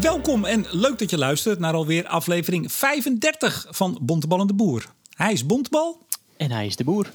Welkom 0.00 0.44
en 0.44 0.66
leuk 0.70 0.98
dat 0.98 1.10
je 1.10 1.18
luistert 1.18 1.58
naar 1.58 1.74
alweer 1.74 2.06
aflevering 2.06 2.72
35 2.72 3.66
van 3.70 3.98
Bontebal 4.02 4.40
en 4.40 4.46
de 4.46 4.54
Boer. 4.54 4.86
Hij 5.14 5.32
is 5.32 5.46
Bontebal. 5.46 6.06
En 6.36 6.50
hij 6.50 6.66
is 6.66 6.76
de 6.76 6.84
boer. 6.84 7.12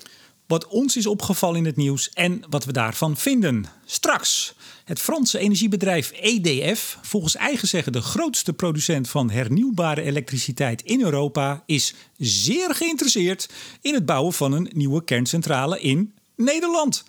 Wat 0.48 0.68
ons 0.68 0.98
is 0.98 1.06
opgevallen 1.06 1.58
in 1.58 1.66
het 1.66 1.76
nieuws 1.76 2.10
en 2.10 2.44
wat 2.50 2.66
we 2.66 2.72
daarvan 2.72 3.18
vinden. 3.18 3.66
Straks. 3.86 4.56
Het 4.86 5.00
Franse 5.00 5.40
energiebedrijf 5.40 6.12
EDF, 6.12 6.98
volgens 7.02 7.36
eigen 7.36 7.68
zeggen 7.68 7.92
de 7.92 8.02
grootste 8.02 8.54
producent 8.54 9.10
van 9.10 9.30
hernieuwbare 9.30 10.02
elektriciteit 10.02 10.82
in 10.82 11.02
Europa, 11.02 11.64
is 11.66 11.94
zeer 12.18 12.76
geïnteresseerd 12.76 13.50
in 13.82 13.94
het 13.94 14.06
bouwen 14.06 14.34
van 14.34 14.52
een 14.52 14.70
nieuwe 14.74 15.04
kerncentrale 15.04 15.82
in 15.82 16.14
Nederland. 16.36 17.04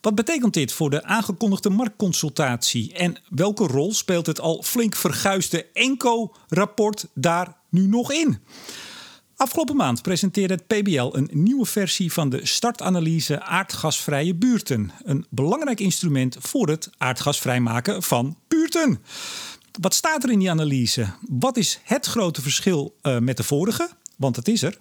Wat 0.00 0.14
betekent 0.14 0.54
dit 0.54 0.72
voor 0.72 0.90
de 0.90 1.04
aangekondigde 1.04 1.70
marktconsultatie 1.70 2.92
en 2.92 3.16
welke 3.28 3.66
rol 3.66 3.92
speelt 3.92 4.26
het 4.26 4.40
al 4.40 4.62
flink 4.62 4.96
verguisde 4.96 5.66
ENCO-rapport 5.72 7.06
daar 7.14 7.56
nu 7.68 7.86
nog 7.86 8.12
in? 8.12 8.38
Afgelopen 9.36 9.76
maand 9.76 10.02
presenteerde 10.02 10.54
het 10.54 10.66
PBL 10.66 11.16
een 11.16 11.30
nieuwe 11.32 11.66
versie 11.66 12.12
van 12.12 12.28
de 12.28 12.46
startanalyse 12.46 13.42
aardgasvrije 13.42 14.34
buurten. 14.34 14.90
Een 15.02 15.26
belangrijk 15.28 15.80
instrument 15.80 16.36
voor 16.40 16.68
het 16.68 16.90
aardgasvrijmaken 16.98 18.02
van 18.02 18.36
buurten. 18.48 19.02
Wat 19.80 19.94
staat 19.94 20.24
er 20.24 20.30
in 20.30 20.38
die 20.38 20.50
analyse? 20.50 21.06
Wat 21.28 21.56
is 21.56 21.80
het 21.84 22.06
grote 22.06 22.42
verschil 22.42 22.96
uh, 23.02 23.18
met 23.18 23.36
de 23.36 23.42
vorige? 23.42 23.90
Want 24.16 24.36
het 24.36 24.48
is 24.48 24.62
er. 24.62 24.78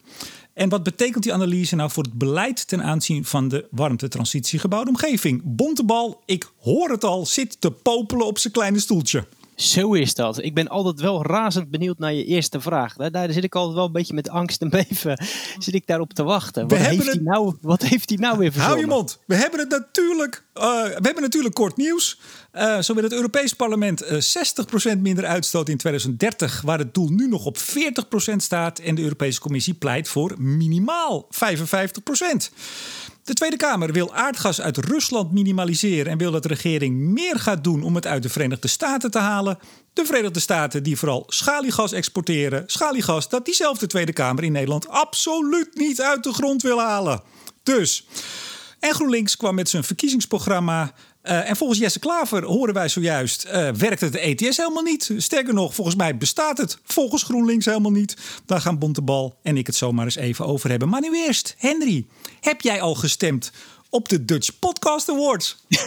En 0.58 0.70
wat 0.70 0.84
betekent 0.84 1.24
die 1.24 1.34
analyse 1.34 1.76
nou 1.76 1.92
voor 1.92 2.04
het 2.04 2.14
beleid 2.14 2.68
ten 2.68 2.84
aanzien 2.84 3.26
van 3.26 3.48
de 3.48 3.68
warmtetransitiegebouwde 3.72 4.90
omgeving? 4.90 5.42
Bontebal, 5.44 6.22
ik 6.26 6.52
hoor 6.60 6.90
het 6.90 7.04
al, 7.04 7.26
zit 7.26 7.62
te 7.62 7.72
popelen 7.72 8.26
op 8.26 8.38
zijn 8.38 8.54
kleine 8.54 8.80
stoeltje. 8.80 9.26
Zo 9.58 9.94
is 9.94 10.14
dat. 10.14 10.44
Ik 10.44 10.54
ben 10.54 10.68
altijd 10.68 11.00
wel 11.00 11.26
razend 11.26 11.70
benieuwd 11.70 12.00
naar 12.00 12.14
je 12.14 12.26
eerste 12.26 12.62
vraag. 12.62 12.96
Daar, 12.96 13.32
zit 13.32 13.44
ik 13.44 13.56
altijd 13.56 13.76
wel 13.76 13.86
een 13.86 13.92
beetje 13.92 14.14
met 14.14 14.30
angst 14.30 14.62
en 14.62 14.70
beven 14.70 15.26
zit 15.60 15.74
ik 15.74 15.88
daarop 15.88 16.14
te 16.14 16.24
wachten. 16.24 16.68
Wat, 16.68 16.78
heeft, 16.78 17.06
hij 17.06 17.20
nou, 17.24 17.56
wat 17.62 17.82
heeft 17.82 18.10
hij 18.10 18.18
nou 18.18 18.38
weer 18.38 18.52
verzonnen? 18.52 18.78
Hou 18.78 18.90
je 18.90 18.96
mond. 18.96 19.20
We 19.26 19.36
hebben 19.36 19.60
het 19.60 19.70
natuurlijk, 19.70 20.44
uh, 20.56 20.64
we 20.84 21.00
hebben 21.02 21.22
natuurlijk 21.22 21.56
kort 21.56 21.78
nieuws. 21.78 22.20
Uh, 22.54 22.80
zo 22.80 22.94
wil 22.94 23.04
het 23.04 23.14
Europees 23.14 23.54
Parlement 23.54 24.04
uh, 24.04 24.36
eh, 24.36 24.96
60% 24.96 24.98
minder 25.00 25.26
uitstoot 25.26 25.70
in 25.70 25.78
2030, 25.78 26.62
waar 26.62 26.80
het 26.80 26.94
doel 26.94 27.10
nu 27.10 27.28
nog 27.28 27.46
op 27.46 27.58
40% 27.58 27.62
staat. 28.36 28.80
En 28.80 28.96
de 28.96 29.02
Europese 29.02 29.40
Commissie 29.40 29.74
pleit 29.74 30.08
voor 30.08 30.36
minimaal 30.38 31.28
55%. 31.34 31.38
De 33.28 33.34
Tweede 33.34 33.56
Kamer 33.56 33.94
wil 33.94 34.14
aardgas 34.14 34.62
uit 34.62 34.78
Rusland 34.78 35.32
minimaliseren 35.32 36.12
en 36.12 36.18
wil 36.18 36.32
dat 36.32 36.44
de 36.44 36.48
regering 36.48 36.96
meer 36.96 37.40
gaat 37.40 37.64
doen 37.64 37.84
om 37.84 37.96
het 37.96 38.08
uit 38.08 38.24
de 38.24 38.30
Verenigde 38.30 38.68
Staten 38.68 39.12
te 39.12 39.20
halen. 39.20 39.60
De 39.94 40.06
Verenigde 40.06 40.40
Staten 40.40 40.84
die 40.84 40.98
vooral 40.98 41.24
schaliegas 41.28 41.92
exporteren. 41.92 42.64
Schaliegas 42.68 43.30
dat 43.30 43.46
diezelfde 43.46 43.88
Tweede 43.88 44.14
Kamer 44.14 44.44
in 44.44 44.52
Nederland 44.52 44.88
absoluut 44.88 45.70
niet 45.76 46.02
uit 46.02 46.24
de 46.24 46.34
grond 46.34 46.62
wil 46.62 46.80
halen. 46.80 47.22
Dus. 47.64 48.08
En 48.80 48.94
GroenLinks 48.94 49.38
kwam 49.38 49.56
met 49.56 49.70
zijn 49.70 49.84
verkiezingsprogramma 49.84 50.94
uh, 51.28 51.50
en 51.50 51.56
volgens 51.56 51.80
Jesse 51.80 52.00
Klaver 52.00 52.44
horen 52.44 52.74
wij 52.74 52.90
zojuist, 52.90 53.46
uh, 53.46 53.70
werkt 53.70 54.02
het 54.02 54.16
ETS 54.16 54.58
helemaal 54.58 54.84
niet. 54.84 55.12
Sterker 55.18 55.54
nog, 55.54 55.76
volgens 55.76 55.96
mij 55.96 56.18
bestaat 56.18 56.58
het 56.58 56.78
volgens 56.84 57.24
GroenLinks 57.24 57.66
helemaal 57.66 57.92
niet. 57.92 58.18
Daar 58.46 58.62
gaan 58.62 58.80
Bontebal 58.80 59.38
en 59.44 59.58
ik 59.58 59.68
het 59.68 59.76
zomaar 59.76 60.06
eens 60.06 60.16
even 60.16 60.46
over 60.46 60.70
hebben. 60.70 60.90
Maar 60.90 61.02
nu 61.02 61.16
eerst, 61.16 61.56
Henry, 61.58 62.06
heb 62.42 62.62
jij 62.62 62.82
al 62.82 62.96
gestemd 62.96 63.52
op 63.90 64.10
de 64.10 64.26
Dutch 64.26 64.60
Podcast 64.60 65.10
Awards? 65.10 65.58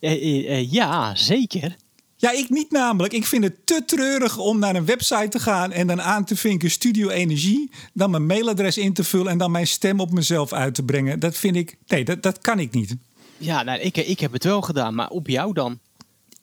Eh, 0.00 0.72
ja, 0.72 1.14
zeker. 1.14 1.76
Ja, 2.16 2.30
ik 2.30 2.50
niet 2.50 2.70
namelijk. 2.70 3.12
Ik 3.12 3.26
vind 3.26 3.44
het 3.44 3.66
te 3.66 3.82
treurig 3.86 4.38
om 4.38 4.58
naar 4.58 4.74
een 4.74 4.84
website 4.84 5.28
te 5.28 5.38
gaan 5.38 5.72
en 5.72 5.86
dan 5.86 6.02
aan 6.02 6.24
te 6.24 6.36
vinken 6.36 6.70
Studio 6.70 7.08
Energie, 7.08 7.70
dan 7.92 8.10
mijn 8.10 8.26
mailadres 8.26 8.78
in 8.78 8.92
te 8.92 9.04
vullen 9.04 9.32
en 9.32 9.38
dan 9.38 9.50
mijn 9.50 9.66
stem 9.66 10.00
op 10.00 10.12
mezelf 10.12 10.52
uit 10.52 10.74
te 10.74 10.82
brengen. 10.82 11.20
Dat 11.20 11.36
vind 11.36 11.56
ik, 11.56 11.76
nee, 11.86 12.04
dat, 12.04 12.22
dat 12.22 12.38
kan 12.38 12.58
ik 12.58 12.72
niet. 12.72 12.96
Ja, 13.40 13.62
nou, 13.62 13.78
ik, 13.78 13.96
ik 13.96 14.20
heb 14.20 14.32
het 14.32 14.44
wel 14.44 14.60
gedaan, 14.60 14.94
maar 14.94 15.08
op 15.08 15.26
jou 15.26 15.52
dan? 15.52 15.78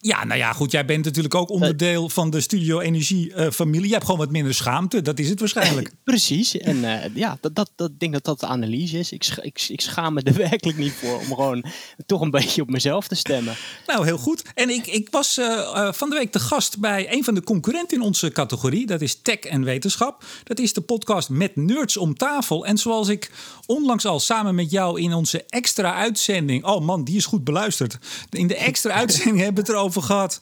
Ja, 0.07 0.25
nou 0.25 0.40
ja, 0.40 0.53
goed. 0.53 0.72
Jij 0.72 0.85
bent 0.85 1.06
natuurlijk 1.06 1.35
ook 1.35 1.50
onderdeel 1.50 2.09
van 2.09 2.29
de 2.29 2.41
Studio 2.41 2.79
Energie 2.79 3.34
uh, 3.34 3.50
familie. 3.50 3.88
Je 3.88 3.94
hebt 3.94 4.06
gewoon 4.06 4.19
wat 4.19 4.31
minder 4.31 4.53
schaamte. 4.53 5.01
Dat 5.01 5.19
is 5.19 5.29
het 5.29 5.40
waarschijnlijk. 5.40 5.91
Precies. 6.03 6.57
En 6.57 6.78
uh, 6.78 7.16
ja, 7.16 7.38
dat, 7.41 7.56
dat, 7.56 7.72
dat 7.75 8.00
denk 8.00 8.13
dat 8.13 8.23
dat 8.23 8.40
de 8.40 8.46
analyse 8.46 9.00
is. 9.00 9.12
Ik, 9.12 9.38
ik, 9.41 9.66
ik 9.69 9.81
schaam 9.81 10.13
me 10.13 10.22
er 10.22 10.34
werkelijk 10.50 10.78
niet 10.78 10.94
voor 10.94 11.19
om 11.19 11.25
gewoon 11.25 11.66
toch 12.06 12.22
een 12.22 12.31
beetje 12.31 12.62
op 12.62 12.69
mezelf 12.69 13.07
te 13.07 13.16
stemmen. 13.16 13.56
Nou, 13.88 14.06
heel 14.06 14.17
goed. 14.17 14.44
En 14.53 14.69
ik, 14.69 14.88
ik 14.88 15.07
was 15.12 15.38
uh, 15.38 15.91
van 15.91 16.09
de 16.09 16.16
week 16.16 16.34
de 16.34 16.40
gast 16.40 16.79
bij 16.79 17.13
een 17.13 17.23
van 17.23 17.34
de 17.34 17.44
concurrenten 17.44 17.97
in 17.97 18.03
onze 18.03 18.31
categorie. 18.31 18.85
Dat 18.85 19.01
is 19.01 19.22
Tech 19.22 19.40
en 19.40 19.63
Wetenschap. 19.63 20.25
Dat 20.44 20.59
is 20.59 20.73
de 20.73 20.81
podcast 20.81 21.29
Met 21.29 21.56
Nerds 21.56 21.97
om 21.97 22.16
tafel. 22.16 22.66
En 22.66 22.78
zoals 22.78 23.07
ik 23.07 23.31
onlangs 23.66 24.06
al 24.06 24.19
samen 24.19 24.56
met 24.56 24.72
jou 24.72 25.01
in 25.01 25.13
onze 25.13 25.44
extra 25.47 25.94
uitzending. 25.94 26.66
Oh 26.66 26.85
man, 26.85 27.03
die 27.03 27.17
is 27.17 27.25
goed 27.25 27.44
beluisterd. 27.44 27.97
In 28.29 28.47
de 28.47 28.56
extra 28.56 28.94
uitzending 29.01 29.38
hebben 29.38 29.63
we 29.63 29.69
het 29.69 29.79
erover 29.79 29.96
over 29.97 30.09
gehad. 30.09 30.41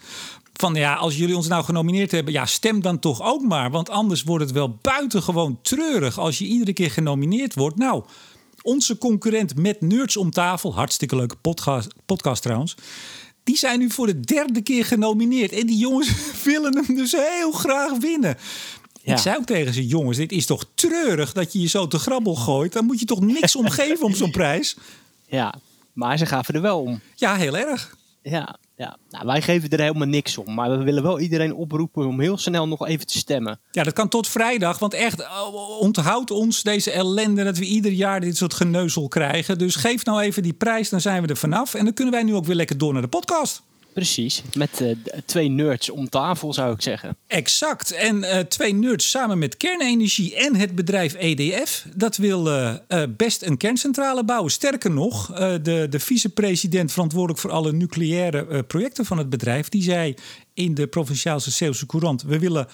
Van 0.53 0.75
ja, 0.75 0.93
als 0.93 1.17
jullie 1.17 1.35
ons 1.35 1.47
nou 1.47 1.63
genomineerd 1.63 2.11
hebben, 2.11 2.33
ja, 2.33 2.45
stem 2.45 2.81
dan 2.81 2.99
toch 2.99 3.21
ook 3.21 3.41
maar. 3.41 3.71
Want 3.71 3.89
anders 3.89 4.23
wordt 4.23 4.43
het 4.43 4.53
wel 4.53 4.77
buitengewoon 4.81 5.59
treurig 5.61 6.19
als 6.19 6.37
je 6.37 6.45
iedere 6.45 6.73
keer 6.73 6.91
genomineerd 6.91 7.53
wordt. 7.53 7.77
Nou, 7.77 8.03
onze 8.61 8.97
concurrent 8.97 9.57
met 9.57 9.81
Nerds 9.81 10.17
om 10.17 10.31
tafel, 10.31 10.75
hartstikke 10.75 11.15
leuke 11.15 11.35
podcast, 11.35 11.93
podcast 12.05 12.41
trouwens. 12.41 12.75
Die 13.43 13.57
zijn 13.57 13.79
nu 13.79 13.89
voor 13.89 14.07
de 14.07 14.19
derde 14.19 14.61
keer 14.61 14.85
genomineerd. 14.85 15.51
En 15.51 15.67
die 15.67 15.77
jongens 15.77 16.09
willen 16.43 16.75
hem 16.75 16.95
dus 16.95 17.11
heel 17.11 17.51
graag 17.51 17.97
winnen. 17.97 18.37
Ik 19.03 19.17
zei 19.17 19.37
ook 19.37 19.45
tegen 19.45 19.73
ze: 19.73 19.87
jongens, 19.87 20.17
dit 20.17 20.31
is 20.31 20.45
toch 20.45 20.65
treurig 20.75 21.33
dat 21.33 21.53
je 21.53 21.61
je 21.61 21.67
zo 21.67 21.87
te 21.87 21.99
grabbel 21.99 22.35
gooit. 22.35 22.73
Dan 22.73 22.85
moet 22.85 22.99
je 22.99 23.05
toch 23.05 23.21
niks 23.21 23.55
omgeven 23.55 24.05
om 24.05 24.15
zo'n 24.15 24.31
prijs. 24.31 24.75
Ja, 25.27 25.53
maar 25.93 26.17
ze 26.17 26.25
gaven 26.25 26.53
er 26.53 26.61
wel 26.61 26.81
om. 26.81 26.99
Ja, 27.15 27.35
heel 27.35 27.57
erg. 27.57 27.95
Ja, 28.21 28.57
ja, 28.77 28.97
nou, 29.09 29.25
wij 29.25 29.41
geven 29.41 29.69
er 29.69 29.79
helemaal 29.79 30.07
niks 30.07 30.37
om. 30.37 30.53
Maar 30.53 30.77
we 30.77 30.83
willen 30.83 31.03
wel 31.03 31.19
iedereen 31.19 31.55
oproepen 31.55 32.07
om 32.07 32.19
heel 32.19 32.37
snel 32.37 32.67
nog 32.67 32.87
even 32.87 33.07
te 33.07 33.17
stemmen. 33.17 33.59
Ja, 33.71 33.83
dat 33.83 33.93
kan 33.93 34.09
tot 34.09 34.27
vrijdag. 34.27 34.79
Want 34.79 34.93
echt, 34.93 35.21
oh, 35.21 35.79
onthoud 35.81 36.31
ons 36.31 36.63
deze 36.63 36.91
ellende 36.91 37.43
dat 37.43 37.57
we 37.57 37.65
ieder 37.65 37.91
jaar 37.91 38.19
dit 38.19 38.37
soort 38.37 38.53
geneuzel 38.53 39.07
krijgen. 39.07 39.57
Dus 39.57 39.75
geef 39.75 40.05
nou 40.05 40.21
even 40.21 40.43
die 40.43 40.53
prijs, 40.53 40.89
dan 40.89 41.01
zijn 41.01 41.21
we 41.21 41.27
er 41.27 41.37
vanaf. 41.37 41.73
En 41.73 41.83
dan 41.83 41.93
kunnen 41.93 42.13
wij 42.13 42.23
nu 42.23 42.35
ook 42.35 42.45
weer 42.45 42.55
lekker 42.55 42.77
door 42.77 42.93
naar 42.93 43.01
de 43.01 43.07
podcast. 43.07 43.61
Precies, 43.95 44.41
met 44.53 44.81
uh, 44.81 44.95
twee 45.25 45.49
nerds 45.49 45.89
om 45.89 46.09
tafel 46.09 46.53
zou 46.53 46.73
ik 46.73 46.81
zeggen. 46.81 47.17
Exact. 47.27 47.91
En 47.91 48.17
uh, 48.17 48.39
twee 48.39 48.73
nerds 48.73 49.09
samen 49.09 49.39
met 49.39 49.57
kernenergie 49.57 50.35
en 50.35 50.55
het 50.55 50.75
bedrijf 50.75 51.13
EDF. 51.13 51.85
Dat 51.93 52.17
wil 52.17 52.47
uh, 52.47 52.73
best 53.09 53.41
een 53.41 53.57
kerncentrale 53.57 54.23
bouwen. 54.23 54.51
Sterker 54.51 54.91
nog, 54.91 55.27
de, 55.61 55.87
de 55.89 55.99
vicepresident 55.99 56.91
verantwoordelijk 56.91 57.39
voor 57.39 57.51
alle 57.51 57.71
nucleaire 57.71 58.63
projecten 58.63 59.05
van 59.05 59.17
het 59.17 59.29
bedrijf... 59.29 59.69
die 59.69 59.83
zei 59.83 60.13
in 60.53 60.73
de 60.73 60.87
Provinciaalse 60.87 61.51
Zeeuwse 61.51 61.85
Courant... 61.85 62.23
we 62.23 62.39
willen 62.39 62.67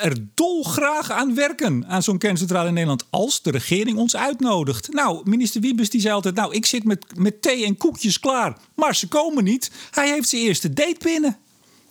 er 0.00 0.16
dolgraag 0.34 1.10
aan 1.10 1.34
werken 1.34 1.86
aan 1.86 2.02
zo'n 2.02 2.18
kerncentrale 2.18 2.68
in 2.68 2.74
Nederland 2.74 3.04
als 3.10 3.42
de 3.42 3.50
regering 3.50 3.98
ons 3.98 4.16
uitnodigt. 4.16 4.92
Nou, 4.92 5.20
minister 5.24 5.60
Wiebes 5.60 5.90
die 5.90 6.00
zei 6.00 6.14
altijd, 6.14 6.34
nou, 6.34 6.54
ik 6.54 6.66
zit 6.66 6.84
met, 6.84 7.18
met 7.18 7.42
thee 7.42 7.64
en 7.64 7.76
koekjes 7.76 8.20
klaar, 8.20 8.56
maar 8.74 8.96
ze 8.96 9.08
komen 9.08 9.44
niet. 9.44 9.70
Hij 9.90 10.08
heeft 10.08 10.28
zijn 10.28 10.42
eerste 10.42 10.72
date 10.72 10.96
binnen. 11.02 11.38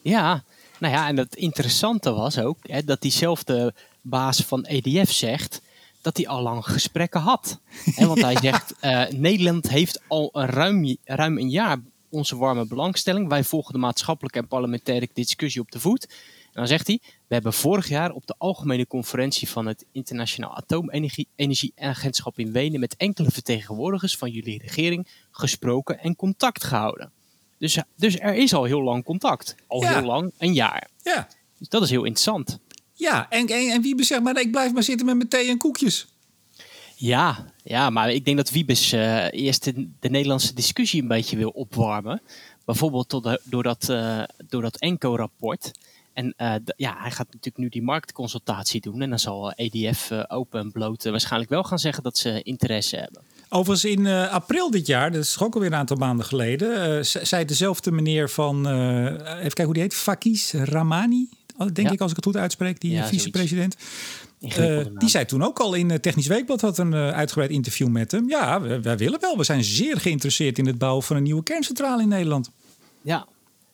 Ja, 0.01 0.43
nou 0.79 0.93
ja, 0.93 1.07
en 1.07 1.17
het 1.17 1.35
interessante 1.35 2.11
was 2.11 2.39
ook 2.39 2.57
hè, 2.61 2.83
dat 2.83 3.01
diezelfde 3.01 3.73
baas 4.01 4.39
van 4.41 4.65
EDF 4.65 5.11
zegt 5.11 5.61
dat 6.01 6.17
hij 6.17 6.27
al 6.27 6.41
lang 6.41 6.65
gesprekken 6.65 7.21
had. 7.21 7.59
En 7.95 8.07
want 8.07 8.21
hij 8.21 8.37
zegt, 8.51 8.73
uh, 8.81 9.05
Nederland 9.09 9.69
heeft 9.69 10.01
al 10.07 10.29
een 10.33 10.47
ruim, 10.47 10.97
ruim 11.03 11.37
een 11.37 11.49
jaar 11.49 11.77
onze 12.09 12.37
warme 12.37 12.67
belangstelling. 12.67 13.29
Wij 13.29 13.43
volgen 13.43 13.73
de 13.73 13.79
maatschappelijke 13.79 14.39
en 14.39 14.47
parlementaire 14.47 15.09
discussie 15.13 15.61
op 15.61 15.71
de 15.71 15.79
voet 15.79 16.07
dan 16.53 16.67
zegt 16.67 16.87
hij: 16.87 16.99
We 17.03 17.33
hebben 17.33 17.53
vorig 17.53 17.87
jaar 17.87 18.11
op 18.11 18.27
de 18.27 18.35
algemene 18.37 18.87
conferentie 18.87 19.49
van 19.49 19.65
het 19.65 19.85
Internationaal 19.91 20.55
Atoomenergieagentschap 20.55 22.39
in 22.39 22.51
Wenen 22.51 22.79
met 22.79 22.95
enkele 22.95 23.31
vertegenwoordigers 23.31 24.17
van 24.17 24.29
jullie 24.31 24.61
regering 24.61 25.07
gesproken 25.31 25.99
en 25.99 26.15
contact 26.15 26.63
gehouden. 26.63 27.11
Dus, 27.57 27.77
dus 27.95 28.19
er 28.19 28.35
is 28.35 28.53
al 28.53 28.63
heel 28.63 28.81
lang 28.81 29.03
contact. 29.03 29.55
Al 29.67 29.87
heel 29.87 30.01
lang, 30.01 30.31
een 30.37 30.53
jaar. 30.53 30.89
Ja. 31.03 31.27
Dus 31.57 31.69
dat 31.69 31.81
is 31.81 31.89
heel 31.89 32.03
interessant. 32.03 32.59
Ja, 32.93 33.29
en, 33.29 33.47
en, 33.47 33.71
en 33.71 33.81
Wiebes 33.81 34.07
zegt 34.07 34.21
maar: 34.21 34.39
Ik 34.39 34.51
blijf 34.51 34.73
maar 34.73 34.83
zitten 34.83 35.05
met 35.05 35.15
mijn 35.15 35.29
thee 35.29 35.49
en 35.49 35.57
koekjes. 35.57 36.07
Ja, 36.95 37.45
ja 37.63 37.89
maar 37.89 38.11
ik 38.11 38.25
denk 38.25 38.37
dat 38.37 38.51
Wiebes 38.51 38.93
uh, 38.93 39.31
eerst 39.31 39.63
de, 39.63 39.89
de, 39.99 40.09
Nederlandse 40.09 40.53
discussie 40.53 41.01
een 41.01 41.07
beetje 41.07 41.37
wil 41.37 41.49
opwarmen. 41.49 42.21
Bijvoorbeeld 42.65 43.09
door, 43.09 43.39
door 43.43 43.63
dat, 43.63 43.87
uh, 43.89 44.23
door 44.47 44.61
dat 44.61 44.77
ENCO-rapport. 44.77 45.71
En 46.13 46.33
uh, 46.37 46.55
ja, 46.75 46.95
hij 46.97 47.11
gaat 47.11 47.25
natuurlijk 47.25 47.57
nu 47.57 47.69
die 47.69 47.81
marktconsultatie 47.81 48.81
doen. 48.81 49.01
En 49.01 49.09
dan 49.09 49.19
zal 49.19 49.51
EDF 49.51 50.11
uh, 50.11 50.23
open 50.27 50.59
en 50.59 50.71
bloot 50.71 51.03
waarschijnlijk 51.03 51.51
wel 51.51 51.63
gaan 51.63 51.79
zeggen 51.79 52.03
dat 52.03 52.17
ze 52.17 52.41
interesse 52.41 52.95
hebben. 52.95 53.21
Overigens 53.49 53.91
in 53.91 54.07
april 54.07 54.71
dit 54.71 54.87
jaar, 54.87 55.11
dat 55.11 55.23
is 55.23 55.39
ook 55.39 55.53
alweer 55.53 55.71
een 55.71 55.77
aantal 55.77 55.97
maanden 55.97 56.25
geleden, 56.25 57.05
zei 57.05 57.45
dezelfde 57.45 57.91
meneer 57.91 58.29
van, 58.29 58.67
even 58.67 59.39
kijken 59.39 59.63
hoe 59.63 59.73
die 59.73 59.81
heet, 59.81 59.93
Fakis 59.93 60.53
Ramani, 60.53 61.29
denk 61.57 61.87
ja. 61.87 61.93
ik 61.93 62.01
als 62.01 62.09
ik 62.09 62.15
het 62.15 62.25
goed 62.25 62.37
uitspreek, 62.37 62.79
die 62.79 62.91
ja, 62.91 63.07
vicepresident. 63.07 63.75
die 64.97 65.09
zei 65.09 65.25
toen 65.25 65.43
ook 65.43 65.59
al 65.59 65.73
in 65.73 65.99
Technisch 66.01 66.27
Weekblad, 66.27 66.61
had 66.61 66.77
een 66.77 66.93
uitgebreid 66.93 67.51
interview 67.51 67.87
met 67.87 68.11
hem. 68.11 68.29
Ja, 68.29 68.61
wij, 68.61 68.81
wij 68.81 68.97
willen 68.97 69.19
wel. 69.19 69.37
We 69.37 69.43
zijn 69.43 69.63
zeer 69.63 69.99
geïnteresseerd 69.99 70.57
in 70.57 70.65
het 70.65 70.77
bouwen 70.77 71.03
van 71.03 71.15
een 71.15 71.23
nieuwe 71.23 71.43
kerncentrale 71.43 72.01
in 72.01 72.07
Nederland. 72.07 72.49
Ja, 73.01 73.27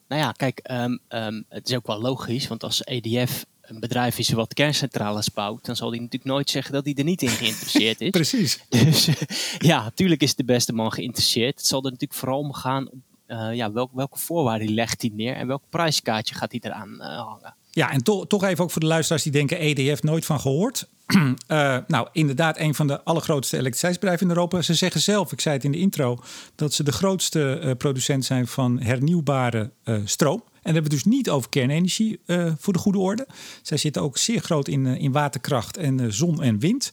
nou 0.10 0.22
ja, 0.22 0.32
kijk, 0.32 0.70
um, 0.72 1.00
um, 1.10 1.46
het 1.50 1.70
is 1.70 1.76
ook 1.76 1.88
wel 1.88 2.02
logisch, 2.02 2.48
want 2.48 2.64
als 2.64 2.84
EDF 2.84 3.46
een 3.62 3.80
bedrijf 3.80 4.18
is 4.18 4.30
wat 4.30 4.54
kerncentrales 4.54 5.32
bouwt, 5.32 5.66
dan 5.66 5.76
zal 5.76 5.90
hij 5.90 6.00
natuurlijk 6.00 6.32
nooit 6.32 6.50
zeggen 6.50 6.74
dat 6.74 6.86
hij 6.86 6.94
er 6.94 7.04
niet 7.04 7.22
in 7.22 7.30
geïnteresseerd 7.30 8.02
is. 8.02 8.10
Precies. 8.20 8.64
Dus 8.70 9.10
ja, 9.72 9.84
natuurlijk 9.84 10.22
is 10.22 10.36
de 10.36 10.44
beste 10.44 10.74
man 10.74 10.92
geïnteresseerd. 10.92 11.58
Het 11.58 11.68
zal 11.68 11.80
er 11.80 11.92
natuurlijk 11.92 12.20
vooral 12.20 12.40
om 12.40 12.54
gaan, 12.54 12.90
uh, 13.28 13.56
ja, 13.56 13.72
welk, 13.72 13.92
welke 13.94 14.20
voorwaarden 14.20 14.74
legt 14.74 15.02
hij 15.02 15.12
neer 15.14 15.36
en 15.36 15.48
welk 15.48 15.64
prijskaartje 15.70 16.36
gaat 16.36 16.52
hij 16.52 16.60
eraan 16.64 16.94
uh, 17.00 17.28
hangen. 17.28 17.56
Ja, 17.72 17.92
en 17.92 18.04
to 18.04 18.26
toch 18.26 18.44
even 18.44 18.64
ook 18.64 18.72
voor 18.72 18.82
de 18.82 18.88
luisteraars 18.88 19.24
die 19.24 19.32
denken 19.32 19.60
EDF 19.60 20.04
nooit 20.04 20.26
van 20.26 20.40
gehoord. 20.40 20.88
uh, 21.08 21.32
nou, 21.88 22.08
inderdaad, 22.12 22.60
een 22.60 22.76
van 22.76 22.88
de 22.88 23.04
allergrootste 23.04 23.56
elektriciteitsbedrijven 23.56 24.28
in 24.28 24.34
Europa. 24.34 24.62
Ze 24.62 24.74
zeggen 24.74 25.02
zelf, 25.02 25.32
ik 25.32 25.42
zei 25.42 25.56
het 25.56 25.64
in 25.64 25.72
de 25.72 25.78
intro, 25.78 26.20
dat 26.56 26.74
ze 26.74 26.84
de 26.84 26.92
grootste 26.92 27.62
uh, 27.64 27.72
producent 27.78 28.26
zijn 28.26 28.48
van 28.48 28.80
hernieuwbare 28.80 29.72
uh, 29.86 29.98
stroom. 30.06 30.44
En 30.54 30.76
dan 30.76 30.84
hebben 30.84 31.00
we 31.00 31.08
dus 31.10 31.18
niet 31.18 31.30
over 31.30 31.50
kernenergie 31.50 32.20
voor 32.58 32.74
de 32.74 32.80
goede 32.80 33.00
orde. 33.00 33.28
Zij 33.62 33.78
zitten 33.78 34.02
ook 34.02 34.18
zeer 34.18 34.42
groot 34.42 34.68
in, 34.68 34.86
in 34.86 35.12
waterkracht 35.12 35.78
en 35.78 36.14
zon 36.14 36.44
en 36.44 36.60
wind. 36.60 36.90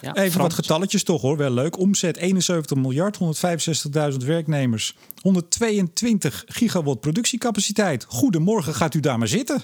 Ja, 0.00 0.14
Even 0.14 0.30
Frans. 0.30 0.36
wat 0.36 0.52
getalletjes 0.52 1.02
toch 1.02 1.20
hoor, 1.22 1.36
wel 1.36 1.50
leuk. 1.50 1.78
Omzet 1.78 2.16
71 2.16 2.76
miljard, 2.76 3.18
165.000 4.12 4.16
werknemers, 4.16 4.96
122 5.20 6.44
gigawatt 6.46 7.00
productiecapaciteit. 7.00 8.04
Goedemorgen, 8.08 8.74
gaat 8.74 8.94
u 8.94 9.00
daar 9.00 9.18
maar 9.18 9.28
zitten. 9.28 9.62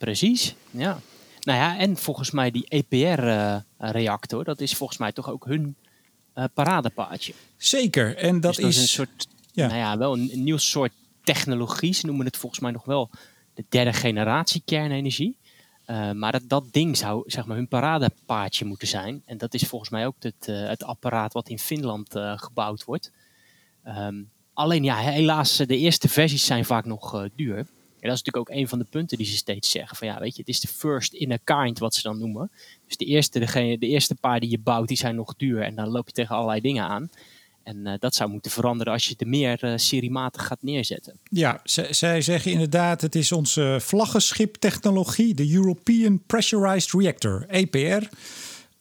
Precies, 0.00 0.54
ja. 0.70 1.00
Nou 1.40 1.58
ja, 1.58 1.78
en 1.78 1.96
volgens 1.96 2.30
mij 2.30 2.50
die 2.50 2.68
EPR-reactor, 2.68 4.44
dat 4.44 4.60
is 4.60 4.74
volgens 4.74 4.98
mij 4.98 5.12
toch 5.12 5.30
ook 5.30 5.44
hun 5.44 5.76
paradepaadje. 6.54 7.32
Zeker, 7.56 8.16
en 8.16 8.40
dat, 8.40 8.54
dus 8.54 8.64
dat 8.64 8.72
is... 8.72 8.80
een 8.80 8.88
soort, 8.88 9.28
ja. 9.52 9.66
nou 9.66 9.78
ja, 9.78 9.98
wel 9.98 10.12
een, 10.12 10.28
een 10.32 10.44
nieuw 10.44 10.56
soort 10.56 10.92
technologie. 11.22 11.92
Ze 11.92 12.06
noemen 12.06 12.26
het 12.26 12.36
volgens 12.36 12.60
mij 12.60 12.70
nog 12.70 12.84
wel 12.84 13.10
de 13.54 13.64
derde 13.68 13.92
generatie 13.92 14.62
kernenergie. 14.64 15.36
Uh, 15.86 16.10
maar 16.10 16.32
dat, 16.32 16.42
dat 16.46 16.64
ding 16.70 16.96
zou 16.96 17.22
zeg 17.26 17.46
maar, 17.46 17.56
hun 17.56 17.68
paradepaardje 17.68 18.64
moeten 18.64 18.88
zijn. 18.88 19.22
En 19.26 19.38
dat 19.38 19.54
is 19.54 19.62
volgens 19.62 19.90
mij 19.90 20.06
ook 20.06 20.14
het, 20.18 20.46
uh, 20.48 20.68
het 20.68 20.82
apparaat 20.82 21.32
wat 21.32 21.48
in 21.48 21.58
Finland 21.58 22.16
uh, 22.16 22.38
gebouwd 22.38 22.84
wordt. 22.84 23.12
Um, 23.86 24.30
alleen 24.52 24.84
ja, 24.84 24.96
helaas, 24.96 25.56
de 25.56 25.76
eerste 25.76 26.08
versies 26.08 26.44
zijn 26.44 26.64
vaak 26.64 26.84
nog 26.84 27.28
duur. 27.34 27.66
En 28.00 28.08
dat 28.08 28.18
is 28.18 28.22
natuurlijk 28.22 28.50
ook 28.50 28.56
een 28.56 28.68
van 28.68 28.78
de 28.78 28.86
punten 28.90 29.16
die 29.16 29.26
ze 29.26 29.36
steeds 29.36 29.70
zeggen. 29.70 29.96
Van 29.96 30.06
ja, 30.06 30.18
weet 30.18 30.34
je, 30.34 30.40
het 30.40 30.48
is 30.48 30.60
de 30.60 30.68
first 30.68 31.12
in 31.12 31.32
a 31.32 31.38
kind 31.44 31.78
wat 31.78 31.94
ze 31.94 32.02
dan 32.02 32.18
noemen. 32.18 32.50
Dus 32.86 32.96
de 32.96 33.04
eerste, 33.04 33.38
degene, 33.38 33.78
de 33.78 33.86
eerste 33.86 34.14
paar 34.14 34.40
die 34.40 34.50
je 34.50 34.58
bouwt, 34.58 34.88
die 34.88 34.96
zijn 34.96 35.14
nog 35.14 35.34
duur. 35.36 35.62
En 35.62 35.74
dan 35.74 35.88
loop 35.88 36.06
je 36.06 36.12
tegen 36.12 36.34
allerlei 36.34 36.60
dingen 36.60 36.84
aan. 36.84 37.10
En 37.62 37.76
uh, 37.76 37.92
dat 37.98 38.14
zou 38.14 38.30
moeten 38.30 38.50
veranderen 38.50 38.92
als 38.92 39.08
je 39.08 39.14
de 39.16 39.26
meer 39.26 39.64
uh, 39.64 39.72
seriematig 39.76 40.46
gaat 40.46 40.62
neerzetten. 40.62 41.18
Ja, 41.30 41.60
zij 41.90 42.20
zeggen 42.20 42.52
inderdaad, 42.52 43.00
het 43.00 43.14
is 43.14 43.32
onze 43.32 43.76
vlaggenschip-technologie, 43.80 45.34
de 45.34 45.52
European 45.54 46.22
Pressurized 46.26 46.92
Reactor, 46.92 47.44
EPR. 47.48 48.06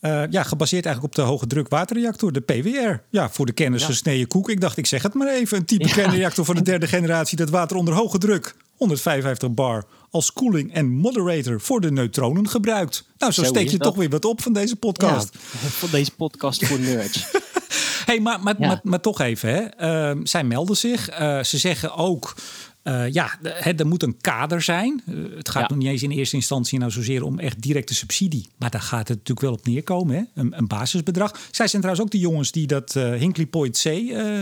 Uh, 0.02 0.24
ja, 0.30 0.44
gebaseerd 0.44 0.86
eigenlijk 0.86 1.18
op 1.18 1.24
de 1.24 1.30
hoge 1.30 1.48
druk 1.48 1.68
waterreactor, 1.68 2.32
de 2.32 2.40
PWR. 2.40 3.02
Ja, 3.10 3.30
voor 3.30 3.46
de 3.46 3.52
kennis 3.52 4.02
ja. 4.04 4.26
koek. 4.26 4.50
Ik 4.50 4.62
dacht, 4.62 4.78
ik 4.78 4.86
zeg 4.86 5.04
het 5.04 5.14
maar 5.14 5.28
even. 5.28 5.58
Een 5.58 5.66
type 5.66 5.88
ja. 5.88 5.94
kernreactor 5.94 6.46
van 6.46 6.56
de 6.56 6.62
derde 6.62 6.88
generatie 6.88 7.38
dat 7.38 7.50
water 7.50 7.78
onder 7.78 7.94
hoge 7.94 8.18
druk, 8.18 8.56
155 8.80 9.54
bar, 9.54 9.84
als 10.12 10.34
koeling 10.34 10.74
en 10.74 10.90
moderator 10.90 11.62
voor 11.62 11.82
de 11.82 11.92
neutronen 11.92 12.50
gebruikt. 12.50 13.06
Nou, 13.18 13.32
zo, 13.32 13.44
zo 13.44 13.48
steek 13.48 13.70
je 13.70 13.78
toch 13.78 13.96
weer 13.96 14.10
wat 14.10 14.26
op 14.26 14.42
van 14.42 14.54
deze 14.54 14.76
podcast. 14.76 15.30
Ja, 15.34 15.68
van 15.68 15.90
deze 15.92 16.12
podcast 16.12 16.66
voor 16.66 16.80
nerds. 16.80 17.26
hey, 18.06 18.20
maar, 18.20 18.40
maar, 18.40 18.56
ja. 18.60 18.68
maar, 18.68 18.80
maar, 18.84 19.02
toch 19.02 19.20
even, 19.22 19.50
hè. 19.54 20.14
Uh, 20.16 20.22
zij 20.24 20.44
melden 20.44 20.78
zich. 20.78 21.20
Uh, 21.20 21.44
ze 21.44 21.58
zeggen 21.58 21.96
ook. 21.96 22.36
Uh, 22.84 23.12
ja, 23.12 23.40
er 23.64 23.88
moet 23.88 24.04
een 24.04 24.18
kader 24.22 24.62
zijn. 24.62 25.02
Uh, 25.06 25.38
het 25.38 25.50
gaat 25.50 25.62
ja. 25.62 25.68
nog 25.68 25.78
niet 25.78 25.88
eens 25.88 26.04
in 26.04 26.12
eerste 26.12 26.36
instantie 26.36 26.80
nou 26.80 26.92
zozeer 26.92 27.24
om 27.24 27.40
echt 27.40 27.62
directe 27.62 27.94
subsidie. 27.94 28.48
Maar 28.58 28.70
daar 28.70 28.82
gaat 28.82 29.08
het 29.08 29.18
natuurlijk 29.18 29.40
wel 29.40 29.54
op 29.54 29.66
neerkomen. 29.66 30.16
Hè? 30.16 30.42
Een, 30.42 30.58
een 30.58 30.68
basisbedrag. 30.68 31.32
Zij 31.52 31.68
zijn 31.68 31.82
trouwens 31.82 32.06
ook 32.06 32.12
de 32.12 32.20
jongens 32.20 32.52
die 32.52 32.68
dat 32.68 32.96
uh, 32.96 33.14
Hinkley 33.14 33.46
Point 33.46 33.82
C 33.84 33.86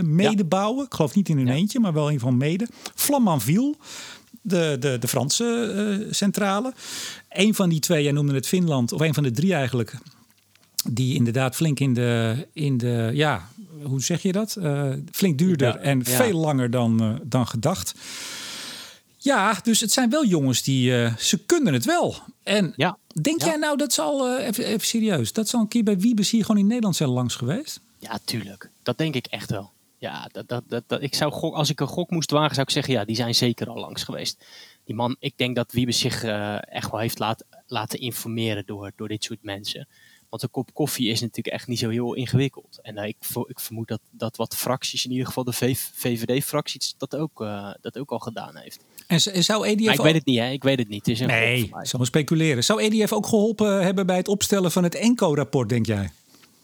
mede 0.03 0.37
ja. 0.37 0.43
bouwen. 0.43 0.85
Ik 0.85 0.93
geloof 0.93 1.15
niet 1.15 1.29
in 1.29 1.37
hun 1.37 1.47
eentje, 1.47 1.79
maar 1.79 1.93
wel 1.93 2.11
een 2.11 2.19
van 2.19 2.37
mede. 2.37 2.67
Flamanville. 2.95 3.75
De, 4.47 4.77
de, 4.79 4.97
de 4.99 5.07
Franse 5.07 6.07
centrale. 6.11 6.73
Een 7.29 7.55
van 7.55 7.69
die 7.69 7.79
twee, 7.79 8.03
jij 8.03 8.11
noemde 8.11 8.33
het 8.33 8.47
Finland, 8.47 8.91
of 8.91 9.01
een 9.01 9.13
van 9.13 9.23
de 9.23 9.31
drie 9.31 9.53
eigenlijk, 9.53 9.93
die 10.89 11.15
inderdaad 11.15 11.55
flink 11.55 11.79
in 11.79 11.93
de, 11.93 12.47
in 12.53 12.77
de 12.77 13.09
ja, 13.13 13.47
hoe 13.83 14.01
zeg 14.01 14.21
je 14.21 14.31
dat? 14.31 14.55
Uh, 14.59 14.93
flink 15.11 15.37
duurder 15.37 15.67
ja, 15.67 15.77
en 15.77 16.01
ja. 16.03 16.03
veel 16.03 16.39
langer 16.39 16.69
dan, 16.69 17.03
uh, 17.03 17.15
dan 17.23 17.47
gedacht. 17.47 17.93
Ja, 19.17 19.59
dus 19.63 19.79
het 19.79 19.91
zijn 19.91 20.09
wel 20.09 20.25
jongens 20.25 20.63
die 20.63 20.91
uh, 20.91 21.15
ze 21.15 21.37
kunnen 21.37 21.73
het 21.73 21.85
wel. 21.85 22.15
En 22.43 22.73
ja. 22.75 22.97
denk 23.21 23.43
jij 23.43 23.55
nou 23.55 23.77
dat 23.77 23.93
zal 23.93 24.37
even, 24.37 24.65
even 24.65 24.87
serieus, 24.87 25.33
dat 25.33 25.49
zal 25.49 25.59
een 25.59 25.67
keer 25.67 25.83
bij 25.83 25.97
Wiebes 25.97 26.29
hier 26.29 26.45
gewoon 26.45 26.61
in 26.61 26.67
Nederland 26.67 26.95
zijn 26.95 27.09
langs 27.09 27.35
geweest? 27.35 27.79
Ja, 27.99 28.19
tuurlijk. 28.25 28.69
Dat 28.83 28.97
denk 28.97 29.15
ik 29.15 29.25
echt 29.25 29.49
wel. 29.49 29.71
Ja, 29.97 30.29
dat, 30.31 30.47
dat, 30.47 30.63
dat, 30.67 30.83
dat, 30.87 31.01
ik 31.01 31.15
zou 31.15 31.31
gok, 31.31 31.55
als 31.55 31.69
ik 31.69 31.79
een 31.79 31.87
gok 31.87 32.09
moest 32.09 32.31
wagen, 32.31 32.55
zou 32.55 32.67
ik 32.67 32.73
zeggen, 32.73 32.93
ja, 32.93 33.05
die 33.05 33.15
zijn 33.15 33.35
zeker 33.35 33.69
al 33.69 33.79
langs 33.79 34.03
geweest. 34.03 34.45
Die 34.83 34.95
man, 34.95 35.15
ik 35.19 35.33
denk 35.37 35.55
dat 35.55 35.71
Wiebes 35.71 35.99
zich 35.99 36.23
echt 36.59 36.91
wel 36.91 36.99
heeft 36.99 37.19
laat, 37.19 37.45
laten 37.67 37.99
informeren 37.99 38.65
door, 38.65 38.91
door 38.95 39.07
dit 39.07 39.23
soort 39.23 39.43
mensen. 39.43 39.87
Want 40.29 40.43
een 40.43 40.51
kop 40.51 40.73
koffie 40.73 41.09
is 41.09 41.21
natuurlijk 41.21 41.55
echt 41.55 41.67
niet 41.67 41.79
zo 41.79 41.89
heel 41.89 42.13
ingewikkeld. 42.13 42.79
En 42.81 42.97
uh, 42.97 43.03
ik, 43.03 43.15
ik, 43.47 43.59
vermoed 43.59 43.87
dat, 43.87 43.99
dat 44.11 44.37
wat 44.37 44.55
fracties, 44.55 45.05
in 45.05 45.11
ieder 45.11 45.25
geval 45.25 45.43
de 45.43 45.53
VVD-fractie, 45.53 46.81
dat, 46.97 47.15
ook, 47.15 47.41
uh, 47.41 47.73
dat 47.81 47.97
ook 47.97 48.11
al 48.11 48.19
gedaan 48.19 48.55
heeft. 48.55 48.79
En 49.07 49.43
zou 49.43 49.67
EDF. 49.67 49.85
Maar 49.85 49.93
ik 49.93 50.01
weet 50.01 50.13
het 50.13 50.25
niet, 50.25 50.39
hè? 50.39 50.49
Ik 50.49 50.63
weet 50.63 50.79
het 50.79 50.87
niet. 50.87 51.05
Het 51.05 51.15
is 51.15 51.19
een 51.19 51.27
nee, 51.27 51.63
ik 51.63 51.75
zal 51.81 51.99
maar 51.99 52.07
speculeren. 52.07 52.63
Zou 52.63 52.81
EDF 52.81 53.13
ook 53.13 53.27
geholpen 53.27 53.83
hebben 53.83 54.05
bij 54.05 54.17
het 54.17 54.27
opstellen 54.27 54.71
van 54.71 54.83
het 54.83 54.95
ENCO-rapport, 54.95 55.69
denk 55.69 55.85
jij? 55.85 56.09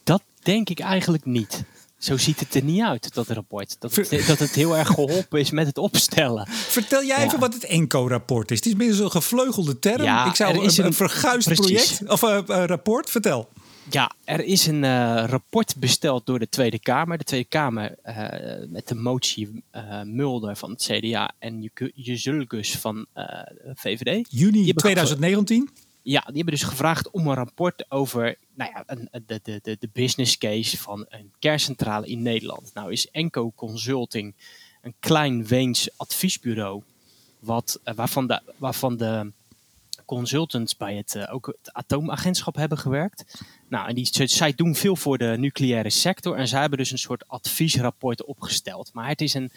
Dat 0.04 0.24
denk 0.42 0.70
ik 0.70 0.80
eigenlijk 0.80 1.26
niet. 1.26 1.64
Zo 2.04 2.18
ziet 2.18 2.40
het 2.40 2.56
er 2.56 2.64
niet 2.64 2.82
uit, 2.82 3.14
dat 3.14 3.28
rapport. 3.28 3.76
Dat 3.80 3.96
het, 3.96 4.28
dat 4.28 4.40
het 4.40 4.52
heel 4.52 4.78
erg 4.78 4.88
geholpen 4.88 5.40
is 5.40 5.52
met 5.52 5.68
het 5.68 5.78
opstellen. 5.78 6.48
Vertel 6.50 7.04
jij 7.04 7.20
ja. 7.20 7.26
even 7.26 7.40
wat 7.40 7.54
het 7.54 7.64
ENCO-rapport 7.64 8.52
is. 8.52 8.58
Het 8.58 8.66
is 8.66 8.74
meer 8.74 8.94
zo'n 8.94 9.12
gevleugelde 9.12 9.80
term. 9.80 10.04
Ja, 10.04 10.26
Ik 10.26 10.36
zou 10.36 10.54
een, 10.54 10.64
een, 10.64 10.86
een 10.86 10.94
verguisd 10.94 11.54
project 11.54 12.02
of 12.08 12.22
uh, 12.22 12.40
uh, 12.48 12.64
rapport. 12.66 13.10
Vertel. 13.10 13.50
Ja, 13.90 14.12
er 14.24 14.44
is 14.44 14.66
een 14.68 14.84
uh, 14.84 15.24
rapport 15.28 15.76
besteld 15.78 16.26
door 16.26 16.40
de 16.40 16.50
Tweede 16.50 16.80
Kamer. 16.80 17.18
De 17.18 17.24
Tweede 17.24 17.48
Kamer 17.48 17.96
uh, 18.06 18.16
met 18.68 18.88
de 18.88 18.96
motie 18.96 19.64
Mulder 20.04 20.56
van 20.56 20.70
het 20.70 20.90
CDA 20.92 21.34
en 21.40 21.72
Jezulgus 21.94 22.78
van 22.78 23.06
VVD. 23.74 24.28
Juni 24.30 24.74
2019? 24.74 25.70
Ja, 26.06 26.20
die 26.20 26.36
hebben 26.36 26.54
dus 26.54 26.64
gevraagd 26.64 27.12
om 27.12 27.28
een 27.28 27.36
rapport 27.36 27.92
over 27.92 28.38
nou 28.54 28.72
ja, 28.74 28.84
een, 28.86 29.10
de, 29.26 29.40
de, 29.44 29.78
de, 29.80 29.90
business 29.94 30.38
case 30.38 30.78
van 30.78 31.06
een 31.10 31.32
kerncentrale 31.40 32.08
in 32.08 32.22
Nederland. 32.22 32.72
Nou 32.74 32.92
is 32.92 33.12
Enco 33.12 33.52
Consulting 33.56 34.34
een 34.82 34.94
klein 35.00 35.46
Weens 35.46 35.98
adviesbureau 35.98 36.84
wat, 37.40 37.80
waarvan, 37.96 38.28
de, 38.28 38.42
waarvan 38.58 38.98
de 38.98 39.32
consultants 40.06 40.78
bij 40.78 40.96
het, 40.96 41.16
uh, 41.16 41.34
ook 41.34 41.46
het 41.46 41.74
atoomagentschap 41.74 42.56
hebben 42.56 42.78
gewerkt. 42.78 43.42
Nou, 43.68 43.88
en 43.88 43.96
die, 43.96 44.28
zij 44.28 44.54
doen 44.56 44.76
veel 44.76 44.96
voor 44.96 45.18
de 45.18 45.36
nucleaire 45.38 45.90
sector 45.90 46.38
en 46.38 46.48
zij 46.48 46.60
hebben 46.60 46.78
dus 46.78 46.92
een 46.92 46.98
soort 46.98 47.28
adviesrapport 47.28 48.24
opgesteld. 48.24 48.94
Maar 48.94 49.08
het 49.08 49.22
is 49.22 49.34
een 49.34 49.52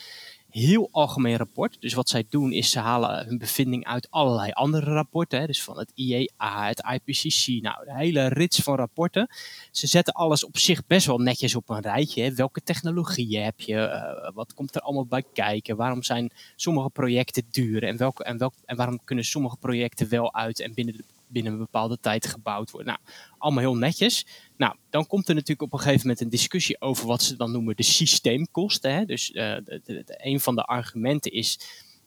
heel 0.59 0.89
algemeen 0.93 1.37
rapport. 1.37 1.77
Dus 1.81 1.95
wat 1.95 2.09
zij 2.09 2.25
doen 2.29 2.53
is 2.53 2.71
ze 2.71 2.79
halen 2.79 3.27
hun 3.27 3.39
bevinding 3.39 3.85
uit 3.87 4.11
allerlei 4.11 4.51
andere 4.51 4.93
rapporten. 4.93 5.41
Hè, 5.41 5.47
dus 5.47 5.63
van 5.63 5.79
het 5.79 5.93
IEA, 5.95 6.67
het 6.67 6.83
IPCC, 6.93 7.63
nou 7.63 7.85
de 7.85 7.95
hele 7.97 8.27
rits 8.27 8.59
van 8.59 8.77
rapporten. 8.77 9.29
Ze 9.71 9.87
zetten 9.87 10.15
alles 10.15 10.45
op 10.45 10.59
zich 10.59 10.87
best 10.87 11.07
wel 11.07 11.19
netjes 11.19 11.55
op 11.55 11.69
een 11.69 11.81
rijtje. 11.81 12.23
Hè. 12.23 12.35
Welke 12.35 12.63
technologieën 12.63 13.45
heb 13.45 13.61
je? 13.61 13.75
Uh, 13.75 14.35
wat 14.35 14.55
komt 14.55 14.75
er 14.75 14.81
allemaal 14.81 15.07
bij 15.07 15.25
kijken? 15.33 15.77
Waarom 15.77 16.03
zijn 16.03 16.31
sommige 16.57 16.91
projecten 16.91 17.43
duur? 17.51 17.83
En, 17.83 17.97
welke, 17.97 18.25
en, 18.25 18.39
welk, 18.39 18.55
en 18.65 18.77
waarom 18.77 19.01
kunnen 19.05 19.25
sommige 19.25 19.57
projecten 19.57 20.09
wel 20.09 20.35
uit 20.35 20.61
en 20.61 20.75
binnen 20.75 20.97
de 20.97 21.05
binnen 21.26 21.52
een 21.52 21.59
bepaalde 21.59 21.99
tijd 22.00 22.26
gebouwd 22.26 22.71
worden. 22.71 22.88
Nou, 22.88 23.16
allemaal 23.38 23.62
heel 23.62 23.76
netjes. 23.76 24.26
Nou, 24.56 24.76
dan 24.90 25.06
komt 25.06 25.28
er 25.28 25.35
natuurlijk 25.35 25.62
op 25.62 25.73
een 25.73 25.78
gegeven 25.78 26.00
moment 26.00 26.21
een 26.21 26.30
discussie 26.30 26.80
over 26.80 27.06
wat 27.06 27.23
ze 27.23 27.37
dan 27.37 27.52
noemen 27.52 27.76
de 27.76 27.83
systeemkosten. 27.83 28.95
Hè? 28.95 29.04
Dus 29.04 29.30
de, 29.30 30.04
een 30.06 30.40
van 30.40 30.54
de 30.54 30.62
argumenten 30.62 31.33
is, 31.33 31.59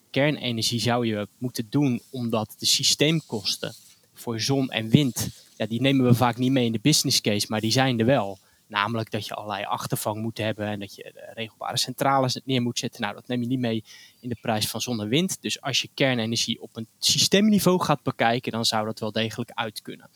kernenergie 0.10 0.80
zou 0.80 1.06
je 1.06 1.28
moeten 1.38 1.68
doen 1.70 2.02
omdat 2.10 2.56
de 2.58 2.66
systeemkosten 2.66 3.74
voor 4.14 4.40
zon 4.40 4.70
en 4.70 4.90
wind, 4.90 5.30
ja, 5.56 5.66
die 5.66 5.82
nemen 5.82 6.06
we 6.06 6.14
vaak 6.14 6.38
niet 6.38 6.52
mee 6.52 6.66
in 6.66 6.72
de 6.72 6.80
business 6.82 7.22
case, 7.22 7.46
maar 7.50 7.62
die 7.62 7.72
zijn 7.72 8.00
er 8.00 8.06
wel. 8.06 8.40
Namelijk 8.70 9.12
dat 9.12 9.28
je 9.28 9.34
allerlei 9.34 9.64
achtervang 9.64 10.22
moet 10.22 10.38
hebben 10.38 10.68
en 10.68 10.80
dat 10.80 10.96
je 10.96 11.32
regelbare 11.34 11.78
centrales 11.78 12.42
neer 12.44 12.62
moet 12.62 12.80
zetten. 12.80 13.02
Nou, 13.02 13.14
dat 13.14 13.28
neem 13.28 13.42
je 13.42 13.48
niet 13.48 13.60
mee 13.60 13.84
in 14.20 14.30
de 14.30 14.38
prijs 14.42 14.68
van 14.68 14.82
zon 14.82 15.02
en 15.02 15.08
wind. 15.08 15.42
Dus 15.42 15.62
als 15.62 15.82
je 15.82 15.90
kernenergie 15.94 16.62
op 16.62 16.76
een 16.76 16.88
systeemniveau 17.00 17.82
gaat 17.82 18.04
bekijken, 18.04 18.52
dan 18.52 18.66
zou 18.66 18.86
dat 18.86 19.00
wel 19.00 19.12
degelijk 19.12 19.52
uit 19.54 19.82
kunnen. 19.82 20.10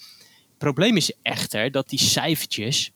Het 0.49 0.57
probleem 0.57 0.97
is 0.97 1.13
echter 1.21 1.71
dat 1.71 1.89
die 1.89 1.99
cijfertjes 1.99 2.91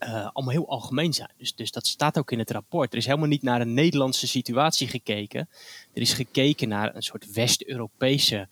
uh, 0.00 0.28
allemaal 0.32 0.54
heel 0.54 0.68
algemeen 0.68 1.12
zijn. 1.12 1.32
Dus, 1.36 1.54
dus 1.54 1.70
dat 1.70 1.86
staat 1.86 2.18
ook 2.18 2.30
in 2.30 2.38
het 2.38 2.50
rapport. 2.50 2.92
Er 2.92 2.98
is 2.98 3.06
helemaal 3.06 3.28
niet 3.28 3.42
naar 3.42 3.60
een 3.60 3.74
Nederlandse 3.74 4.26
situatie 4.26 4.88
gekeken. 4.88 5.48
Er 5.92 6.00
is 6.00 6.12
gekeken 6.12 6.68
naar 6.68 6.94
een 6.94 7.02
soort 7.02 7.32
West-Europese 7.32 8.48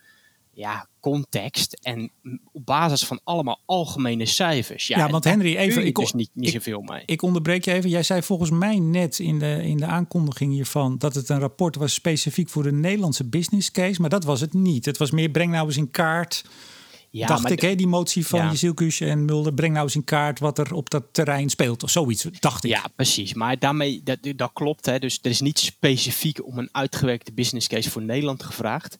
ja, 0.59 0.87
context. 0.99 1.79
En 1.81 2.11
op 2.51 2.65
basis 2.65 3.05
van 3.05 3.19
allemaal 3.23 3.59
algemene 3.65 4.25
cijfers. 4.25 4.87
Ja, 4.87 4.97
ja 4.97 5.09
want 5.09 5.23
Henry, 5.23 5.55
even. 5.55 5.85
Ik 5.85 5.95
dus 5.95 6.13
niet, 6.13 6.29
niet 6.33 6.49
zoveel 6.49 6.81
mee. 6.81 7.03
Ik 7.05 7.21
onderbreek 7.21 7.65
je 7.65 7.71
even. 7.71 7.89
Jij 7.89 8.03
zei 8.03 8.21
volgens 8.21 8.49
mij 8.49 8.79
net 8.79 9.19
in 9.19 9.39
de, 9.39 9.63
in 9.63 9.77
de 9.77 9.85
aankondiging 9.85 10.53
hiervan 10.53 10.97
dat 10.97 11.15
het 11.15 11.29
een 11.29 11.39
rapport 11.39 11.75
was 11.75 11.93
specifiek 11.93 12.49
voor 12.49 12.63
de 12.63 12.71
Nederlandse 12.71 13.23
business 13.23 13.71
case. 13.71 14.01
Maar 14.01 14.09
dat 14.09 14.23
was 14.23 14.41
het 14.41 14.53
niet. 14.53 14.85
Het 14.85 14.97
was 14.97 15.11
meer 15.11 15.29
breng 15.29 15.51
nou 15.51 15.65
eens 15.65 15.77
in 15.77 15.91
kaart 15.91 16.43
ja, 17.11 17.27
dacht 17.27 17.51
ik, 17.51 17.61
hè, 17.61 17.75
die 17.75 17.87
motie 17.87 18.27
van 18.27 18.39
ja. 18.39 18.49
Jezielkus 18.49 18.99
en 18.99 19.25
Mulder, 19.25 19.53
breng 19.53 19.73
nou 19.73 19.85
eens 19.85 19.95
in 19.95 20.03
kaart 20.03 20.39
wat 20.39 20.57
er 20.57 20.73
op 20.73 20.89
dat 20.89 21.03
terrein 21.11 21.49
speelt 21.49 21.83
of 21.83 21.89
zoiets, 21.89 22.23
dacht 22.39 22.63
ik. 22.63 22.69
Ja, 22.69 22.85
precies. 22.95 23.33
Maar 23.33 23.59
daarmee, 23.59 24.01
dat, 24.03 24.17
dat 24.35 24.49
klopt. 24.53 24.85
Hè. 24.85 24.99
Dus 24.99 25.19
er 25.21 25.29
is 25.29 25.41
niet 25.41 25.59
specifiek 25.59 26.45
om 26.45 26.57
een 26.57 26.69
uitgewerkte 26.71 27.33
business 27.33 27.67
case 27.67 27.89
voor 27.89 28.01
Nederland 28.01 28.43
gevraagd. 28.43 28.97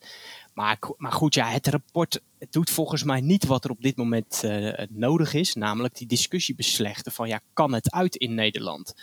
Maar, 0.60 0.80
maar 0.98 1.12
goed, 1.12 1.34
ja, 1.34 1.50
het 1.50 1.68
rapport 1.68 2.22
het 2.40 2.52
doet 2.52 2.70
volgens 2.70 3.04
mij 3.04 3.22
niet 3.22 3.46
wat 3.46 3.64
er 3.64 3.70
op 3.70 3.82
dit 3.82 3.96
moment 3.96 4.42
uh, 4.46 4.74
nodig 4.90 5.34
is. 5.34 5.54
Namelijk 5.54 5.98
die 5.98 6.08
discussie 6.08 6.56
beslechten 6.56 7.12
van, 7.12 7.28
ja, 7.28 7.40
kan 7.54 7.74
het 7.74 7.92
uit 7.92 8.16
in 8.16 8.34
Nederland? 8.34 8.94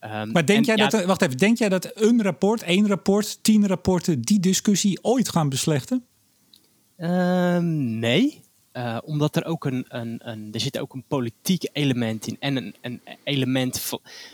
Um, 0.00 0.32
maar 0.32 0.46
denk 0.46 0.64
jij 0.64 0.76
dat, 0.76 1.04
wacht 1.04 1.22
even, 1.22 1.36
denk 1.36 1.58
jij 1.58 1.68
dat 1.68 1.90
een 1.94 2.22
rapport, 2.22 2.62
één 2.62 2.86
rapport, 2.86 3.42
tien 3.42 3.66
rapporten 3.66 4.20
die 4.20 4.40
discussie 4.40 4.98
ooit 5.02 5.28
gaan 5.28 5.48
beslechten? 5.48 6.04
Ehm, 6.96 7.98
nee. 7.98 8.40
Uh, 8.72 8.98
omdat 9.04 9.36
er 9.36 9.44
ook 9.44 9.64
een, 9.64 9.84
een, 9.88 10.20
een, 10.22 10.48
er 10.52 10.60
zit 10.60 10.78
ook 10.78 10.94
een 10.94 11.04
politiek 11.08 11.68
element 11.72 12.26
in. 12.26 12.36
En 12.40 12.56
een, 12.56 12.74
een 12.80 13.00
element 13.24 13.90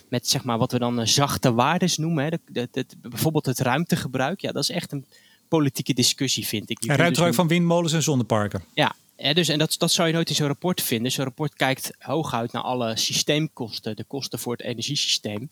met 0.08 0.28
zeg 0.28 0.44
maar 0.44 0.58
wat 0.58 0.72
we 0.72 0.78
dan 0.78 1.06
zachte 1.06 1.52
waardes 1.52 1.96
noemen. 1.96 2.24
Hè. 2.24 2.30
De, 2.52 2.68
de, 2.70 2.86
bijvoorbeeld 3.00 3.46
het 3.46 3.60
ruimtegebruik. 3.60 4.40
Ja, 4.40 4.52
dat 4.52 4.62
is 4.62 4.70
echt 4.70 4.92
een 4.92 5.06
politieke 5.48 5.94
discussie, 5.94 6.46
vind 6.46 6.70
ik. 6.70 6.84
ruimtegebruik 6.84 7.26
dus 7.26 7.36
van 7.36 7.48
windmolens 7.48 7.92
en 7.92 8.02
zonneparken. 8.02 8.64
Ja, 8.74 8.94
ja, 9.16 9.32
dus, 9.32 9.48
en 9.48 9.58
dat, 9.58 9.74
dat 9.78 9.92
zou 9.92 10.08
je 10.08 10.14
nooit 10.14 10.28
in 10.28 10.34
zo'n 10.34 10.46
rapport 10.46 10.82
vinden. 10.82 11.12
Zo'n 11.12 11.24
rapport 11.24 11.54
kijkt 11.54 11.90
hooguit 11.98 12.52
naar 12.52 12.62
alle 12.62 12.96
systeemkosten, 12.96 13.96
de 13.96 14.04
kosten 14.04 14.38
voor 14.38 14.52
het 14.52 14.62
energiesysteem. 14.62 15.50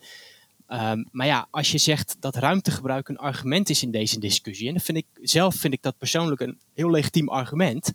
Um, 0.69 1.09
maar 1.11 1.27
ja, 1.27 1.47
als 1.51 1.73
je 1.73 1.79
zegt 1.79 2.17
dat 2.21 2.37
ruimtegebruik 2.37 3.09
een 3.09 3.19
argument 3.19 3.71
is 3.71 3.83
in 3.83 3.91
deze 3.91 4.19
discussie, 4.19 4.69
en 4.69 4.75
dat 4.75 4.83
vind 4.83 4.99
ik, 4.99 5.07
zelf 5.23 5.55
vind 5.55 5.73
ik 5.73 5.83
dat 5.83 5.99
persoonlijk 5.99 6.41
een 6.41 6.59
heel 6.75 6.91
legitiem 6.91 7.29
argument, 7.29 7.93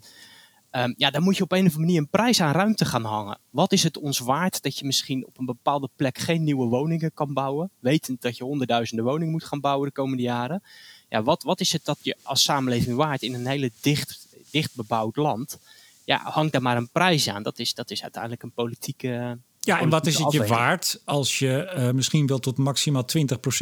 um, 0.70 0.94
ja, 0.96 1.10
dan 1.10 1.22
moet 1.22 1.36
je 1.36 1.42
op 1.42 1.52
een 1.52 1.58
of 1.58 1.64
andere 1.64 1.80
manier 1.80 1.98
een 1.98 2.08
prijs 2.08 2.40
aan 2.40 2.52
ruimte 2.52 2.84
gaan 2.84 3.04
hangen. 3.04 3.38
Wat 3.50 3.72
is 3.72 3.82
het 3.82 3.98
ons 3.98 4.18
waard 4.18 4.62
dat 4.62 4.78
je 4.78 4.84
misschien 4.84 5.26
op 5.26 5.38
een 5.38 5.46
bepaalde 5.46 5.88
plek 5.96 6.18
geen 6.18 6.44
nieuwe 6.44 6.66
woningen 6.66 7.12
kan 7.14 7.32
bouwen, 7.32 7.70
wetend 7.78 8.22
dat 8.22 8.36
je 8.36 8.44
honderdduizenden 8.44 9.04
woningen 9.04 9.32
moet 9.32 9.44
gaan 9.44 9.60
bouwen 9.60 9.86
de 9.86 9.94
komende 9.94 10.22
jaren? 10.22 10.62
Ja, 11.10 11.22
wat, 11.22 11.42
wat 11.42 11.60
is 11.60 11.72
het 11.72 11.84
dat 11.84 11.98
je 12.02 12.16
als 12.22 12.42
samenleving 12.42 12.96
waard 12.96 13.22
in 13.22 13.34
een 13.34 13.46
hele 13.46 13.70
dicht, 13.80 14.26
dicht 14.50 14.74
bebouwd 14.74 15.16
land? 15.16 15.58
Ja, 16.04 16.20
hangt 16.24 16.52
daar 16.52 16.62
maar 16.62 16.76
een 16.76 16.88
prijs 16.88 17.28
aan. 17.28 17.42
Dat 17.42 17.58
is, 17.58 17.74
dat 17.74 17.90
is 17.90 18.02
uiteindelijk 18.02 18.42
een 18.42 18.52
politieke 18.52 19.38
ja, 19.60 19.80
en 19.80 19.88
wat 19.88 20.06
is 20.06 20.18
het 20.18 20.32
je 20.32 20.46
waard 20.46 21.00
als 21.04 21.38
je 21.38 21.72
uh, 21.76 21.90
misschien 21.90 22.26
wel 22.26 22.38
tot 22.38 22.58
maximaal 22.58 23.02
20% 23.02 23.06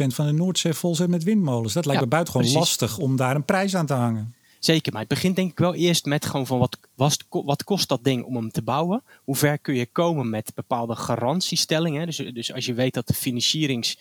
van 0.07 0.25
de 0.25 0.31
Noordzee 0.31 0.73
vol 0.73 0.95
zet 0.95 1.07
met 1.07 1.23
windmolens? 1.23 1.73
Dat 1.73 1.85
lijkt 1.85 1.99
ja, 1.99 2.05
me 2.05 2.11
buitengewoon 2.11 2.51
lastig 2.51 2.97
om 2.97 3.15
daar 3.15 3.35
een 3.35 3.45
prijs 3.45 3.75
aan 3.75 3.85
te 3.85 3.93
hangen. 3.93 4.35
Zeker, 4.59 4.91
maar 4.91 5.01
het 5.01 5.09
begint 5.09 5.35
denk 5.35 5.51
ik 5.51 5.57
wel 5.57 5.75
eerst 5.75 6.05
met 6.05 6.25
gewoon 6.25 6.47
van 6.47 6.59
wat, 6.59 6.77
wat, 6.95 7.25
wat 7.29 7.63
kost 7.63 7.89
dat 7.89 8.03
ding 8.03 8.23
om 8.23 8.35
hem 8.35 8.51
te 8.51 8.61
bouwen? 8.61 9.03
Hoe 9.23 9.35
ver 9.35 9.59
kun 9.59 9.75
je 9.75 9.85
komen 9.85 10.29
met 10.29 10.51
bepaalde 10.55 10.95
garantiestellingen? 10.95 12.05
Dus, 12.05 12.17
dus 12.17 12.53
als 12.53 12.65
je 12.65 12.73
weet 12.73 12.93
dat 12.93 13.07
de 13.07 13.13
financierings 13.13 13.97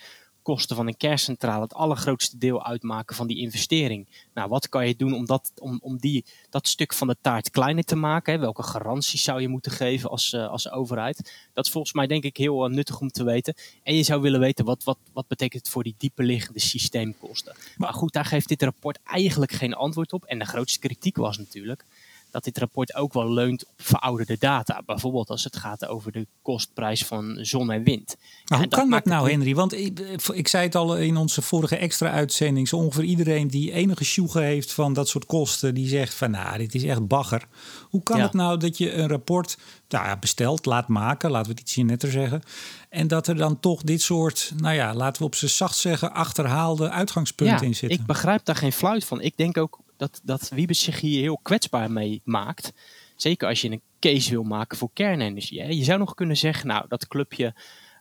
kosten 0.48 0.76
van 0.76 0.86
een 0.86 0.96
kerncentrale 0.96 1.62
het 1.62 1.74
allergrootste 1.74 2.38
deel 2.38 2.64
uitmaken 2.64 3.16
van 3.16 3.26
die 3.26 3.38
investering. 3.38 4.06
Nou, 4.34 4.48
wat 4.48 4.68
kan 4.68 4.86
je 4.86 4.96
doen 4.96 5.14
om 5.14 5.26
dat, 5.26 5.52
om, 5.58 5.78
om 5.82 5.98
die, 5.98 6.24
dat 6.50 6.68
stuk 6.68 6.94
van 6.94 7.06
de 7.06 7.16
taart 7.20 7.50
kleiner 7.50 7.84
te 7.84 7.96
maken? 7.96 8.32
Hè? 8.32 8.38
Welke 8.38 8.62
garanties 8.62 9.22
zou 9.22 9.40
je 9.40 9.48
moeten 9.48 9.72
geven 9.72 10.10
als, 10.10 10.32
uh, 10.32 10.48
als 10.48 10.70
overheid? 10.70 11.16
Dat 11.54 11.66
is 11.66 11.72
volgens 11.72 11.92
mij 11.92 12.06
denk 12.06 12.24
ik 12.24 12.36
heel 12.36 12.68
uh, 12.68 12.74
nuttig 12.74 13.00
om 13.00 13.08
te 13.08 13.24
weten. 13.24 13.54
En 13.82 13.94
je 13.94 14.02
zou 14.02 14.20
willen 14.20 14.40
weten 14.40 14.64
wat, 14.64 14.84
wat, 14.84 14.98
wat 15.12 15.26
betekent 15.26 15.62
het 15.62 15.72
voor 15.72 15.82
die 15.82 15.94
dieperliggende 15.98 16.60
systeemkosten. 16.60 17.54
Maar 17.76 17.92
goed, 17.92 18.12
daar 18.12 18.24
geeft 18.24 18.48
dit 18.48 18.62
rapport 18.62 18.98
eigenlijk 19.04 19.52
geen 19.52 19.74
antwoord 19.74 20.12
op. 20.12 20.24
En 20.24 20.38
de 20.38 20.44
grootste 20.44 20.78
kritiek 20.78 21.16
was 21.16 21.38
natuurlijk 21.38 21.84
dat 22.30 22.44
dit 22.44 22.58
rapport 22.58 22.94
ook 22.94 23.12
wel 23.12 23.32
leunt 23.32 23.66
op 23.66 23.72
verouderde 23.76 24.36
data. 24.38 24.82
Bijvoorbeeld 24.86 25.30
als 25.30 25.44
het 25.44 25.56
gaat 25.56 25.86
over 25.86 26.12
de 26.12 26.26
kostprijs 26.42 27.04
van 27.04 27.38
zon 27.40 27.70
en 27.70 27.82
wind. 27.82 28.16
Maar 28.48 28.58
hoe 28.58 28.68
kan 28.68 28.90
dat 28.90 29.04
nou, 29.04 29.30
Henry? 29.30 29.54
Want 29.54 29.72
ik, 29.72 29.98
ik, 30.32 30.48
zei 30.48 30.64
het 30.64 30.74
al 30.74 30.96
in 30.96 31.16
onze 31.16 31.42
vorige 31.42 31.76
extra 31.76 32.10
uitzending. 32.10 32.68
Zo 32.68 32.76
ongeveer 32.76 33.04
iedereen 33.04 33.48
die 33.48 33.72
enige 33.72 34.04
sjoegen 34.04 34.42
heeft 34.42 34.72
van 34.72 34.92
dat 34.92 35.08
soort 35.08 35.26
kosten, 35.26 35.74
die 35.74 35.88
zegt 35.88 36.14
van 36.14 36.30
nou, 36.30 36.58
dit 36.58 36.74
is 36.74 36.84
echt 36.84 37.06
bagger. 37.06 37.46
Hoe 37.90 38.02
kan 38.02 38.20
het 38.20 38.32
nou 38.32 38.58
dat 38.58 38.78
je 38.78 38.92
een 38.92 39.08
rapport 39.08 39.58
nou 39.88 40.06
ja, 40.06 40.16
bestelt, 40.16 40.66
laat 40.66 40.88
maken, 40.88 41.30
laten 41.30 41.52
we 41.52 41.58
het 41.58 41.68
ietsje 41.68 41.82
netter 41.82 42.10
zeggen. 42.10 42.42
En 42.88 43.08
dat 43.08 43.26
er 43.26 43.36
dan 43.36 43.60
toch 43.60 43.82
dit 43.82 44.02
soort, 44.02 44.52
nou 44.56 44.74
ja, 44.74 44.94
laten 44.94 45.20
we 45.20 45.26
op 45.26 45.34
ze 45.34 45.48
zacht 45.48 45.76
zeggen, 45.76 46.12
achterhaalde 46.12 46.90
uitgangspunten 46.90 47.66
in 47.66 47.74
zitten. 47.74 47.98
Ik 47.98 48.06
begrijp 48.06 48.44
daar 48.44 48.56
geen 48.56 48.72
fluit 48.72 49.04
van. 49.04 49.20
Ik 49.20 49.36
denk 49.36 49.56
ook 49.58 49.78
dat, 49.98 50.20
dat 50.24 50.48
Wiebes 50.48 50.82
zich 50.82 51.00
hier 51.00 51.20
heel 51.20 51.38
kwetsbaar 51.42 51.90
mee 51.90 52.20
maakt. 52.24 52.72
Zeker 53.16 53.48
als 53.48 53.60
je 53.60 53.70
een 53.70 53.82
case 54.00 54.30
wil 54.30 54.42
maken 54.42 54.78
voor 54.78 54.90
kernenergie. 54.92 55.76
Je 55.76 55.84
zou 55.84 55.98
nog 55.98 56.14
kunnen 56.14 56.36
zeggen, 56.36 56.66
nou, 56.66 56.84
dat 56.88 57.08
clubje 57.08 57.54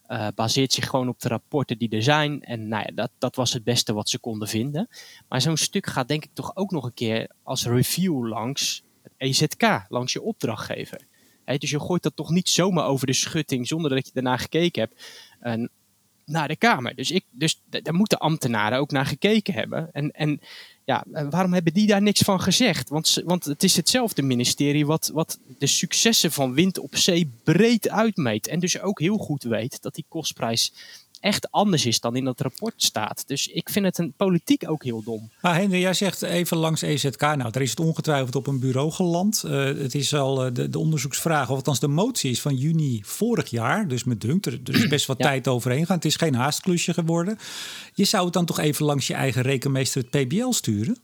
uh, 0.08 0.28
baseert 0.36 0.74
zich 0.74 0.90
gewoon 0.90 1.08
op 1.08 1.20
de 1.20 1.28
rapporten 1.28 1.78
die 1.78 1.90
er 1.90 2.04
zijn. 2.04 2.44
En 2.44 2.68
nou 2.68 2.84
ja, 2.88 2.92
dat, 2.96 3.12
dat 3.18 3.36
was 3.36 3.54
het 3.54 3.64
beste 3.64 3.94
wat 3.94 4.10
ze 4.10 4.20
konden 4.20 4.48
vinden. 4.48 4.88
Maar 5.28 5.42
zo'n 5.42 5.58
stuk 5.58 5.88
gaat 5.88 6.08
denk 6.08 6.24
ik 6.24 6.34
toch 6.34 6.56
ook 6.56 6.72
nog 6.72 6.86
een 6.86 6.94
keer 6.94 7.32
als 7.44 7.66
review 7.66 8.28
langs 8.28 8.84
het 9.04 9.14
EZK, 9.18 9.86
langs 9.88 10.14
je 10.14 10.22
opdrachtgever. 10.22 11.08
dus 11.46 11.70
je 11.70 11.80
gooit 11.80 12.04
dat 12.04 12.16
toch 12.16 12.30
niet 12.30 12.50
zomaar 12.50 12.86
over 12.86 13.08
de 13.08 13.14
schutting 13.14 13.68
zonder 13.68 13.90
dat 13.90 14.06
je 14.06 14.14
daarna 14.14 14.38
gekeken 14.38 14.82
hebt. 14.82 15.04
En 15.40 15.72
naar 16.28 16.48
de 16.48 16.56
Kamer. 16.56 16.96
Dus, 16.96 17.12
ik, 17.12 17.26
dus 17.30 17.62
daar 17.70 17.94
moeten 17.94 18.18
ambtenaren 18.18 18.80
ook 18.80 18.92
naar 18.92 19.06
gekeken 19.06 19.54
hebben. 19.54 19.90
En, 19.94 20.12
en 20.12 20.42
ja, 20.86 21.04
waarom 21.30 21.54
hebben 21.54 21.74
die 21.74 21.88
daar 21.88 22.02
niks 22.02 22.22
van 22.22 22.42
gezegd? 22.42 22.90
Want, 22.90 23.22
want 23.26 23.46
het 23.46 23.64
is 23.64 23.76
hetzelfde 23.76 24.22
ministerie 24.22 24.86
wat, 24.86 25.12
wat 25.14 25.40
de 25.60 25.68
successen 25.68 26.32
van 26.32 26.54
wind 26.54 26.78
op 26.78 26.96
zee 26.96 27.30
breed 27.44 27.90
uitmeet. 27.90 28.48
En 28.48 28.60
dus 28.60 28.80
ook 28.80 29.00
heel 29.00 29.18
goed 29.18 29.44
weet 29.44 29.82
dat 29.82 29.96
die 29.96 30.06
kostprijs 30.08 30.74
echt 31.20 31.52
anders 31.52 31.86
is 31.86 32.00
dan 32.00 32.16
in 32.16 32.24
dat 32.24 32.40
rapport 32.40 32.84
staat. 32.84 33.24
Dus 33.28 33.48
ik 33.48 33.70
vind 33.70 33.86
het 33.86 33.98
een 33.98 34.14
politiek 34.18 34.70
ook 34.70 34.84
heel 34.84 35.04
dom. 35.04 35.32
Maar 35.42 35.56
Henry, 35.56 35.80
jij 35.80 35.94
zegt 35.94 36.22
even 36.22 36.58
langs 36.58 36.82
EZK. 36.82 37.22
Nou, 37.22 37.52
daar 37.52 37.62
is 37.62 37.70
het 37.70 37.80
ongetwijfeld 37.80 38.36
op 38.36 38.48
een 38.48 38.60
bureau 38.60 38.92
geland. 38.92 39.44
Uh, 39.46 39.64
het 39.64 39.96
is 39.96 40.14
al 40.14 40.46
uh, 40.46 40.54
de, 40.54 40.70
de 40.70 40.80
onderzoeksvraag, 40.80 41.50
of 41.50 41.56
althans 41.56 41.80
de 41.80 41.88
motie 41.88 42.32
is 42.32 42.42
van 42.42 42.56
juni 42.56 43.02
vorig 43.04 43.50
jaar. 43.50 43.88
Dus 43.88 44.04
met 44.04 44.22
dunkt, 44.22 44.46
er, 44.46 44.60
is 44.64 44.88
best 44.88 45.06
wat 45.06 45.20
tijd 45.20 45.48
overheen 45.48 45.86
gaan. 45.86 45.96
Het 45.96 46.06
is 46.06 46.16
geen 46.16 46.36
haastklusje 46.36 46.94
geworden. 46.94 47.38
Je 47.94 48.06
zou 48.06 48.24
het 48.24 48.34
dan 48.34 48.46
toch 48.46 48.60
even 48.60 48.86
langs 48.86 49.08
je 49.08 49.14
eigen 49.14 49.42
rekenmeester 49.42 50.06
het 50.10 50.28
PBL 50.28 50.52
sturen? 50.52 50.98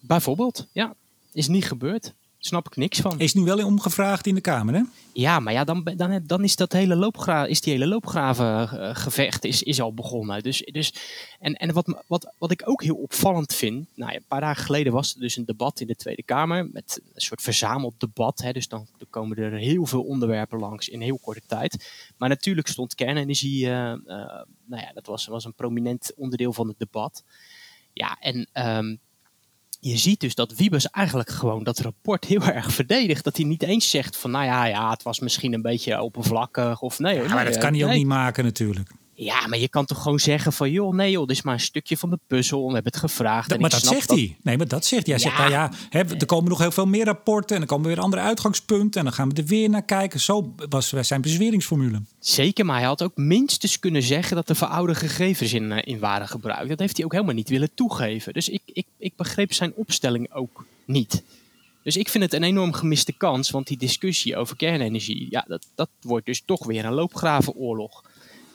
Bijvoorbeeld, 0.00 0.66
ja. 0.72 0.94
Is 1.32 1.48
niet 1.48 1.64
gebeurd 1.64 2.14
snap 2.46 2.66
ik 2.66 2.76
niks 2.76 3.00
van. 3.00 3.20
Is 3.20 3.34
nu 3.34 3.42
wel 3.42 3.66
omgevraagd 3.66 4.26
in 4.26 4.34
de 4.34 4.40
Kamer, 4.40 4.74
hè? 4.74 4.82
Ja, 5.12 5.40
maar 5.40 5.52
ja, 5.52 5.64
dan, 5.64 5.84
dan, 5.96 6.20
dan 6.26 6.44
is 6.44 6.56
dat 6.56 6.72
hele 6.72 6.96
loopgra 6.96 7.46
is 7.46 7.60
die 7.60 7.72
hele 7.72 7.86
loopgravengevecht 7.86 9.44
is, 9.44 9.62
is 9.62 9.80
al 9.80 9.94
begonnen. 9.94 10.42
Dus, 10.42 10.58
dus, 10.72 10.94
en 11.40 11.54
en 11.54 11.72
wat, 11.72 12.02
wat, 12.06 12.34
wat 12.38 12.50
ik 12.50 12.62
ook 12.64 12.82
heel 12.82 12.94
opvallend 12.94 13.54
vind, 13.54 13.86
nou 13.94 14.10
ja, 14.10 14.16
een 14.16 14.24
paar 14.28 14.40
dagen 14.40 14.64
geleden 14.64 14.92
was 14.92 15.14
er 15.14 15.20
dus 15.20 15.36
een 15.36 15.44
debat 15.44 15.80
in 15.80 15.86
de 15.86 15.96
Tweede 15.96 16.22
Kamer 16.22 16.68
met 16.72 17.00
een 17.14 17.20
soort 17.20 17.42
verzameld 17.42 17.94
debat. 17.98 18.40
Hè, 18.40 18.52
dus 18.52 18.68
dan, 18.68 18.86
dan 18.98 19.08
komen 19.10 19.36
er 19.36 19.52
heel 19.52 19.86
veel 19.86 20.02
onderwerpen 20.02 20.58
langs 20.58 20.88
in 20.88 21.00
heel 21.00 21.18
korte 21.18 21.42
tijd. 21.46 21.90
Maar 22.16 22.28
natuurlijk 22.28 22.68
stond 22.68 22.94
kernenergie, 22.94 23.64
uh, 23.64 23.70
uh, 23.70 23.96
nou 24.64 24.82
ja, 24.82 24.90
dat 24.94 25.06
was, 25.06 25.26
was 25.26 25.44
een 25.44 25.54
prominent 25.54 26.12
onderdeel 26.16 26.52
van 26.52 26.68
het 26.68 26.78
debat. 26.78 27.24
Ja, 27.92 28.16
en 28.20 28.48
um, 28.52 28.98
je 29.88 29.96
ziet 29.96 30.20
dus 30.20 30.34
dat 30.34 30.54
Wiebes 30.54 30.90
eigenlijk 30.90 31.30
gewoon 31.30 31.64
dat 31.64 31.78
rapport 31.78 32.24
heel 32.24 32.42
erg 32.58 32.72
verdedigt. 32.72 33.24
Dat 33.24 33.36
hij 33.36 33.46
niet 33.46 33.62
eens 33.62 33.90
zegt 33.90 34.16
van, 34.16 34.30
nou 34.30 34.44
ja, 34.44 34.64
ja 34.64 34.90
het 34.90 35.02
was 35.02 35.20
misschien 35.20 35.52
een 35.52 35.62
beetje 35.62 36.02
oppervlakkig 36.02 36.80
of 36.80 36.98
nee. 36.98 37.22
Ja, 37.22 37.34
maar 37.34 37.44
dat 37.44 37.58
kan 37.58 37.74
hij 37.74 37.84
ook 37.84 37.92
niet 37.92 38.06
maken 38.06 38.44
natuurlijk. 38.44 38.90
Ja, 39.16 39.46
maar 39.46 39.58
je 39.58 39.68
kan 39.68 39.84
toch 39.84 40.02
gewoon 40.02 40.18
zeggen 40.20 40.52
van, 40.52 40.70
joh, 40.70 40.94
nee 40.94 41.10
joh, 41.10 41.26
dit 41.26 41.36
is 41.36 41.42
maar 41.42 41.54
een 41.54 41.60
stukje 41.60 41.96
van 41.96 42.10
de 42.10 42.18
puzzel. 42.26 42.66
We 42.66 42.74
hebben 42.74 42.92
het 42.92 43.00
gevraagd. 43.00 43.48
Dat, 43.48 43.56
en 43.56 43.60
maar 43.60 43.70
dat 43.70 43.84
zegt 43.84 44.10
hij. 44.10 44.36
Nee, 44.42 44.56
maar 44.56 44.68
dat 44.68 44.84
zegt 44.84 45.06
hij. 45.06 45.14
Hij 45.14 45.24
zegt, 45.24 45.36
Ja. 45.36 45.40
nou 45.40 45.52
ja, 45.52 45.70
hè, 45.90 46.00
er 46.18 46.26
komen 46.26 46.48
nog 46.48 46.58
heel 46.58 46.70
veel 46.70 46.86
meer 46.86 47.04
rapporten 47.04 47.54
en 47.54 47.58
dan 47.58 47.68
komen 47.68 47.86
weer 47.86 48.00
andere 48.00 48.22
uitgangspunten 48.22 48.98
en 48.98 49.06
dan 49.06 49.14
gaan 49.14 49.28
we 49.28 49.34
er 49.34 49.46
weer 49.48 49.68
naar 49.70 49.82
kijken. 49.84 50.20
Zo 50.20 50.54
was 50.68 50.88
zijn 50.88 51.20
bezweringsformule. 51.20 52.02
Zeker, 52.18 52.64
maar 52.64 52.78
hij 52.78 52.86
had 52.86 53.02
ook 53.02 53.16
minstens 53.16 53.78
kunnen 53.78 54.02
zeggen 54.02 54.36
dat 54.36 54.48
er 54.48 54.56
verouderde 54.56 55.00
gegevens 55.00 55.52
in, 55.52 55.72
eh, 55.72 55.92
in 55.92 55.98
waren 55.98 56.28
gebruikt. 56.28 56.68
Dat 56.68 56.78
heeft 56.78 56.96
hij 56.96 57.04
ook 57.04 57.12
helemaal 57.12 57.34
niet 57.34 57.48
willen 57.48 57.74
toegeven. 57.74 58.32
Dus 58.32 58.48
ik, 58.48 58.62
ik, 58.66 58.86
ik 58.98 59.12
begreep 59.16 59.52
zijn 59.52 59.72
opstelling 59.74 60.32
ook 60.32 60.66
niet. 60.84 61.22
Dus 61.82 61.96
ik 61.96 62.08
vind 62.08 62.24
het 62.24 62.32
een 62.32 62.42
enorm 62.42 62.72
gemiste 62.72 63.12
kans, 63.12 63.50
want 63.50 63.66
die 63.66 63.76
discussie 63.76 64.36
over 64.36 64.56
kernenergie, 64.56 65.26
ja, 65.30 65.44
dat, 65.48 65.66
dat 65.74 65.88
wordt 66.00 66.26
dus 66.26 66.42
toch 66.44 66.66
weer 66.66 66.84
een 66.84 66.92
loopgravenoorlog. 66.92 68.04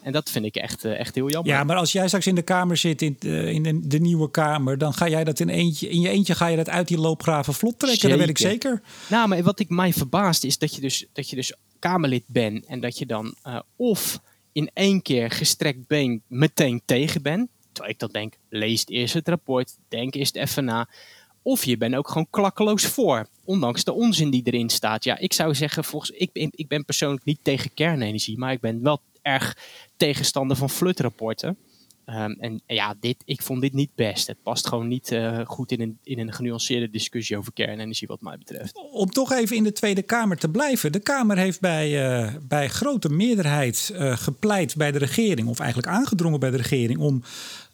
En 0.02 0.12
dat 0.12 0.30
vind 0.30 0.46
ik 0.46 0.56
echt, 0.56 0.86
eh, 0.86 1.00
echt 1.00 1.16
heel 1.16 1.30
jammer. 1.30 1.54
Ja, 1.54 1.64
maar 1.64 1.76
als 1.76 1.92
jij 1.92 2.08
straks 2.08 2.28
in 2.28 2.36
de 2.36 2.42
Kamer 2.42 2.78
zit, 2.78 3.02
in, 3.02 3.16
de- 3.20 3.52
in 3.54 3.82
de, 3.88 4.00
nieuwe 4.00 4.32
Kamer, 4.32 4.78
dan 4.78 4.94
ga 4.94 5.08
jij 5.10 5.24
dat 5.24 5.40
in, 5.40 5.50
eentje, 5.50 5.90
in 5.90 6.02
je 6.02 6.10
eentje 6.10 6.36
ga 6.36 6.48
je 6.48 6.58
dat 6.58 6.70
uit 6.70 6.88
die 6.88 6.98
loopgraven 6.98 7.54
vlot 7.54 7.80
trekken. 7.80 8.10
Dat 8.10 8.18
weet 8.20 8.30
ik 8.30 8.38
Zeker. 8.38 8.82
Nou, 9.10 9.28
maar 9.28 9.44
wat 9.44 9.60
ik 9.60 9.70
mij 9.70 9.94
verbaast 9.94 10.44
is 10.44 10.58
dat 10.58 10.76
je 10.76 10.82
dus, 10.82 11.06
dat 11.14 11.30
je 11.30 11.36
dus 11.36 11.54
Kamerlid 11.80 12.24
bent 12.28 12.66
en 12.66 12.80
dat 12.80 12.98
je 12.98 13.06
dan 13.06 13.36
eh, 13.44 13.60
of 13.76 14.20
in 14.52 14.70
één 14.74 15.02
keer 15.02 15.32
gestrekt 15.32 15.88
been 15.88 16.22
meteen 16.28 16.82
tegen 16.86 17.22
bent. 17.22 17.50
Terwijl 17.72 17.94
ik 17.94 18.00
dan 18.00 18.10
denk, 18.12 18.34
lees 18.50 18.84
eerst 18.88 19.14
het 19.14 19.28
rapport, 19.28 19.76
denk 19.88 20.14
eerst 20.16 20.36
even 20.36 20.66
na. 20.66 20.90
Of 21.42 21.64
je 21.66 21.78
bent 21.78 21.96
ook 21.96 22.08
gewoon 22.08 22.28
klakkeloos 22.30 22.86
voor, 22.86 23.28
ondanks 23.44 23.84
de 23.84 23.94
onzin 23.94 24.30
die 24.30 24.42
erin 24.44 24.70
staat. 24.70 25.04
Ja, 25.04 25.18
ik 25.18 25.34
zou 25.34 25.56
zeggen, 25.56 25.84
volgens, 25.84 26.12
ik, 26.12 26.32
ben, 26.32 26.50
ik 26.52 26.68
ben 26.68 26.86
persoonlijk 26.86 27.26
niet 27.26 27.40
tegen 27.42 27.74
kernenergie, 27.74 28.38
maar 28.38 28.52
ik 28.52 28.60
ben 28.60 28.84
wel 28.84 29.02
erg 29.30 29.58
tegenstander 29.98 30.58
van 30.58 30.70
flutrapporten. 30.70 31.58
Ehm, 32.10 32.32
en 32.32 32.62
ja, 32.66 32.96
dit, 33.00 33.16
ik 33.26 33.42
vond 33.42 33.62
dit 33.62 33.74
niet 33.74 33.96
best. 33.96 34.28
Het 34.28 34.44
past 34.44 34.68
gewoon 34.68 34.88
niet 34.88 35.12
eh, 35.12 35.40
goed 35.46 35.72
in 35.72 35.82
een, 35.82 36.00
in 36.04 36.20
een 36.20 36.34
genuanceerde 36.34 36.90
discussie 36.90 37.38
over 37.38 37.54
kernenergie, 37.54 38.08
wat 38.08 38.22
mij 38.22 38.38
betreft. 38.38 38.92
Om 38.92 39.10
toch 39.10 39.32
even 39.32 39.56
in 39.56 39.64
de 39.64 39.72
Tweede 39.72 40.02
Kamer 40.02 40.38
te 40.38 40.50
blijven. 40.50 40.92
De 40.92 41.00
Kamer 41.00 41.38
heeft 41.38 41.60
bij, 41.60 42.12
eh, 42.12 42.34
bij 42.48 42.70
grote 42.70 43.10
meerderheid 43.10 43.92
eh, 43.94 44.18
gepleit 44.18 44.76
bij 44.76 44.92
de 44.92 44.98
regering, 44.98 45.48
of 45.48 45.60
eigenlijk 45.60 45.92
aangedrongen 45.92 46.40
bij 46.40 46.52
de 46.52 46.58
regering, 46.58 47.00
om 47.00 47.24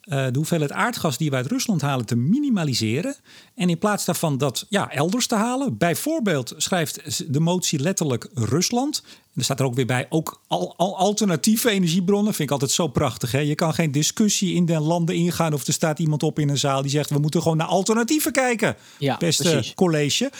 de 0.06 0.30
hoeveelheid 0.34 0.72
aardgas 0.72 1.18
die 1.18 1.30
we 1.30 1.36
uit 1.36 1.46
Rusland 1.46 1.80
halen 1.80 2.06
te 2.06 2.16
minimaliseren. 2.16 3.16
En 3.54 3.68
in 3.68 3.78
plaats 3.78 4.04
daarvan 4.04 4.38
dat 4.38 4.66
ja, 4.68 4.90
elders 4.90 5.26
te 5.26 5.34
halen. 5.34 5.76
Bijvoorbeeld 5.76 6.54
schrijft 6.56 7.32
de 7.32 7.40
motie 7.40 7.78
letterlijk 7.78 8.28
Rusland. 8.34 9.02
En 9.04 9.42
er 9.42 9.44
staat 9.44 9.60
er 9.60 9.66
ook 9.66 9.74
weer 9.74 9.86
bij, 9.86 10.06
ook 10.08 10.40
al, 10.46 10.74
al 10.76 10.96
alternatieve 10.96 11.70
energiebronnen. 11.70 12.34
Vind 12.34 12.48
ik 12.48 12.50
altijd 12.50 12.70
zo 12.70 12.88
prachtig. 12.88 13.32
Hè? 13.32 13.38
Je 13.38 13.54
kan 13.54 13.74
geen 13.74 13.92
discussie 13.92 14.54
in 14.54 14.66
de 14.66 14.80
landen 14.80 15.14
ingaan. 15.14 15.52
Of 15.52 15.66
er 15.66 15.72
staat 15.72 15.98
iemand 15.98 16.22
op 16.22 16.38
in 16.38 16.48
een 16.48 16.58
zaal 16.58 16.82
die 16.82 16.90
zegt... 16.90 17.10
we 17.10 17.18
moeten 17.18 17.42
gewoon 17.42 17.56
naar 17.56 17.66
alternatieven 17.66 18.32
kijken. 18.32 18.76
Ja, 18.98 19.16
Beste 19.16 19.42
precies. 19.42 19.74
college. 19.74 20.30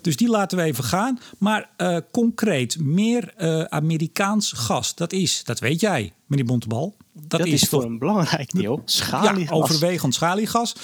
Dus 0.00 0.16
die 0.16 0.28
laten 0.28 0.58
we 0.58 0.64
even 0.64 0.84
gaan. 0.84 1.18
Maar 1.38 1.70
eh, 1.76 1.96
concreet, 2.10 2.78
meer 2.80 3.32
eh, 3.36 3.62
Amerikaans 3.62 4.52
gas. 4.52 4.94
Dat 4.94 5.12
is, 5.12 5.44
dat 5.44 5.58
weet 5.58 5.80
jij, 5.80 6.12
meneer 6.26 6.44
Bontebal. 6.44 6.96
Dat, 7.16 7.40
Dat, 7.40 7.46
is, 7.48 7.62
voor 7.62 7.84
een 7.84 7.98
belangrijk 7.98 8.52
deel 8.52 8.76
ja, 8.76 8.82
schaliegas. 8.84 9.58
overwegend 9.58 10.14
schaliegas. 10.14 10.74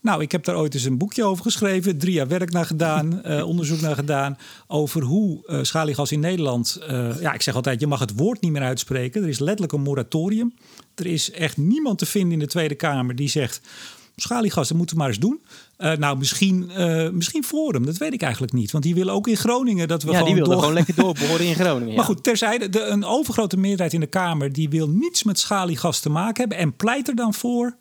Nou, 0.00 0.22
ik 0.22 0.32
heb 0.32 0.44
daar 0.44 0.56
ooit 0.56 0.74
eens 0.74 0.84
een 0.84 0.98
boekje 0.98 1.24
over 1.24 1.42
geschreven. 1.44 1.98
Drie 1.98 2.12
jaar 2.12 2.28
werk 2.28 2.50
naar 2.50 2.66
gedaan, 2.66 3.22
eh, 3.22 3.46
onderzoek 3.46 3.80
naar 3.80 3.94
gedaan. 3.94 4.38
Over 4.66 5.02
hoe 5.02 5.46
eh 5.46 5.58
schaliegas 5.62 6.12
in 6.12 6.20
Nederland. 6.20 6.78
eh, 6.86 7.20
ja, 7.20 7.32
ik 7.32 7.42
zeg 7.42 7.54
altijd: 7.54 7.80
je 7.80 7.86
mag 7.86 8.00
het 8.00 8.14
woord 8.16 8.40
niet 8.40 8.52
meer 8.52 8.62
uitspreken. 8.62 9.22
Er 9.22 9.28
is 9.28 9.38
letterlijk 9.38 9.72
een 9.72 9.80
moratorium. 9.82 10.54
Er 10.94 11.06
is 11.06 11.30
echt 11.30 11.56
niemand 11.56 11.98
te 11.98 12.06
vinden 12.06 12.32
in 12.32 12.38
de 12.38 12.46
Tweede 12.46 12.74
Kamer 12.74 13.16
die 13.16 13.28
zegt. 13.28 13.60
Schaliegas, 14.16 14.68
dat 14.68 14.76
moeten 14.76 14.96
we 14.96 15.02
maar 15.02 15.10
eens 15.10 15.20
doen. 15.20 15.40
Eh, 15.80 15.96
nou, 15.96 16.18
misschien, 16.18 16.70
eh 16.70 17.10
misschien 17.10 17.44
Forum, 17.44 17.86
dat 17.86 17.96
weet 17.96 18.12
ik 18.12 18.22
eigenlijk 18.22 18.52
niet. 18.52 18.70
Want 18.70 18.84
die 18.84 18.94
willen 18.94 19.14
ook 19.14 19.28
in 19.28 19.36
Groningen 19.36 19.88
dat 19.88 20.02
we 20.02 20.10
ja, 20.10 20.16
die 20.16 20.26
gewoon 20.26 20.34
wilden 20.34 20.52
door... 20.52 20.62
gewoon 20.62 20.74
lekker 20.74 20.94
doorboren 20.94 21.46
in 21.46 21.54
Groningen. 21.54 21.94
Maar 22.00 22.04
goed, 22.04 22.22
terzijde, 22.22 22.68
de, 22.68 22.80
een 22.80 23.04
overgrote 23.04 23.56
meerderheid 23.56 23.92
in 23.92 24.00
de 24.00 24.06
Kamer 24.06 24.52
die 24.52 24.68
wil 24.68 24.88
niets 24.88 25.22
met 25.22 25.38
schaliegas 25.38 26.00
te 26.00 26.08
maken 26.08 26.40
hebben 26.40 26.58
en 26.58 26.76
pleit 26.76 27.08
er 27.08 27.14
dan 27.14 27.34
voor 27.34 27.76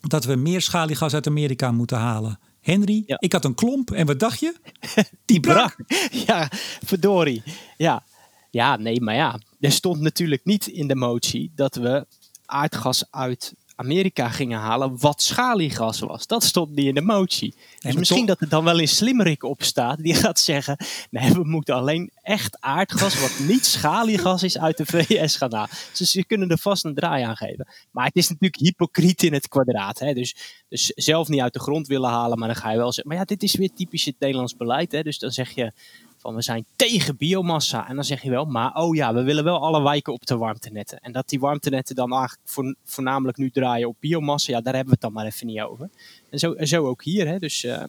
dat 0.00 0.24
we 0.24 0.34
meer 0.34 0.60
schaliegas 0.60 1.14
uit 1.14 1.26
Amerika 1.26 1.72
moeten 1.72 1.96
halen. 1.98 2.38
Henry, 2.60 3.02
Ja. 3.06 3.16
ik 3.18 3.32
had 3.32 3.44
een 3.44 3.54
klomp 3.54 3.90
en 3.90 4.06
wat 4.06 4.18
dacht 4.18 4.40
je? 4.40 4.54
die 5.24 5.40
brak. 5.40 5.76
Ja, 6.26 6.50
verdorie. 6.84 7.42
Ja. 7.76 8.04
ja, 8.50 8.76
nee, 8.76 9.00
maar 9.00 9.14
ja. 9.14 9.40
Er 9.60 9.72
stond 9.72 10.00
natuurlijk 10.00 10.44
niet 10.44 10.66
in 10.66 10.88
de 10.88 10.96
motie 10.96 11.52
dat 11.54 11.74
we 11.74 12.06
aardgas 12.44 13.04
uit 13.10 13.54
Amerika 13.76 14.28
gingen 14.28 14.58
halen 14.58 14.98
wat 15.00 15.22
schaliegas 15.22 15.98
was. 15.98 16.26
Dat 16.26 16.44
stond 16.44 16.74
niet 16.74 16.86
in 16.86 16.94
de 16.94 17.00
motie. 17.00 17.54
Dus 17.78 17.94
misschien 17.94 18.26
dat 18.26 18.40
er 18.40 18.48
dan 18.48 18.64
wel 18.64 18.80
een 18.80 18.88
slimmerik 18.88 19.42
op 19.42 19.62
staat 19.62 20.02
die 20.02 20.14
gaat 20.14 20.40
zeggen... 20.40 20.76
nee, 21.10 21.32
we 21.32 21.44
moeten 21.44 21.74
alleen 21.74 22.10
echt 22.22 22.56
aardgas 22.60 23.20
wat 23.20 23.48
niet 23.48 23.66
schaliegas 23.66 24.42
is 24.42 24.58
uit 24.58 24.76
de 24.76 24.86
VS 24.86 25.36
gaan 25.36 25.52
halen. 25.52 25.70
Dus 25.98 26.10
ze 26.10 26.24
kunnen 26.24 26.48
er 26.48 26.58
vast 26.58 26.84
een 26.84 26.94
draai 26.94 27.24
aan 27.24 27.36
geven. 27.36 27.68
Maar 27.90 28.06
het 28.06 28.16
is 28.16 28.28
natuurlijk 28.28 28.60
hypocriet 28.60 29.22
in 29.22 29.32
het 29.32 29.48
kwadraat. 29.48 29.98
Hè? 29.98 30.14
Dus, 30.14 30.36
dus 30.68 30.86
zelf 30.86 31.28
niet 31.28 31.40
uit 31.40 31.52
de 31.52 31.60
grond 31.60 31.86
willen 31.86 32.10
halen, 32.10 32.38
maar 32.38 32.48
dan 32.48 32.56
ga 32.56 32.70
je 32.70 32.76
wel 32.76 32.92
zeggen... 32.92 33.08
maar 33.08 33.16
ja, 33.16 33.24
dit 33.24 33.42
is 33.42 33.54
weer 33.54 33.70
typisch 33.74 34.04
het 34.04 34.18
Nederlands 34.18 34.56
beleid. 34.56 34.92
Hè? 34.92 35.02
Dus 35.02 35.18
dan 35.18 35.30
zeg 35.30 35.50
je 35.50 35.72
van 36.16 36.34
we 36.34 36.42
zijn 36.42 36.66
tegen 36.76 37.16
biomassa. 37.16 37.88
En 37.88 37.94
dan 37.94 38.04
zeg 38.04 38.22
je 38.22 38.30
wel, 38.30 38.44
maar 38.44 38.74
oh 38.74 38.94
ja, 38.94 39.14
we 39.14 39.22
willen 39.22 39.44
wel 39.44 39.60
alle 39.60 39.82
wijken 39.82 40.12
op 40.12 40.26
de 40.26 40.36
warmtenetten. 40.36 40.98
En 41.00 41.12
dat 41.12 41.28
die 41.28 41.40
warmtenetten 41.40 41.94
dan 41.94 42.12
eigenlijk 42.12 42.48
voor, 42.48 42.74
voornamelijk 42.84 43.38
nu 43.38 43.50
draaien 43.50 43.88
op 43.88 43.96
biomassa, 44.00 44.52
ja, 44.52 44.60
daar 44.60 44.74
hebben 44.74 44.94
we 44.94 44.98
het 45.00 45.12
dan 45.12 45.12
maar 45.12 45.26
even 45.26 45.46
niet 45.46 45.60
over. 45.60 45.90
En 46.30 46.38
zo, 46.38 46.54
zo 46.58 46.86
ook 46.86 47.04
hier. 47.04 47.28
Hè? 47.28 47.38
Dus 47.38 47.64
eh, 47.64 47.84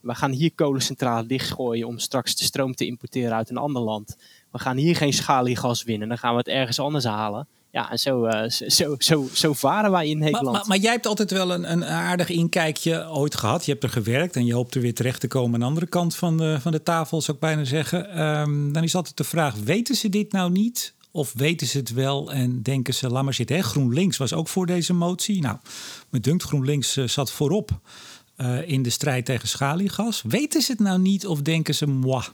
we 0.00 0.14
gaan 0.14 0.30
hier 0.30 0.54
kolencentrales 0.54 1.26
dichtgooien 1.26 1.86
om 1.86 1.98
straks 1.98 2.36
de 2.36 2.44
stroom 2.44 2.74
te 2.74 2.86
importeren 2.86 3.36
uit 3.36 3.50
een 3.50 3.56
ander 3.56 3.82
land. 3.82 4.16
We 4.50 4.58
gaan 4.58 4.76
hier 4.76 4.96
geen 4.96 5.12
schaliegas 5.12 5.82
winnen, 5.82 6.08
dan 6.08 6.18
gaan 6.18 6.32
we 6.32 6.38
het 6.38 6.48
ergens 6.48 6.80
anders 6.80 7.04
halen. 7.04 7.48
Ja, 7.72 7.90
en 7.90 7.98
zo, 7.98 8.24
eh, 8.24 8.50
zo, 8.50 8.94
zo, 8.98 9.28
zo, 9.32 9.52
varen 9.52 9.90
wij 9.90 10.08
in 10.08 10.18
Nederland. 10.18 10.56
maar, 10.56 10.66
maar 10.66 10.78
jij 10.78 10.92
hebt 10.92 11.06
altijd 11.06 11.30
wel 11.30 11.50
een, 11.50 11.72
een 11.72 11.84
aardig 11.84 12.28
inkijkje 12.28 13.10
ooit 13.10 13.34
gehad. 13.34 13.64
Je 13.64 13.70
hebt 13.70 13.84
er 13.84 13.90
gewerkt 13.90 14.36
en 14.36 14.46
je 14.46 14.54
hoopt 14.54 14.74
er 14.74 14.80
weer 14.80 14.94
terecht 14.94 15.20
te 15.20 15.28
komen 15.28 15.54
aan 15.54 15.60
de 15.60 15.66
andere 15.66 15.86
kant 15.86 16.14
van 16.14 16.36
de, 16.36 16.58
van 16.60 16.72
de 16.72 16.82
tafel, 16.82 17.20
zou 17.20 17.36
ik 17.36 17.42
bijna 17.42 17.64
zeggen. 17.64 18.10
Ehm, 18.10 18.72
dan 18.72 18.82
is 18.82 18.94
altijd 18.94 19.16
de 19.16 19.24
vraag, 19.24 19.54
weten 19.54 19.94
ze 19.94 20.08
dit 20.08 20.32
nou 20.32 20.50
niet? 20.50 20.94
Of 21.10 21.32
weten 21.32 21.66
ze 21.66 21.78
het 21.78 21.92
wel 21.92 22.32
en 22.32 22.62
denken 22.62 22.94
ze, 22.94 23.08
laat 23.08 23.24
maar 23.24 23.34
zitten. 23.34 23.56
Hè? 23.56 23.62
GroenLinks 23.62 24.16
was 24.16 24.32
ook 24.32 24.48
voor 24.48 24.66
deze 24.66 24.92
motie. 24.92 25.40
Nou, 25.40 25.56
me 26.08 26.20
dunkt 26.20 26.42
GroenLinks 26.42 26.96
eh, 26.96 27.08
zat 27.08 27.32
voorop 27.32 27.70
eh, 28.36 28.68
in 28.68 28.82
de 28.82 28.90
strijd 28.90 29.24
tegen 29.24 29.48
schaliegas. 29.48 30.22
Weten 30.22 30.62
ze 30.62 30.72
het 30.72 30.80
nou 30.80 30.98
niet 30.98 31.26
of 31.26 31.42
denken 31.42 31.74
ze, 31.74 31.86
moi? 31.86 32.24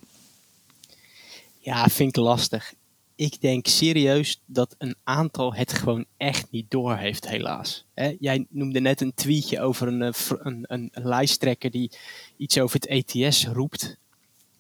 Ja, 1.59 1.88
vind 1.88 2.16
ik 2.16 2.22
lastig. 2.22 2.72
Ik 3.18 3.40
denk 3.40 3.66
serieus 3.66 4.42
dat 4.46 4.74
een 4.78 4.96
aantal 5.04 5.54
het 5.54 5.72
gewoon 5.72 6.04
echt 6.16 6.50
niet 6.50 6.70
door 6.70 6.96
heeft, 6.96 7.28
helaas. 7.28 7.87
Jij 8.18 8.46
noemde 8.48 8.81
net 8.81 9.00
een 9.00 9.14
tweetje 9.14 9.61
over 9.61 9.88
een, 9.88 10.02
eh, 10.02 10.12
een, 10.28 10.64
een 10.68 10.90
lijsttrekker 10.92 11.70
die 11.70 11.92
iets 12.37 12.59
over 12.59 12.81
het 12.81 13.14
ETS 13.14 13.46
roept. 13.46 13.98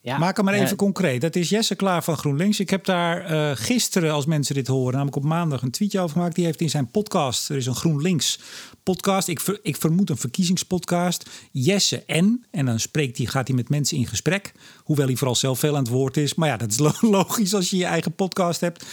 Ja, 0.08 0.18
Maak 0.18 0.36
hem 0.36 0.44
maar 0.44 0.54
even 0.54 0.76
concreet. 0.76 1.20
Dat 1.20 1.36
is 1.36 1.48
Jesse 1.48 1.74
Klaar 1.74 2.04
van 2.04 2.16
GroenLinks. 2.16 2.60
Ik 2.60 2.70
heb 2.70 2.84
daar 2.84 3.24
eh, 3.24 3.50
gisteren, 3.56 4.12
als 4.12 4.26
mensen 4.26 4.54
dit 4.54 4.66
horen, 4.66 4.92
namelijk 4.92 5.16
op 5.16 5.24
maandag 5.24 5.62
een 5.62 5.70
tweetje 5.70 6.00
over 6.00 6.12
gemaakt. 6.16 6.34
Die 6.34 6.44
heeft 6.44 6.60
in 6.60 6.70
zijn 6.70 6.90
podcast, 6.90 7.48
er 7.48 7.56
is 7.56 7.66
een 7.66 7.74
GroenLinks 7.74 8.38
podcast. 8.82 9.28
Ik, 9.28 9.40
ver- 9.40 9.60
ik 9.62 9.76
vermoed 9.76 10.10
een 10.10 10.16
verkiezingspodcast. 10.16 11.30
Jesse 11.52 12.02
en, 12.06 12.44
en 12.50 12.66
dan 12.66 12.80
spreekt 12.80 13.16
hij, 13.18 13.26
gaat 13.26 13.46
hij 13.48 13.56
met 13.56 13.68
mensen 13.68 13.96
in 13.96 14.06
gesprek. 14.06 14.52
Hoewel 14.84 15.06
hij 15.06 15.16
vooral 15.16 15.34
zelf 15.36 15.58
veel 15.58 15.76
aan 15.76 15.82
het 15.82 15.92
woord 15.92 16.16
is. 16.16 16.34
Maar 16.34 16.48
ja, 16.48 16.56
dat 16.56 16.70
is 16.70 16.78
lo- 16.78 16.92
logisch 17.18 17.54
als 17.54 17.70
je 17.70 17.76
je 17.76 17.84
eigen 17.84 18.12
podcast 18.14 18.60
hebt. 18.60 18.84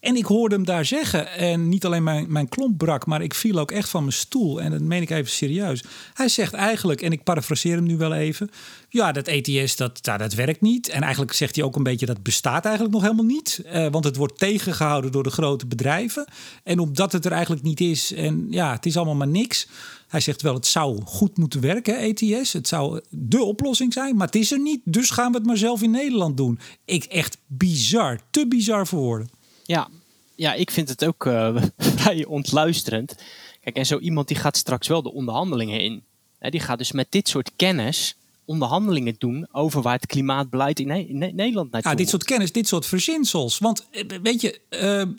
En 0.00 0.16
ik 0.16 0.24
hoorde 0.24 0.54
hem 0.54 0.64
daar 0.64 0.84
zeggen, 0.84 1.32
en 1.32 1.68
niet 1.68 1.84
alleen 1.84 2.02
mijn, 2.02 2.32
mijn 2.32 2.48
klomp 2.48 2.78
brak, 2.78 3.06
maar 3.06 3.22
ik 3.22 3.34
viel 3.34 3.58
ook 3.58 3.70
echt 3.70 3.88
van 3.88 4.00
mijn 4.02 4.12
stoel. 4.12 4.60
En 4.60 4.70
dat 4.70 4.80
meen 4.80 5.02
ik 5.02 5.10
even 5.10 5.30
serieus. 5.30 5.84
Hij 6.14 6.28
zegt 6.28 6.52
eigenlijk, 6.52 7.02
en 7.02 7.12
ik 7.12 7.22
parafraseer 7.22 7.76
hem 7.76 7.84
nu 7.84 7.96
wel 7.96 8.14
even. 8.14 8.50
Ja, 8.88 9.12
dat 9.12 9.26
ETS, 9.26 9.76
dat, 9.76 9.98
ja, 10.02 10.16
dat 10.16 10.34
werkt 10.34 10.60
niet. 10.60 10.88
En 10.88 11.02
eigenlijk 11.02 11.32
zegt 11.32 11.56
hij 11.56 11.64
ook 11.64 11.76
een 11.76 11.82
beetje, 11.82 12.06
dat 12.06 12.22
bestaat 12.22 12.64
eigenlijk 12.64 12.94
nog 12.94 13.02
helemaal 13.02 13.24
niet. 13.24 13.62
Eh, 13.64 13.86
want 13.90 14.04
het 14.04 14.16
wordt 14.16 14.38
tegengehouden 14.38 15.12
door 15.12 15.22
de 15.22 15.30
grote 15.30 15.66
bedrijven. 15.66 16.24
En 16.64 16.78
omdat 16.78 17.12
het 17.12 17.24
er 17.24 17.32
eigenlijk 17.32 17.62
niet 17.62 17.80
is, 17.80 18.12
en 18.12 18.46
ja, 18.50 18.72
het 18.72 18.86
is 18.86 18.96
allemaal 18.96 19.14
maar 19.14 19.28
niks. 19.28 19.68
Hij 20.08 20.20
zegt 20.20 20.42
wel, 20.42 20.54
het 20.54 20.66
zou 20.66 21.00
goed 21.04 21.36
moeten 21.36 21.60
werken, 21.60 21.98
ETS. 21.98 22.52
Het 22.52 22.68
zou 22.68 23.00
de 23.08 23.42
oplossing 23.42 23.92
zijn, 23.92 24.16
maar 24.16 24.26
het 24.26 24.36
is 24.36 24.52
er 24.52 24.60
niet. 24.60 24.80
Dus 24.84 25.10
gaan 25.10 25.32
we 25.32 25.38
het 25.38 25.46
maar 25.46 25.56
zelf 25.56 25.82
in 25.82 25.90
Nederland 25.90 26.36
doen. 26.36 26.58
Ik, 26.84 27.04
echt 27.04 27.38
bizar, 27.46 28.20
te 28.30 28.48
bizar 28.48 28.86
voor 28.86 29.00
woorden. 29.00 29.39
Ja, 29.70 29.88
ja, 30.34 30.54
ik 30.54 30.70
vind 30.70 30.88
het 30.88 31.04
ook 31.04 31.26
eh, 31.26 31.62
vrij 31.96 32.24
ontluisterend. 32.24 33.14
Kijk, 33.60 33.76
en 33.76 33.86
zo 33.86 33.98
iemand 33.98 34.28
die 34.28 34.36
gaat 34.36 34.56
straks 34.56 34.88
wel 34.88 35.02
de 35.02 35.12
onderhandelingen 35.12 35.80
in. 35.80 36.02
Hè, 36.38 36.50
die 36.50 36.60
gaat 36.60 36.78
dus 36.78 36.92
met 36.92 37.06
dit 37.10 37.28
soort 37.28 37.50
kennis 37.56 38.16
onderhandelingen 38.44 39.14
doen 39.18 39.46
over 39.52 39.82
waar 39.82 39.94
het 39.94 40.06
klimaatbeleid 40.06 40.80
in, 40.80 41.18
Nederland 41.18 41.70
naartoe 41.70 41.90
Ja, 41.90 41.96
dit 41.96 42.08
soort 42.08 42.24
kennis, 42.24 42.52
dit 42.52 42.68
soort 42.68 42.86
verzinsels. 42.86 43.58
Want 43.58 43.86
weet 44.22 44.40
je, 44.40 44.60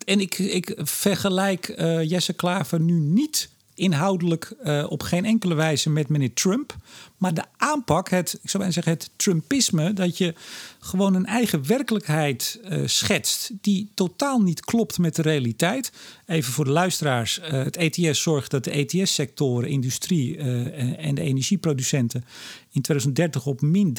en 0.05 0.19
ik, 0.19 0.39
ik 0.39 0.73
vergelijk 0.77 1.73
Jesse 2.03 2.33
Klaver 2.33 2.79
nu 2.79 2.99
niet 2.99 3.49
inhoudelijk 3.81 4.53
uh, 4.63 4.85
op 4.89 5.03
geen 5.03 5.25
enkele 5.25 5.53
wijze 5.53 5.89
met 5.89 6.09
meneer 6.09 6.33
Trump. 6.33 6.75
Maar 7.17 7.33
de 7.33 7.43
aanpak, 7.57 8.09
het, 8.09 8.33
ik 8.41 8.49
zou 8.49 8.57
bijna 8.57 8.71
zeggen, 8.71 8.93
het 8.93 9.09
Trumpisme, 9.15 9.93
dat 9.93 10.17
je 10.17 10.33
gewoon 10.79 11.13
een 11.13 11.25
eigen 11.25 11.67
werkelijkheid 11.67 12.59
uh, 12.63 12.81
schetst 12.85 13.51
die 13.61 13.91
totaal 13.93 14.41
niet 14.41 14.65
klopt 14.65 14.97
met 14.97 15.15
de 15.15 15.21
realiteit. 15.21 15.91
Even 16.25 16.53
voor 16.53 16.65
de 16.65 16.71
luisteraars: 16.71 17.39
uh, 17.39 17.45
het 17.49 17.77
ETS 17.77 18.21
zorgt 18.21 18.51
dat 18.51 18.63
de 18.63 18.71
ETS-sectoren, 18.71 19.69
industrie 19.69 20.37
en 20.37 21.15
de 21.15 21.21
energieproducenten 21.21 22.25
in 22.71 22.81
2030 22.81 23.45
op 23.45 23.61
min 23.61 23.97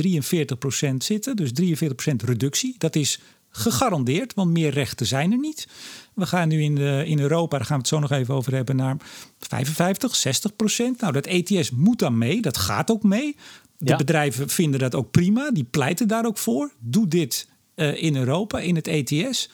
43% 0.92 0.96
zitten. 0.96 1.36
Dus 1.36 1.50
43% 1.50 2.14
reductie. 2.24 2.74
Dat 2.78 2.96
is 2.96 3.20
gegarandeerd, 3.52 4.34
want 4.34 4.50
meer 4.50 4.70
rechten 4.70 5.06
zijn 5.06 5.32
er 5.32 5.38
niet. 5.38 5.66
We 6.14 6.26
gaan 6.26 6.48
nu 6.48 6.62
in, 6.62 6.74
de, 6.74 7.02
in 7.06 7.18
Europa, 7.18 7.56
daar 7.56 7.66
gaan 7.66 7.76
we 7.76 7.82
het 7.82 7.92
zo 7.92 7.98
nog 7.98 8.10
even 8.10 8.34
over 8.34 8.54
hebben, 8.54 8.76
naar 8.76 8.96
55, 9.38 10.16
60 10.16 10.56
procent. 10.56 11.00
Nou, 11.00 11.12
dat 11.12 11.26
ETS 11.26 11.70
moet 11.70 11.98
dan 11.98 12.18
mee, 12.18 12.40
dat 12.40 12.56
gaat 12.56 12.90
ook 12.90 13.02
mee. 13.02 13.36
De 13.78 13.96
bedrijven 13.96 14.48
vinden 14.48 14.80
dat 14.80 14.94
ook 14.94 15.10
prima, 15.10 15.50
die 15.50 15.64
pleiten 15.64 16.08
daar 16.08 16.26
ook 16.26 16.38
voor. 16.38 16.72
Doe 16.78 17.08
dit 17.08 17.48
uh, 17.76 18.02
in 18.02 18.16
Europa, 18.16 18.58
in 18.58 18.76
het 18.76 18.86
ETS. 18.86 19.50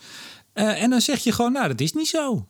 Uh, 0.54 0.70
eh, 0.70 0.82
en 0.82 0.90
dan 0.90 1.00
zeg 1.00 1.18
je 1.18 1.32
gewoon, 1.32 1.52
nou, 1.52 1.68
dat 1.68 1.80
is 1.80 1.92
niet 1.92 2.08
zo. 2.08 2.46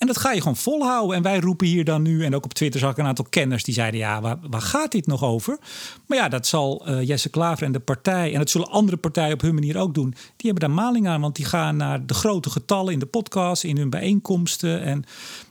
En 0.00 0.06
dat 0.06 0.18
ga 0.18 0.32
je 0.32 0.40
gewoon 0.40 0.56
volhouden. 0.56 1.16
En 1.16 1.22
wij 1.22 1.40
roepen 1.40 1.66
hier 1.66 1.84
dan 1.84 2.02
nu, 2.02 2.24
en 2.24 2.34
ook 2.34 2.44
op 2.44 2.54
Twitter 2.54 2.80
zag 2.80 2.90
ik 2.90 2.98
een 2.98 3.06
aantal 3.06 3.26
kenners 3.30 3.64
die 3.64 3.74
zeiden: 3.74 4.00
ja, 4.00 4.20
waar, 4.20 4.38
waar 4.50 4.62
gaat 4.62 4.92
dit 4.92 5.06
nog 5.06 5.24
over? 5.24 5.58
Maar 6.06 6.18
ja, 6.18 6.28
dat 6.28 6.46
zal 6.46 6.88
uh, 6.88 7.02
Jesse 7.02 7.28
Klaver 7.28 7.66
en 7.66 7.72
de 7.72 7.80
partij, 7.80 8.32
en 8.32 8.38
dat 8.38 8.50
zullen 8.50 8.70
andere 8.70 8.96
partijen 8.96 9.32
op 9.32 9.40
hun 9.40 9.54
manier 9.54 9.76
ook 9.78 9.94
doen. 9.94 10.10
Die 10.10 10.50
hebben 10.50 10.68
daar 10.68 10.84
maling 10.84 11.08
aan, 11.08 11.20
want 11.20 11.36
die 11.36 11.44
gaan 11.44 11.76
naar 11.76 12.06
de 12.06 12.14
grote 12.14 12.50
getallen 12.50 12.92
in 12.92 12.98
de 12.98 13.06
podcast, 13.06 13.64
in 13.64 13.76
hun 13.76 13.90
bijeenkomsten. 13.90 14.82
En 14.82 15.04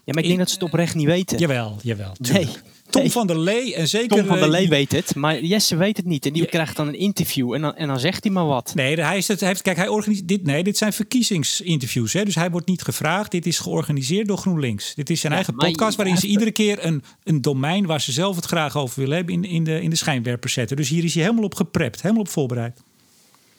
ja, 0.03 0.13
maar 0.13 0.23
ik 0.23 0.27
denk 0.27 0.39
dat 0.39 0.49
ze 0.49 0.53
het 0.53 0.63
oprecht 0.63 0.95
niet 0.95 1.05
weten. 1.05 1.37
Jawel, 1.37 1.77
jawel. 1.81 2.13
Tuurlijk. 2.21 2.45
Nee. 2.45 2.57
Tom 2.89 3.11
van 3.11 3.27
der 3.27 3.39
Lee 3.39 3.75
en 3.75 3.87
zeker... 3.87 4.17
Tom 4.17 4.25
van 4.25 4.39
der 4.39 4.49
Lee 4.49 4.67
weet 4.67 4.91
het, 4.91 5.15
maar 5.15 5.41
Jesse 5.43 5.75
weet 5.75 5.97
het 5.97 6.05
niet. 6.05 6.25
En 6.25 6.33
die 6.33 6.45
krijgt 6.45 6.75
dan 6.75 6.87
een 6.87 6.99
interview 6.99 7.53
en 7.53 7.61
dan, 7.61 7.75
en 7.75 7.87
dan 7.87 7.99
zegt 7.99 8.23
hij 8.23 8.33
maar 8.33 8.45
wat. 8.45 8.71
Nee, 8.75 9.01
hij 9.01 9.17
is 9.17 9.27
het, 9.27 9.39
heeft, 9.39 9.61
kijk, 9.61 9.77
hij 9.77 9.87
organiseert 9.87 10.27
dit. 10.27 10.43
Nee, 10.43 10.63
dit 10.63 10.77
zijn 10.77 10.93
verkiezingsinterviews. 10.93 12.13
Hè, 12.13 12.25
dus 12.25 12.35
hij 12.35 12.51
wordt 12.51 12.67
niet 12.67 12.81
gevraagd. 12.81 13.31
Dit 13.31 13.45
is 13.45 13.59
georganiseerd 13.59 14.27
door 14.27 14.37
GroenLinks. 14.37 14.95
Dit 14.95 15.09
is 15.09 15.19
zijn 15.19 15.33
eigen 15.33 15.55
podcast 15.55 15.97
waarin 15.97 16.17
ze 16.17 16.27
iedere 16.27 16.51
keer 16.51 16.85
een, 16.85 17.03
een 17.23 17.41
domein 17.41 17.85
waar 17.85 18.01
ze 18.01 18.11
zelf 18.11 18.35
het 18.35 18.45
graag 18.45 18.77
over 18.77 18.99
willen 18.99 19.15
hebben 19.15 19.33
in, 19.33 19.43
in, 19.43 19.63
de, 19.63 19.81
in 19.81 19.89
de 19.89 19.95
schijnwerper 19.95 20.49
zetten. 20.49 20.77
Dus 20.77 20.89
hier 20.89 21.03
is 21.03 21.13
hij 21.13 21.23
helemaal 21.23 21.43
op 21.43 21.55
geprept, 21.55 22.01
helemaal 22.01 22.23
op 22.23 22.29
voorbereid. 22.29 22.81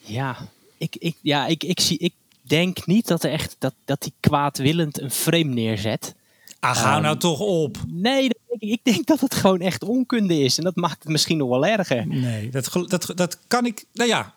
Ja, 0.00 0.48
ik, 0.78 0.96
ik, 0.98 1.16
ja, 1.20 1.46
ik, 1.46 1.64
ik, 1.64 1.80
zie, 1.80 1.98
ik 1.98 2.12
denk 2.42 2.86
niet 2.86 3.06
dat 3.06 3.24
er 3.24 3.30
echt 3.30 3.56
dat, 3.58 3.74
dat 3.84 3.98
hij 4.00 4.12
kwaadwillend 4.20 5.00
een 5.00 5.10
frame 5.10 5.54
neerzet. 5.54 6.14
Ah, 6.60 6.76
ga 6.76 6.96
um, 6.96 7.02
nou 7.02 7.16
toch 7.16 7.40
op. 7.40 7.78
Nee, 7.86 8.30
ik 8.48 8.80
denk 8.82 9.06
dat 9.06 9.20
het 9.20 9.34
gewoon 9.34 9.60
echt 9.60 9.82
onkunde 9.82 10.38
is. 10.38 10.58
En 10.58 10.64
dat 10.64 10.76
maakt 10.76 11.02
het 11.02 11.12
misschien 11.12 11.36
nog 11.36 11.48
wel 11.48 11.66
erger. 11.66 12.06
Nee, 12.06 12.50
dat, 12.50 12.70
dat, 12.86 13.12
dat 13.14 13.38
kan 13.46 13.66
ik. 13.66 13.84
Nou 13.92 14.08
ja. 14.08 14.34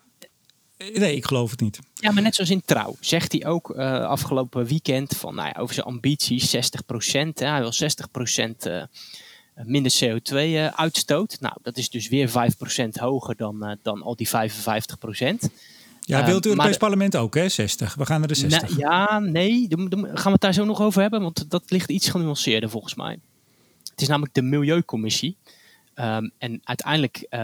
Nee, 0.92 1.16
ik 1.16 1.24
geloof 1.24 1.50
het 1.50 1.60
niet. 1.60 1.78
Ja, 1.94 2.10
maar 2.10 2.22
net 2.22 2.34
zoals 2.34 2.50
in 2.50 2.62
Trouw 2.64 2.96
zegt 3.00 3.32
hij 3.32 3.46
ook 3.46 3.70
uh, 3.70 4.04
afgelopen 4.04 4.66
weekend 4.66 5.16
van 5.16 5.34
nou 5.34 5.48
ja, 5.48 5.60
over 5.60 5.74
zijn 5.74 5.86
ambities 5.86 6.50
60 6.50 6.84
procent. 6.84 7.38
Hij 7.38 7.60
wil 7.60 7.72
60 7.72 8.10
procent 8.10 8.66
uh, 8.66 8.82
minder 9.54 9.94
CO2 10.04 10.34
uh, 10.34 10.66
uitstoot. 10.66 11.36
Nou, 11.40 11.54
dat 11.62 11.76
is 11.76 11.90
dus 11.90 12.08
weer 12.08 12.28
5 12.28 12.56
procent 12.56 12.96
hoger 12.96 13.36
dan, 13.36 13.78
dan 13.82 14.02
al 14.02 14.16
die 14.16 14.28
55 14.28 14.98
procent. 14.98 15.48
Ja, 16.06 16.24
wil 16.24 16.34
het 16.34 16.46
Europees 16.46 16.76
Parlement 16.76 17.16
ook, 17.16 17.34
hè? 17.34 17.48
60. 17.48 17.94
We 17.94 18.06
gaan 18.06 18.18
naar 18.18 18.28
de 18.28 18.34
60. 18.34 18.60
Nou, 18.60 18.78
ja, 18.78 19.18
nee. 19.18 19.68
Dan, 19.68 19.88
gaan 19.90 20.24
we 20.24 20.30
het 20.30 20.40
daar 20.40 20.54
zo 20.54 20.64
nog 20.64 20.80
over 20.80 21.00
hebben, 21.00 21.22
want 21.22 21.50
dat 21.50 21.62
ligt 21.66 21.90
iets 21.90 22.08
genuanceerder 22.08 22.70
volgens 22.70 22.94
mij. 22.94 23.18
Het 23.90 24.00
is 24.00 24.08
namelijk 24.08 24.34
de 24.34 24.42
Milieucommissie. 24.42 25.36
Um, 25.96 26.30
en 26.38 26.60
uiteindelijk 26.64 27.26
uh, 27.30 27.40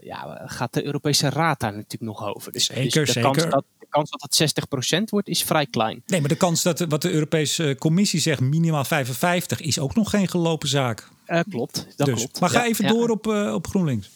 ja, 0.00 0.42
gaat 0.46 0.72
de 0.74 0.84
Europese 0.84 1.28
Raad 1.28 1.60
daar 1.60 1.72
natuurlijk 1.72 2.02
nog 2.02 2.34
over. 2.34 2.52
Dus, 2.52 2.64
zeker, 2.64 2.82
dus 2.82 2.92
de, 2.92 3.20
zeker. 3.20 3.22
Kans 3.22 3.50
dat, 3.50 3.64
de 3.78 3.86
kans 3.88 4.10
dat 4.10 4.22
het 4.22 5.00
60% 5.00 5.02
wordt 5.04 5.28
is 5.28 5.42
vrij 5.42 5.66
klein. 5.66 6.02
Nee, 6.06 6.20
maar 6.20 6.28
de 6.28 6.36
kans 6.36 6.62
dat 6.62 6.78
wat 6.78 7.02
de 7.02 7.10
Europese 7.10 7.76
Commissie 7.78 8.20
zegt 8.20 8.40
minimaal 8.40 8.84
55 8.84 9.60
is 9.60 9.78
ook 9.78 9.94
nog 9.94 10.10
geen 10.10 10.28
gelopen 10.28 10.68
zaak. 10.68 11.08
Uh, 11.26 11.40
klopt, 11.50 11.86
dat 11.96 12.06
dus, 12.06 12.18
klopt. 12.18 12.40
Maar 12.40 12.50
ga 12.50 12.64
even 12.64 12.86
door 12.86 13.08
op, 13.08 13.26
uh, 13.26 13.54
op 13.54 13.66
GroenLinks. 13.66 14.10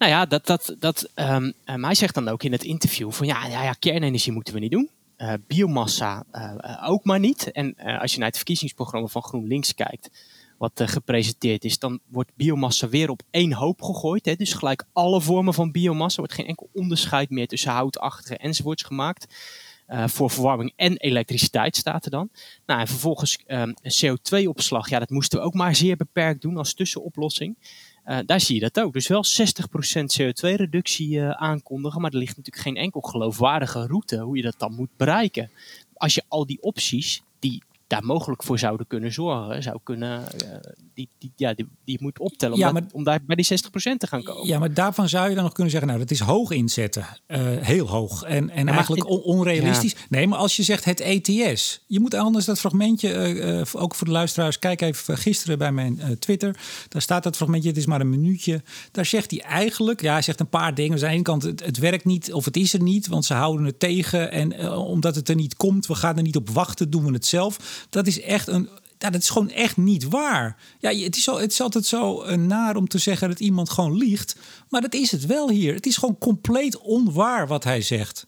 Nou 0.00 0.12
ja, 0.12 0.26
dat, 0.26 0.46
dat, 0.46 0.76
dat, 0.78 1.10
um, 1.14 1.54
zegt 1.90 2.14
dan 2.14 2.28
ook 2.28 2.42
in 2.42 2.52
het 2.52 2.64
interview 2.64 3.12
van 3.12 3.26
ja, 3.26 3.46
ja, 3.46 3.72
kernenergie 3.72 4.32
moeten 4.32 4.54
we 4.54 4.60
niet 4.60 4.70
doen. 4.70 4.90
Uh, 5.18 5.32
biomassa 5.46 6.24
ook 6.84 7.04
maar 7.04 7.18
niet. 7.18 7.50
En 7.50 7.76
als 7.76 8.12
je 8.12 8.18
naar 8.18 8.26
het 8.26 8.36
verkiezingsprogramma 8.36 9.08
van 9.08 9.22
GroenLinks 9.22 9.74
kijkt, 9.74 10.10
wat 10.58 10.82
gepresenteerd 10.84 11.64
is, 11.64 11.78
dan 11.78 12.00
wordt 12.06 12.30
biomassa 12.34 12.88
weer 12.88 13.10
op 13.10 13.22
één 13.30 13.52
hoop 13.52 13.82
gegooid. 13.82 14.24
Hè? 14.24 14.34
Dus 14.34 14.52
gelijk 14.52 14.84
alle 14.92 15.20
vormen 15.20 15.54
van 15.54 15.70
biomassa. 15.72 16.18
wordt 16.18 16.34
geen 16.34 16.46
enkel 16.46 16.68
onderscheid 16.72 17.30
meer 17.30 17.46
tussen 17.46 17.72
houtachtige 17.72 18.36
enzovoorts 18.36 18.82
gemaakt. 18.82 19.34
Voor 20.06 20.30
verwarming 20.30 20.72
en 20.76 20.96
elektriciteit 20.96 21.76
staat 21.76 22.04
er 22.04 22.10
dan. 22.10 22.30
Nou, 22.66 22.80
en 22.80 22.86
vervolgens 22.86 23.38
um, 23.46 23.74
CO2-opslag. 23.82 24.88
Ja, 24.88 24.98
dat 24.98 25.10
moesten 25.10 25.38
we 25.38 25.44
ook 25.44 25.54
maar 25.54 25.74
zeer 25.74 25.96
beperkt 25.96 26.42
doen 26.42 26.56
als 26.56 26.74
tussenoplossing. 26.74 27.56
Uh, 28.06 28.18
daar 28.26 28.40
zie 28.40 28.54
je 28.54 28.60
dat 28.60 28.80
ook. 28.80 28.92
Dus 28.92 29.08
wel 29.08 29.24
60% 29.24 30.20
CO2-reductie 30.20 31.22
aankondigen. 31.22 32.00
Maar 32.00 32.10
er 32.10 32.18
ligt 32.18 32.36
natuurlijk 32.36 32.64
geen 32.64 32.76
enkel 32.76 33.00
geloofwaardige 33.00 33.86
route 33.86 34.18
hoe 34.18 34.36
je 34.36 34.42
dat 34.42 34.58
dan 34.58 34.74
moet 34.74 34.96
bereiken. 34.96 35.50
Als 35.94 36.14
je 36.14 36.22
al 36.28 36.46
die 36.46 36.62
opties 36.62 37.22
die 37.38 37.62
daar 37.86 38.04
mogelijk 38.04 38.42
voor 38.42 38.58
zouden 38.58 38.86
kunnen 38.86 39.12
zorgen, 39.12 39.62
zou 39.62 39.78
kunnen, 39.82 40.22
uh, 40.44 40.56
die, 41.00 41.08
die, 41.18 41.32
ja, 41.36 41.54
die, 41.54 41.68
die 41.84 41.98
moet 42.00 42.18
optellen 42.18 42.54
om, 42.54 42.60
ja, 42.60 42.72
maar, 42.72 42.82
om 42.92 43.04
daar 43.04 43.20
bij 43.26 43.36
die 43.36 43.46
60% 43.46 43.96
te 43.96 44.06
gaan 44.06 44.22
komen. 44.22 44.46
Ja, 44.46 44.58
maar 44.58 44.74
daarvan 44.74 45.08
zou 45.08 45.28
je 45.28 45.34
dan 45.34 45.44
nog 45.44 45.52
kunnen 45.52 45.72
zeggen, 45.72 45.88
nou, 45.88 46.00
dat 46.00 46.10
is 46.10 46.20
hoog 46.20 46.50
inzetten. 46.50 47.06
Uh, 47.28 47.38
heel 47.42 47.88
hoog. 47.88 48.22
En, 48.22 48.50
en 48.50 48.66
ja, 48.66 48.72
eigenlijk 48.72 49.08
on 49.08 49.22
onrealistisch. 49.22 49.92
Ja. 49.92 49.98
Nee, 50.08 50.26
maar 50.26 50.38
als 50.38 50.56
je 50.56 50.62
zegt 50.62 50.84
het 50.84 51.00
ETS, 51.00 51.84
je 51.86 52.00
moet 52.00 52.14
anders 52.14 52.44
dat 52.44 52.58
fragmentje, 52.58 53.34
uh, 53.34 53.82
ook 53.82 53.94
voor 53.94 54.06
de 54.06 54.12
luisteraars, 54.12 54.58
kijk 54.58 54.80
even 54.80 55.18
gisteren 55.18 55.58
bij 55.58 55.72
mijn 55.72 56.18
Twitter, 56.18 56.56
daar 56.88 57.02
staat 57.02 57.22
dat 57.22 57.36
fragmentje, 57.36 57.68
het 57.68 57.78
is 57.78 57.86
maar 57.86 58.00
een 58.00 58.10
minuutje. 58.10 58.62
Daar 58.90 59.06
zegt 59.06 59.30
hij 59.30 59.40
eigenlijk, 59.40 60.00
ja, 60.00 60.12
hij 60.12 60.22
zegt 60.22 60.40
een 60.40 60.48
paar 60.48 60.74
dingen. 60.74 60.92
Dus 60.92 61.02
aan 61.02 61.08
de 61.08 61.14
ene 61.14 61.22
kant, 61.22 61.42
het, 61.42 61.64
het 61.64 61.78
werkt 61.78 62.04
niet 62.04 62.32
of 62.32 62.44
het 62.44 62.56
is 62.56 62.72
er 62.72 62.82
niet, 62.82 63.06
want 63.06 63.24
ze 63.24 63.34
houden 63.34 63.66
het 63.66 63.80
tegen. 63.80 64.32
En 64.32 64.72
omdat 64.76 65.14
het 65.14 65.28
er 65.28 65.34
niet 65.34 65.56
komt, 65.56 65.86
we 65.86 65.94
gaan 65.94 66.16
er 66.16 66.22
niet 66.22 66.36
op 66.36 66.50
wachten, 66.50 66.90
doen 66.90 67.04
we 67.04 67.12
het 67.12 67.26
zelf. 67.26 67.86
Dat 67.90 68.06
is 68.06 68.20
echt 68.20 68.48
een. 68.48 68.68
Ja, 69.02 69.10
dat 69.10 69.20
is 69.20 69.30
gewoon 69.30 69.50
echt 69.50 69.76
niet 69.76 70.04
waar. 70.04 70.56
Ja, 70.78 70.90
het 70.90 71.16
is, 71.16 71.24
zo, 71.24 71.38
het 71.38 71.52
is 71.52 71.60
altijd 71.60 71.86
zo 71.86 72.24
uh, 72.24 72.36
naar 72.36 72.76
om 72.76 72.88
te 72.88 72.98
zeggen 72.98 73.28
dat 73.28 73.40
iemand 73.40 73.70
gewoon 73.70 73.96
liegt. 73.96 74.36
Maar 74.68 74.80
dat 74.80 74.94
is 74.94 75.10
het 75.10 75.26
wel 75.26 75.50
hier. 75.50 75.74
Het 75.74 75.86
is 75.86 75.96
gewoon 75.96 76.18
compleet 76.18 76.78
onwaar 76.78 77.46
wat 77.46 77.64
hij 77.64 77.80
zegt. 77.80 78.26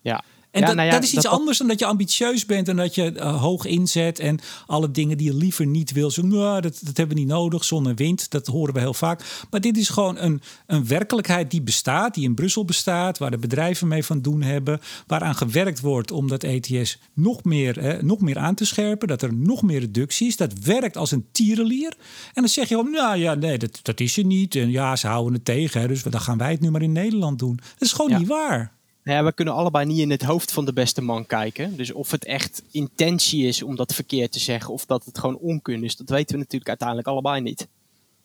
Ja, 0.00 0.24
en 0.52 0.60
ja, 0.60 0.66
dat, 0.66 0.76
nou 0.76 0.88
ja, 0.88 0.94
dat, 0.94 1.02
is 1.02 1.14
iets 1.14 1.26
anders 1.26 1.58
dan 1.58 1.68
dat 1.68 1.78
je 1.78 1.86
ambitieus 1.86 2.46
bent 2.46 2.68
en 2.68 2.76
dat 2.76 2.94
je 2.94 3.12
uh, 3.12 3.40
hoog 3.40 3.64
inzet 3.64 4.18
en 4.18 4.38
alle 4.66 4.90
dingen 4.90 5.16
die 5.16 5.26
je 5.26 5.34
liever 5.34 5.66
niet 5.66 5.92
wil. 5.92 6.10
Zo, 6.10 6.22
nou, 6.22 6.60
dat, 6.60 6.78
dat 6.82 6.96
hebben 6.96 7.16
we 7.16 7.22
niet 7.22 7.30
nodig, 7.30 7.64
zon 7.64 7.88
en 7.88 7.96
wind, 7.96 8.30
dat 8.30 8.46
horen 8.46 8.74
we 8.74 8.80
heel 8.80 8.94
vaak. 8.94 9.46
Maar 9.50 9.60
dit 9.60 9.76
is 9.76 9.88
gewoon 9.88 10.18
een, 10.18 10.42
een 10.66 10.86
werkelijkheid 10.86 11.50
die 11.50 11.62
bestaat, 11.62 12.14
die 12.14 12.24
in 12.24 12.34
Brussel 12.34 12.64
bestaat, 12.64 13.18
waar 13.18 13.30
de 13.30 13.38
bedrijven 13.38 13.88
mee 13.88 14.04
van 14.04 14.20
doen 14.20 14.42
hebben, 14.42 14.80
waaraan 15.06 15.34
gewerkt 15.34 15.80
wordt 15.80 16.10
om 16.10 16.28
dat 16.28 16.44
ETS 16.44 16.98
nog 17.14 17.44
meer, 17.44 17.98
nog 18.04 18.20
meer 18.20 18.38
aan 18.38 18.54
te 18.54 18.64
scherpen, 18.64 19.08
dat 19.08 19.22
er 19.22 19.34
nog 19.34 19.62
meer 19.62 19.80
reductie 19.80 20.26
is. 20.26 20.36
Dat 20.36 20.52
werkt 20.52 20.96
als 20.96 21.10
een 21.10 21.26
tierenlier. 21.32 21.96
En 22.34 22.42
dan 22.42 22.48
zeg 22.48 22.68
je 22.68 22.74
gewoon, 22.74 22.90
nou 22.90 23.16
ja, 23.16 23.34
nee, 23.34 23.58
dat, 23.58 23.80
dat 23.82 24.00
is 24.00 24.16
er 24.16 24.24
niet. 24.24 24.54
En 24.54 24.70
ja, 24.70 24.96
ze 24.96 25.06
houden 25.06 25.32
het 25.32 25.44
tegen, 25.44 25.80
hè, 25.80 25.88
dus 25.88 26.02
dan 26.02 26.20
gaan 26.20 26.38
wij 26.38 26.50
het 26.50 26.60
nu 26.60 26.70
maar 26.70 26.82
in 26.82 26.92
Nederland 26.92 27.38
doen. 27.38 27.56
Dat 27.56 27.88
is 27.88 27.92
gewoon 27.92 28.18
niet 28.18 28.28
waar. 28.28 28.80
Nou 29.04 29.18
ja, 29.18 29.24
we 29.24 29.32
kunnen 29.32 29.54
allebei 29.54 29.86
niet 29.86 29.98
in 29.98 30.10
het 30.10 30.22
hoofd 30.22 30.52
van 30.52 30.64
de 30.64 30.72
beste 30.72 31.02
man 31.02 31.26
kijken. 31.26 31.76
Dus 31.76 31.92
of 31.92 32.10
het 32.10 32.24
echt 32.24 32.62
intentie 32.70 33.46
is 33.46 33.62
om 33.62 33.76
dat 33.76 33.94
verkeerd 33.94 34.32
te 34.32 34.38
zeggen, 34.38 34.72
of 34.72 34.86
dat 34.86 35.04
het 35.04 35.18
gewoon 35.18 35.36
onkunde 35.36 35.86
is, 35.86 35.96
dat 35.96 36.08
weten 36.08 36.32
we 36.32 36.38
natuurlijk 36.38 36.68
uiteindelijk 36.68 37.08
allebei 37.08 37.40
niet. 37.40 37.68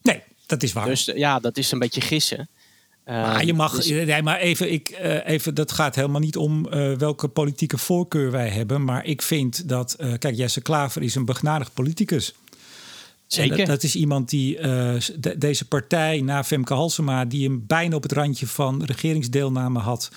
Nee, 0.02 0.22
dat 0.46 0.64
is 0.64 0.74
waar. 0.74 0.86
Dus 0.86 1.06
ja, 1.06 1.40
dat 1.40 1.58
is 1.58 1.72
een 1.72 1.80
beetje 1.80 2.02
gissen. 2.02 2.50
Maar 3.06 3.46
je 3.46 3.54
mag, 3.54 3.76
dus... 3.76 3.90
nee, 3.90 4.22
maar 4.22 4.40
even, 4.40 4.72
ik, 4.72 4.90
uh, 4.90 5.28
even, 5.28 5.56
dat 5.56 5.72
gaat 5.72 5.96
helemaal 5.96 6.22
niet 6.22 6.38
om 6.38 6.68
uh, 6.74 6.94
welke 6.94 7.28
politieke 7.28 7.78
voorkeur 7.78 8.32
wij 8.32 8.50
hebben. 8.50 8.84
Maar 8.84 9.06
ik 9.06 9.22
vind 9.22 9.70
dat, 9.70 9.96
kijk, 10.20 10.36
Jesse 10.36 10.62
Klaver 10.62 11.02
is 11.04 11.16
een 11.16 11.26
begnadigd 11.26 11.74
politicus. 11.74 12.34
Zeker. 13.28 13.58
Dat, 13.58 13.66
dat, 13.66 13.84
is 13.84 13.96
iemand 13.96 14.30
die 14.30 14.56
de, 14.62 15.36
deze 15.38 15.68
partij 15.68 16.22
na 16.22 16.44
Femke 16.44 16.74
Halsema, 16.74 17.26
die 17.26 17.48
hem 17.48 17.64
bijna 17.68 17.96
op 17.96 18.04
het 18.04 18.12
randje 18.12 18.48
van 18.48 18.84
regeringsdeelname 18.84 19.80
had, 19.80 20.12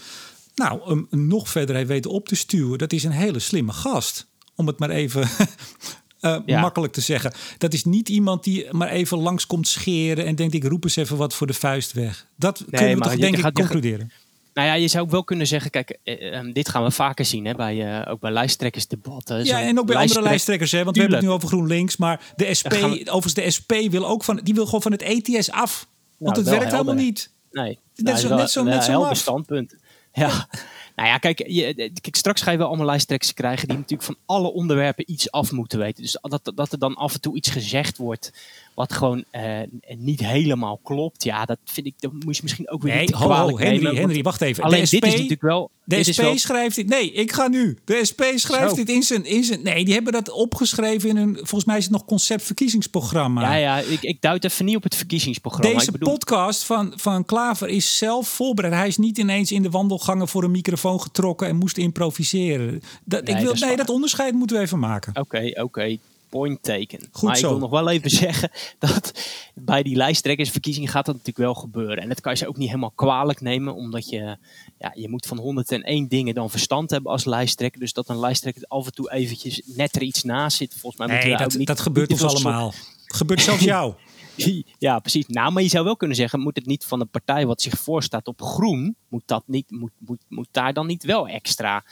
nou, 0.60 0.80
hem 0.88 1.06
nog 1.10 1.48
verder 1.48 1.76
heeft 1.76 1.88
weten 1.88 2.10
op 2.10 2.28
te 2.28 2.34
stuwen. 2.34 2.78
Dat 2.78 2.92
is 2.92 3.04
een 3.04 3.10
hele 3.10 3.38
slimme 3.38 3.72
gast. 3.72 4.26
Om 4.54 4.66
het 4.66 4.78
maar 4.78 4.90
even 4.90 5.28
uh, 6.20 6.60
makkelijk 6.60 6.92
te 6.92 7.00
zeggen. 7.00 7.32
Dat 7.58 7.72
is 7.72 7.84
niet 7.84 8.08
iemand 8.08 8.44
die 8.44 8.66
maar 8.70 8.88
even 8.88 9.18
langs 9.18 9.46
komt 9.46 9.68
scheren 9.68 10.26
en 10.26 10.34
denkt 10.34 10.54
ik 10.54 10.64
roep 10.64 10.84
eens 10.84 10.96
even 10.96 11.16
wat 11.16 11.34
voor 11.34 11.46
de 11.46 11.54
vuist 11.54 11.92
weg. 11.92 12.26
Dat 12.36 12.64
kunnen 12.70 12.96
we 12.96 13.02
toch 13.02 13.16
denk 13.16 13.36
ik 13.36 13.54
concluderen. 13.54 14.12
Nou 14.54 14.68
ja, 14.68 14.74
je 14.74 14.88
zou 14.88 15.04
ook 15.04 15.10
wel 15.10 15.24
kunnen 15.24 15.46
zeggen, 15.46 15.70
kijk, 15.70 15.98
eh, 16.04 16.36
ehm, 16.36 16.52
dit 16.52 16.68
gaan 16.68 16.82
we 16.82 16.90
vaker 16.90 17.24
zien, 17.24 17.44
hè, 17.44 17.54
bij, 17.54 18.02
uh, 18.02 18.12
ook 18.12 18.20
bij 18.20 18.30
lijsttrekkersdebatten. 18.30 19.44
Ja, 19.44 19.60
en 19.60 19.78
ook 19.78 19.86
bij 19.86 19.96
andere 19.96 20.22
lijsttrekkers, 20.22 20.72
hè, 20.72 20.84
want 20.84 20.96
we 20.96 21.02
hebben 21.02 21.18
het 21.18 21.28
nu 21.28 21.34
over 21.34 21.48
GroenLinks, 21.48 21.96
maar 21.96 22.32
de 22.36 22.54
SP, 22.58 22.74
overigens 22.74 23.34
de 23.34 23.50
SP 23.56 23.72
wil 23.90 24.06
ook 24.06 24.24
van, 24.24 24.40
die 24.42 24.54
wil 24.54 24.64
gewoon 24.64 24.82
van 24.82 24.92
het 24.92 25.02
ETS 25.02 25.50
af, 25.50 25.88
want 26.18 26.36
nou, 26.36 26.48
het 26.48 26.58
werkt 26.58 26.72
helemaal 26.72 26.94
niet. 26.94 27.30
Nee, 27.50 27.78
net 27.94 28.04
nou, 28.04 28.18
zo, 28.18 28.34
net 28.34 28.50
zo, 28.50 28.62
net 28.62 28.84
zo 28.84 29.08
standpunt. 29.12 29.74
Ja. 30.12 30.48
Nou 30.96 31.08
ja, 31.08 31.18
kijk, 31.18 31.46
je, 31.46 31.74
kijk, 32.00 32.16
straks 32.16 32.42
ga 32.42 32.50
je 32.50 32.58
wel 32.58 32.66
allemaal 32.66 32.86
lijsttrekkers 32.86 33.34
krijgen 33.34 33.68
die 33.68 33.76
natuurlijk 33.76 34.02
van 34.02 34.16
alle 34.26 34.52
onderwerpen 34.52 35.10
iets 35.10 35.30
af 35.30 35.52
moeten 35.52 35.78
weten. 35.78 36.02
Dus 36.02 36.18
dat, 36.22 36.52
dat 36.54 36.72
er 36.72 36.78
dan 36.78 36.94
af 36.94 37.14
en 37.14 37.20
toe 37.20 37.36
iets 37.36 37.50
gezegd 37.50 37.96
wordt 37.96 38.32
wat 38.80 38.92
gewoon 38.92 39.24
uh, 39.32 39.60
niet 39.98 40.20
helemaal 40.20 40.80
klopt. 40.82 41.24
Ja, 41.24 41.44
dat 41.44 41.58
vind 41.64 41.86
ik, 41.86 41.94
dat 41.98 42.12
moet 42.12 42.36
je 42.36 42.42
misschien 42.42 42.70
ook 42.70 42.82
weer 42.82 42.94
nee, 42.94 43.06
niet 43.06 43.14
ho, 43.14 43.32
ho, 43.32 43.58
Henry, 43.58 43.96
Henry, 43.96 44.22
wacht 44.22 44.40
even. 44.40 44.64
Alleen 44.64 44.80
de 44.80 44.86
SP, 44.86 44.92
dit 44.92 45.04
is 45.04 45.12
natuurlijk 45.12 45.42
wel... 45.42 45.70
De 45.84 46.04
SP 46.08 46.24
schrijft 46.34 46.76
dit. 46.76 46.88
Nee, 46.88 47.12
ik 47.12 47.32
ga 47.32 47.48
nu. 47.48 47.78
De 47.84 48.00
SP 48.08 48.22
schrijft 48.34 48.76
dit 48.76 48.88
in 48.88 49.02
zijn, 49.02 49.24
in 49.24 49.44
zijn... 49.44 49.62
Nee, 49.62 49.84
die 49.84 49.94
hebben 49.94 50.12
dat 50.12 50.30
opgeschreven 50.30 51.08
in 51.08 51.16
hun... 51.16 51.34
Volgens 51.34 51.64
mij 51.64 51.76
is 51.76 51.82
het 51.82 51.92
nog 51.92 52.04
concept 52.04 52.42
verkiezingsprogramma. 52.42 53.42
Ja, 53.42 53.54
ja, 53.54 53.78
ik, 53.78 54.02
ik 54.02 54.20
duid 54.20 54.44
even 54.44 54.64
niet 54.64 54.76
op 54.76 54.82
het 54.82 54.94
verkiezingsprogramma. 54.94 55.78
Deze 55.78 55.90
bedoel... 55.90 56.12
podcast 56.12 56.64
van, 56.64 56.92
van 56.96 57.24
Klaver 57.24 57.68
is 57.68 57.98
zelf 57.98 58.28
voorbereid. 58.28 58.74
Hij 58.74 58.86
is 58.86 58.96
niet 58.96 59.18
ineens 59.18 59.52
in 59.52 59.62
de 59.62 59.70
wandelgangen 59.70 60.28
voor 60.28 60.44
een 60.44 60.50
microfoon 60.50 61.00
getrokken 61.00 61.48
en 61.48 61.56
moest 61.56 61.78
improviseren. 61.78 62.82
Dat, 63.04 63.28
ik 63.28 63.36
wil, 63.36 63.44
dat 63.44 63.60
nee, 63.60 63.76
dat 63.76 63.88
onderscheid 63.88 64.34
moeten 64.34 64.56
we 64.56 64.62
even 64.62 64.78
maken. 64.78 65.20
Oké, 65.20 65.50
oké 65.54 65.98
point 66.30 66.62
taken. 66.62 67.08
Goed 67.10 67.22
maar 67.22 67.36
ik 67.38 67.44
wil 67.44 67.58
nog 67.58 67.70
wel 67.70 67.90
even 67.90 68.10
zeggen 68.24 68.50
dat 68.78 69.12
bij 69.54 69.82
die 69.82 69.96
lijsttrekkersverkiezing 69.96 70.90
gaat 70.90 71.06
dat 71.06 71.14
natuurlijk 71.14 71.44
wel 71.44 71.54
gebeuren. 71.54 71.96
En 71.96 72.08
dat 72.08 72.20
kan 72.20 72.32
je 72.32 72.38
ze 72.38 72.48
ook 72.48 72.56
niet 72.56 72.68
helemaal 72.68 72.92
kwalijk 72.94 73.40
nemen, 73.40 73.74
omdat 73.74 74.08
je, 74.08 74.36
ja, 74.78 74.92
je 74.94 75.08
moet 75.08 75.26
van 75.26 75.38
101 75.38 76.08
dingen 76.08 76.34
dan 76.34 76.50
verstand 76.50 76.90
hebben 76.90 77.12
als 77.12 77.24
lijsttrekker. 77.24 77.80
Dus 77.80 77.92
dat 77.92 78.08
een 78.08 78.20
lijsttrekker 78.20 78.64
af 78.68 78.86
en 78.86 78.92
toe 78.92 79.12
eventjes 79.12 79.62
net 79.64 79.96
er 79.96 80.02
iets 80.02 80.22
naast 80.22 80.56
zit. 80.56 80.74
Volgens 80.78 81.06
mij 81.06 81.22
nee, 81.24 81.36
dat, 81.36 81.54
niet, 81.54 81.66
dat 81.66 81.80
gebeurt 81.80 82.10
ons 82.10 82.22
allemaal. 82.22 82.72
Gebeurt 83.04 83.40
zelfs 83.40 83.64
jou. 83.64 83.94
Ja, 84.78 84.98
precies. 84.98 85.26
Nou, 85.26 85.52
maar 85.52 85.62
je 85.62 85.68
zou 85.68 85.84
wel 85.84 85.96
kunnen 85.96 86.16
zeggen, 86.16 86.40
moet 86.40 86.56
het 86.56 86.66
niet 86.66 86.84
van 86.84 87.00
een 87.00 87.08
partij 87.08 87.46
wat 87.46 87.62
zich 87.62 87.78
voorstaat 87.78 88.26
op 88.26 88.42
groen, 88.42 88.96
moet, 89.08 89.22
dat 89.26 89.42
niet, 89.46 89.70
moet, 89.70 89.92
moet, 89.98 90.24
moet 90.28 90.48
daar 90.50 90.72
dan 90.72 90.86
niet 90.86 91.04
wel 91.04 91.28
extra 91.28 91.84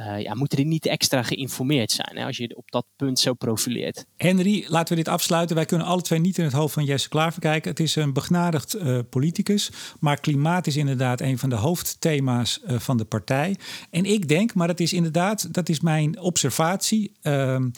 uh, 0.00 0.20
ja, 0.22 0.34
moeten 0.34 0.56
die 0.56 0.66
niet 0.66 0.86
extra 0.86 1.22
geïnformeerd 1.22 1.92
zijn 1.92 2.16
hè, 2.16 2.24
als 2.24 2.36
je 2.36 2.56
op 2.56 2.70
dat 2.70 2.86
punt 2.96 3.18
zo 3.18 3.34
profileert. 3.34 4.06
Henry, 4.16 4.64
laten 4.68 4.96
we 4.96 5.02
dit 5.02 5.12
afsluiten. 5.12 5.56
Wij 5.56 5.64
kunnen 5.64 5.86
alle 5.86 6.02
twee 6.02 6.18
niet 6.18 6.38
in 6.38 6.44
het 6.44 6.52
hoofd 6.52 6.74
van 6.74 6.84
Jesse 6.84 7.08
Klaver 7.08 7.40
kijken. 7.40 7.70
Het 7.70 7.80
is 7.80 7.96
een 7.96 8.12
begnadigd 8.12 8.76
uh, 8.76 8.98
politicus, 9.10 9.70
maar 10.00 10.20
klimaat 10.20 10.66
is 10.66 10.76
inderdaad 10.76 11.20
een 11.20 11.38
van 11.38 11.48
de 11.48 11.56
hoofdthema's 11.56 12.60
uh, 12.64 12.78
van 12.78 12.96
de 12.96 13.04
partij. 13.04 13.56
En 13.90 14.04
ik 14.04 14.28
denk, 14.28 14.54
maar 14.54 14.66
dat 14.66 14.80
is 14.80 14.92
inderdaad, 14.92 15.54
dat 15.54 15.68
is 15.68 15.80
mijn 15.80 16.20
observatie, 16.20 17.12
ehm, 17.22 17.68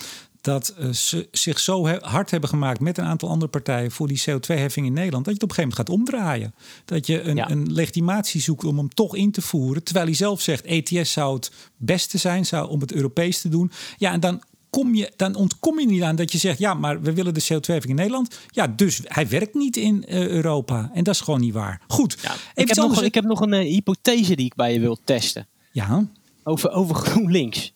dat 0.42 0.74
uh, 0.78 0.92
ze 0.92 1.28
zich 1.30 1.58
zo 1.58 1.86
hard 1.86 2.30
hebben 2.30 2.48
gemaakt 2.48 2.80
met 2.80 2.98
een 2.98 3.04
aantal 3.04 3.28
andere 3.28 3.50
partijen 3.50 3.90
voor 3.90 4.08
die 4.08 4.20
CO2-heffing 4.20 4.86
in 4.86 4.92
Nederland, 4.92 5.24
dat 5.24 5.34
je 5.34 5.40
het 5.40 5.42
op 5.42 5.48
een 5.48 5.54
gegeven 5.54 5.68
moment 5.68 5.74
gaat 5.74 5.88
omdraaien. 5.88 6.54
Dat 6.84 7.06
je 7.06 7.22
een, 7.22 7.50
een, 7.50 7.72
legitimatie 7.72 8.40
zoekt 8.40 8.64
om 8.64 8.78
hem 8.78 8.88
toch 8.88 9.16
in 9.16 9.30
te 9.30 9.42
voeren, 9.42 9.82
terwijl 9.82 10.06
hij 10.06 10.14
zelf 10.14 10.40
zegt: 10.40 10.64
ETS 10.64 11.12
zou 11.12 11.34
het 11.34 11.50
beste 11.76 12.18
zijn 12.18 12.46
zou, 12.46 12.68
om 12.68 12.80
het 12.80 12.92
Europees 12.92 13.40
te 13.40 13.48
doen. 13.48 13.70
Ja, 13.96 14.12
en 14.12 14.20
dan. 14.20 14.42
Kom 14.70 14.94
je, 14.94 15.12
dan 15.16 15.34
ontkom 15.34 15.80
je 15.80 15.86
niet 15.86 16.02
aan 16.02 16.16
dat 16.16 16.32
je 16.32 16.38
zegt: 16.38 16.58
ja, 16.58 16.74
maar 16.74 17.00
we 17.00 17.12
willen 17.12 17.34
de 17.34 17.42
CO2-heffing 17.42 17.88
in 17.88 17.94
Nederland. 17.94 18.38
Ja, 18.48 18.66
dus 18.66 19.00
hij 19.04 19.28
werkt 19.28 19.54
niet 19.54 19.76
in 19.76 20.04
uh, 20.08 20.28
Europa. 20.28 20.90
En 20.94 21.04
dat 21.04 21.14
is 21.14 21.20
gewoon 21.20 21.40
niet 21.40 21.52
waar. 21.52 21.80
Goed. 21.86 22.18
Ja, 22.22 22.34
ik, 22.54 22.68
heb 22.68 22.76
nog, 22.76 23.02
ik 23.02 23.14
heb 23.14 23.24
nog 23.24 23.40
een 23.40 23.52
uh, 23.52 23.58
hypothese 23.58 24.36
die 24.36 24.46
ik 24.46 24.54
bij 24.54 24.72
je 24.72 24.80
wil 24.80 24.98
testen. 25.04 25.48
Ja. 25.72 26.08
Over, 26.42 26.70
over 26.70 26.94
GroenLinks. 27.06 27.72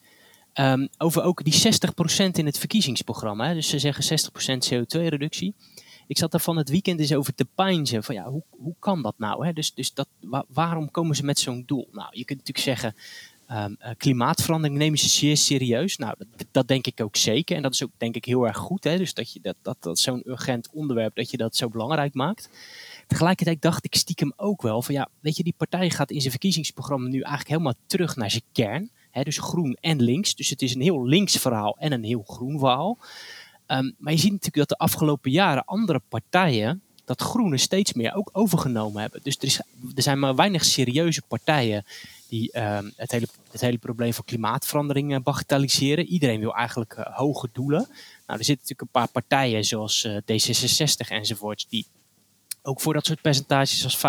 Um, 0.60 0.88
over 0.98 1.22
ook 1.22 1.44
die 1.44 1.54
60% 1.54 2.30
in 2.32 2.46
het 2.46 2.58
verkiezingsprogramma. 2.58 3.54
Dus 3.54 3.68
ze 3.68 3.78
zeggen 3.78 4.18
60% 4.64 4.68
CO2-reductie. 4.72 5.54
Ik 6.06 6.18
zat 6.18 6.34
er 6.34 6.40
van 6.40 6.56
het 6.56 6.68
weekend 6.68 7.00
eens 7.00 7.14
over 7.14 7.34
te 7.34 7.46
pijnzen. 7.54 8.04
Van 8.04 8.14
ja, 8.14 8.30
hoe, 8.30 8.42
hoe 8.50 8.74
kan 8.78 9.02
dat 9.02 9.14
nou? 9.18 9.46
Hè? 9.46 9.52
Dus, 9.52 9.74
dus 9.74 9.94
dat, 9.94 10.08
waarom 10.48 10.90
komen 10.90 11.16
ze 11.16 11.24
met 11.24 11.38
zo'n 11.38 11.62
doel? 11.66 11.88
Nou, 11.92 12.08
je 12.10 12.24
kunt 12.24 12.38
natuurlijk 12.38 12.78
zeggen, 12.78 12.94
um, 13.50 13.76
klimaatverandering 13.96 14.78
nemen 14.78 14.98
ze 14.98 15.08
zeer 15.08 15.36
serieus. 15.36 15.96
Nou, 15.96 16.14
dat, 16.18 16.46
dat, 16.50 16.68
denk 16.68 16.86
ik 16.86 17.00
ook 17.00 17.16
zeker. 17.16 17.56
En 17.56 17.62
dat 17.62 17.72
is 17.72 17.84
ook 17.84 17.90
denk 17.96 18.14
ik 18.14 18.24
heel 18.24 18.46
erg 18.46 18.56
goed. 18.56 18.84
Hè? 18.84 18.96
Dus 18.96 19.14
dat, 19.14 19.32
je 19.32 19.40
dat, 19.40 19.56
dat, 19.62 19.76
dat 19.80 19.98
zo'n 19.98 20.22
urgent 20.28 20.70
onderwerp, 20.72 21.14
dat 21.14 21.30
je 21.30 21.36
dat 21.36 21.56
zo 21.56 21.68
belangrijk 21.68 22.14
maakt. 22.14 22.48
Tegelijkertijd 23.06 23.62
dacht 23.62 23.84
ik 23.84 23.94
stiekem 23.94 24.32
ook 24.36 24.62
wel 24.62 24.82
van 24.82 24.94
ja, 24.94 25.08
weet 25.20 25.36
je, 25.36 25.42
die 25.42 25.54
partij 25.56 25.90
gaat 25.90 26.10
in 26.10 26.20
zijn 26.20 26.30
verkiezingsprogramma 26.30 27.08
nu 27.08 27.20
eigenlijk 27.20 27.48
helemaal 27.48 27.74
terug 27.86 28.16
naar 28.16 28.30
zijn 28.30 28.42
kern 28.52 28.90
dus 29.24 29.38
groen 29.38 29.76
en 29.80 30.02
links. 30.02 30.34
Dus 30.34 30.48
het 30.48 30.62
is 30.62 30.74
een 30.74 30.80
heel 30.80 31.06
links 31.06 31.36
verhaal 31.36 31.76
en 31.78 31.92
een 31.92 32.04
heel 32.04 32.22
groen 32.26 32.58
verhaal. 32.58 32.98
Ehm, 33.66 33.90
maar 33.98 34.12
je 34.12 34.18
ziet 34.18 34.32
natuurlijk 34.32 34.68
dat 34.68 34.78
de 34.78 34.84
afgelopen 34.84 35.30
jaren 35.30 35.64
andere 35.64 36.00
partijen 36.08 36.82
dat 37.04 37.20
groene 37.20 37.56
steeds 37.56 37.92
meer 37.92 38.14
ook 38.14 38.30
overgenomen 38.32 39.00
hebben. 39.00 39.20
Dus 39.22 39.36
er, 39.36 39.44
is, 39.44 39.60
er 39.94 40.02
zijn 40.02 40.18
maar 40.18 40.34
weinig 40.34 40.64
serieuze 40.64 41.22
partijen 41.28 41.84
die 42.28 42.52
ehm, 42.52 42.90
het, 42.96 43.10
hele, 43.10 43.26
het 43.50 43.60
hele 43.60 43.78
probleem 43.78 44.12
van 44.12 44.24
klimaatverandering 44.24 45.22
bagatelliseren. 45.22 46.06
Iedereen 46.06 46.40
wil 46.40 46.54
eigenlijk 46.54 46.96
uh, 46.98 47.16
hoge 47.16 47.48
doelen. 47.52 47.86
Nou, 48.26 48.38
er 48.38 48.44
zitten 48.44 48.66
natuurlijk 48.68 48.80
een 48.80 49.00
paar 49.00 49.08
partijen 49.08 49.64
zoals 49.64 50.04
uh, 50.04 50.16
D66 50.16 51.08
enzovoorts 51.08 51.66
die 51.68 51.86
ook 52.66 52.80
voor 52.80 52.92
dat 52.92 53.06
soort 53.06 53.20
percentages 53.20 53.84
als 53.84 53.96
55% 53.96 54.00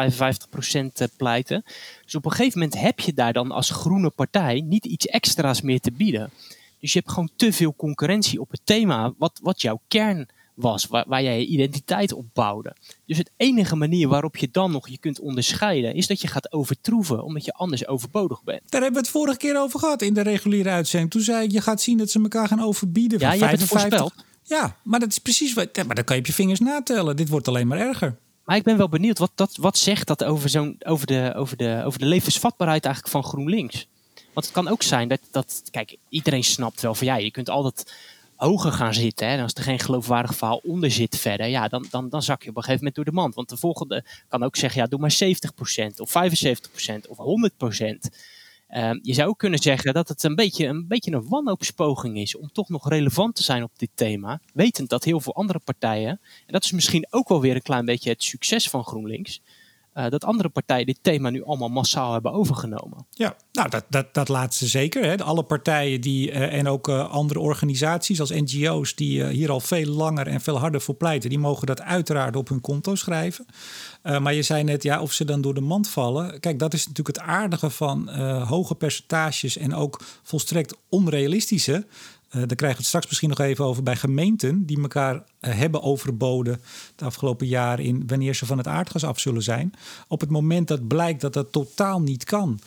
eh, 0.93 1.07
pleiten. 1.17 1.63
Dus 2.03 2.15
op 2.15 2.25
een 2.25 2.31
gegeven 2.31 2.59
moment 2.59 2.79
heb 2.79 2.99
je 2.99 3.13
daar 3.13 3.33
dan 3.33 3.51
als 3.51 3.69
groene 3.69 4.09
partij 4.09 4.61
niet 4.61 4.85
iets 4.85 5.05
extra's 5.05 5.61
meer 5.61 5.79
te 5.79 5.91
bieden. 5.91 6.31
Dus 6.79 6.93
je 6.93 6.99
hebt 6.99 7.11
gewoon 7.11 7.29
te 7.35 7.53
veel 7.53 7.75
concurrentie 7.75 8.41
op 8.41 8.51
het 8.51 8.61
thema 8.63 9.13
wat, 9.17 9.39
wat 9.43 9.61
jouw 9.61 9.81
kern 9.87 10.29
was, 10.53 10.85
waar, 10.85 11.05
waar 11.07 11.23
jij 11.23 11.39
je 11.39 11.45
identiteit 11.45 12.13
op 12.13 12.25
bouwde. 12.33 12.75
Dus 13.05 13.17
het 13.17 13.31
enige 13.37 13.75
manier 13.75 14.07
waarop 14.07 14.37
je 14.37 14.49
dan 14.51 14.71
nog 14.71 14.87
je 14.87 14.97
kunt 14.97 15.19
onderscheiden, 15.19 15.93
is 15.93 16.07
dat 16.07 16.21
je 16.21 16.27
gaat 16.27 16.51
overtroeven, 16.51 17.23
omdat 17.23 17.45
je 17.45 17.53
anders 17.53 17.87
overbodig 17.87 18.43
bent. 18.43 18.61
Daar 18.65 18.81
hebben 18.81 19.01
we 19.01 19.07
het 19.07 19.17
vorige 19.17 19.37
keer 19.37 19.59
over 19.59 19.79
gehad 19.79 20.01
in 20.01 20.13
de 20.13 20.21
reguliere 20.21 20.69
uitzending. 20.69 21.11
Toen 21.11 21.21
zei 21.21 21.43
ik, 21.43 21.51
je 21.51 21.61
gaat 21.61 21.81
zien 21.81 21.97
dat 21.97 22.09
ze 22.09 22.21
elkaar 22.21 22.47
gaan 22.47 22.61
overbieden. 22.61 23.19
Ja, 23.19 23.29
van 23.29 23.37
je 23.37 23.45
hebt 23.45 23.59
het 23.59 23.69
voorspeld. 23.69 24.13
Ja, 24.43 24.75
maar 24.83 24.99
dat 24.99 25.09
is 25.09 25.17
precies 25.17 25.53
wat. 25.53 25.75
Maar 25.85 25.95
dan 25.95 26.03
kan 26.03 26.15
je 26.15 26.21
op 26.21 26.27
je 26.27 26.33
vingers 26.33 26.59
natellen. 26.59 27.15
Dit 27.15 27.29
wordt 27.29 27.47
alleen 27.47 27.67
maar 27.67 27.79
erger. 27.79 28.17
Maar 28.47 28.55
ik 28.55 28.63
ben 28.63 28.77
wel 28.77 28.89
benieuwd, 28.89 29.17
wat, 29.17 29.31
dat, 29.35 29.55
wat 29.55 29.77
zegt 29.77 30.07
dat 30.07 30.23
over, 30.23 30.49
zo'n, 30.49 30.75
over, 30.85 31.07
de, 31.07 31.33
over, 31.35 31.57
de, 31.57 31.81
over 31.85 31.99
de 31.99 32.05
levensvatbaarheid 32.05 32.85
eigenlijk 32.85 33.13
van 33.13 33.23
GroenLinks? 33.23 33.87
Want 34.33 34.45
het 34.45 34.55
kan 34.55 34.67
ook 34.67 34.83
zijn 34.83 35.07
dat, 35.07 35.19
dat 35.31 35.63
kijk, 35.71 35.97
iedereen 36.09 36.43
snapt 36.43 36.81
wel 36.81 36.95
van 36.95 37.07
ja, 37.07 37.15
je 37.15 37.31
kunt 37.31 37.49
altijd 37.49 37.93
hoger 38.35 38.71
gaan 38.71 38.93
zitten. 38.93 39.27
Hè? 39.27 39.33
En 39.33 39.43
als 39.43 39.53
er 39.53 39.63
geen 39.63 39.79
geloofwaardig 39.79 40.35
verhaal 40.35 40.61
onder 40.63 40.91
zit 40.91 41.17
verder, 41.17 41.47
ja, 41.47 41.67
dan, 41.67 41.85
dan, 41.89 42.09
dan 42.09 42.23
zak 42.23 42.43
je 42.43 42.49
op 42.49 42.55
een 42.55 42.63
gegeven 42.63 42.85
moment 42.85 42.95
door 42.95 43.05
de 43.05 43.21
mand. 43.21 43.35
Want 43.35 43.49
de 43.49 43.57
volgende 43.57 44.03
kan 44.27 44.43
ook 44.43 44.55
zeggen, 44.55 44.81
ja, 44.81 44.87
doe 44.87 44.99
maar 44.99 45.17
70% 45.91 45.95
of 45.97 46.09
75% 46.09 47.09
of 47.09 47.17
100%. 47.17 48.15
Ehm, 48.67 48.99
je 49.01 49.13
zou 49.13 49.29
ook 49.29 49.37
kunnen 49.37 49.59
zeggen 49.59 49.93
dat 49.93 50.07
het 50.07 50.23
een 50.23 50.35
beetje, 50.35 50.65
een 50.65 50.87
beetje 50.87 51.11
een 51.11 51.27
wanhoopspoging 51.27 52.17
is 52.17 52.35
om 52.35 52.51
toch 52.51 52.69
nog 52.69 52.89
relevant 52.89 53.35
te 53.35 53.43
zijn 53.43 53.63
op 53.63 53.71
dit 53.77 53.89
thema. 53.95 54.41
Wetend 54.53 54.89
dat 54.89 55.03
heel 55.03 55.19
veel 55.19 55.35
andere 55.35 55.59
partijen, 55.59 56.09
en 56.45 56.53
dat 56.53 56.63
is 56.63 56.71
misschien 56.71 57.07
ook 57.09 57.29
wel 57.29 57.41
weer 57.41 57.55
een 57.55 57.61
klein 57.61 57.85
beetje 57.85 58.09
het 58.09 58.23
succes 58.23 58.69
van 58.69 58.83
GroenLinks, 58.83 59.41
uh, 59.97 60.09
dat 60.09 60.23
andere 60.23 60.49
partijen 60.49 60.85
dit 60.85 60.99
thema 61.01 61.29
nu 61.29 61.43
allemaal 61.43 61.69
massaal 61.69 62.13
hebben 62.13 62.31
overgenomen. 62.31 63.05
Ja, 63.09 63.35
nou 63.51 63.69
dat, 63.69 63.85
dat, 63.89 64.13
dat 64.13 64.27
laatste 64.27 64.67
zeker. 64.67 65.03
Hè. 65.03 65.17
Alle 65.23 65.43
partijen 65.43 66.01
die, 66.01 66.31
uh, 66.31 66.53
en 66.53 66.67
ook 66.67 66.87
uh, 66.87 67.09
andere 67.09 67.39
organisaties 67.39 68.19
als 68.19 68.29
NGO's 68.29 68.95
die 68.95 69.25
hier 69.25 69.51
al 69.51 69.59
veel 69.59 69.85
langer 69.85 70.27
en 70.27 70.41
veel 70.41 70.59
harder 70.59 70.81
voor 70.81 70.95
pleiten, 70.95 71.29
die 71.29 71.39
mogen 71.39 71.67
dat 71.67 71.81
uiteraard 71.81 72.35
op 72.35 72.49
hun 72.49 72.61
konto 72.61 72.95
schrijven. 72.95 73.45
maar 74.01 74.33
je 74.33 74.41
zei 74.41 74.63
net, 74.63 74.83
ja, 74.83 75.01
of 75.01 75.11
ze 75.13 75.25
dan 75.25 75.41
door 75.41 75.53
de 75.53 75.61
mand 75.61 75.89
vallen. 75.89 76.39
Kijk, 76.39 76.59
dat 76.59 76.73
is 76.73 76.87
natuurlijk 76.87 77.17
het 77.17 77.27
aardige 77.27 77.69
van 77.69 78.09
hoge 78.43 78.75
percentages 78.75 79.57
en 79.57 79.75
ook 79.75 80.01
volstrekt 80.23 80.77
onrealistische. 80.89 81.85
Uh, 82.37 82.43
daar 82.47 82.55
krijgen 82.55 82.77
we 82.77 82.77
het 82.77 82.85
straks 82.85 83.07
misschien 83.07 83.29
nog 83.29 83.39
even 83.39 83.65
over 83.65 83.83
bij 83.83 83.95
gemeenten 83.95 84.65
die 84.65 84.81
elkaar 84.81 85.15
uh, 85.15 85.21
hebben 85.55 85.81
overboden 85.81 86.61
de 86.95 87.05
afgelopen 87.05 87.47
jaren 87.47 87.85
in 87.85 88.03
wanneer 88.07 88.35
ze 88.35 88.45
van 88.45 88.57
het 88.57 88.67
aardgas 88.67 89.03
af 89.03 89.19
zullen 89.19 89.43
zijn. 89.43 89.73
Op 90.07 90.19
het 90.19 90.29
moment 90.29 90.67
dat 90.67 90.87
blijkt 90.87 91.21
dat 91.21 91.33
dat 91.33 91.51
totaal 91.51 92.01
niet 92.01 92.23
kan, 92.23 92.59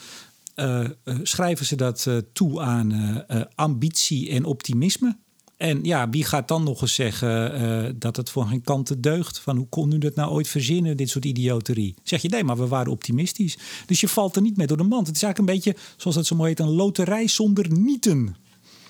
uh, 0.56 0.88
schrijven 1.22 1.66
ze 1.66 1.76
dat 1.76 2.09
toe 2.33 2.61
aan 2.61 3.24
ambitie 3.54 4.30
en 4.30 4.44
optimisme. 4.44 5.16
En 5.56 5.85
ja, 5.85 6.09
wie 6.09 6.24
gaat 6.24 6.48
dan 6.48 6.62
nog 6.64 6.83
eens 6.83 6.94
zeggen 6.94 7.98
dat 7.98 8.16
het 8.16 8.30
voor 8.30 8.46
geen 8.46 8.62
kanten 8.62 9.00
deugt? 9.00 9.38
Van 9.38 9.56
hoe 9.56 9.68
kon 9.68 9.92
u 9.92 9.98
dat 9.98 10.14
nou 10.14 10.30
ooit 10.30 10.48
verzinnen, 10.48 10.96
dit 10.96 11.11
soort 11.11 11.24
idioterie? 11.24 11.94
Zeg 12.02 12.22
je 12.22 12.28
nee, 12.28 12.44
maar 12.44 12.56
we 12.56 12.66
waren 12.66 12.92
optimistisch. 12.92 13.59
Dus 13.87 14.00
je 14.00 14.09
valt 14.09 14.37
er 14.37 14.42
niet 14.42 14.56
mee 14.56 14.66
door 14.66 14.76
de 14.76 14.83
mand. 14.83 15.06
Het 15.06 15.16
is 15.16 15.22
eigenlijk 15.22 15.52
een 15.52 15.61
beetje, 15.61 15.80
zoals 15.96 16.16
dat 16.16 16.26
zo 16.26 16.37
mooi 16.37 16.48
heet, 16.48 16.61
een 16.61 16.74
loterij 16.74 17.28
zonder 17.28 17.72
nieten. 17.72 18.37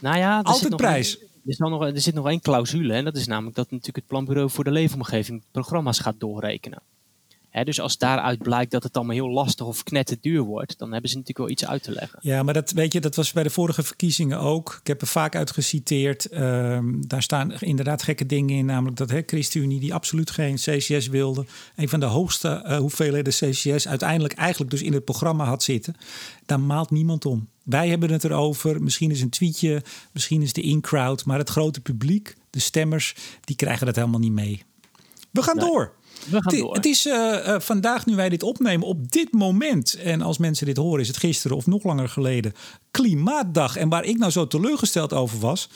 Nou 0.00 0.18
ja, 0.18 0.40
altijd 0.40 0.76
prijs. 0.76 1.18
Er, 1.46 1.70
nog, 1.70 1.82
er 1.84 2.00
zit 2.00 2.14
nog 2.14 2.28
één 2.28 2.40
clausule 2.40 2.94
en 2.94 3.04
dat 3.04 3.16
is 3.16 3.26
namelijk 3.26 3.56
dat 3.56 3.70
natuurlijk 3.70 3.96
het 3.96 4.06
planbureau 4.06 4.50
voor 4.50 4.64
de 4.64 4.70
leefomgeving 4.70 5.42
programma's 5.50 5.98
gaat 5.98 6.20
doorrekenen 6.20 6.82
dus 7.50 7.80
als 7.80 7.98
daaruit 7.98 8.42
blijkt 8.42 8.70
dat 8.70 8.82
het 8.82 8.96
allemaal 8.96 9.14
heel 9.14 9.30
lastig 9.30 9.66
of 9.66 9.82
duur 10.20 10.42
wordt, 10.42 10.78
dan 10.78 10.92
hebben 10.92 11.10
ze 11.10 11.16
natuurlijk 11.16 11.38
wel 11.46 11.56
iets 11.56 11.66
uit 11.66 11.82
te 11.82 11.92
leggen. 11.92 12.18
Ja, 12.22 12.42
maar 12.42 12.54
dat 12.54 12.70
weet 12.70 12.92
je, 12.92 13.00
dat 13.00 13.16
was 13.16 13.32
bij 13.32 13.42
de 13.42 13.50
vorige 13.50 13.82
verkiezingen 13.82 14.38
ook. 14.38 14.78
Ik 14.80 14.86
heb 14.86 15.00
er 15.00 15.06
vaak 15.06 15.34
uit 15.34 15.50
geciteerd. 15.50 16.28
Ehm, 16.28 17.00
daar 17.00 17.22
staan 17.22 17.52
inderdaad 17.52 18.02
gekke 18.02 18.26
dingen 18.26 18.56
in, 18.56 18.66
namelijk 18.66 18.96
dat 18.96 19.10
hè, 19.10 19.22
ChristenUnie 19.26 19.80
die 19.80 19.94
absoluut 19.94 20.30
geen 20.30 20.54
CCS 20.54 21.06
wilde, 21.06 21.44
een 21.76 21.88
van 21.88 22.00
de 22.00 22.06
hoogste 22.06 22.64
uh, 22.66 22.76
hoeveelheden 22.78 23.32
CCS 23.32 23.88
uiteindelijk 23.88 24.34
eigenlijk 24.34 24.70
dus 24.70 24.82
in 24.82 24.92
het 24.92 25.04
programma 25.04 25.44
had 25.44 25.62
zitten. 25.62 25.96
Daar 26.46 26.60
maalt 26.60 26.90
niemand 26.90 27.24
om. 27.24 27.48
Wij 27.62 27.88
hebben 27.88 28.10
het 28.10 28.24
erover. 28.24 28.82
Misschien 28.82 29.10
is 29.10 29.20
een 29.20 29.30
tweetje, 29.30 29.82
misschien 30.12 30.42
is 30.42 30.52
de 30.52 30.62
in-crowd, 30.62 31.24
maar 31.24 31.38
het 31.38 31.50
grote 31.50 31.80
publiek, 31.80 32.36
de 32.50 32.60
stemmers, 32.60 33.14
die 33.40 33.56
krijgen 33.56 33.86
dat 33.86 33.96
helemaal 33.96 34.20
niet 34.20 34.32
mee. 34.32 34.62
We 35.30 35.42
gaan 35.42 35.58
door. 35.58 35.92
We 36.28 36.42
gaan 36.42 36.58
door. 36.58 36.74
Het 36.74 36.86
is 36.86 37.06
uh, 37.06 37.58
vandaag, 37.58 38.06
nu 38.06 38.16
wij 38.16 38.28
dit 38.28 38.42
opnemen, 38.42 38.86
op 38.86 39.12
dit 39.12 39.32
moment. 39.32 39.94
En 39.94 40.22
als 40.22 40.38
mensen 40.38 40.66
dit 40.66 40.76
horen, 40.76 41.00
is 41.00 41.08
het 41.08 41.16
gisteren 41.16 41.56
of 41.56 41.66
nog 41.66 41.84
langer 41.84 42.08
geleden. 42.08 42.52
Klimaatdag. 42.90 43.76
En 43.76 43.88
waar 43.88 44.04
ik 44.04 44.18
nou 44.18 44.30
zo 44.30 44.46
teleurgesteld 44.46 45.12
over 45.12 45.38
was. 45.38 45.68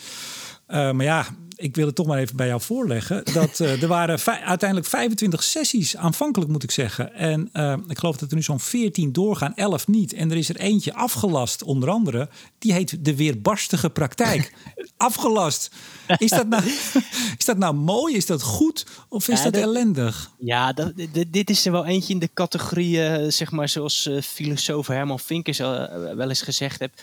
Uh, 0.67 0.91
maar 0.91 1.05
ja, 1.05 1.25
ik 1.55 1.75
wil 1.75 1.85
het 1.85 1.95
toch 1.95 2.07
maar 2.07 2.17
even 2.17 2.35
bij 2.35 2.47
jou 2.47 2.61
voorleggen. 2.61 3.23
Dat 3.33 3.59
uh, 3.59 3.81
er 3.81 3.87
waren 3.87 4.19
uiteindelijk 4.43 4.89
25 4.89 5.43
sessies, 5.43 5.97
aanvankelijk 5.97 6.51
moet 6.51 6.63
ik 6.63 6.71
zeggen. 6.71 7.13
En 7.13 7.49
uh, 7.53 7.73
ik 7.87 7.97
geloof 7.97 8.17
dat 8.17 8.29
er 8.29 8.35
nu 8.35 8.41
zo'n 8.41 8.59
14 8.59 9.11
doorgaan, 9.11 9.55
11 9.55 9.87
niet. 9.87 10.13
En 10.13 10.31
er 10.31 10.37
is 10.37 10.49
er 10.49 10.55
eentje 10.55 10.93
afgelast, 10.93 11.63
onder 11.63 11.89
andere. 11.89 12.29
Die 12.59 12.73
heet 12.73 13.05
de 13.05 13.15
weerbarstige 13.15 13.89
praktijk. 13.89 14.53
afgelast. 14.97 15.71
Is 16.17 16.29
dat, 16.29 16.47
nou, 16.47 16.63
is 17.37 17.45
dat 17.45 17.57
nou 17.57 17.75
mooi? 17.75 18.15
Is 18.15 18.25
dat 18.25 18.41
goed? 18.41 18.85
Of 19.09 19.27
is 19.27 19.41
dat, 19.41 19.55
ellendig? 19.55 20.31
Ja, 20.39 20.73
dat, 20.73 20.93
dit 21.27 21.49
is 21.49 21.65
er 21.65 21.71
wel 21.71 21.85
eentje 21.85 22.13
in 22.13 22.19
de 22.19 22.29
categorie, 22.33 22.97
uh, 22.97 23.31
zeg 23.31 23.51
maar, 23.51 23.69
zoals 23.69 24.09
filosoof 24.23 24.87
Herman 24.87 25.19
Vinkers 25.19 25.57
wel 25.57 26.29
eens 26.29 26.41
gezegd 26.41 26.79
heeft 26.79 27.01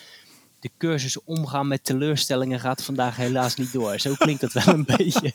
de 0.62 0.70
cursus 0.78 1.24
omgaan 1.24 1.68
met 1.68 1.84
teleurstellingen 1.84 2.60
gaat 2.60 2.82
vandaag 2.82 3.16
helaas 3.16 3.56
niet 3.56 3.72
door. 3.72 3.98
Zo 3.98 4.14
klinkt 4.14 4.42
het 4.42 4.52
wel 4.52 4.74
een 4.74 4.84
beetje. 4.96 5.32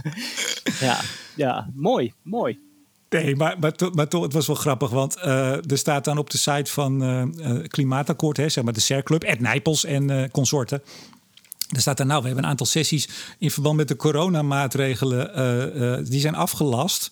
ja, 0.86 1.00
ja, 1.34 1.70
mooi, 1.74 2.12
mooi. 2.22 2.58
Nee, 3.08 3.36
maar, 3.36 3.56
maar, 3.60 3.72
maar 3.92 4.08
toch, 4.08 4.22
het 4.22 4.32
was 4.32 4.46
wel 4.46 4.56
grappig, 4.56 4.90
want 4.90 5.16
uh, 5.16 5.70
er 5.70 5.78
staat 5.78 6.04
dan 6.04 6.18
op 6.18 6.30
de 6.30 6.38
site 6.38 6.70
van 6.70 7.02
uh, 7.02 7.64
Klimaatakkoord, 7.66 8.36
hè, 8.36 8.48
zeg 8.48 8.64
maar 8.64 8.72
de 8.72 8.80
CER-club, 8.80 9.22
Ed 9.22 9.40
Nijpels 9.40 9.84
en 9.84 10.10
uh, 10.10 10.24
consorten. 10.30 10.82
Er 11.68 11.80
staat 11.80 11.96
daar 11.96 12.06
nou, 12.06 12.20
we 12.20 12.26
hebben 12.26 12.44
een 12.44 12.50
aantal 12.50 12.66
sessies 12.66 13.08
in 13.38 13.50
verband 13.50 13.76
met 13.76 13.88
de 13.88 13.96
coronamaatregelen, 13.96 16.04
die 16.10 16.20
zijn 16.20 16.34
afgelast. 16.34 17.10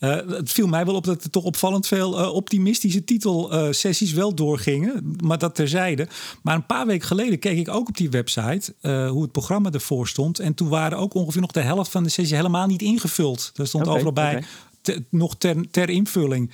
Uh, 0.00 0.16
het 0.26 0.52
viel 0.52 0.66
mij 0.66 0.84
wel 0.84 0.94
op 0.94 1.04
dat 1.04 1.24
er 1.24 1.30
toch 1.30 1.44
opvallend 1.44 1.86
veel 1.86 2.20
uh, 2.20 2.34
optimistische 2.34 3.04
titelsessies 3.04 4.12
wel 4.12 4.34
doorgingen. 4.34 5.16
Maar 5.24 5.38
dat 5.38 5.54
terzijde. 5.54 6.08
Maar 6.42 6.54
een 6.54 6.66
paar 6.66 6.86
weken 6.86 7.06
geleden 7.06 7.38
keek 7.38 7.58
ik 7.58 7.68
ook 7.68 7.88
op 7.88 7.96
die 7.96 8.10
website 8.10 8.74
hoe 8.82 9.22
het 9.22 9.32
programma 9.32 9.70
ervoor 9.70 10.08
stond. 10.08 10.38
En 10.38 10.54
toen 10.54 10.68
waren 10.68 10.98
ook 10.98 11.14
ongeveer 11.14 11.40
nog 11.40 11.50
de 11.50 11.60
helft 11.60 11.90
van 11.90 12.02
de 12.02 12.08
sessies 12.08 12.36
helemaal 12.36 12.66
niet 12.66 12.82
ingevuld. 12.82 13.50
Daar 13.54 13.66
stond 13.66 13.88
overal 13.88 14.12
bij. 14.12 14.44
nog 15.10 15.36
ter, 15.36 15.70
ter 15.70 15.88
invulling 15.88 16.50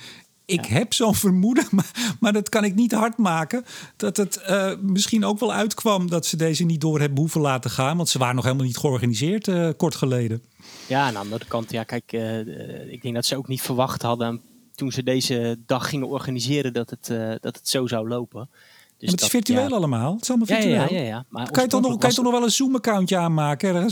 ik 0.51 0.65
heb 0.65 0.93
zo'n 0.93 1.15
vermoeden, 1.15 1.65
maar, 1.75 2.15
maar, 2.19 2.33
dat 2.33 2.49
kan 2.49 2.63
ik 2.63 2.75
niet 2.75 2.91
hard 2.91 3.17
maken. 3.17 3.65
Dat 3.95 4.17
het 4.17 4.41
uh, 4.49 4.71
misschien 4.81 5.25
ook 5.25 5.39
wel 5.39 5.53
uitkwam 5.53 6.09
dat 6.09 6.25
ze 6.25 6.37
deze 6.37 6.63
niet 6.63 6.81
door 6.81 6.99
hebben 6.99 7.19
hoeven 7.19 7.41
laten 7.41 7.71
gaan. 7.71 7.97
Want 7.97 8.09
ze 8.09 8.17
waren 8.17 8.35
nog 8.35 8.43
helemaal 8.43 8.65
niet 8.65 8.77
georganiseerd 8.77 9.47
uh, 9.47 9.69
kort 9.77 9.95
geleden. 9.95 10.43
Ja, 10.91 11.05
aan 11.05 11.13
de 11.13 11.19
andere 11.19 11.45
kant, 11.45 11.71
ja, 11.71 11.83
kijk, 11.83 12.13
uh, 12.13 12.91
ik 12.91 13.01
denk 13.01 13.15
dat 13.15 13.25
ze 13.25 13.37
ook 13.37 13.47
niet 13.47 13.61
verwacht 13.61 14.01
hadden 14.01 14.41
toen 14.75 14.91
ze 14.91 15.03
deze 15.03 15.59
dag 15.65 15.89
gingen 15.89 16.07
organiseren 16.07 16.73
dat 16.73 16.89
het, 16.89 17.07
dat 17.41 17.55
het 17.55 17.67
zo 17.67 17.87
zou 17.87 18.07
lopen. 18.07 18.49
Dus 18.49 19.09
maar 19.09 19.11
het 19.11 19.21
is 19.21 19.27
virtueel 19.27 19.69
ja. 19.69 19.75
allemaal. 19.75 20.13
Het 20.13 20.21
is 20.21 20.29
allemaal 20.29 20.47
virtueel. 20.47 20.73
Ja, 20.73 20.87
ja, 20.89 20.97
ja, 20.97 21.05
ja. 21.05 21.25
Maar 21.29 21.51
kan, 21.51 21.63
je 21.63 21.69
toch 21.69 21.81
nog, 21.81 21.97
kan 21.97 22.09
je 22.09 22.15
toch 22.15 22.23
nog 22.23 22.33
wel 22.33 22.43
een 22.43 22.51
Zoom-accountje 22.51 23.17
aanmaken? 23.17 23.89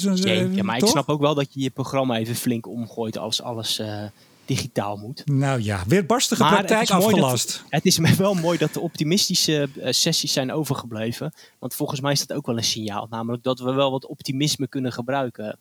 Ja, 0.55 0.63
maar 0.63 0.77
ik 0.77 0.85
snap 0.85 1.09
ook 1.09 1.21
wel 1.21 1.35
dat 1.35 1.53
je 1.53 1.61
je 1.61 1.69
programma 1.69 2.17
even 2.17 2.35
flink 2.35 2.67
omgooit 2.67 3.17
als 3.17 3.41
alles 3.41 3.81
digitaal 4.49 4.97
moet. 4.97 5.21
Nou 5.25 5.61
ja, 5.61 5.83
weerbarstige 5.87 6.41
maar 6.41 6.53
praktijk 6.53 6.79
het 6.79 6.91
afgelast. 6.91 7.63
het 7.69 7.85
is 7.85 7.99
me 7.99 8.15
wel 8.15 8.33
mooi 8.33 8.57
dat 8.57 8.73
de 8.73 8.79
optimistische 8.79 9.69
uh, 9.77 9.87
sessies 9.89 10.33
zijn 10.33 10.51
overgebleven. 10.51 11.33
Want 11.59 11.75
volgens 11.75 12.01
mij 12.01 12.11
is 12.11 12.25
dat 12.25 12.37
ook 12.37 12.45
wel 12.45 12.57
een 12.57 12.63
signaal. 12.63 13.07
Namelijk 13.09 13.43
dat 13.43 13.59
we 13.59 13.71
wel 13.71 13.91
wat 13.91 14.05
optimisme 14.05 14.67
kunnen 14.67 14.91
gebruiken 14.91 15.59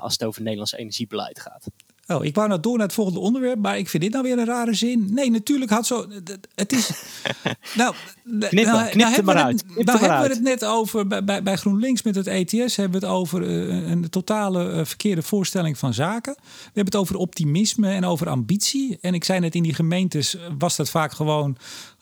als 0.00 0.12
het 0.12 0.24
over 0.24 0.42
Nederlands 0.42 0.72
energiebeleid 0.72 1.40
gaat. 1.40 1.66
Oh, 2.06 2.24
ik 2.24 2.34
wou 2.34 2.48
nou 2.48 2.60
door 2.60 2.76
naar 2.76 2.86
het 2.86 2.94
volgende 2.94 3.20
onderwerp, 3.20 3.58
maar 3.58 3.78
ik 3.78 3.88
vind 3.88 4.02
dit 4.02 4.12
nou 4.12 4.24
weer 4.24 4.38
een 4.38 4.44
rare 4.44 4.74
zin. 4.74 5.08
Nee, 5.10 5.30
natuurlijk 5.30 5.70
had 5.70 5.86
zo. 5.86 6.06
Het 6.54 6.72
is. 6.72 6.90
nou, 7.76 7.94
knip, 8.24 8.66
nou, 8.66 8.88
knip 8.88 8.94
nou 8.94 9.14
hebben, 9.14 9.36
het, 9.46 9.64
nou 9.76 9.98
hebben 9.98 10.20
we 10.20 10.34
het 10.34 10.42
net 10.42 10.64
over. 10.64 11.06
Bij, 11.06 11.24
bij, 11.24 11.42
bij 11.42 11.56
GroenLinks 11.56 12.02
met 12.02 12.14
het 12.14 12.26
ETS 12.26 12.76
hebben 12.76 13.00
we 13.00 13.06
het 13.06 13.16
over 13.16 13.42
uh, 13.42 13.90
een 13.90 14.10
totale 14.10 14.72
uh, 14.72 14.84
verkeerde 14.84 15.22
voorstelling 15.22 15.78
van 15.78 15.94
zaken. 15.94 16.34
We 16.34 16.60
hebben 16.64 16.84
het 16.84 16.96
over 16.96 17.16
optimisme 17.16 17.88
en 17.88 18.04
over 18.04 18.28
ambitie. 18.28 18.98
En 19.00 19.14
ik 19.14 19.24
zei 19.24 19.40
net, 19.40 19.54
in 19.54 19.62
die 19.62 19.74
gemeentes 19.74 20.36
was 20.58 20.76
dat 20.76 20.90
vaak 20.90 21.12
gewoon 21.12 21.56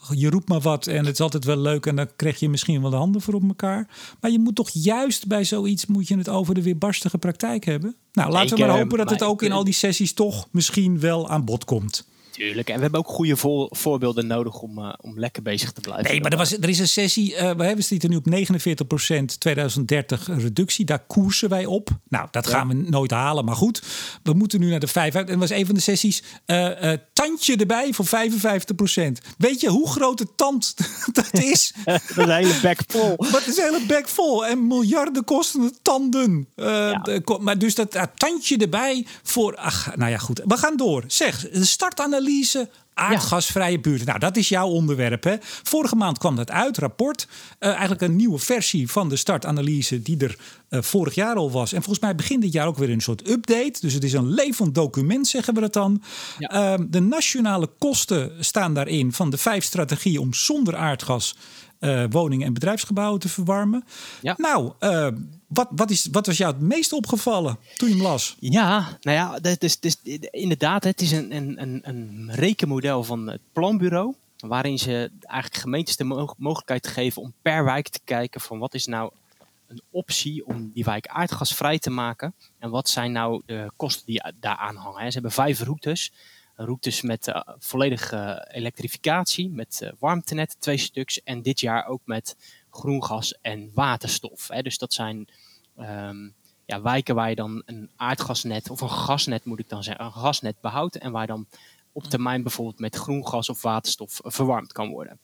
je 0.09 0.31
roept 0.31 0.49
maar 0.49 0.61
wat 0.61 0.87
en 0.87 1.05
het 1.05 1.15
is 1.15 1.21
altijd 1.21 1.45
wel 1.45 1.57
leuk 1.57 1.87
en 1.87 1.97
dan 1.97 2.09
krijg 2.17 2.41
je 2.41 2.49
misschien 2.49 2.81
wel 2.81 2.91
de 2.91 2.97
handen 2.97 3.21
voor 3.21 3.35
op 3.35 3.49
elkaar. 3.49 3.89
Maar 4.21 4.31
je 4.31 4.39
moet 4.39 4.55
toch 4.55 4.71
juist 4.71 5.27
bij 5.27 5.45
zoiets 5.45 5.87
moet 5.87 6.09
je 6.09 6.17
het 6.17 6.29
over 6.29 6.55
de 6.55 6.63
weerbarstige 6.63 7.19
praktijk 7.19 7.65
hebben. 7.65 7.97
Nou, 8.13 8.31
laten 8.31 8.57
we 8.57 8.67
maar 8.67 8.79
hopen 8.79 8.99
dat 8.99 9.11
het 9.11 9.23
ook 9.23 9.43
in 9.43 9.53
al 9.53 9.65
die 9.65 9.75
sessies 9.75 10.13
toch 10.13 10.49
misschien 10.51 11.01
wel 11.01 11.29
aan 11.29 11.45
bod 11.45 11.65
komt. 11.65 12.09
Tuurlijk, 12.31 12.69
en 12.69 12.75
we 12.75 12.83
hebben 12.83 13.01
ook 13.01 13.09
goede 13.09 13.37
voorbeelden 13.71 14.27
nodig 14.27 14.61
om, 14.61 14.79
uh, 14.79 14.93
om 15.01 15.19
lekker 15.19 15.43
bezig 15.43 15.73
te 15.73 15.81
blijven. 15.81 16.11
Nee, 16.11 16.21
maar 16.21 16.31
er, 16.31 16.37
was, 16.37 16.53
er 16.53 16.69
is 16.69 16.79
een 16.79 16.89
sessie, 16.89 17.33
uh, 17.33 17.51
we 17.51 17.65
hebben 17.65 17.85
zitten 17.85 18.11
nu 18.11 18.17
op 18.17 18.27
49% 18.31 19.25
2030 19.39 20.27
reductie. 20.27 20.85
Daar 20.85 21.05
koersen 21.07 21.49
wij 21.49 21.67
op. 21.67 21.91
Nou, 22.09 22.29
dat 22.31 22.47
gaan 22.47 22.69
we 22.69 22.75
nooit 22.75 23.11
halen, 23.11 23.45
maar 23.45 23.57
goed. 23.57 23.83
We 24.23 24.33
moeten 24.33 24.61
nu 24.61 24.71
naar 24.71 24.81
de 24.81 24.87
5. 24.87 25.15
En 25.15 25.39
was 25.39 25.51
een 25.51 25.67
van 25.67 25.75
de 25.75 25.81
sessies, 25.81 26.23
uh, 26.47 26.93
tandje 27.21 27.57
erbij 27.57 27.93
voor 27.93 28.07
55%. 28.07 28.11
Weet 29.39 29.61
je 29.61 29.69
hoe 29.69 29.89
groot 29.89 30.19
de 30.19 30.27
tand 30.37 30.75
dat 31.13 31.33
is? 31.33 31.73
dat 31.85 32.03
is 32.09 32.17
een 32.17 32.31
hele 32.31 32.59
bek 32.63 32.81
vol. 32.87 33.17
Dat 33.33 33.47
is 33.47 33.57
een 33.57 33.65
hele 33.65 33.87
bek 33.87 34.09
vol. 34.09 34.47
En 34.47 34.67
miljarden 34.67 35.25
kostende 35.25 35.73
tanden. 35.83 36.49
Ja. 36.55 37.21
maar 37.41 37.59
dus 37.59 37.75
dat 37.75 37.99
tandje 38.15 38.57
erbij 38.57 39.07
voor... 39.23 39.57
Ach, 39.57 39.97
nou 39.97 40.11
ja, 40.11 40.19
goed. 40.19 40.41
We 40.45 40.57
gaan 40.57 40.77
door. 40.77 41.05
Zeg, 41.07 41.51
de 41.51 41.65
startanalyse 41.65 42.69
aardgasvrije 42.95 43.81
buurten. 43.81 44.07
Nou, 44.07 44.19
dat 44.19 44.37
is 44.37 44.49
jouw 44.49 44.69
onderwerp. 44.69 45.25
Hè? 45.25 45.37
Vorige 45.41 45.97
maand 45.97 46.19
kwam 46.19 46.37
dat 46.37 46.51
uit, 46.51 46.79
rapport. 46.79 47.29
Uh, 47.61 47.69
eigenlijk 47.69 48.01
een 48.01 48.17
nieuwe 48.17 48.39
versie 48.39 48.91
van 48.91 49.09
de 49.09 49.17
startanalyse 49.17 50.03
die 50.03 50.19
er 50.19 50.37
uh, 50.71 50.83
vorig 50.83 51.15
jaar 51.15 51.37
al 51.37 51.51
was. 51.51 51.73
En 51.73 51.83
volgens 51.83 52.05
mij 52.05 52.15
begint 52.15 52.43
dit 52.43 52.53
jaar 52.53 52.67
ook 52.67 52.79
weer 52.79 52.91
een 52.91 53.01
soort 53.01 53.29
update. 53.29 53.79
Dus 53.81 53.93
het 53.93 54.05
is 54.05 54.13
een 54.13 54.31
levend 54.31 54.75
document, 54.75 55.29
zeggen 55.29 55.55
we 55.55 55.61
dat 55.61 55.73
dan. 55.73 56.03
Ja. 56.39 56.79
Uh, 56.79 56.87
de 56.89 57.01
nationale 57.01 57.69
kosten 57.79 58.33
staan 58.45 58.75
daarin 58.75 59.13
van 59.13 59.31
de 59.31 59.39
vijf 59.39 59.65
strategieën 59.65 60.19
om 60.19 60.35
zonder 60.35 60.77
aardgas 60.77 61.37
uh, 61.81 62.05
woningen 62.11 62.47
en 62.47 62.53
bedrijfsgebouwen 62.53 63.21
te 63.21 63.29
verwarmen. 63.29 63.85
Ja. 64.23 64.35
Nou, 64.37 64.73
uh, 64.81 65.07
wat, 65.51 65.69
wat, 65.71 65.91
is, 65.91 66.09
wat 66.13 66.27
was 66.27 66.37
jou 66.37 66.53
het 66.53 66.63
meest 66.63 66.93
opgevallen 66.93 67.59
toen 67.77 67.89
je 67.89 67.95
hem 67.95 68.05
las? 68.05 68.37
Ja, 68.41 68.99
nou 69.01 69.17
ja, 69.17 69.39
dat 69.39 69.63
is, 69.63 69.97
inderdaad, 70.31 70.85
het 70.85 71.01
is 71.01 71.13
een, 71.13 71.37
een, 71.63 71.81
een 71.83 72.29
rekenmodel 72.33 73.05
van 73.05 73.27
het 73.27 73.41
planbureau. 73.53 74.15
Waarin 74.37 74.79
ze 74.79 75.11
eigenlijk 75.21 75.63
gemeentes 75.63 75.97
de 75.97 76.33
mogelijkheid 76.37 76.87
geven 76.87 77.23
om 77.23 77.33
per 77.43 77.65
wijk 77.65 77.89
te 77.89 78.01
kijken 78.05 78.41
van 78.41 78.59
wat 78.59 78.75
is 78.75 78.87
nou 78.87 79.13
een 79.67 79.83
optie 79.91 80.47
om 80.47 80.71
die 80.75 80.85
wijk 80.85 81.07
aardgasvrij 81.07 81.79
te 81.79 81.91
maken. 81.91 82.35
En 82.59 82.71
wat 82.71 82.89
zijn 82.89 83.13
nou 83.13 83.43
de 83.47 83.71
kosten 83.77 84.07
die 84.07 84.23
daaraan 84.41 84.77
hangen. 84.77 85.07
Ze 85.07 85.13
hebben 85.13 85.33
vijf 85.33 85.61
routes 85.61 86.13
routes 86.65 87.03
met 87.03 87.27
uh, 87.27 87.41
volledige 87.59 88.49
elektrificatie, 88.53 89.51
met 89.51 89.81
uh, 89.83 89.91
warmtenet, 89.99 90.57
twee 90.59 90.77
stuks. 90.77 91.23
En 91.23 91.43
dit 91.43 91.61
jaar 91.61 91.87
ook 91.87 92.01
met 92.05 92.37
groen 92.71 93.05
gas 93.05 93.39
en 93.41 93.71
waterstof. 93.75 94.49
Hè. 94.49 94.63
Dus 94.63 94.79
dat 94.79 94.93
zijn 94.93 95.29
um, 95.79 96.35
ja, 96.65 96.83
wijken 96.83 97.15
waar 97.15 97.29
je 97.29 97.35
dan 97.35 97.63
een 97.67 97.91
aardgasnet, 97.97 98.71
of 98.71 98.81
een 98.81 98.91
gasnet 98.91 99.45
moet 99.45 99.59
ik 99.59 99.69
dan 99.69 99.83
zeggen, 99.83 100.05
een 100.05 100.13
gasnet 100.13 100.61
behoudt. 100.61 100.99
En 100.99 101.13
waar 101.13 101.27
dan 101.27 101.47
op 101.93 102.05
termijn 102.05 102.43
bijvoorbeeld 102.43 102.79
met 102.79 102.97
groen 102.97 103.27
gas 103.27 103.49
of 103.49 103.63
waterstof 103.63 104.21
verwarmd 104.23 104.73
kan 104.73 104.89
worden. 104.89 105.19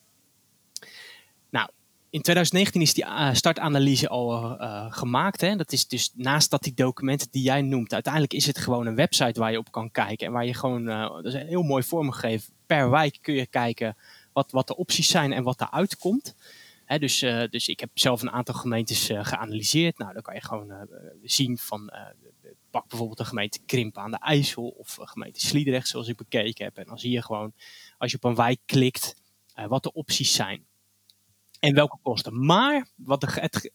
Nou, 1.49 1.69
in 2.09 2.21
2019 2.21 2.81
is 2.81 2.93
die 2.93 3.03
eh, 3.03 3.33
startanalyse 3.33 4.09
al 4.09 4.61
uh, 4.61 4.85
gemaakt. 4.89 5.41
Hè? 5.41 5.55
Dat 5.55 5.71
is 5.71 5.87
dus 5.87 6.11
naast 6.15 6.49
dat 6.49 6.63
die 6.63 6.73
documenten 6.73 7.27
die 7.31 7.43
jij 7.43 7.61
noemt, 7.61 7.93
uiteindelijk 7.93 8.33
is 8.33 8.45
het 8.45 8.57
gewoon 8.57 8.85
een 8.85 8.95
website 8.95 9.39
waar 9.39 9.51
je 9.51 9.57
op 9.57 9.71
kan 9.71 9.91
kijken. 9.91 10.27
En 10.27 10.33
waar 10.33 10.45
je 10.45 10.53
gewoon, 10.53 10.85
dat 10.85 11.25
is 11.25 11.33
heel 11.33 11.63
mooi 11.63 11.83
vormgegeven. 11.83 12.53
Per 12.65 12.89
wijk 12.89 13.17
kun 13.21 13.33
je 13.33 13.45
kijken 13.45 13.97
wat, 14.33 14.51
wat 14.51 14.67
de 14.67 14.75
opties 14.75 15.07
zijn 15.07 15.33
en 15.33 15.43
wat 15.43 15.61
eruit 15.61 15.97
komt. 15.97 16.35
Dus, 16.87 17.19
dus 17.49 17.67
ik 17.67 17.79
heb 17.79 17.89
zelf 17.93 18.21
een 18.21 18.31
aantal 18.31 18.55
gemeentes 18.55 19.05
geanalyseerd. 19.05 19.97
Nou, 19.97 20.13
dan 20.13 20.21
kan 20.21 20.35
je 20.35 20.41
gewoon 20.41 20.87
zien 21.23 21.57
van 21.57 21.91
pak 22.69 22.87
bijvoorbeeld 22.87 23.19
een 23.19 23.25
gemeente 23.25 23.59
Krimpen 23.65 24.01
aan 24.01 24.11
de 24.11 24.19
IJssel 24.19 24.67
of 24.67 24.97
een 24.97 25.07
gemeente 25.07 25.39
Sliedrecht, 25.39 25.87
zoals 25.87 26.07
ik 26.07 26.17
bekeken 26.17 26.65
heb. 26.65 26.77
En 26.77 26.85
dan 26.85 26.99
zie 26.99 27.11
je 27.11 27.21
gewoon, 27.21 27.53
als 27.97 28.11
je 28.11 28.17
op 28.17 28.23
een 28.23 28.35
wijk 28.35 28.59
klikt, 28.65 29.15
wat 29.67 29.83
de 29.83 29.93
opties 29.93 30.33
zijn. 30.33 30.65
En 31.59 31.73
welke 31.73 31.97
kosten. 32.01 32.45
Maar 32.45 32.87
wat, 32.95 33.21
de, 33.21 33.27
het, 33.29 33.71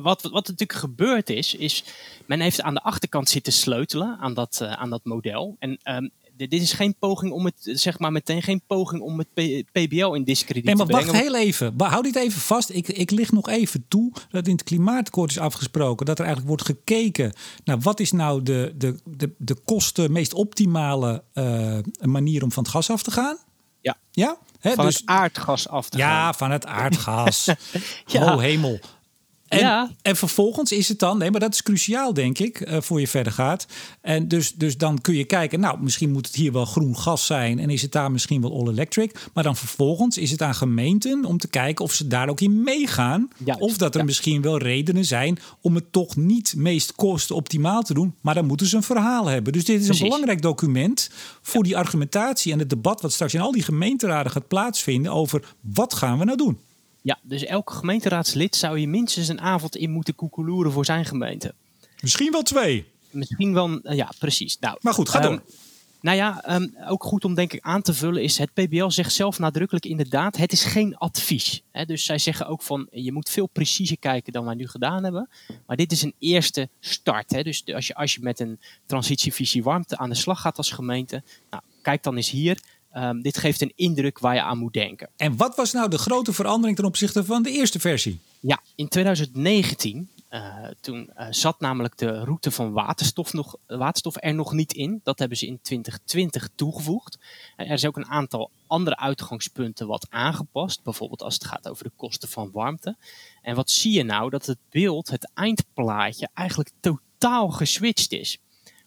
wat, 0.00 0.22
wat 0.22 0.48
natuurlijk 0.48 0.78
gebeurd 0.78 1.30
is, 1.30 1.54
is 1.54 1.84
men 2.26 2.40
heeft 2.40 2.62
aan 2.62 2.74
de 2.74 2.82
achterkant 2.82 3.28
zitten 3.28 3.52
sleutelen 3.52 4.18
aan 4.18 4.34
dat, 4.34 4.60
aan 4.62 4.90
dat 4.90 5.04
model. 5.04 5.56
En 5.58 5.78
um, 5.84 6.10
dit 6.36 6.52
is 6.52 6.72
geen 6.72 6.94
poging 6.98 7.32
om 7.32 7.44
het, 7.44 7.54
zeg 7.60 7.98
maar 7.98 8.12
meteen 8.12 8.42
geen 8.42 8.62
poging 8.66 9.02
om 9.02 9.18
het 9.18 9.28
PBL 9.72 10.12
in 10.12 10.24
discrediet 10.24 10.64
nee, 10.64 10.74
maar 10.74 10.86
te 10.86 10.92
brengen. 10.92 11.12
Wacht 11.12 11.22
heel 11.22 11.36
even, 11.36 11.74
hou 11.76 12.02
dit 12.02 12.16
even 12.16 12.40
vast. 12.40 12.70
Ik, 12.70 12.88
ik 12.88 13.10
lig 13.10 13.32
nog 13.32 13.48
even 13.48 13.84
toe 13.88 14.12
dat 14.30 14.46
in 14.46 14.52
het 14.52 14.62
klimaatakkoord 14.62 15.30
is 15.30 15.38
afgesproken 15.38 16.06
dat 16.06 16.18
er 16.18 16.24
eigenlijk 16.24 16.56
wordt 16.56 16.64
gekeken 16.64 17.32
naar 17.64 17.80
wat 17.80 18.00
is 18.00 18.12
nou 18.12 18.42
de, 18.42 18.74
de, 18.76 19.00
de, 19.04 19.34
de 19.38 19.54
kosten, 19.64 20.12
meest 20.12 20.34
optimale 20.34 21.22
uh, 21.34 21.78
manier 22.00 22.42
om 22.42 22.52
van 22.52 22.62
het 22.62 22.72
gas 22.72 22.90
af 22.90 23.02
te 23.02 23.10
gaan. 23.10 23.36
Ja. 23.80 23.96
Ja? 24.10 24.38
He, 24.60 24.74
van 24.74 24.84
dus, 24.84 24.96
het 24.96 25.06
aardgas 25.06 25.68
af 25.68 25.88
te 25.88 25.98
ja, 25.98 26.08
gaan. 26.08 26.16
Ja, 26.16 26.32
van 26.32 26.50
het 26.50 26.66
aardgas. 26.66 27.44
ja. 28.06 28.34
Oh 28.34 28.40
hemel. 28.40 28.78
En, 29.48 29.58
ja. 29.58 29.90
en 30.02 30.16
vervolgens 30.16 30.72
is 30.72 30.88
het 30.88 30.98
dan, 30.98 31.18
nee, 31.18 31.30
maar 31.30 31.40
dat 31.40 31.52
is 31.52 31.62
cruciaal, 31.62 32.14
denk 32.14 32.38
ik, 32.38 32.60
uh, 32.60 32.76
voor 32.80 33.00
je 33.00 33.08
verder 33.08 33.32
gaat. 33.32 33.66
En 34.00 34.28
dus, 34.28 34.52
dus 34.52 34.76
dan 34.76 35.00
kun 35.00 35.14
je 35.14 35.24
kijken, 35.24 35.60
nou, 35.60 35.80
misschien 35.80 36.12
moet 36.12 36.26
het 36.26 36.34
hier 36.34 36.52
wel 36.52 36.64
groen 36.64 36.98
gas 36.98 37.26
zijn 37.26 37.58
en 37.58 37.70
is 37.70 37.82
het 37.82 37.92
daar 37.92 38.10
misschien 38.10 38.40
wel 38.40 38.60
all 38.60 38.68
electric. 38.68 39.28
Maar 39.32 39.44
dan 39.44 39.56
vervolgens 39.56 40.18
is 40.18 40.30
het 40.30 40.42
aan 40.42 40.54
gemeenten 40.54 41.24
om 41.24 41.38
te 41.38 41.48
kijken 41.48 41.84
of 41.84 41.92
ze 41.92 42.06
daar 42.06 42.28
ook 42.28 42.40
in 42.40 42.62
meegaan. 42.62 43.28
Juist, 43.44 43.60
of 43.60 43.76
dat 43.76 43.94
er 43.94 44.04
misschien 44.04 44.42
wel 44.42 44.58
redenen 44.58 45.04
zijn 45.04 45.38
om 45.60 45.74
het 45.74 45.92
toch 45.92 46.16
niet 46.16 46.54
meest 46.56 46.94
kostenoptimaal 46.94 47.82
te 47.82 47.94
doen. 47.94 48.14
Maar 48.20 48.34
dan 48.34 48.46
moeten 48.46 48.66
ze 48.66 48.76
een 48.76 48.82
verhaal 48.82 49.26
hebben. 49.26 49.52
Dus 49.52 49.64
dit 49.64 49.80
is 49.80 49.84
Precies. 49.84 50.02
een 50.02 50.08
belangrijk 50.08 50.42
document 50.42 51.10
voor 51.42 51.62
die 51.62 51.76
argumentatie 51.76 52.52
en 52.52 52.58
het 52.58 52.70
debat 52.70 53.00
wat 53.00 53.12
straks 53.12 53.34
in 53.34 53.40
al 53.40 53.52
die 53.52 53.62
gemeenteraden 53.62 54.32
gaat 54.32 54.48
plaatsvinden 54.48 55.12
over 55.12 55.54
wat 55.60 55.94
gaan 55.94 56.18
we 56.18 56.24
nou 56.24 56.36
doen. 56.36 56.58
Ja, 57.06 57.18
dus 57.22 57.44
elke 57.44 57.72
gemeenteraadslid 57.72 58.56
zou 58.56 58.78
je 58.78 58.88
minstens 58.88 59.28
een 59.28 59.40
avond 59.40 59.76
in 59.76 59.90
moeten 59.90 60.14
koekeloeren 60.14 60.72
voor 60.72 60.84
zijn 60.84 61.04
gemeente. 61.04 61.54
Misschien 62.00 62.32
wel 62.32 62.42
twee. 62.42 62.86
Misschien 63.10 63.52
wel, 63.52 63.80
eh, 63.80 63.96
ja, 63.96 64.12
precies. 64.18 64.58
Nou, 64.58 64.78
maar 64.80 64.94
goed, 64.94 65.08
ga 65.08 65.20
door. 65.20 65.32
Um, 65.32 65.42
nou 66.00 66.16
ja, 66.16 66.54
um, 66.54 66.76
ook 66.88 67.04
goed 67.04 67.24
om 67.24 67.34
denk 67.34 67.52
ik 67.52 67.60
aan 67.60 67.82
te 67.82 67.94
vullen 67.94 68.22
is, 68.22 68.38
het 68.38 68.52
PBL 68.52 68.88
zegt 68.88 69.12
zelf 69.12 69.38
nadrukkelijk 69.38 69.84
inderdaad, 69.84 70.36
het 70.36 70.52
is 70.52 70.64
geen 70.64 70.96
advies. 70.96 71.62
Dus 71.86 72.04
zij 72.04 72.18
zeggen 72.18 72.46
ook 72.46 72.62
van, 72.62 72.88
je 72.90 73.12
moet 73.12 73.30
veel 73.30 73.46
preciezer 73.46 73.98
kijken 73.98 74.32
dan 74.32 74.44
wij 74.44 74.54
nu 74.54 74.68
gedaan 74.68 75.04
hebben. 75.04 75.28
Maar 75.66 75.76
dit 75.76 75.92
is 75.92 76.02
een 76.02 76.14
eerste 76.18 76.68
start. 76.80 77.28
Dus 77.44 77.64
als 77.74 77.86
je, 77.86 77.94
als 77.94 78.14
je 78.14 78.20
met 78.22 78.40
een 78.40 78.60
transitievisie 78.86 79.62
warmte 79.62 79.98
aan 79.98 80.08
de 80.08 80.14
slag 80.14 80.40
gaat 80.40 80.56
als 80.56 80.70
gemeente, 80.70 81.22
nou, 81.50 81.62
kijk 81.82 82.02
dan 82.02 82.16
eens 82.16 82.30
hier. 82.30 82.58
Um, 82.96 83.22
dit 83.22 83.38
geeft 83.38 83.60
een 83.60 83.72
indruk 83.74 84.18
waar 84.18 84.34
je 84.34 84.42
aan 84.42 84.58
moet 84.58 84.72
denken. 84.72 85.08
En 85.16 85.36
wat 85.36 85.56
was 85.56 85.72
nou 85.72 85.90
de 85.90 85.98
grote 85.98 86.32
verandering 86.32 86.76
ten 86.76 86.86
opzichte 86.86 87.24
van 87.24 87.42
de 87.42 87.50
eerste 87.50 87.80
versie? 87.80 88.20
Ja, 88.40 88.60
in 88.74 88.88
2019 88.88 90.08
uh, 90.30 90.64
toen 90.80 91.10
uh, 91.18 91.26
zat 91.30 91.60
namelijk 91.60 91.98
de 91.98 92.24
route 92.24 92.50
van 92.50 92.72
waterstof, 92.72 93.32
nog, 93.32 93.56
waterstof 93.66 94.16
er 94.18 94.34
nog 94.34 94.52
niet 94.52 94.72
in. 94.72 95.00
Dat 95.02 95.18
hebben 95.18 95.38
ze 95.38 95.46
in 95.46 95.58
2020 95.62 96.48
toegevoegd. 96.54 97.18
Uh, 97.56 97.66
er 97.66 97.72
is 97.72 97.86
ook 97.86 97.96
een 97.96 98.08
aantal 98.08 98.50
andere 98.66 98.96
uitgangspunten 98.96 99.86
wat 99.86 100.06
aangepast. 100.10 100.82
Bijvoorbeeld 100.82 101.22
als 101.22 101.34
het 101.34 101.44
gaat 101.44 101.68
over 101.68 101.84
de 101.84 101.92
kosten 101.96 102.28
van 102.28 102.50
warmte. 102.52 102.96
En 103.42 103.54
wat 103.54 103.70
zie 103.70 103.92
je 103.92 104.02
nou? 104.02 104.30
Dat 104.30 104.46
het 104.46 104.58
beeld, 104.70 105.10
het 105.10 105.30
eindplaatje, 105.34 106.28
eigenlijk 106.34 106.70
totaal 106.80 107.50
geswitcht 107.50 108.12
is 108.12 108.38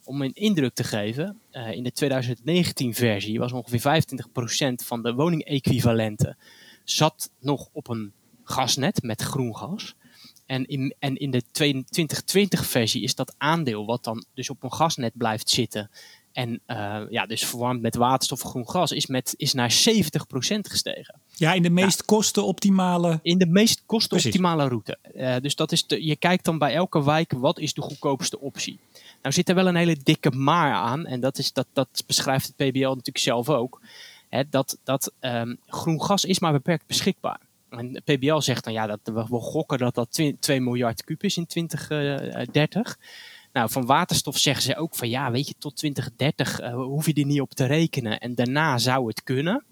om 0.09 0.21
een 0.21 0.33
indruk 0.33 0.73
te 0.73 0.83
geven, 0.83 1.39
uh, 1.51 1.71
in 1.71 1.83
de 1.83 1.93
2019-versie 2.03 3.39
was 3.39 3.51
ongeveer 3.51 4.03
25% 4.03 4.85
van 4.85 5.01
de 5.03 5.13
woningequivalenten 5.13 6.37
zat 6.83 7.31
nog 7.39 7.69
op 7.71 7.87
een 7.89 8.13
gasnet 8.43 9.03
met 9.03 9.21
groen 9.21 9.55
gas. 9.55 9.95
En 10.45 10.65
in, 10.65 10.95
en 10.99 11.15
in 11.15 11.31
de 11.31 11.43
2020-versie 11.43 13.01
is 13.01 13.15
dat 13.15 13.35
aandeel 13.37 13.85
wat 13.85 14.03
dan 14.03 14.25
dus 14.33 14.49
op 14.49 14.63
een 14.63 14.73
gasnet 14.73 15.17
blijft 15.17 15.49
zitten 15.49 15.89
en 16.31 16.61
uh, 16.67 17.01
ja, 17.09 17.25
dus 17.25 17.45
verwarmd 17.45 17.81
met 17.81 17.95
waterstof 17.95 18.41
groen 18.41 18.69
gas, 18.69 18.91
is, 18.91 19.07
met, 19.07 19.33
is 19.37 19.53
naar 19.53 19.71
70% 19.71 19.73
gestegen. 20.59 21.21
Ja, 21.35 21.53
in 21.53 21.61
de 21.61 21.69
meest 21.69 21.97
ja. 21.97 22.03
kostenoptimale... 22.05 23.19
In 23.21 23.37
de 23.37 23.45
meest 23.45 23.83
kostenoptimale 23.85 24.67
route. 24.67 24.97
Uh, 25.15 25.35
dus 25.41 25.55
dat 25.55 25.71
is 25.71 25.87
de, 25.87 26.05
je 26.05 26.15
kijkt 26.15 26.45
dan 26.45 26.57
bij 26.57 26.73
elke 26.73 27.03
wijk, 27.03 27.31
wat 27.31 27.59
is 27.59 27.73
de 27.73 27.81
goedkoopste 27.81 28.39
optie? 28.39 28.79
Nou 29.21 29.33
zit 29.33 29.49
er 29.49 29.55
wel 29.55 29.67
een 29.67 29.75
hele 29.75 29.97
dikke 30.03 30.31
maar 30.31 30.73
aan. 30.73 31.05
En 31.05 31.19
dat, 31.19 31.37
is, 31.37 31.53
dat, 31.53 31.67
dat 31.73 32.03
beschrijft 32.07 32.47
het 32.47 32.55
PBL 32.55 32.87
natuurlijk 32.87 33.17
zelf 33.17 33.49
ook. 33.49 33.81
Hè, 34.29 34.49
dat 34.49 34.77
dat 34.83 35.11
um, 35.19 35.57
groen 35.65 36.03
gas 36.03 36.25
is 36.25 36.39
maar 36.39 36.51
beperkt 36.51 36.87
beschikbaar. 36.87 37.39
En 37.69 37.93
de 37.93 38.01
PBL 38.01 38.39
zegt 38.39 38.63
dan 38.63 38.73
ja, 38.73 38.87
dat 38.87 38.99
we, 39.03 39.25
we 39.29 39.39
gokken 39.39 39.77
dat 39.77 39.95
dat 39.95 40.21
2 40.39 40.61
miljard 40.61 41.03
kub 41.03 41.23
is 41.23 41.37
in 41.37 41.45
2030. 41.45 42.97
Nou, 43.53 43.69
van 43.69 43.85
waterstof 43.85 44.37
zeggen 44.37 44.63
ze 44.63 44.75
ook 44.75 44.95
van 44.95 45.09
ja, 45.09 45.31
weet 45.31 45.47
je, 45.47 45.53
tot 45.57 45.75
2030 45.75 46.61
uh, 46.61 46.73
hoef 46.73 47.05
je 47.05 47.13
er 47.13 47.25
niet 47.25 47.41
op 47.41 47.53
te 47.53 47.65
rekenen. 47.65 48.19
En 48.19 48.35
daarna 48.35 48.77
zou 48.77 49.07
het 49.07 49.23
kunnen. 49.23 49.63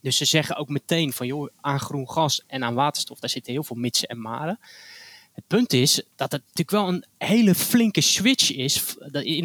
Dus 0.00 0.16
ze 0.16 0.24
zeggen 0.24 0.56
ook 0.56 0.68
meteen 0.68 1.12
van 1.12 1.26
joh, 1.26 1.48
aan 1.60 1.80
groen 1.80 2.10
gas 2.10 2.42
en 2.46 2.64
aan 2.64 2.74
waterstof, 2.74 3.18
daar 3.18 3.30
zitten 3.30 3.52
heel 3.52 3.64
veel 3.64 3.76
mitsen 3.76 4.08
en 4.08 4.20
maren. 4.20 4.58
Het 5.38 5.46
punt 5.46 5.72
is 5.72 6.02
dat 6.16 6.32
het 6.32 6.40
natuurlijk 6.40 6.70
wel 6.70 6.88
een 6.88 7.04
hele 7.18 7.54
flinke 7.54 8.00
switch 8.00 8.52
is 8.52 8.96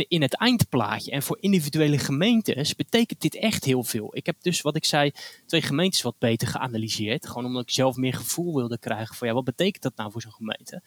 in, 0.07 0.21
het 0.21 0.37
eindplaatje. 0.37 1.11
En 1.11 1.23
voor 1.23 1.37
individuele 1.39 1.97
gemeentes 1.97 2.75
betekent 2.75 3.21
dit 3.21 3.35
echt 3.35 3.63
heel 3.63 3.83
veel. 3.83 4.09
Ik 4.15 4.25
heb 4.25 4.35
dus, 4.41 4.61
wat 4.61 4.75
ik 4.75 4.85
zei, 4.85 5.11
twee 5.45 5.61
gemeentes 5.61 6.01
wat 6.01 6.15
beter 6.19 6.47
geanalyseerd. 6.47 7.27
Gewoon 7.27 7.45
omdat 7.45 7.61
ik 7.61 7.69
zelf 7.69 7.95
meer 7.95 8.13
gevoel 8.13 8.55
wilde 8.55 8.77
krijgen 8.77 9.15
van 9.15 9.27
ja, 9.27 9.33
wat 9.33 9.43
betekent 9.43 9.83
dat 9.83 9.95
nou 9.95 10.11
voor 10.11 10.21
zo'n 10.21 10.31
gemeente? 10.31 10.81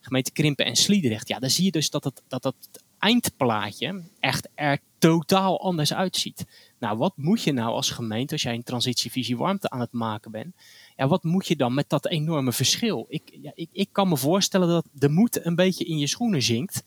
Gemeente 0.00 0.32
Krimpen 0.32 0.64
en 0.64 0.76
Sliedrecht. 0.76 1.28
Ja, 1.28 1.38
dan 1.38 1.50
zie 1.50 1.64
je 1.64 1.70
dus 1.70 1.90
dat 1.90 2.04
het, 2.04 2.22
dat 2.28 2.44
het 2.44 2.82
eindplaatje 2.98 4.02
echt 4.20 4.48
er 4.54 4.78
totaal 4.98 5.60
anders 5.60 5.94
uitziet. 5.94 6.44
Nou, 6.78 6.98
wat 6.98 7.12
moet 7.16 7.42
je 7.42 7.52
nou 7.52 7.70
als 7.70 7.90
gemeente 7.90 8.32
als 8.32 8.42
jij 8.42 8.54
een 8.54 8.62
transitievisie 8.62 9.36
warmte 9.36 9.70
aan 9.70 9.80
het 9.80 9.92
maken 9.92 10.30
bent? 10.30 10.54
Ja, 10.96 11.08
wat 11.08 11.22
moet 11.22 11.46
je 11.46 11.56
dan 11.56 11.74
met 11.74 11.88
dat 11.88 12.06
enorme 12.06 12.52
verschil? 12.52 13.06
Ik, 13.08 13.38
ja, 13.42 13.52
ik, 13.54 13.68
ik 13.72 13.88
kan 13.92 14.08
me 14.08 14.16
voorstellen 14.16 14.68
dat 14.68 14.86
de 14.92 15.08
moed 15.08 15.44
een 15.44 15.54
beetje 15.54 15.84
in 15.84 15.98
je 15.98 16.06
schoenen 16.06 16.42
zinkt. 16.42 16.82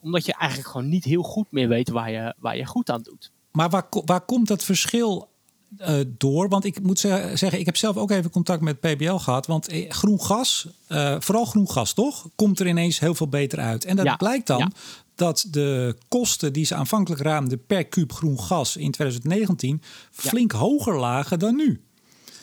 Omdat 0.00 0.26
je 0.26 0.34
eigenlijk 0.34 0.70
gewoon 0.70 0.88
niet 0.88 1.04
heel 1.04 1.22
goed 1.22 1.46
meer 1.50 1.68
weet 1.68 1.88
waar 1.88 2.10
je, 2.10 2.34
waar 2.38 2.56
je 2.56 2.66
goed 2.66 2.90
aan 2.90 3.02
doet. 3.02 3.32
Maar 3.52 3.70
waar, 3.70 3.86
waar 4.04 4.20
komt 4.20 4.48
dat 4.48 4.64
verschil 4.64 5.28
uh, 5.78 6.00
door? 6.08 6.48
Want 6.48 6.64
ik 6.64 6.82
moet 6.82 6.98
zeggen, 6.98 7.58
ik 7.58 7.66
heb 7.66 7.76
zelf 7.76 7.96
ook 7.96 8.10
even 8.10 8.30
contact 8.30 8.62
met 8.62 8.80
PBL 8.80 9.14
gehad. 9.14 9.46
Want 9.46 9.68
eh, 9.68 9.90
groen 9.90 10.20
gas, 10.20 10.68
uh, 10.88 11.16
vooral 11.18 11.44
groen 11.44 11.70
gas 11.70 11.92
toch, 11.92 12.28
komt 12.34 12.60
er 12.60 12.66
ineens 12.66 12.98
heel 12.98 13.14
veel 13.14 13.28
beter 13.28 13.58
uit. 13.58 13.84
En 13.84 13.96
dat 13.96 14.04
ja, 14.04 14.16
blijkt 14.16 14.46
dan 14.46 14.58
ja. 14.58 14.70
dat 15.14 15.46
de 15.50 15.96
kosten 16.08 16.52
die 16.52 16.64
ze 16.64 16.74
aanvankelijk 16.74 17.22
raamden 17.22 17.66
per 17.66 17.84
kuub 17.84 18.12
groen 18.12 18.40
gas 18.40 18.76
in 18.76 18.90
2019 18.90 19.82
flink 20.10 20.52
ja. 20.52 20.58
hoger 20.58 20.98
lagen 20.98 21.38
dan 21.38 21.56
nu. 21.56 21.82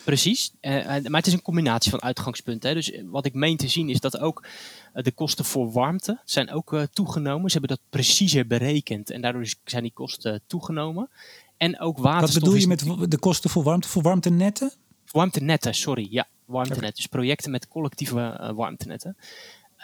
Precies, 0.06 0.52
uh, 0.60 0.86
maar 0.86 1.20
het 1.20 1.26
is 1.26 1.32
een 1.32 1.42
combinatie 1.42 1.90
van 1.90 2.02
uitgangspunten. 2.02 2.68
Hè. 2.68 2.74
Dus 2.74 2.92
wat 3.04 3.26
ik 3.26 3.34
meen 3.34 3.56
te 3.56 3.68
zien 3.68 3.88
is 3.88 4.00
dat 4.00 4.18
ook 4.18 4.46
uh, 4.94 5.02
de 5.02 5.12
kosten 5.12 5.44
voor 5.44 5.72
warmte 5.72 6.20
zijn 6.24 6.50
ook 6.50 6.72
uh, 6.72 6.82
toegenomen. 6.82 7.50
Ze 7.50 7.58
hebben 7.58 7.76
dat 7.76 7.86
preciezer 7.90 8.46
berekend 8.46 9.10
en 9.10 9.20
daardoor 9.20 9.54
zijn 9.64 9.82
die 9.82 9.92
kosten 9.92 10.42
toegenomen. 10.46 11.08
En 11.56 11.80
ook 11.80 11.98
waterstof. 11.98 12.34
Wat 12.34 12.42
bedoel 12.42 12.60
je 12.60 12.96
met 12.98 13.10
de 13.10 13.18
kosten 13.18 13.50
voor 13.50 13.62
warmte? 13.62 13.88
Voor 13.88 14.02
warmtenetten? 14.02 14.72
Warmtenetten, 15.10 15.74
sorry. 15.74 16.06
Ja, 16.10 16.28
warmtenetten. 16.44 16.94
Dus 16.94 17.06
projecten 17.06 17.50
met 17.50 17.68
collectieve 17.68 18.52
warmtenetten. 18.54 19.16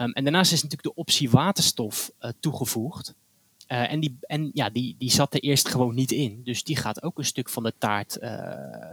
Um, 0.00 0.12
en 0.12 0.24
daarnaast 0.24 0.52
is 0.52 0.62
natuurlijk 0.62 0.94
de 0.94 1.00
optie 1.00 1.30
waterstof 1.30 2.10
toegevoegd. 2.40 3.14
Uh, 3.72 3.92
en 3.92 4.00
die, 4.00 4.18
en 4.20 4.50
ja, 4.54 4.70
die, 4.70 4.94
die 4.98 5.10
zat 5.10 5.34
er 5.34 5.40
eerst 5.40 5.68
gewoon 5.68 5.94
niet 5.94 6.12
in. 6.12 6.40
Dus 6.44 6.64
die 6.64 6.76
gaat 6.76 7.02
ook 7.02 7.18
een 7.18 7.24
stuk 7.24 7.48
van 7.48 7.62
de 7.62 7.72
taart 7.78 8.18
uh, 8.20 8.30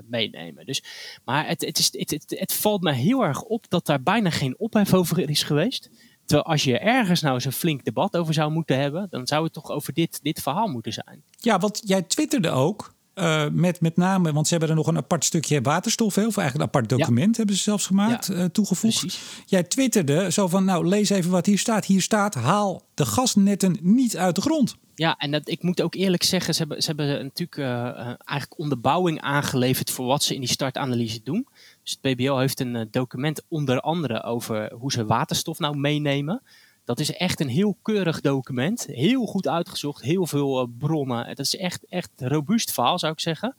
meenemen. 0.03 0.65
Dus, 0.65 0.83
maar 1.25 1.47
het, 1.47 1.65
het, 1.65 1.77
is, 1.77 1.89
het, 1.91 2.11
het, 2.11 2.35
het, 2.39 2.53
valt 2.53 2.81
me 2.81 2.91
heel 2.91 3.23
erg 3.23 3.41
op 3.41 3.65
dat 3.69 3.85
daar 3.85 4.03
bijna 4.03 4.29
geen 4.29 4.59
ophef 4.59 4.93
over 4.93 5.29
is 5.29 5.43
geweest. 5.43 5.89
Terwijl 6.25 6.47
als 6.47 6.63
je 6.63 6.77
ergens 6.77 7.21
nou 7.21 7.33
eens 7.33 7.45
een 7.45 7.51
flink 7.51 7.83
debat 7.83 8.17
over 8.17 8.33
zou 8.33 8.51
moeten 8.51 8.79
hebben, 8.79 9.07
dan 9.09 9.27
zou 9.27 9.43
het 9.43 9.53
toch 9.53 9.69
over 9.69 9.93
dit, 9.93 10.19
dit 10.23 10.41
verhaal 10.41 10.67
moeten 10.67 10.93
zijn. 10.93 11.23
Ja, 11.37 11.59
want 11.59 11.81
jij 11.85 12.01
twitterde 12.01 12.49
ook. 12.49 12.93
Uh, 13.19 13.45
met 13.51 13.81
met 13.81 13.97
name, 13.97 14.33
want 14.33 14.45
ze 14.47 14.51
hebben 14.51 14.69
er 14.69 14.75
nog 14.75 14.87
een 14.87 14.97
apart 14.97 15.25
stukje 15.25 15.61
waterstof, 15.61 16.15
heel 16.15 16.31
veel 16.31 16.41
eigenlijk 16.41 16.73
een 16.73 16.79
apart 16.81 16.99
document 16.99 17.37
hebben 17.37 17.55
ze 17.55 17.61
zelfs 17.61 17.85
gemaakt, 17.85 18.27
ja. 18.27 18.33
uh, 18.33 18.43
toegevoegd. 18.43 18.99
Precies. 18.99 19.21
Jij 19.45 19.63
twitterde 19.63 20.31
zo 20.31 20.47
van, 20.47 20.65
nou 20.65 20.87
lees 20.87 21.09
even 21.09 21.31
wat 21.31 21.45
hier 21.45 21.59
staat. 21.59 21.85
Hier 21.85 22.01
staat, 22.01 22.33
haal 22.33 22.83
de 22.93 23.05
gasnetten 23.05 23.77
niet 23.81 24.17
uit 24.17 24.35
de 24.35 24.41
grond. 24.41 24.75
Ja, 24.95 25.15
en 25.17 25.31
dat, 25.31 25.49
ik 25.49 25.63
moet 25.63 25.81
ook 25.81 25.95
eerlijk 25.95 26.23
zeggen, 26.23 26.53
ze 26.53 26.59
hebben, 26.59 26.81
ze 26.81 26.87
hebben 26.87 27.07
natuurlijk 27.07 27.57
uh, 27.57 27.95
eigenlijk 28.05 28.59
onderbouwing 28.59 29.21
aangeleverd 29.21 29.91
voor 29.91 30.05
wat 30.05 30.23
ze 30.23 30.33
in 30.33 30.39
die 30.39 30.49
startanalyse 30.49 31.23
doen. 31.23 31.47
Dus 31.83 31.97
het 32.01 32.13
PBL 32.13 32.37
heeft 32.37 32.59
een 32.59 32.87
document 32.91 33.41
onder 33.47 33.79
andere 33.79 34.23
over 34.23 34.73
hoe 34.73 34.91
ze 34.91 35.05
waterstof 35.05 35.59
nou 35.59 35.77
meenemen. 35.77 36.41
Dat 36.83 36.99
is 36.99 37.11
echt 37.11 37.39
een 37.39 37.49
heel 37.49 37.77
keurig 37.81 38.21
document. 38.21 38.85
Heel 38.85 39.25
goed 39.25 39.47
uitgezocht, 39.47 40.01
heel 40.01 40.27
veel 40.27 40.61
uh, 40.61 40.67
bronnen. 40.77 41.25
Het 41.25 41.39
is 41.39 41.55
echt, 41.55 41.85
echt 41.85 42.11
robuust 42.17 42.73
verhaal, 42.73 42.99
zou 42.99 43.11
ik 43.11 43.19
zeggen. 43.19 43.55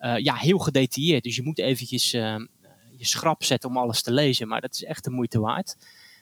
Uh, 0.00 0.18
ja, 0.18 0.34
heel 0.34 0.58
gedetailleerd. 0.58 1.22
Dus 1.22 1.36
je 1.36 1.42
moet 1.42 1.58
eventjes 1.58 2.14
uh, 2.14 2.36
je 2.96 3.06
schrap 3.06 3.44
zetten 3.44 3.68
om 3.68 3.76
alles 3.76 4.02
te 4.02 4.12
lezen. 4.12 4.48
Maar 4.48 4.60
dat 4.60 4.74
is 4.74 4.84
echt 4.84 5.04
de 5.04 5.10
moeite 5.10 5.40
waard. 5.40 5.76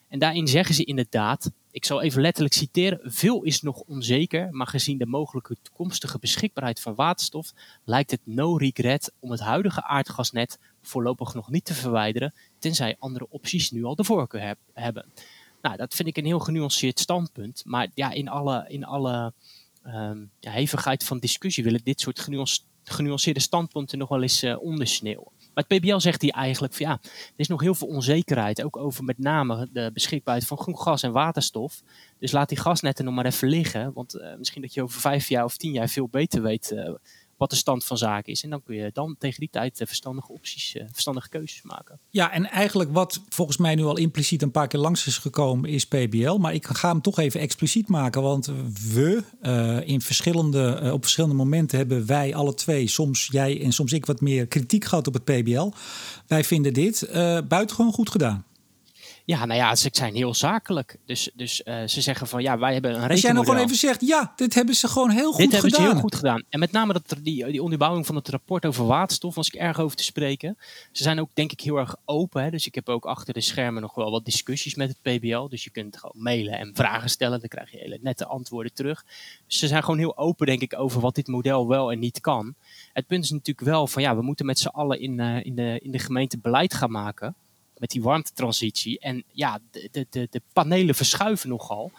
En 0.08 0.18
daarin 0.18 0.48
zeggen 0.48 0.74
ze 0.74 0.84
inderdaad, 0.84 1.50
ik 1.70 1.84
zal 1.84 2.02
even 2.02 2.20
letterlijk 2.20 2.54
citeren, 2.54 3.00
veel 3.02 3.42
is 3.42 3.62
nog 3.62 3.80
onzeker, 3.80 4.48
maar 4.50 4.66
gezien 4.66 4.98
de 4.98 5.06
mogelijke 5.06 5.56
toekomstige 5.62 6.18
beschikbaarheid 6.18 6.80
van 6.80 6.94
waterstof 6.94 7.52
lijkt 7.84 8.10
het 8.10 8.20
no 8.24 8.56
regret 8.56 9.12
om 9.18 9.30
het 9.30 9.40
huidige 9.40 9.84
aardgasnet 9.84 10.58
voorlopig 10.82 11.34
nog 11.34 11.50
niet 11.50 11.64
te 11.64 11.74
verwijderen, 11.74 12.34
tenzij 12.58 12.96
andere 12.98 13.26
opties 13.30 13.70
nu 13.70 13.84
al 13.84 13.94
de 13.94 14.04
voorkeur 14.04 14.42
heb, 14.42 14.58
hebben. 14.72 15.12
Nou, 15.64 15.76
dat 15.76 15.94
vind 15.94 16.08
ik 16.08 16.16
een 16.16 16.24
heel 16.24 16.38
genuanceerd 16.38 17.00
standpunt. 17.00 17.62
Maar 17.64 17.88
ja, 17.94 18.10
in 18.10 18.28
alle, 18.28 18.64
in 18.68 18.84
alle 18.84 19.32
um, 19.86 20.30
ja, 20.40 20.50
hevigheid 20.50 21.04
van 21.04 21.18
discussie 21.18 21.64
willen 21.64 21.80
dit 21.84 22.00
soort 22.00 22.20
genuance, 22.20 22.60
genuanceerde 22.84 23.40
standpunten 23.40 23.98
nog 23.98 24.08
wel 24.08 24.22
eens 24.22 24.42
uh, 24.42 24.62
ondersneeuwen. 24.62 25.32
Maar 25.54 25.64
het 25.68 25.78
PBL 25.78 25.98
zegt 25.98 26.22
hier 26.22 26.32
eigenlijk 26.32 26.74
van 26.74 26.86
ja, 26.86 26.98
er 27.02 27.32
is 27.36 27.48
nog 27.48 27.60
heel 27.60 27.74
veel 27.74 27.88
onzekerheid, 27.88 28.62
ook 28.62 28.76
over 28.76 29.04
met 29.04 29.18
name 29.18 29.68
de 29.72 29.90
beschikbaarheid 29.92 30.46
van 30.46 30.58
groen 30.58 30.78
gas 30.78 31.02
en 31.02 31.12
waterstof. 31.12 31.82
Dus 32.18 32.32
laat 32.32 32.48
die 32.48 32.58
gasnetten 32.58 33.04
nog 33.04 33.14
maar 33.14 33.26
even 33.26 33.48
liggen, 33.48 33.92
want 33.92 34.16
uh, 34.16 34.34
misschien 34.36 34.62
dat 34.62 34.74
je 34.74 34.82
over 34.82 35.00
vijf 35.00 35.28
jaar 35.28 35.44
of 35.44 35.56
tien 35.56 35.72
jaar 35.72 35.88
veel 35.88 36.08
beter 36.08 36.42
weet 36.42 36.70
uh, 36.70 36.94
wat 37.36 37.50
de 37.50 37.56
stand 37.56 37.84
van 37.84 37.98
zaken 37.98 38.32
is. 38.32 38.42
En 38.42 38.50
dan 38.50 38.62
kun 38.62 38.76
je 38.76 38.90
dan 38.92 39.16
tegen 39.18 39.40
die 39.40 39.48
tijd 39.52 39.82
verstandige 39.84 40.32
opties, 40.32 40.76
verstandige 40.92 41.28
keuzes 41.28 41.62
maken. 41.62 41.98
Ja, 42.10 42.32
en 42.32 42.50
eigenlijk 42.50 42.92
wat 42.92 43.20
volgens 43.28 43.56
mij 43.56 43.74
nu 43.74 43.84
al 43.84 43.96
impliciet 43.96 44.42
een 44.42 44.50
paar 44.50 44.68
keer 44.68 44.80
langs 44.80 45.06
is 45.06 45.18
gekomen, 45.18 45.70
is 45.70 45.86
PBL. 45.86 46.36
Maar 46.36 46.54
ik 46.54 46.66
ga 46.66 46.88
hem 46.88 47.00
toch 47.00 47.18
even 47.18 47.40
expliciet 47.40 47.88
maken. 47.88 48.22
Want 48.22 48.46
we 48.92 49.22
uh, 49.42 49.88
in 49.88 50.00
verschillende, 50.00 50.90
op 50.92 51.02
verschillende 51.02 51.36
momenten 51.36 51.78
hebben 51.78 52.06
wij 52.06 52.34
alle 52.34 52.54
twee, 52.54 52.88
soms 52.88 53.28
jij 53.30 53.62
en 53.62 53.72
soms 53.72 53.92
ik, 53.92 54.06
wat 54.06 54.20
meer 54.20 54.46
kritiek 54.46 54.84
gehad 54.84 55.06
op 55.06 55.14
het 55.14 55.24
PBL. 55.24 55.70
Wij 56.26 56.44
vinden 56.44 56.72
dit 56.72 57.02
uh, 57.02 57.38
buitengewoon 57.48 57.92
goed 57.92 58.10
gedaan. 58.10 58.44
Ja, 59.26 59.44
nou 59.44 59.60
ja, 59.60 59.74
ze 59.74 59.88
zijn 59.92 60.14
heel 60.14 60.34
zakelijk. 60.34 60.96
Dus, 61.06 61.30
dus 61.34 61.62
uh, 61.64 61.82
ze 61.86 62.00
zeggen 62.00 62.26
van 62.26 62.42
ja, 62.42 62.58
wij 62.58 62.72
hebben 62.72 63.02
een 63.02 63.10
Als 63.10 63.20
jij 63.20 63.32
nog 63.32 63.44
gewoon 63.44 63.60
even 63.60 63.76
zegt, 63.76 64.00
ja, 64.00 64.32
dit 64.36 64.54
hebben 64.54 64.74
ze 64.74 64.88
gewoon 64.88 65.10
heel 65.10 65.32
goed 65.32 65.42
gedaan. 65.42 65.50
Dit 65.50 65.52
hebben 65.52 65.70
ze 65.70 65.92
heel 65.92 66.00
goed 66.00 66.14
gedaan. 66.14 66.42
En 66.48 66.58
met 66.58 66.72
name 66.72 66.92
dat, 66.92 67.16
die, 67.22 67.46
die 67.46 67.62
onderbouwing 67.62 68.06
van 68.06 68.14
het 68.14 68.28
rapport 68.28 68.66
over 68.66 68.86
waterstof 68.86 69.34
was 69.34 69.46
ik 69.46 69.54
erg 69.54 69.80
over 69.80 69.96
te 69.96 70.02
spreken. 70.02 70.58
Ze 70.92 71.02
zijn 71.02 71.20
ook 71.20 71.28
denk 71.34 71.52
ik 71.52 71.60
heel 71.60 71.76
erg 71.76 71.96
open. 72.04 72.42
Hè? 72.42 72.50
Dus 72.50 72.66
ik 72.66 72.74
heb 72.74 72.88
ook 72.88 73.04
achter 73.04 73.34
de 73.34 73.40
schermen 73.40 73.82
nog 73.82 73.94
wel 73.94 74.10
wat 74.10 74.24
discussies 74.24 74.74
met 74.74 74.88
het 74.88 75.18
PBL. 75.18 75.48
Dus 75.48 75.64
je 75.64 75.70
kunt 75.70 75.96
gewoon 75.96 76.22
mailen 76.22 76.58
en 76.58 76.70
vragen 76.74 77.10
stellen. 77.10 77.40
Dan 77.40 77.48
krijg 77.48 77.70
je 77.70 77.78
hele 77.78 77.98
nette 78.02 78.26
antwoorden 78.26 78.72
terug. 78.72 79.04
Dus 79.46 79.58
ze 79.58 79.66
zijn 79.66 79.82
gewoon 79.82 79.98
heel 79.98 80.18
open 80.18 80.46
denk 80.46 80.60
ik 80.60 80.78
over 80.78 81.00
wat 81.00 81.14
dit 81.14 81.26
model 81.26 81.68
wel 81.68 81.92
en 81.92 81.98
niet 81.98 82.20
kan. 82.20 82.54
Het 82.92 83.06
punt 83.06 83.24
is 83.24 83.30
natuurlijk 83.30 83.66
wel 83.66 83.86
van 83.86 84.02
ja, 84.02 84.16
we 84.16 84.22
moeten 84.22 84.46
met 84.46 84.58
z'n 84.58 84.68
allen 84.68 85.00
in, 85.00 85.18
uh, 85.18 85.44
in, 85.44 85.54
de, 85.54 85.80
in 85.82 85.90
de 85.90 85.98
gemeente 85.98 86.38
beleid 86.38 86.74
gaan 86.74 86.90
maken 86.90 87.34
met 87.84 87.92
die 87.92 88.02
warmtetransitie. 88.02 88.98
En 88.98 89.24
ja, 89.32 89.58
de, 89.70 90.06
de, 90.10 90.26
de, 90.30 90.42
panelen 90.52 90.94
verschuiven 90.94 91.48
nogal. 91.48 91.92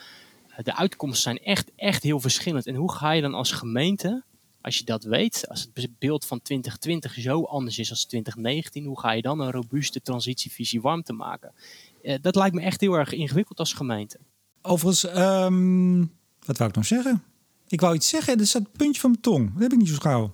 De 0.63 0.75
uitkomsten 0.75 1.21
zijn 1.21 1.39
echt, 1.39 1.71
echt 1.75 2.03
heel 2.03 2.19
verschillend. 2.19 2.65
En 2.67 2.75
hoe 2.75 2.91
ga 2.91 3.11
je 3.11 3.21
dan 3.21 3.33
als 3.33 3.51
gemeente, 3.51 4.23
als 4.61 4.77
je 4.77 4.83
dat 4.83 5.03
weet, 5.03 5.47
als 5.47 5.61
het 5.61 5.89
beeld 5.99 6.25
van 6.25 6.41
2020 6.41 7.13
zo 7.13 7.43
anders 7.43 7.79
is 7.79 7.89
als 7.89 8.05
2019, 8.05 8.86
hoe 8.86 8.99
ga 8.99 9.11
je 9.11 9.21
dan 9.21 9.39
een 9.39 9.51
robuuste 9.51 10.01
transitievisie 10.01 10.81
warmte 10.81 11.13
maken? 11.13 11.53
Uh, 12.01 12.15
dat 12.21 12.36
lijkt 12.36 12.55
me 12.55 12.61
echt 12.61 12.81
heel 12.81 12.93
erg 12.93 13.11
ingewikkeld 13.11 13.59
als 13.59 13.73
gemeente. 13.73 14.19
Overigens, 14.61 15.03
um, 15.03 16.11
wat 16.45 16.57
wou 16.57 16.69
ik 16.69 16.75
nou 16.75 16.88
zeggen? 16.88 17.23
Ik 17.67 17.81
wou 17.81 17.95
iets 17.95 18.09
zeggen, 18.09 18.39
er 18.39 18.47
staat 18.47 18.71
puntje 18.71 19.01
van 19.01 19.09
mijn 19.09 19.21
tong. 19.21 19.53
Dat 19.53 19.61
heb 19.61 19.71
ik 19.71 19.77
niet 19.77 19.88
zo 19.88 19.95
gauw. 19.97 20.33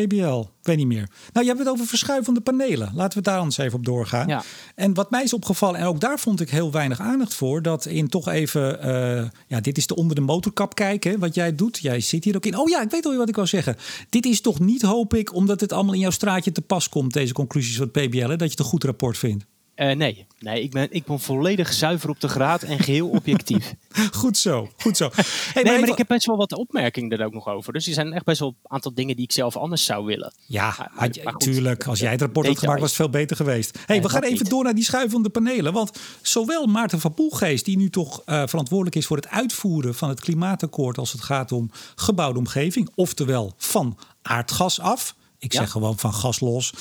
PBL, 0.00 0.40
ik 0.40 0.66
weet 0.66 0.76
niet 0.76 0.86
meer. 0.86 1.08
Nou, 1.32 1.46
je 1.46 1.52
hebt 1.52 1.58
het 1.58 1.68
over 1.68 1.86
verschuivende 1.86 2.40
panelen. 2.40 2.90
Laten 2.94 3.18
we 3.18 3.24
daar 3.24 3.38
anders 3.38 3.58
even 3.58 3.78
op 3.78 3.84
doorgaan. 3.84 4.28
Ja. 4.28 4.42
En 4.74 4.94
wat 4.94 5.10
mij 5.10 5.22
is 5.22 5.32
opgevallen, 5.32 5.80
en 5.80 5.86
ook 5.86 6.00
daar 6.00 6.18
vond 6.18 6.40
ik 6.40 6.50
heel 6.50 6.72
weinig 6.72 7.00
aandacht 7.00 7.34
voor, 7.34 7.62
dat 7.62 7.86
in 7.86 8.08
toch 8.08 8.28
even, 8.28 8.86
uh, 8.86 9.28
ja, 9.46 9.60
dit 9.60 9.78
is 9.78 9.86
de 9.86 9.96
onder 9.96 10.16
de 10.16 10.22
motorkap 10.22 10.74
kijken, 10.74 11.18
wat 11.18 11.34
jij 11.34 11.54
doet. 11.54 11.78
Jij 11.78 12.00
zit 12.00 12.24
hier 12.24 12.36
ook 12.36 12.46
in. 12.46 12.58
Oh 12.58 12.68
ja, 12.68 12.82
ik 12.82 12.90
weet 12.90 13.04
alweer 13.04 13.20
wat 13.20 13.28
ik 13.28 13.34
wou 13.34 13.46
zeggen. 13.46 13.76
Dit 14.08 14.26
is 14.26 14.40
toch 14.40 14.60
niet, 14.60 14.82
hoop 14.82 15.14
ik, 15.14 15.34
omdat 15.34 15.60
het 15.60 15.72
allemaal 15.72 15.94
in 15.94 16.00
jouw 16.00 16.10
straatje 16.10 16.52
te 16.52 16.62
pas 16.62 16.88
komt, 16.88 17.12
deze 17.12 17.32
conclusies 17.32 17.76
van 17.76 17.90
het 17.92 18.08
PBL, 18.08 18.28
hè, 18.28 18.36
dat 18.36 18.38
je 18.40 18.50
het 18.50 18.58
een 18.58 18.64
goed 18.64 18.84
rapport 18.84 19.18
vindt. 19.18 19.44
Uh, 19.76 19.92
nee, 19.92 20.26
nee 20.38 20.62
ik, 20.62 20.70
ben, 20.70 20.88
ik 20.90 21.04
ben 21.04 21.20
volledig 21.20 21.72
zuiver 21.72 22.08
op 22.10 22.20
de 22.20 22.28
graad 22.28 22.62
en 22.62 22.78
geheel 22.78 23.08
objectief. 23.08 23.74
goed 24.12 24.36
zo, 24.36 24.68
goed 24.76 24.96
zo. 24.96 25.10
Hey, 25.54 25.62
nee, 25.62 25.78
maar, 25.80 25.88
ik 25.88 25.98
heb 25.98 26.08
best 26.08 26.26
wel 26.26 26.36
wat 26.36 26.52
opmerkingen 26.52 27.18
er 27.18 27.24
ook 27.24 27.32
nog 27.32 27.48
over. 27.48 27.72
Dus 27.72 27.86
er 27.86 27.92
zijn 27.92 28.12
echt 28.12 28.24
best 28.24 28.40
wel 28.40 28.48
een 28.48 28.70
aantal 28.70 28.94
dingen 28.94 29.16
die 29.16 29.24
ik 29.24 29.32
zelf 29.32 29.56
anders 29.56 29.84
zou 29.84 30.04
willen. 30.04 30.32
Ja, 30.46 30.74
maar, 30.78 30.90
maar, 30.94 31.10
maar 31.24 31.32
goed, 31.32 31.42
tuurlijk. 31.42 31.86
Als 31.86 31.98
jij 31.98 32.10
het 32.10 32.20
rapport 32.20 32.46
had 32.46 32.58
gemaakt, 32.58 32.80
was 32.80 32.88
het 32.88 32.98
veel 32.98 33.10
beter 33.10 33.36
geweest. 33.36 33.78
hey, 33.86 34.02
we 34.02 34.08
gaan 34.08 34.22
even 34.22 34.38
niet. 34.38 34.50
door 34.50 34.64
naar 34.64 34.74
die 34.74 34.84
schuivende 34.84 35.28
panelen. 35.28 35.72
Want 35.72 35.98
zowel 36.22 36.66
Maarten 36.66 37.00
van 37.00 37.14
Poelgeest, 37.14 37.64
die 37.64 37.76
nu 37.76 37.90
toch 37.90 38.22
uh, 38.26 38.42
verantwoordelijk 38.46 38.96
is 38.96 39.06
voor 39.06 39.16
het 39.16 39.28
uitvoeren 39.28 39.94
van 39.94 40.08
het 40.08 40.20
klimaatakkoord 40.20 40.98
als 40.98 41.12
het 41.12 41.22
gaat 41.22 41.52
om 41.52 41.70
gebouwde 41.94 42.38
omgeving, 42.38 42.88
oftewel 42.94 43.54
van 43.56 43.98
aardgas 44.22 44.80
af. 44.80 45.14
Ik 45.38 45.52
ja. 45.52 45.58
zeg 45.58 45.70
gewoon 45.70 45.98
van 45.98 46.14
gas 46.14 46.40
los. 46.40 46.72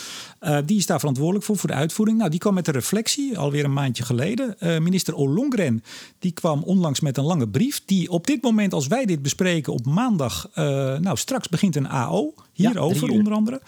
Uh, 0.41 0.57
die 0.65 0.77
is 0.77 0.85
daar 0.85 0.99
verantwoordelijk 0.99 1.45
voor, 1.45 1.57
voor 1.57 1.69
de 1.69 1.75
uitvoering. 1.75 2.17
Nou, 2.17 2.29
die 2.29 2.39
kwam 2.39 2.53
met 2.53 2.67
een 2.67 2.73
reflectie, 2.73 3.37
alweer 3.37 3.63
een 3.63 3.73
maandje 3.73 4.03
geleden. 4.03 4.55
Uh, 4.59 4.77
minister 4.77 5.13
Ollongren, 5.13 5.83
die 6.19 6.31
kwam 6.31 6.63
onlangs 6.63 6.99
met 6.99 7.17
een 7.17 7.23
lange 7.23 7.47
brief. 7.47 7.81
Die 7.85 8.09
op 8.09 8.27
dit 8.27 8.41
moment, 8.41 8.73
als 8.73 8.87
wij 8.87 9.05
dit 9.05 9.21
bespreken 9.21 9.73
op 9.73 9.85
maandag... 9.85 10.49
Uh, 10.49 10.65
nou, 10.97 11.17
straks 11.17 11.49
begint 11.49 11.75
een 11.75 11.89
AO, 11.89 12.33
hierover 12.53 13.11
ja, 13.11 13.17
onder 13.17 13.33
andere. 13.33 13.61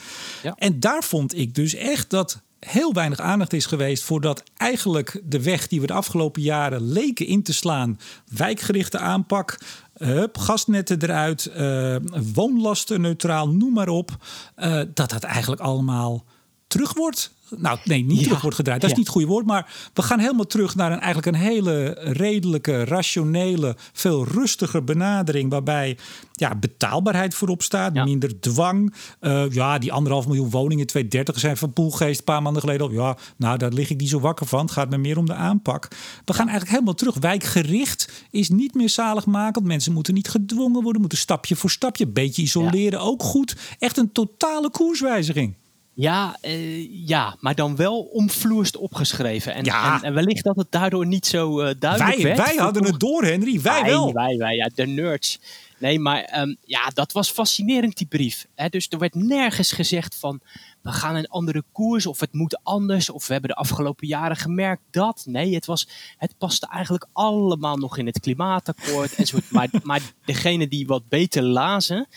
Ja. 0.43 0.55
En 0.57 0.79
daar 0.79 1.03
vond 1.03 1.37
ik 1.37 1.55
dus 1.55 1.73
echt 1.73 2.09
dat 2.09 2.41
heel 2.59 2.93
weinig 2.93 3.19
aandacht 3.19 3.53
is 3.53 3.65
geweest 3.65 4.03
voordat 4.03 4.43
eigenlijk 4.57 5.21
de 5.23 5.43
weg 5.43 5.67
die 5.67 5.81
we 5.81 5.87
de 5.87 5.93
afgelopen 5.93 6.41
jaren 6.41 6.91
leken 6.91 7.25
in 7.25 7.43
te 7.43 7.53
slaan, 7.53 7.99
wijkgerichte 8.27 8.97
aanpak, 8.97 9.59
Hup, 9.97 10.37
gasnetten 10.37 11.01
eruit, 11.01 11.51
uh, 11.57 11.95
woonlasten 12.33 13.01
neutraal, 13.01 13.49
noem 13.49 13.73
maar 13.73 13.89
op. 13.89 14.11
Uh, 14.57 14.81
dat 14.93 15.09
dat 15.09 15.23
eigenlijk 15.23 15.61
allemaal 15.61 16.25
terug 16.67 16.93
wordt. 16.93 17.31
Nou, 17.55 17.79
nee, 17.83 18.03
niet 18.03 18.19
ja. 18.19 18.23
terug 18.23 18.41
wordt 18.41 18.55
gedraaid. 18.55 18.81
Dat 18.81 18.89
is 18.89 18.95
ja. 18.95 19.01
niet 19.01 19.13
het 19.13 19.17
goede 19.17 19.33
woord. 19.33 19.45
Maar 19.45 19.73
we 19.93 20.01
gaan 20.01 20.19
helemaal 20.19 20.45
terug 20.45 20.75
naar 20.75 20.91
een, 20.91 20.99
eigenlijk 20.99 21.27
een 21.27 21.43
hele 21.43 21.97
redelijke, 21.99 22.83
rationele, 22.83 23.75
veel 23.93 24.25
rustiger 24.25 24.83
benadering. 24.83 25.51
Waarbij 25.51 25.97
ja, 26.31 26.55
betaalbaarheid 26.55 27.33
voorop 27.33 27.61
staat, 27.61 27.95
ja. 27.95 28.03
minder 28.03 28.39
dwang. 28.39 28.93
Uh, 29.21 29.43
ja, 29.49 29.77
die 29.77 29.91
anderhalf 29.93 30.27
miljoen 30.27 30.49
woningen, 30.49 30.87
230 30.87 31.39
zijn 31.39 31.57
van 31.57 31.73
Poelgeest 31.73 32.19
een 32.19 32.25
paar 32.25 32.41
maanden 32.41 32.61
geleden. 32.61 32.91
Ja, 32.91 33.17
nou, 33.35 33.57
daar 33.57 33.71
lig 33.71 33.89
ik 33.89 33.99
niet 33.99 34.09
zo 34.09 34.19
wakker 34.19 34.45
van. 34.45 34.61
Het 34.61 34.71
gaat 34.71 34.89
me 34.89 34.97
meer 34.97 35.17
om 35.17 35.25
de 35.25 35.33
aanpak. 35.33 35.87
We 36.25 36.33
gaan 36.33 36.47
eigenlijk 36.47 36.71
helemaal 36.71 36.93
terug. 36.93 37.15
Wijkgericht 37.15 38.25
is 38.31 38.49
niet 38.49 38.73
meer 38.73 38.89
zaligmakend. 38.89 39.65
Mensen 39.65 39.93
moeten 39.93 40.13
niet 40.13 40.29
gedwongen 40.29 40.83
worden, 40.83 41.01
moeten 41.01 41.19
stapje 41.19 41.55
voor 41.55 41.69
stapje. 41.69 42.07
Beetje 42.07 42.41
isoleren, 42.41 42.99
ook 42.99 43.23
goed. 43.23 43.55
Echt 43.79 43.97
een 43.97 44.11
totale 44.11 44.69
koerswijziging. 44.69 45.55
Ja, 45.99 46.37
uh, 46.41 47.07
ja, 47.07 47.35
maar 47.39 47.55
dan 47.55 47.75
wel 47.75 47.99
omvloerst 47.99 48.77
opgeschreven. 48.77 49.53
En, 49.53 49.63
ja. 49.63 49.95
en, 49.95 50.03
en, 50.03 50.13
wellicht 50.13 50.43
dat 50.43 50.55
het 50.55 50.71
daardoor 50.71 51.05
niet 51.05 51.25
zo 51.25 51.61
uh, 51.61 51.69
duidelijk 51.79 52.15
wij, 52.15 52.23
werd. 52.23 52.37
Wij 52.37 52.55
hadden 52.55 52.85
het 52.85 52.99
door, 52.99 53.23
Henry. 53.23 53.61
Wij, 53.61 53.81
wij 53.81 53.91
wel. 53.91 54.13
Wij, 54.13 54.37
wij, 54.37 54.55
ja, 54.55 54.69
de 54.75 54.85
nerds. 54.85 55.39
Nee, 55.79 55.99
maar 55.99 56.39
um, 56.41 56.57
ja, 56.65 56.89
dat 56.93 57.11
was 57.11 57.31
fascinerend, 57.31 57.97
die 57.97 58.07
brief. 58.07 58.47
Dus 58.69 58.87
er 58.89 58.99
werd 58.99 59.15
nergens 59.15 59.71
gezegd 59.71 60.15
van... 60.15 60.39
we 60.81 60.91
gaan 60.91 61.15
een 61.15 61.27
andere 61.27 61.63
koers 61.71 62.05
of 62.05 62.19
het 62.19 62.33
moet 62.33 62.59
anders... 62.63 63.09
of 63.09 63.27
we 63.27 63.31
hebben 63.33 63.49
de 63.49 63.55
afgelopen 63.55 64.07
jaren 64.07 64.37
gemerkt 64.37 64.83
dat. 64.91 65.23
Nee, 65.25 65.53
het, 65.53 65.65
was, 65.65 65.87
het 66.17 66.37
paste 66.37 66.67
eigenlijk 66.67 67.07
allemaal 67.13 67.77
nog 67.77 67.97
in 67.97 68.05
het 68.05 68.19
klimaatakkoord. 68.19 69.15
enzovoort. 69.15 69.51
maar, 69.57 69.69
maar 69.83 70.01
degene 70.25 70.67
die 70.67 70.87
wat 70.87 71.07
beter 71.07 71.43
lazen 71.43 72.07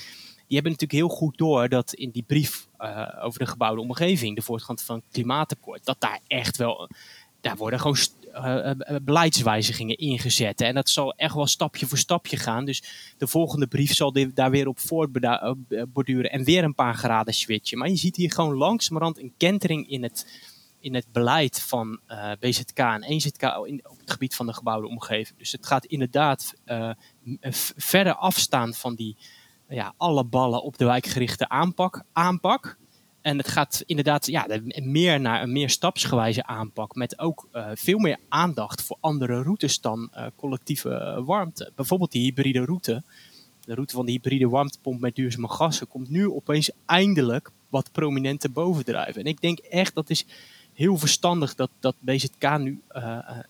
die 0.51 0.59
hebben 0.59 0.79
natuurlijk 0.79 1.09
heel 1.09 1.19
goed 1.19 1.39
door 1.39 1.69
dat 1.69 1.93
in 1.93 2.11
die 2.11 2.23
brief 2.23 2.69
uh, 2.79 3.09
over 3.23 3.39
de 3.39 3.47
gebouwde 3.47 3.81
omgeving, 3.81 4.37
de 4.37 4.43
voortgang 4.43 4.81
van 4.81 4.97
het 4.97 5.05
klimaatakkoord, 5.11 5.85
dat 5.85 6.01
daar 6.01 6.21
echt 6.27 6.57
wel, 6.57 6.89
daar 7.41 7.57
worden 7.57 7.81
gewoon 7.81 7.97
uh, 8.35 8.71
beleidswijzigingen 9.03 9.97
ingezet. 9.97 10.61
En 10.61 10.75
dat 10.75 10.89
zal 10.89 11.15
echt 11.15 11.35
wel 11.35 11.47
stapje 11.47 11.87
voor 11.87 11.99
stapje 11.99 12.37
gaan. 12.37 12.65
Dus 12.65 12.83
de 13.19 13.27
volgende 13.27 13.67
brief 13.67 13.95
zal 13.95 14.13
daar 14.35 14.51
weer 14.51 14.67
op 14.69 14.79
voortborduren 14.79 16.31
en 16.31 16.45
weer 16.45 16.65
een 16.65 16.75
paar 16.75 16.95
graden 16.95 17.35
switchen. 17.35 17.79
Maar 17.79 17.89
je 17.89 17.97
ziet 17.97 18.17
hier 18.17 18.33
gewoon 18.33 18.55
langzamerhand 18.55 19.19
een 19.19 19.35
kentering 19.37 19.89
in 19.89 20.03
het, 20.03 20.27
in 20.81 20.95
het 20.95 21.07
beleid 21.13 21.63
van 21.63 22.01
BZK 22.41 22.79
en 22.79 23.03
EZK 23.03 23.43
op 23.83 23.99
het 23.99 24.11
gebied 24.11 24.35
van 24.35 24.47
de 24.47 24.53
gebouwde 24.53 24.89
omgeving. 24.89 25.39
Dus 25.39 25.53
het 25.53 25.67
gaat 25.67 25.85
inderdaad 25.85 26.55
verder 27.77 28.15
afstaan 28.15 28.75
van 28.75 28.95
die 28.95 29.17
ja, 29.71 29.95
alle 29.97 30.25
ballen 30.25 30.63
op 30.63 30.79
de 30.79 30.85
wijkgerichte 30.85 31.49
aanpak. 31.49 32.03
aanpak. 32.13 32.79
En 33.21 33.39
het 33.39 33.49
gaat 33.49 33.83
inderdaad 33.87 34.27
ja, 34.27 34.47
meer 34.83 35.21
naar 35.21 35.43
een 35.43 35.53
meer 35.53 35.71
stapsgewijze 35.71 36.47
aanpak. 36.47 36.95
Met 36.95 37.19
ook 37.19 37.49
uh, 37.53 37.67
veel 37.75 37.99
meer 37.99 38.19
aandacht 38.29 38.83
voor 38.83 38.97
andere 39.01 39.43
routes 39.43 39.81
dan 39.81 40.11
uh, 40.15 40.27
collectieve 40.37 40.89
uh, 40.89 41.27
warmte. 41.27 41.73
Bijvoorbeeld 41.75 42.13
die 42.13 42.23
hybride 42.23 42.65
route. 42.65 43.03
De 43.65 43.75
route 43.75 43.95
van 43.95 44.07
de 44.07 44.13
hybride 44.13 44.49
warmtepomp 44.49 45.01
met 45.01 45.15
duurzame 45.15 45.49
gassen 45.49 45.89
komt 45.89 46.11
nu 46.11 46.31
opeens 46.31 46.71
eindelijk 46.87 47.51
wat 47.69 47.93
prominenter 47.93 48.53
bovendrijven. 48.53 49.21
En 49.21 49.27
ik 49.27 49.41
denk 49.41 49.59
echt 49.59 49.95
dat 49.95 50.11
is 50.11 50.27
heel 50.81 50.99
verstandig 50.99 51.55
dat, 51.55 51.71
dat 51.81 51.95
BZK 51.99 52.59
nu 52.59 52.81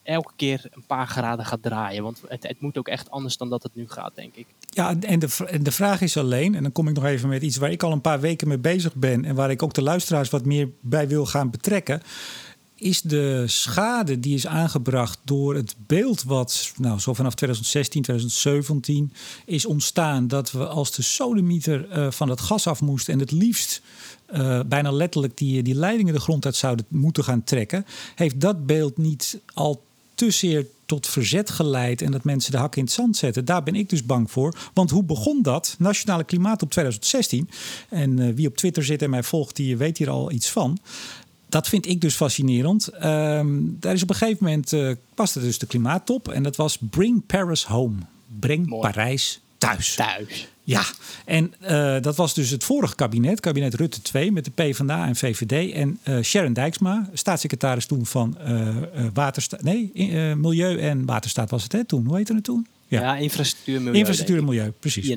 elke 0.02 0.32
keer 0.36 0.68
een 0.70 0.84
paar 0.86 1.06
graden 1.06 1.46
gaat 1.46 1.62
draaien. 1.62 2.02
Want 2.02 2.22
het, 2.28 2.42
het 2.42 2.60
moet 2.60 2.78
ook 2.78 2.88
echt 2.88 3.10
anders 3.10 3.36
dan 3.36 3.48
dat 3.48 3.62
het 3.62 3.74
nu 3.74 3.88
gaat, 3.88 4.12
denk 4.14 4.34
ik. 4.34 4.46
Ja, 4.70 5.00
en 5.00 5.18
de, 5.18 5.36
en 5.46 5.62
de 5.62 5.72
vraag 5.72 6.00
is 6.00 6.16
alleen, 6.16 6.54
en 6.54 6.62
dan 6.62 6.72
kom 6.72 6.88
ik 6.88 6.94
nog 6.94 7.04
even 7.04 7.28
met 7.28 7.42
iets 7.42 7.56
waar 7.56 7.70
ik 7.70 7.82
al 7.82 7.92
een 7.92 8.00
paar 8.00 8.20
weken 8.20 8.48
mee 8.48 8.58
bezig 8.58 8.94
ben 8.94 9.24
en 9.24 9.34
waar 9.34 9.50
ik 9.50 9.62
ook 9.62 9.74
de 9.74 9.82
luisteraars 9.82 10.30
wat 10.30 10.44
meer 10.44 10.68
bij 10.80 11.08
wil 11.08 11.26
gaan 11.26 11.50
betrekken. 11.50 12.02
Is 12.74 13.02
de 13.02 13.44
schade 13.46 14.20
die 14.20 14.34
is 14.34 14.46
aangebracht 14.46 15.18
door 15.24 15.54
het 15.54 15.74
beeld 15.86 16.22
wat 16.22 16.72
nou, 16.76 16.98
zo 16.98 17.14
vanaf 17.14 17.34
2016, 17.34 18.02
2017 18.02 19.12
is 19.44 19.66
ontstaan. 19.66 20.28
Dat 20.28 20.50
we 20.50 20.66
als 20.66 20.92
de 20.92 21.02
sodemieter 21.02 21.98
uh, 21.98 22.10
van 22.10 22.28
het 22.28 22.40
gas 22.40 22.66
af 22.66 22.80
moesten 22.80 23.12
en 23.12 23.20
het 23.20 23.30
liefst 23.30 23.82
uh, 24.34 24.60
bijna 24.66 24.90
letterlijk 24.90 25.36
die, 25.36 25.62
die 25.62 25.74
leidingen 25.74 26.14
de 26.14 26.20
grond 26.20 26.44
uit 26.44 26.56
zouden 26.56 26.86
moeten 26.88 27.24
gaan 27.24 27.44
trekken. 27.44 27.86
Heeft 28.14 28.40
dat 28.40 28.66
beeld 28.66 28.96
niet 28.96 29.38
al 29.54 29.82
te 30.14 30.30
zeer 30.30 30.66
tot 30.86 31.06
verzet 31.06 31.50
geleid 31.50 32.02
en 32.02 32.10
dat 32.10 32.24
mensen 32.24 32.52
de 32.52 32.58
hak 32.58 32.76
in 32.76 32.84
het 32.84 32.92
zand 32.92 33.16
zetten. 33.16 33.44
Daar 33.44 33.62
ben 33.62 33.74
ik 33.74 33.88
dus 33.88 34.06
bang 34.06 34.30
voor. 34.30 34.56
Want 34.74 34.90
hoe 34.90 35.04
begon 35.04 35.42
dat? 35.42 35.74
Nationale 35.78 36.24
Klimaat 36.24 36.62
op 36.62 36.70
2016. 36.70 37.50
En 37.88 38.20
uh, 38.20 38.34
wie 38.34 38.46
op 38.46 38.56
Twitter 38.56 38.84
zit 38.84 39.02
en 39.02 39.10
mij 39.10 39.22
volgt, 39.22 39.56
die 39.56 39.76
weet 39.76 39.98
hier 39.98 40.10
al 40.10 40.30
iets 40.30 40.50
van. 40.50 40.78
Dat 41.48 41.68
vind 41.68 41.86
ik 41.86 42.00
dus 42.00 42.14
fascinerend. 42.14 42.88
Uh, 42.94 43.00
daar 43.62 43.94
is 43.94 44.02
op 44.02 44.10
een 44.10 44.16
gegeven 44.16 44.44
moment 44.44 44.72
uh, 44.72 44.92
paste 45.14 45.40
dus 45.40 45.58
de 45.58 45.66
klimaattop. 45.66 46.28
En 46.28 46.42
dat 46.42 46.56
was 46.56 46.78
Bring 46.90 47.26
Paris 47.26 47.64
Home. 47.64 47.96
Breng 48.38 48.66
Mooi. 48.66 48.82
Parijs 48.82 49.40
thuis. 49.58 49.94
Thuis. 49.94 50.48
Ja, 50.70 50.84
en 51.24 51.54
uh, 51.62 51.96
dat 52.00 52.16
was 52.16 52.34
dus 52.34 52.50
het 52.50 52.64
vorige 52.64 52.94
kabinet, 52.94 53.40
kabinet 53.40 53.74
Rutte 53.74 54.02
2, 54.02 54.32
met 54.32 54.44
de 54.44 54.50
PvdA 54.50 55.06
en 55.06 55.16
VVD. 55.16 55.72
En 55.72 55.98
uh, 56.08 56.22
Sharon 56.22 56.52
Dijksma, 56.52 57.08
staatssecretaris 57.12 57.86
toen 57.86 58.06
van 58.06 58.36
uh, 58.48 58.76
Waterstaat. 59.14 59.62
Nee, 59.62 59.92
Milieu 60.34 60.78
en 60.78 61.04
Waterstaat 61.06 61.50
was 61.50 61.62
het 61.62 61.72
hè, 61.72 61.84
toen. 61.84 62.06
Hoe 62.06 62.16
heette 62.16 62.34
het 62.34 62.44
toen? 62.44 62.66
Ja, 62.86 63.00
ja 63.00 63.16
infrastructuur, 63.16 63.78
milieu. 63.78 63.98
Infrastructuur 63.98 64.38
en 64.38 64.44
milieu, 64.44 64.70
precies. 64.70 65.14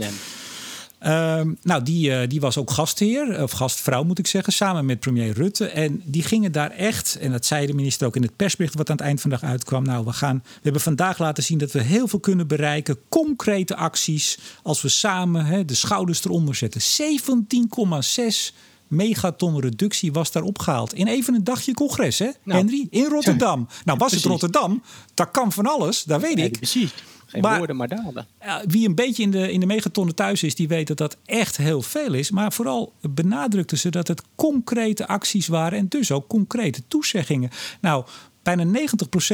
Um, 1.06 1.58
nou, 1.62 1.84
die, 1.84 2.10
uh, 2.10 2.20
die 2.28 2.40
was 2.40 2.58
ook 2.58 2.72
gastheer, 2.72 3.44
of 3.44 3.52
gastvrouw 3.52 4.04
moet 4.04 4.20
ik 4.20 4.28
zeggen, 4.28 4.54
samen 4.54 4.86
met 4.86 5.00
premier 5.00 5.34
Rutte. 5.34 5.68
En 5.68 6.02
die 6.06 6.24
gingen 6.24 6.52
daar 6.52 6.72
echt, 6.72 7.18
en 7.18 7.32
dat 7.32 7.46
zei 7.46 7.66
de 7.66 7.74
minister 7.74 8.08
ook 8.08 8.16
in 8.16 8.22
het 8.22 8.36
persbericht 8.36 8.76
wat 8.76 8.90
aan 8.90 8.96
het 8.96 9.06
eind 9.06 9.22
van 9.22 9.30
de 9.30 9.38
dag 9.40 9.50
uitkwam. 9.50 9.84
Nou, 9.84 10.06
we, 10.06 10.14
gaan, 10.14 10.42
we 10.44 10.60
hebben 10.62 10.82
vandaag 10.82 11.20
laten 11.20 11.44
zien 11.44 11.58
dat 11.58 11.72
we 11.72 11.82
heel 11.82 12.08
veel 12.08 12.20
kunnen 12.20 12.48
bereiken. 12.48 12.98
Concrete 13.10 13.76
acties, 13.76 14.40
als 14.64 14.82
we 14.82 14.90
samen 14.90 15.46
hè, 15.46 15.66
de 15.66 15.76
schouders 15.76 16.26
eronder 16.26 16.56
zetten. 16.56 16.82
17,6 16.82 18.56
megaton 18.88 19.60
reductie 19.60 20.12
was 20.12 20.32
daar 20.32 20.44
opgehaald. 20.44 20.94
In 20.94 21.08
even 21.08 21.36
een 21.36 21.44
dagje 21.44 21.74
congres, 21.74 22.20
hè, 22.20 22.30
nou, 22.44 22.60
Henry? 22.60 22.88
In 22.90 23.06
Rotterdam. 23.06 23.68
Nou, 23.86 23.98
was 23.98 24.12
het 24.12 24.24
Rotterdam? 24.24 24.84
Dat 25.14 25.32
kan 25.32 25.52
van 25.52 25.66
alles, 25.66 26.04
dat 26.04 26.22
weet 26.22 26.40
ik. 26.40 26.58
Precies. 26.58 26.94
Geen 27.34 27.42
maar, 27.42 27.58
woorden, 27.58 27.76
maar 27.76 27.88
daden. 27.88 28.28
Wie 28.68 28.88
een 28.88 28.96
beetje 28.96 29.24
in 29.24 29.32
de, 29.32 29.52
in 29.52 29.60
de 29.60 29.66
megatonnen 29.66 30.16
thuis 30.16 30.44
is, 30.44 30.56
die 30.56 30.68
weet 30.68 30.88
dat 30.88 30.98
dat 30.98 31.18
echt 31.26 31.58
heel 31.58 31.82
veel 31.82 32.14
is. 32.14 32.32
Maar 32.32 32.54
vooral 32.54 32.94
benadrukten 33.02 33.78
ze 33.78 33.90
dat 33.90 34.08
het 34.08 34.22
concrete 34.36 35.08
acties 35.08 35.48
waren 35.48 35.78
en 35.78 35.88
dus 35.88 36.12
ook 36.12 36.28
concrete 36.28 36.82
toezeggingen. 36.88 37.50
Nou, 37.82 38.06
bijna 38.44 38.66
90% 38.66 38.68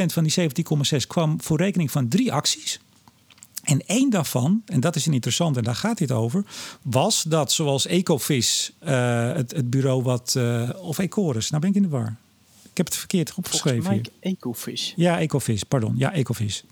van 0.06 0.24
die 0.24 0.50
17,6 1.02 1.08
kwam 1.08 1.42
voor 1.42 1.58
rekening 1.58 1.92
van 1.92 2.08
drie 2.08 2.34
acties. 2.34 2.80
En 3.64 3.86
één 3.86 4.10
daarvan, 4.10 4.62
en 4.66 4.80
dat 4.80 4.96
is 4.96 5.06
een 5.06 5.14
interessant 5.14 5.58
en 5.58 5.64
daar 5.64 5.76
gaat 5.76 5.98
dit 5.98 6.12
over, 6.12 6.44
was 6.82 7.24
dat 7.24 7.52
zoals 7.52 7.86
Ecovis, 7.86 8.72
uh, 8.84 9.34
het, 9.34 9.52
het 9.52 9.70
bureau 9.70 10.04
wat, 10.04 10.34
uh, 10.38 10.70
of 10.82 11.00
Ecoris, 11.00 11.50
nou 11.50 11.62
ben 11.62 11.70
ik 11.70 11.76
in 11.76 11.82
de 11.82 11.90
war. 11.90 12.16
Ik 12.80 12.86
heb 12.86 12.94
het 12.94 13.04
verkeerd 13.04 13.34
opgeschreven. 13.36 13.84
Volgens 13.84 14.10
mij 14.22 14.32
Ecovis. 14.32 14.94
Ja, 14.96 15.20
Ecovis, 15.20 15.64
pardon. 15.64 15.94
Ja, 15.98 16.14
Ecovis. 16.14 16.64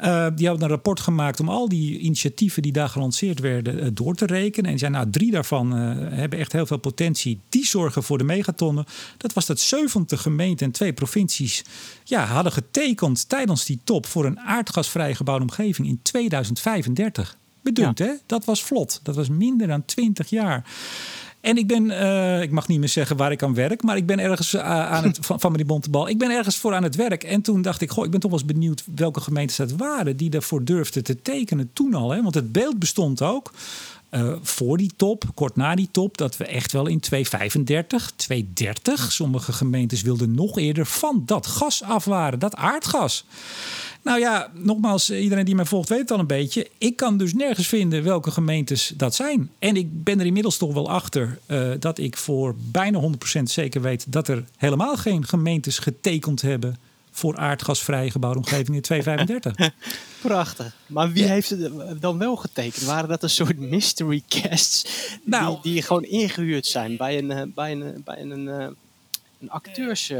Uh, 0.00 0.26
die 0.34 0.46
hadden 0.46 0.64
een 0.64 0.70
rapport 0.70 1.00
gemaakt 1.00 1.40
om 1.40 1.48
al 1.48 1.68
die 1.68 1.98
initiatieven 1.98 2.62
die 2.62 2.72
daar 2.72 2.88
gelanceerd 2.88 3.40
werden 3.40 3.78
uh, 3.78 3.86
door 3.92 4.14
te 4.14 4.26
rekenen. 4.26 4.70
En 4.70 4.78
zijn 4.78 4.92
nou, 4.92 5.10
drie 5.10 5.30
daarvan 5.30 5.78
uh, 5.78 5.96
hebben 6.10 6.38
echt 6.38 6.52
heel 6.52 6.66
veel 6.66 6.78
potentie. 6.78 7.40
Die 7.48 7.66
zorgen 7.66 8.02
voor 8.02 8.18
de 8.18 8.24
megatonnen. 8.24 8.84
Dat 9.16 9.32
was 9.32 9.46
dat 9.46 9.60
70 9.60 10.22
gemeenten 10.22 10.66
en 10.66 10.72
twee 10.72 10.92
provincies 10.92 11.64
ja, 12.04 12.24
hadden 12.24 12.52
getekend 12.52 13.28
tijdens 13.28 13.64
die 13.64 13.80
top 13.84 14.06
voor 14.06 14.24
een 14.24 14.40
aardgasvrij 14.40 15.14
gebouwde 15.14 15.44
omgeving 15.44 15.88
in 15.88 16.00
2035. 16.02 17.36
Bedoeld, 17.62 17.98
ja. 17.98 18.04
hè? 18.04 18.12
Dat 18.26 18.44
was 18.44 18.62
vlot. 18.62 19.00
Dat 19.02 19.16
was 19.16 19.28
minder 19.28 19.66
dan 19.66 19.84
20 19.84 20.30
jaar. 20.30 20.64
En 21.40 21.56
ik 21.56 21.66
ben, 21.66 21.84
uh, 21.84 22.42
ik 22.42 22.50
mag 22.50 22.68
niet 22.68 22.78
meer 22.78 22.88
zeggen 22.88 23.16
waar 23.16 23.32
ik 23.32 23.42
aan 23.42 23.54
werk, 23.54 23.82
maar 23.82 23.96
ik 23.96 24.06
ben 24.06 24.18
ergens 24.18 24.54
uh, 24.54 24.62
aan 24.62 25.04
het, 25.04 25.18
van, 25.26 25.40
van 25.40 25.50
meneer 25.50 25.66
Bontebal, 25.66 26.08
ik 26.08 26.18
ben 26.18 26.30
ergens 26.30 26.56
voor 26.56 26.74
aan 26.74 26.82
het 26.82 26.96
werk. 26.96 27.24
En 27.24 27.42
toen 27.42 27.62
dacht 27.62 27.80
ik, 27.80 27.90
goh, 27.90 28.04
ik 28.04 28.10
ben 28.10 28.20
toch 28.20 28.30
wel 28.30 28.40
eens 28.40 28.48
benieuwd 28.48 28.84
welke 28.94 29.20
gemeentes 29.20 29.56
dat 29.56 29.72
waren 29.72 30.16
die 30.16 30.30
daarvoor 30.30 30.64
durfden 30.64 31.04
te 31.04 31.22
tekenen 31.22 31.70
toen 31.72 31.94
al. 31.94 32.10
Hè? 32.10 32.22
Want 32.22 32.34
het 32.34 32.52
beeld 32.52 32.78
bestond 32.78 33.22
ook. 33.22 33.52
Uh, 34.10 34.32
voor 34.42 34.76
die 34.76 34.90
top, 34.96 35.24
kort 35.34 35.56
na 35.56 35.74
die 35.74 35.88
top, 35.90 36.16
dat 36.16 36.36
we 36.36 36.44
echt 36.44 36.72
wel 36.72 36.86
in 36.86 37.00
235, 37.00 38.12
230, 38.16 39.12
sommige 39.12 39.52
gemeentes 39.52 40.02
wilden 40.02 40.34
nog 40.34 40.58
eerder 40.58 40.86
van 40.86 41.22
dat 41.26 41.46
gas 41.46 41.82
af 41.82 42.04
waren, 42.04 42.38
dat 42.38 42.56
aardgas. 42.56 43.24
Nou 44.02 44.20
ja, 44.20 44.50
nogmaals, 44.54 45.10
iedereen 45.10 45.44
die 45.44 45.54
mij 45.54 45.64
volgt 45.64 45.88
weet 45.88 45.98
het 45.98 46.10
al 46.10 46.18
een 46.18 46.26
beetje. 46.26 46.68
Ik 46.78 46.96
kan 46.96 47.18
dus 47.18 47.34
nergens 47.34 47.66
vinden 47.68 48.02
welke 48.02 48.30
gemeentes 48.30 48.92
dat 48.96 49.14
zijn. 49.14 49.50
En 49.58 49.76
ik 49.76 50.04
ben 50.04 50.20
er 50.20 50.26
inmiddels 50.26 50.56
toch 50.56 50.72
wel 50.72 50.90
achter 50.90 51.38
uh, 51.46 51.70
dat 51.78 51.98
ik 51.98 52.16
voor 52.16 52.54
bijna 52.58 53.00
100% 53.38 53.42
zeker 53.42 53.80
weet 53.80 54.12
dat 54.12 54.28
er 54.28 54.44
helemaal 54.56 54.96
geen 54.96 55.26
gemeentes 55.26 55.78
getekend 55.78 56.42
hebben 56.42 56.76
voor 57.10 57.36
aardgasvrije 57.36 58.10
gebouwde 58.10 58.38
omgeving 58.38 58.76
in 58.76 58.82
235. 58.82 59.70
Prachtig. 60.20 60.74
Maar 60.86 61.12
wie 61.12 61.22
ja. 61.22 61.28
heeft 61.28 61.50
het 61.50 62.00
dan 62.00 62.18
wel 62.18 62.36
getekend? 62.36 62.84
Waren 62.84 63.08
dat 63.08 63.22
een 63.22 63.30
soort 63.30 63.58
mystery 63.58 64.22
casts 64.28 64.84
nou, 65.24 65.58
die, 65.62 65.72
die 65.72 65.82
gewoon 65.82 66.04
ingehuurd 66.04 66.66
zijn 66.66 66.96
bij 66.96 67.18
een, 67.18 67.30
eh, 67.30 67.42
bij 67.54 67.72
een, 67.72 68.02
bij 68.04 68.20
een, 68.20 68.48
eh, 68.48 68.66
een 69.40 69.50
acteurs 69.50 70.12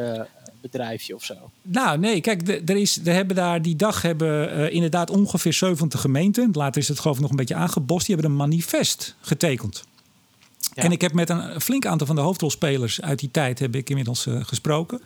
bedrijfje 0.61 1.14
of 1.14 1.24
zo? 1.24 1.34
Nou, 1.62 1.99
nee, 1.99 2.20
kijk, 2.20 2.49
er, 2.49 2.76
is, 2.76 3.07
er 3.07 3.14
hebben 3.14 3.36
daar 3.36 3.62
die 3.62 3.76
dag 3.76 4.03
hebben 4.03 4.59
uh, 4.59 4.74
inderdaad 4.74 5.11
ongeveer 5.11 5.53
70 5.53 6.01
gemeenten. 6.01 6.49
Later 6.53 6.80
is 6.80 6.89
het 6.89 6.99
geloof 6.99 7.16
ik 7.16 7.22
nog 7.22 7.30
een 7.30 7.36
beetje 7.36 7.55
aangebost. 7.55 8.07
Die 8.07 8.14
hebben 8.14 8.32
een 8.32 8.39
manifest 8.39 9.14
getekend. 9.20 9.84
Ja. 10.74 10.82
En 10.82 10.93
ik 10.93 11.01
heb 11.01 11.12
met 11.12 11.30
een 11.30 11.61
flink 11.61 11.86
aantal 11.86 12.07
van 12.07 12.16
de 12.16 12.22
hoofdrolspelers 12.22 13.01
uit 13.01 13.18
die 13.18 13.30
tijd 13.30 13.59
heb 13.59 13.74
ik 13.74 13.91
inmiddels 13.91 14.26
uh, 14.26 14.45
gesproken. 14.45 15.01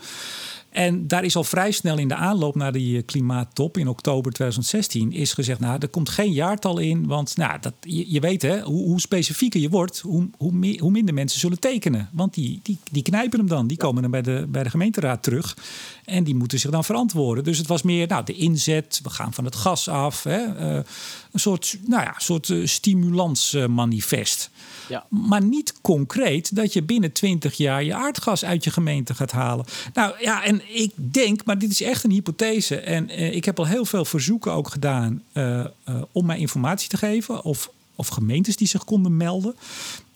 En 0.72 1.08
daar 1.08 1.24
is 1.24 1.36
al 1.36 1.44
vrij 1.44 1.70
snel 1.70 1.98
in 1.98 2.08
de 2.08 2.14
aanloop 2.14 2.54
naar 2.54 2.72
die 2.72 2.96
eh, 2.96 3.02
klimaattop 3.06 3.76
in 3.76 3.88
oktober 3.88 4.32
2016 4.32 5.12
is 5.12 5.32
gezegd, 5.32 5.60
nou, 5.60 5.78
er 5.80 5.88
komt 5.88 6.08
geen 6.08 6.32
jaartal 6.32 6.78
in, 6.78 7.06
want 7.06 7.36
nou, 7.36 7.58
dat, 7.60 7.74
je, 7.80 8.12
je 8.12 8.20
weet 8.20 8.42
hè, 8.42 8.60
hoe, 8.60 8.84
hoe, 8.84 9.00
specifieker 9.00 9.60
je 9.60 9.68
wordt, 9.68 9.98
hoe, 9.98 10.28
hoe, 10.36 10.52
meer, 10.52 10.80
hoe, 10.80 10.90
minder 10.90 11.14
mensen 11.14 11.40
zullen 11.40 11.60
tekenen. 11.60 12.08
Want 12.12 12.34
die, 12.34 12.60
die, 12.62 12.78
die 12.90 13.02
knijpen 13.02 13.38
hem 13.38 13.48
dan, 13.48 13.66
die 13.66 13.76
komen 13.76 14.02
dan 14.02 14.10
bij 14.10 14.22
de, 14.22 14.46
bij 14.48 14.62
de 14.62 14.70
gemeenteraad 14.70 15.22
terug 15.22 15.56
en 16.04 16.24
die 16.24 16.34
moeten 16.34 16.58
zich 16.58 16.70
dan 16.70 16.84
verantwoorden. 16.84 17.44
Dus 17.44 17.58
het 17.58 17.66
was 17.66 17.82
meer 17.82 18.06
nou, 18.06 18.24
de 18.24 18.34
inzet, 18.34 19.00
we 19.02 19.10
gaan 19.10 19.32
van 19.32 19.44
het 19.44 19.56
gas 19.56 19.88
af, 19.88 20.22
hè, 20.22 20.46
uh, 20.46 20.80
een 21.32 21.40
soort, 21.40 21.78
nou 21.86 22.02
ja, 22.02 22.14
soort 22.18 22.48
uh, 22.48 22.66
stimulansmanifest. 22.66 24.50
Ja. 24.88 25.06
Maar 25.08 25.42
niet 25.42 25.74
concreet 25.80 26.56
dat 26.56 26.72
je 26.72 26.82
binnen 26.82 27.12
20 27.12 27.56
jaar 27.56 27.84
je 27.84 27.94
aardgas 27.94 28.44
uit 28.44 28.64
je 28.64 28.70
gemeente 28.70 29.14
gaat 29.14 29.32
halen. 29.32 29.64
Nou 29.94 30.14
ja, 30.20 30.44
en 30.44 30.76
ik 30.76 30.92
denk, 30.96 31.44
maar 31.44 31.58
dit 31.58 31.70
is 31.70 31.82
echt 31.82 32.04
een 32.04 32.10
hypothese. 32.10 32.80
En 32.80 33.10
uh, 33.10 33.34
ik 33.34 33.44
heb 33.44 33.58
al 33.58 33.66
heel 33.66 33.84
veel 33.84 34.04
verzoeken 34.04 34.52
ook 34.52 34.68
gedaan 34.68 35.22
om 36.12 36.26
mij 36.26 36.38
informatie 36.38 36.88
te 36.88 36.96
geven. 36.96 37.44
Of, 37.44 37.70
of 37.94 38.08
gemeentes 38.08 38.56
die 38.56 38.68
zich 38.68 38.84
konden 38.84 39.16
melden. 39.16 39.54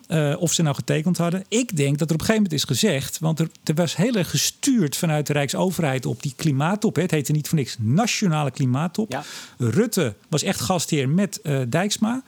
Uh, 0.09 0.35
of 0.39 0.53
ze 0.53 0.63
nou 0.63 0.75
getekend 0.75 1.17
hadden. 1.19 1.45
Ik 1.49 1.77
denk 1.77 1.99
dat 1.99 2.09
er 2.09 2.15
op 2.15 2.21
een 2.21 2.27
gegeven 2.27 2.43
moment 2.43 2.53
is 2.53 2.65
gezegd, 2.65 3.19
want 3.19 3.41
er, 3.41 3.49
er 3.65 3.75
was 3.75 3.97
heel 3.97 4.15
erg 4.15 4.31
gestuurd 4.31 4.97
vanuit 4.97 5.27
de 5.27 5.33
Rijksoverheid 5.33 6.07
op 6.07 6.23
die 6.23 6.33
klimaattop. 6.37 6.97
Hè. 6.97 7.03
Het 7.03 7.11
heette 7.11 7.33
niet 7.33 7.49
voor 7.49 7.59
niks 7.59 7.77
Nationale 7.79 8.51
Klimaattop. 8.51 9.13
Ja. 9.13 9.25
Rutte 9.59 10.15
was 10.29 10.43
echt 10.43 10.61
gastheer 10.61 11.09
met 11.09 11.41
uh, 11.43 11.61
Dijksma. 11.69 12.23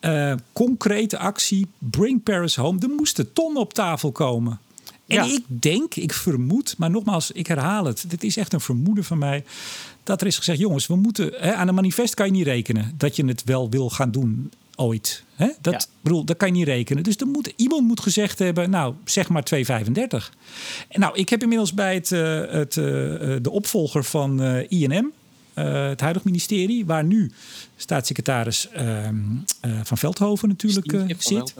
Uh, 0.00 0.34
concrete 0.52 1.18
actie, 1.18 1.66
bring 1.78 2.22
Paris 2.22 2.56
home. 2.56 2.80
Er 2.80 2.88
moesten 2.88 3.32
tonnen 3.32 3.62
op 3.62 3.74
tafel 3.74 4.12
komen. 4.12 4.60
En 5.06 5.24
ik 5.24 5.44
denk, 5.46 5.94
ik 5.94 6.12
vermoed, 6.12 6.74
maar 6.78 6.90
nogmaals, 6.90 7.30
ik 7.30 7.46
herhaal 7.46 7.84
het. 7.84 8.04
Dit 8.08 8.24
is 8.24 8.36
echt 8.36 8.52
een 8.52 8.60
vermoeden 8.60 9.04
van 9.04 9.18
mij. 9.18 9.44
Dat 10.02 10.20
er 10.20 10.26
is 10.26 10.36
gezegd, 10.36 10.58
jongens, 10.58 10.86
we 10.86 10.96
moeten. 10.96 11.32
Hè, 11.36 11.54
aan 11.54 11.68
een 11.68 11.74
manifest 11.74 12.14
kan 12.14 12.26
je 12.26 12.32
niet 12.32 12.46
rekenen 12.46 12.94
dat 12.96 13.16
je 13.16 13.24
het 13.24 13.44
wel 13.44 13.70
wil 13.70 13.90
gaan 13.90 14.10
doen 14.10 14.50
ooit. 14.76 15.22
Hè? 15.34 15.48
Dat, 15.60 15.88
bedoel, 16.00 16.24
dat 16.24 16.36
kan 16.36 16.48
je 16.48 16.54
niet 16.54 16.66
rekenen. 16.66 17.02
Dus 17.02 17.16
er 17.16 17.26
moet, 17.26 17.52
iemand 17.56 17.82
moet 17.82 18.00
gezegd 18.00 18.38
hebben, 18.38 18.70
nou, 18.70 18.94
zeg 19.04 19.28
maar 19.28 19.42
2,35. 19.54 19.62
En 20.88 21.00
nou, 21.00 21.16
ik 21.16 21.28
heb 21.28 21.42
inmiddels 21.42 21.74
bij 21.74 21.94
het, 21.94 22.10
uh, 22.10 22.40
het, 22.48 22.76
uh, 22.76 22.84
de 23.42 23.50
opvolger 23.50 24.04
van 24.04 24.42
uh, 24.42 24.70
INM, 24.70 25.12
het 25.54 26.00
huidig 26.00 26.24
ministerie, 26.24 26.86
waar 26.86 27.04
nu 27.04 27.32
staatssecretaris 27.76 28.68
ehm, 28.68 29.16
van 29.82 29.98
Veldhoven 29.98 30.48
natuurlijk 30.48 31.14
zit. 31.18 31.54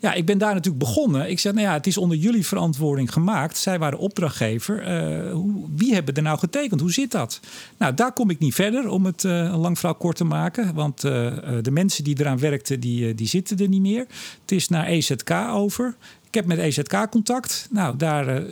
Ja, 0.00 0.12
ik 0.12 0.26
ben 0.26 0.38
daar 0.38 0.54
natuurlijk 0.54 0.84
begonnen. 0.84 1.30
Ik 1.30 1.38
zeg, 1.38 1.52
nou 1.52 1.66
ja, 1.66 1.72
het 1.72 1.86
is 1.86 1.98
onder 1.98 2.16
jullie 2.16 2.46
verantwoording 2.46 3.12
gemaakt. 3.12 3.56
Zij 3.56 3.78
waren 3.78 3.98
opdrachtgever. 3.98 4.80
Uh, 4.80 5.32
hoe, 5.32 5.66
wie 5.76 5.94
hebben 5.94 6.14
er 6.14 6.22
nou 6.22 6.38
getekend? 6.38 6.80
Hoe 6.80 6.92
zit 6.92 7.10
dat? 7.10 7.40
Nou, 7.76 7.94
daar 7.94 8.12
kom 8.12 8.30
ik 8.30 8.38
niet 8.38 8.54
verder 8.54 8.88
om 8.88 9.04
het 9.04 9.24
uh, 9.24 9.32
een 9.32 9.56
lang 9.56 9.78
verhaal 9.78 9.96
kort 9.96 10.16
te 10.16 10.24
maken. 10.24 10.74
Want 10.74 11.04
uh, 11.04 11.32
de 11.62 11.70
mensen 11.70 12.04
die 12.04 12.20
eraan 12.20 12.38
werkten, 12.38 12.80
die, 12.80 13.14
die 13.14 13.26
zitten 13.26 13.58
er 13.58 13.68
niet 13.68 13.80
meer. 13.80 14.06
Het 14.40 14.52
is 14.52 14.68
naar 14.68 14.86
EZK 14.86 15.30
over. 15.30 15.96
Ik 16.28 16.34
heb 16.34 16.46
met 16.46 16.58
EZK 16.58 17.06
contact. 17.10 17.68
Nou, 17.70 17.96
daar 17.96 18.42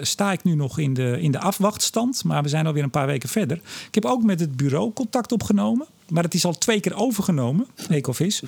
sta 0.00 0.32
ik 0.32 0.44
nu 0.44 0.54
nog 0.54 0.78
in 0.78 0.94
de, 0.94 1.20
in 1.20 1.30
de 1.30 1.38
afwachtstand. 1.38 2.24
Maar 2.24 2.42
we 2.42 2.48
zijn 2.48 2.66
alweer 2.66 2.82
een 2.82 2.90
paar 2.90 3.06
weken 3.06 3.28
verder. 3.28 3.56
Ik 3.86 3.94
heb 3.94 4.04
ook 4.04 4.22
met 4.22 4.40
het 4.40 4.56
bureau 4.56 4.92
contact 4.92 5.32
opgenomen. 5.32 5.86
Maar 6.08 6.22
het 6.22 6.34
is 6.34 6.44
al 6.44 6.58
twee 6.58 6.80
keer 6.80 6.96
overgenomen, 6.96 7.66
Ecovis. 7.88 8.42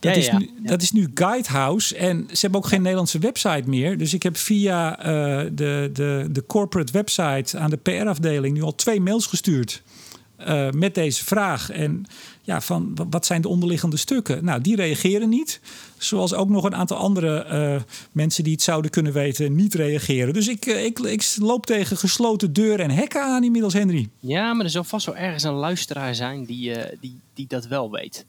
Dat, 0.00 0.16
is 0.16 0.30
nu, 0.30 0.50
dat 0.62 0.82
is 0.82 0.92
nu 0.92 1.10
Guidehouse. 1.14 1.96
En 1.96 2.26
ze 2.28 2.38
hebben 2.40 2.60
ook 2.60 2.66
geen 2.66 2.82
Nederlandse 2.82 3.18
website 3.18 3.62
meer. 3.66 3.98
Dus 3.98 4.14
ik 4.14 4.22
heb 4.22 4.36
via 4.36 4.98
uh, 4.98 5.50
de, 5.52 5.90
de, 5.92 6.28
de 6.30 6.46
corporate 6.46 6.92
website 6.92 7.58
aan 7.58 7.70
de 7.70 7.76
PR-afdeling 7.76 8.54
nu 8.54 8.62
al 8.62 8.74
twee 8.74 9.00
mails 9.00 9.26
gestuurd. 9.26 9.82
Uh, 10.48 10.70
met 10.70 10.94
deze 10.94 11.24
vraag. 11.24 11.70
En 11.70 12.06
ja, 12.42 12.60
van 12.60 12.98
wat 13.10 13.26
zijn 13.26 13.40
de 13.40 13.48
onderliggende 13.48 13.96
stukken? 13.96 14.44
Nou, 14.44 14.60
die 14.60 14.76
reageren 14.76 15.28
niet. 15.28 15.60
Zoals 16.04 16.34
ook 16.34 16.48
nog 16.48 16.64
een 16.64 16.74
aantal 16.74 16.96
andere 16.96 17.46
uh, 17.52 17.82
mensen 18.12 18.44
die 18.44 18.52
het 18.52 18.62
zouden 18.62 18.90
kunnen 18.90 19.12
weten, 19.12 19.54
niet 19.54 19.74
reageren. 19.74 20.32
Dus 20.32 20.48
ik, 20.48 20.66
ik, 20.66 20.98
ik 20.98 21.36
loop 21.36 21.66
tegen 21.66 21.96
gesloten 21.96 22.52
deuren 22.52 22.84
en 22.84 22.90
hekken 22.90 23.22
aan 23.22 23.44
inmiddels, 23.44 23.72
Henry. 23.72 24.08
Ja, 24.18 24.54
maar 24.54 24.64
er 24.64 24.70
zal 24.70 24.84
vast 24.84 25.06
wel 25.06 25.16
ergens 25.16 25.42
een 25.42 25.52
luisteraar 25.52 26.14
zijn 26.14 26.44
die, 26.44 26.70
uh, 26.70 26.82
die, 27.00 27.20
die 27.34 27.46
dat 27.46 27.66
wel 27.66 27.90
weet. 27.90 28.26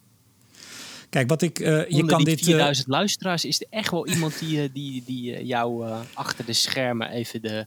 Kijk, 1.10 1.30
wat 1.30 1.42
ik. 1.42 1.60
Uh, 1.60 1.90
je 1.90 2.06
kan 2.06 2.24
dit. 2.24 2.42
4000 2.42 2.88
luisteraars 2.88 3.46
is 3.46 3.62
er 3.62 3.68
echt 3.70 3.92
wel 3.92 4.08
iemand 4.08 4.40
die, 4.40 4.72
die, 4.72 5.04
die 5.06 5.46
jou 5.46 5.92
achter 6.14 6.46
de 6.46 6.54
schermen 6.54 7.10
even 7.10 7.42
de, 7.42 7.66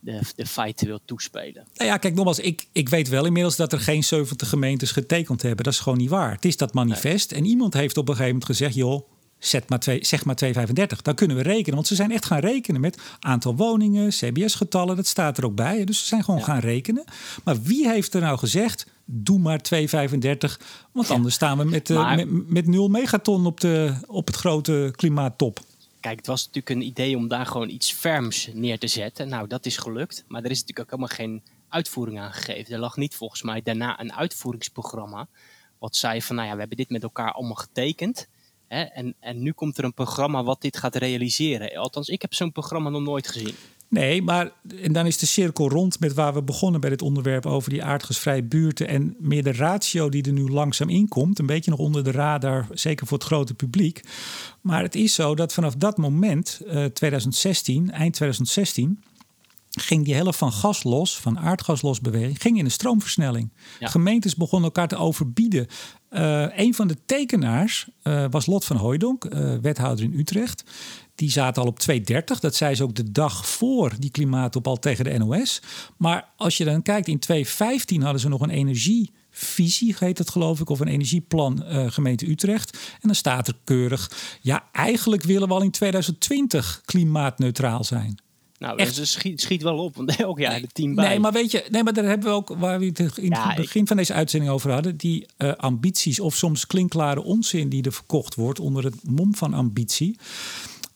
de, 0.00 0.20
de 0.36 0.46
feiten 0.46 0.86
wil 0.86 1.00
toespelen. 1.04 1.66
Nou 1.74 1.90
ja, 1.90 1.96
kijk, 1.96 2.14
nogmaals, 2.14 2.38
ik, 2.38 2.66
ik 2.72 2.88
weet 2.88 3.08
wel 3.08 3.26
inmiddels 3.26 3.56
dat 3.56 3.72
er 3.72 3.80
geen 3.80 4.04
70 4.04 4.48
gemeentes 4.48 4.92
getekend 4.92 5.42
hebben. 5.42 5.64
Dat 5.64 5.72
is 5.72 5.80
gewoon 5.80 5.98
niet 5.98 6.10
waar. 6.10 6.32
Het 6.32 6.44
is 6.44 6.56
dat 6.56 6.74
manifest. 6.74 7.32
En 7.32 7.44
iemand 7.44 7.74
heeft 7.74 7.96
op 7.96 8.08
een 8.08 8.14
gegeven 8.14 8.32
moment 8.32 8.50
gezegd: 8.50 8.74
joh, 8.74 9.08
zet 9.38 9.68
maar 9.68 9.78
twee, 9.78 10.04
zeg 10.04 10.24
maar 10.24 10.36
2,35. 10.44 11.02
Dan 11.02 11.14
kunnen 11.14 11.36
we 11.36 11.42
rekenen. 11.42 11.74
Want 11.74 11.86
ze 11.86 11.94
zijn 11.94 12.10
echt 12.10 12.24
gaan 12.24 12.38
rekenen 12.38 12.80
met 12.80 12.98
aantal 13.20 13.56
woningen, 13.56 14.08
CBS-getallen. 14.08 14.96
Dat 14.96 15.06
staat 15.06 15.38
er 15.38 15.44
ook 15.44 15.54
bij. 15.54 15.84
Dus 15.84 15.98
ze 16.00 16.06
zijn 16.06 16.24
gewoon 16.24 16.44
gaan 16.44 16.58
rekenen. 16.58 17.04
Maar 17.44 17.62
wie 17.62 17.88
heeft 17.88 18.14
er 18.14 18.20
nou 18.20 18.38
gezegd, 18.38 18.86
doe 19.04 19.38
maar 19.38 19.60
2,35. 19.74 20.66
Want 20.92 21.10
anders 21.10 21.34
staan 21.34 21.58
we 21.58 21.64
met, 21.64 21.90
uh, 21.90 22.16
met, 22.16 22.48
met, 22.50 22.66
nul 22.66 22.88
megaton 22.88 23.46
op, 23.46 23.60
de, 23.60 23.94
op 24.06 24.26
het 24.26 24.36
grote 24.36 24.92
klimaattop. 24.96 25.60
Kijk, 26.00 26.16
het 26.16 26.26
was 26.26 26.46
natuurlijk 26.46 26.74
een 26.74 26.86
idee 26.86 27.16
om 27.16 27.28
daar 27.28 27.46
gewoon 27.46 27.68
iets 27.68 27.92
ferms 27.92 28.48
neer 28.52 28.78
te 28.78 28.86
zetten. 28.86 29.28
Nou, 29.28 29.48
dat 29.48 29.66
is 29.66 29.76
gelukt. 29.76 30.24
Maar 30.28 30.44
er 30.44 30.50
is 30.50 30.60
natuurlijk 30.60 30.92
ook 30.92 31.00
helemaal 31.00 31.16
geen 31.16 31.42
uitvoering 31.68 32.20
aan 32.20 32.32
gegeven. 32.32 32.74
Er 32.74 32.80
lag 32.80 32.96
niet 32.96 33.14
volgens 33.14 33.42
mij 33.42 33.62
daarna 33.62 34.00
een 34.00 34.12
uitvoeringsprogramma. 34.12 35.28
Wat 35.78 35.96
zei 35.96 36.22
van, 36.22 36.36
nou 36.36 36.48
ja, 36.48 36.54
we 36.54 36.60
hebben 36.60 36.76
dit 36.76 36.90
met 36.90 37.02
elkaar 37.02 37.32
allemaal 37.32 37.54
getekend. 37.54 38.28
En, 38.68 39.14
en 39.20 39.42
nu 39.42 39.52
komt 39.52 39.78
er 39.78 39.84
een 39.84 39.94
programma 39.94 40.44
wat 40.44 40.60
dit 40.60 40.76
gaat 40.76 40.96
realiseren. 40.96 41.76
Althans, 41.76 42.08
ik 42.08 42.22
heb 42.22 42.34
zo'n 42.34 42.52
programma 42.52 42.88
nog 42.88 43.02
nooit 43.02 43.28
gezien. 43.28 43.54
Nee, 43.88 44.22
maar 44.22 44.50
en 44.82 44.92
dan 44.92 45.06
is 45.06 45.18
de 45.18 45.26
cirkel 45.26 45.68
rond 45.68 46.00
met 46.00 46.14
waar 46.14 46.34
we 46.34 46.42
begonnen 46.42 46.80
bij 46.80 46.90
dit 46.90 47.02
onderwerp 47.02 47.46
over 47.46 47.70
die 47.70 47.84
aardgasvrije 47.84 48.42
buurten. 48.42 48.88
En 48.88 49.16
meer 49.18 49.42
de 49.42 49.52
ratio 49.52 50.08
die 50.08 50.22
er 50.22 50.32
nu 50.32 50.50
langzaam 50.50 50.88
inkomt. 50.88 51.38
Een 51.38 51.46
beetje 51.46 51.70
nog 51.70 51.80
onder 51.80 52.04
de 52.04 52.10
radar, 52.10 52.66
zeker 52.72 53.06
voor 53.06 53.18
het 53.18 53.26
grote 53.26 53.54
publiek. 53.54 54.00
Maar 54.60 54.82
het 54.82 54.94
is 54.94 55.14
zo 55.14 55.34
dat 55.34 55.52
vanaf 55.52 55.74
dat 55.74 55.96
moment, 55.96 56.60
uh, 56.66 56.84
2016, 56.84 57.90
eind 57.90 58.14
2016 58.14 59.02
ging 59.70 60.04
die 60.04 60.14
helft 60.14 60.38
van 60.38 60.52
gas 60.52 60.82
los, 60.82 61.16
van 61.16 61.38
aardgaslosbeweging, 61.38 62.40
ging 62.40 62.58
in 62.58 62.64
een 62.64 62.70
stroomversnelling. 62.70 63.52
Gemeentes 63.80 64.36
begonnen 64.36 64.68
elkaar 64.68 64.88
te 64.88 64.96
overbieden. 64.96 65.66
Uh, 66.10 66.58
een 66.58 66.74
van 66.74 66.88
de 66.88 66.96
tekenaars 67.06 67.88
uh, 68.02 68.24
was 68.30 68.46
Lot 68.46 68.64
van 68.64 68.76
Hooijdonk, 68.76 69.24
uh, 69.24 69.54
wethouder 69.62 70.04
in 70.04 70.18
Utrecht. 70.18 70.64
Die 71.14 71.30
zaten 71.30 71.62
al 71.62 71.68
op 71.68 71.78
2,30. 71.90 72.40
Dat 72.40 72.54
zei 72.54 72.74
ze 72.74 72.82
ook 72.82 72.94
de 72.94 73.12
dag 73.12 73.48
voor 73.48 73.92
die 73.98 74.10
klimaatop 74.10 74.66
al 74.66 74.78
tegen 74.78 75.04
de 75.04 75.18
NOS. 75.18 75.62
Maar 75.96 76.28
als 76.36 76.56
je 76.56 76.64
dan 76.64 76.82
kijkt, 76.82 77.08
in 77.08 77.18
2015 77.18 78.02
hadden 78.02 78.20
ze 78.20 78.28
nog 78.28 78.40
een 78.40 78.50
energievisie, 78.50 79.94
heet 79.98 80.18
het 80.18 80.30
geloof 80.30 80.60
ik, 80.60 80.70
of 80.70 80.80
een 80.80 80.88
energieplan 80.88 81.64
gemeente 81.88 82.30
Utrecht. 82.30 82.72
En 82.72 83.00
dan 83.00 83.14
staat 83.14 83.48
er 83.48 83.56
keurig, 83.64 84.10
ja, 84.40 84.68
eigenlijk 84.72 85.22
willen 85.22 85.48
we 85.48 85.54
al 85.54 85.62
in 85.62 85.70
2020 85.70 86.82
klimaatneutraal 86.84 87.84
zijn. 87.84 88.18
Nou, 88.58 88.78
Echt? 88.78 88.96
Dus 88.96 89.12
schiet, 89.12 89.40
schiet 89.40 89.62
wel 89.62 89.78
op, 89.78 89.96
want 89.96 90.16
elk 90.16 90.38
jaar 90.38 90.60
de 90.60 90.68
team 90.72 90.94
bij. 90.94 91.08
Nee, 91.08 91.18
maar 91.18 91.32
weet 91.32 91.50
je, 91.50 91.64
nee, 91.70 91.82
maar 91.82 91.92
daar 91.92 92.04
hebben 92.04 92.28
we 92.28 92.34
ook, 92.34 92.48
waar 92.58 92.78
we 92.78 92.86
het 92.86 93.18
in 93.18 93.32
het 93.32 93.56
begin 93.56 93.86
van 93.86 93.96
deze 93.96 94.12
uitzending 94.12 94.52
over 94.52 94.72
hadden, 94.72 94.96
die 94.96 95.26
uh, 95.38 95.52
ambities 95.52 96.20
of 96.20 96.36
soms 96.36 96.66
klinkklare 96.66 97.22
onzin 97.22 97.68
die 97.68 97.82
er 97.82 97.92
verkocht 97.92 98.34
wordt 98.34 98.60
onder 98.60 98.84
het 98.84 99.08
mom 99.08 99.34
van 99.34 99.54
ambitie. 99.54 100.16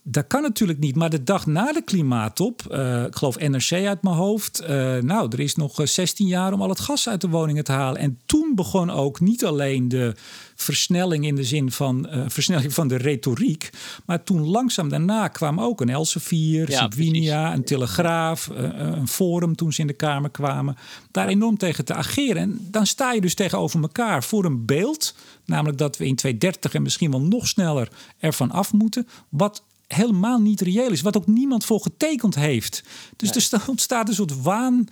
Dat 0.05 0.27
kan 0.27 0.43
natuurlijk 0.43 0.79
niet. 0.79 0.97
Maar 0.97 1.11
de 1.11 1.23
dag 1.23 1.47
na 1.47 1.73
de 1.73 1.83
klimaattop, 1.83 2.63
uh, 2.71 3.05
ik 3.05 3.17
geloof 3.17 3.39
NRC 3.39 3.73
uit 3.73 4.03
mijn 4.03 4.17
hoofd. 4.17 4.63
Uh, 4.63 4.69
nou, 4.97 5.29
er 5.33 5.41
is 5.41 5.55
nog 5.55 5.81
16 5.85 6.27
jaar 6.27 6.53
om 6.53 6.63
al 6.63 6.69
het 6.69 6.81
gas 6.81 7.09
uit 7.09 7.21
de 7.21 7.29
woningen 7.29 7.65
te 7.65 7.73
halen. 7.73 8.01
En 8.01 8.19
toen 8.27 8.53
begon 8.55 8.91
ook 8.91 9.21
niet 9.21 9.45
alleen 9.45 9.89
de 9.89 10.15
versnelling 10.55 11.27
in 11.27 11.35
de 11.35 11.45
zin 11.45 11.73
van 11.73 12.09
uh, 12.11 12.25
versnelling 12.29 12.75
van 12.75 12.89
de 12.89 12.97
retoriek. 12.97 13.71
Maar 14.07 14.25
toen 14.25 14.49
langzaam 14.49 14.89
daarna 14.89 15.29
kwam 15.29 15.61
ook 15.61 15.81
een 15.81 15.89
Elsevier, 15.89 16.71
ja, 16.71 16.81
Subwinia, 16.81 17.55
een 17.55 17.65
Telegraaf, 17.65 18.51
een 18.55 19.09
Forum 19.09 19.57
toen 19.57 19.73
ze 19.73 19.81
in 19.81 19.87
de 19.87 19.93
Kamer 19.93 20.31
kwamen. 20.31 20.77
Daar 21.11 21.29
enorm 21.29 21.57
tegen 21.57 21.85
te 21.85 21.95
ageren. 21.95 22.43
En 22.43 22.67
dan 22.71 22.87
sta 22.87 23.13
je 23.13 23.21
dus 23.21 23.35
tegenover 23.35 23.81
elkaar 23.81 24.25
voor 24.25 24.45
een 24.45 24.65
beeld. 24.65 25.15
Namelijk 25.45 25.79
dat 25.79 25.97
we 25.97 26.07
in 26.07 26.17
2030 26.17 26.75
en 26.75 26.83
misschien 26.83 27.11
wel 27.11 27.21
nog 27.21 27.49
sneller 27.49 27.89
ervan 28.19 28.51
af 28.51 28.73
moeten. 28.73 29.09
Wat 29.29 29.63
helemaal 29.95 30.39
niet 30.39 30.61
reëel 30.61 30.91
is. 30.91 31.01
Wat 31.01 31.17
ook 31.17 31.27
niemand 31.27 31.65
voor 31.65 31.81
getekend 31.81 32.35
heeft. 32.35 32.83
Dus 33.17 33.53
er 33.53 33.65
ontstaat 33.67 34.09
een 34.09 34.15
soort 34.15 34.43
waan. 34.43 34.87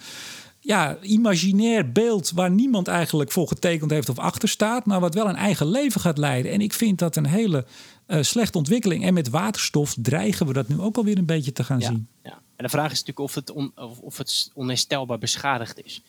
Ja, 0.62 0.98
imaginair 1.02 1.92
beeld 1.92 2.30
waar 2.30 2.50
niemand 2.50 2.88
eigenlijk 2.88 3.32
voor 3.32 3.48
getekend 3.48 3.90
heeft 3.90 4.08
of 4.08 4.18
achter 4.18 4.48
staat, 4.48 4.86
maar 4.86 5.00
wat 5.00 5.14
wel 5.14 5.28
een 5.28 5.36
eigen 5.36 5.66
leven 5.66 6.00
gaat 6.00 6.18
leiden. 6.18 6.52
En 6.52 6.60
ik 6.60 6.72
vind 6.72 6.98
dat 6.98 7.16
een 7.16 7.26
hele 7.26 7.66
uh, 8.06 8.22
slechte 8.22 8.58
ontwikkeling. 8.58 9.04
En 9.04 9.14
met 9.14 9.28
waterstof 9.28 9.94
dreigen 10.02 10.46
we 10.46 10.52
dat 10.52 10.68
nu 10.68 10.80
ook 10.80 10.96
alweer 10.96 11.18
een 11.18 11.26
beetje 11.26 11.52
te 11.52 11.64
gaan 11.64 11.82
zien. 11.82 12.08
Ja. 12.22 12.38
En 12.56 12.64
de 12.64 12.68
vraag 12.68 12.92
is 12.92 12.98
natuurlijk 12.98 13.18
of 13.18 13.34
het, 13.34 13.50
on, 13.50 13.72
of 14.00 14.18
het 14.18 14.50
onherstelbaar 14.54 15.18
beschadigd 15.18 15.84
is. 15.84 16.02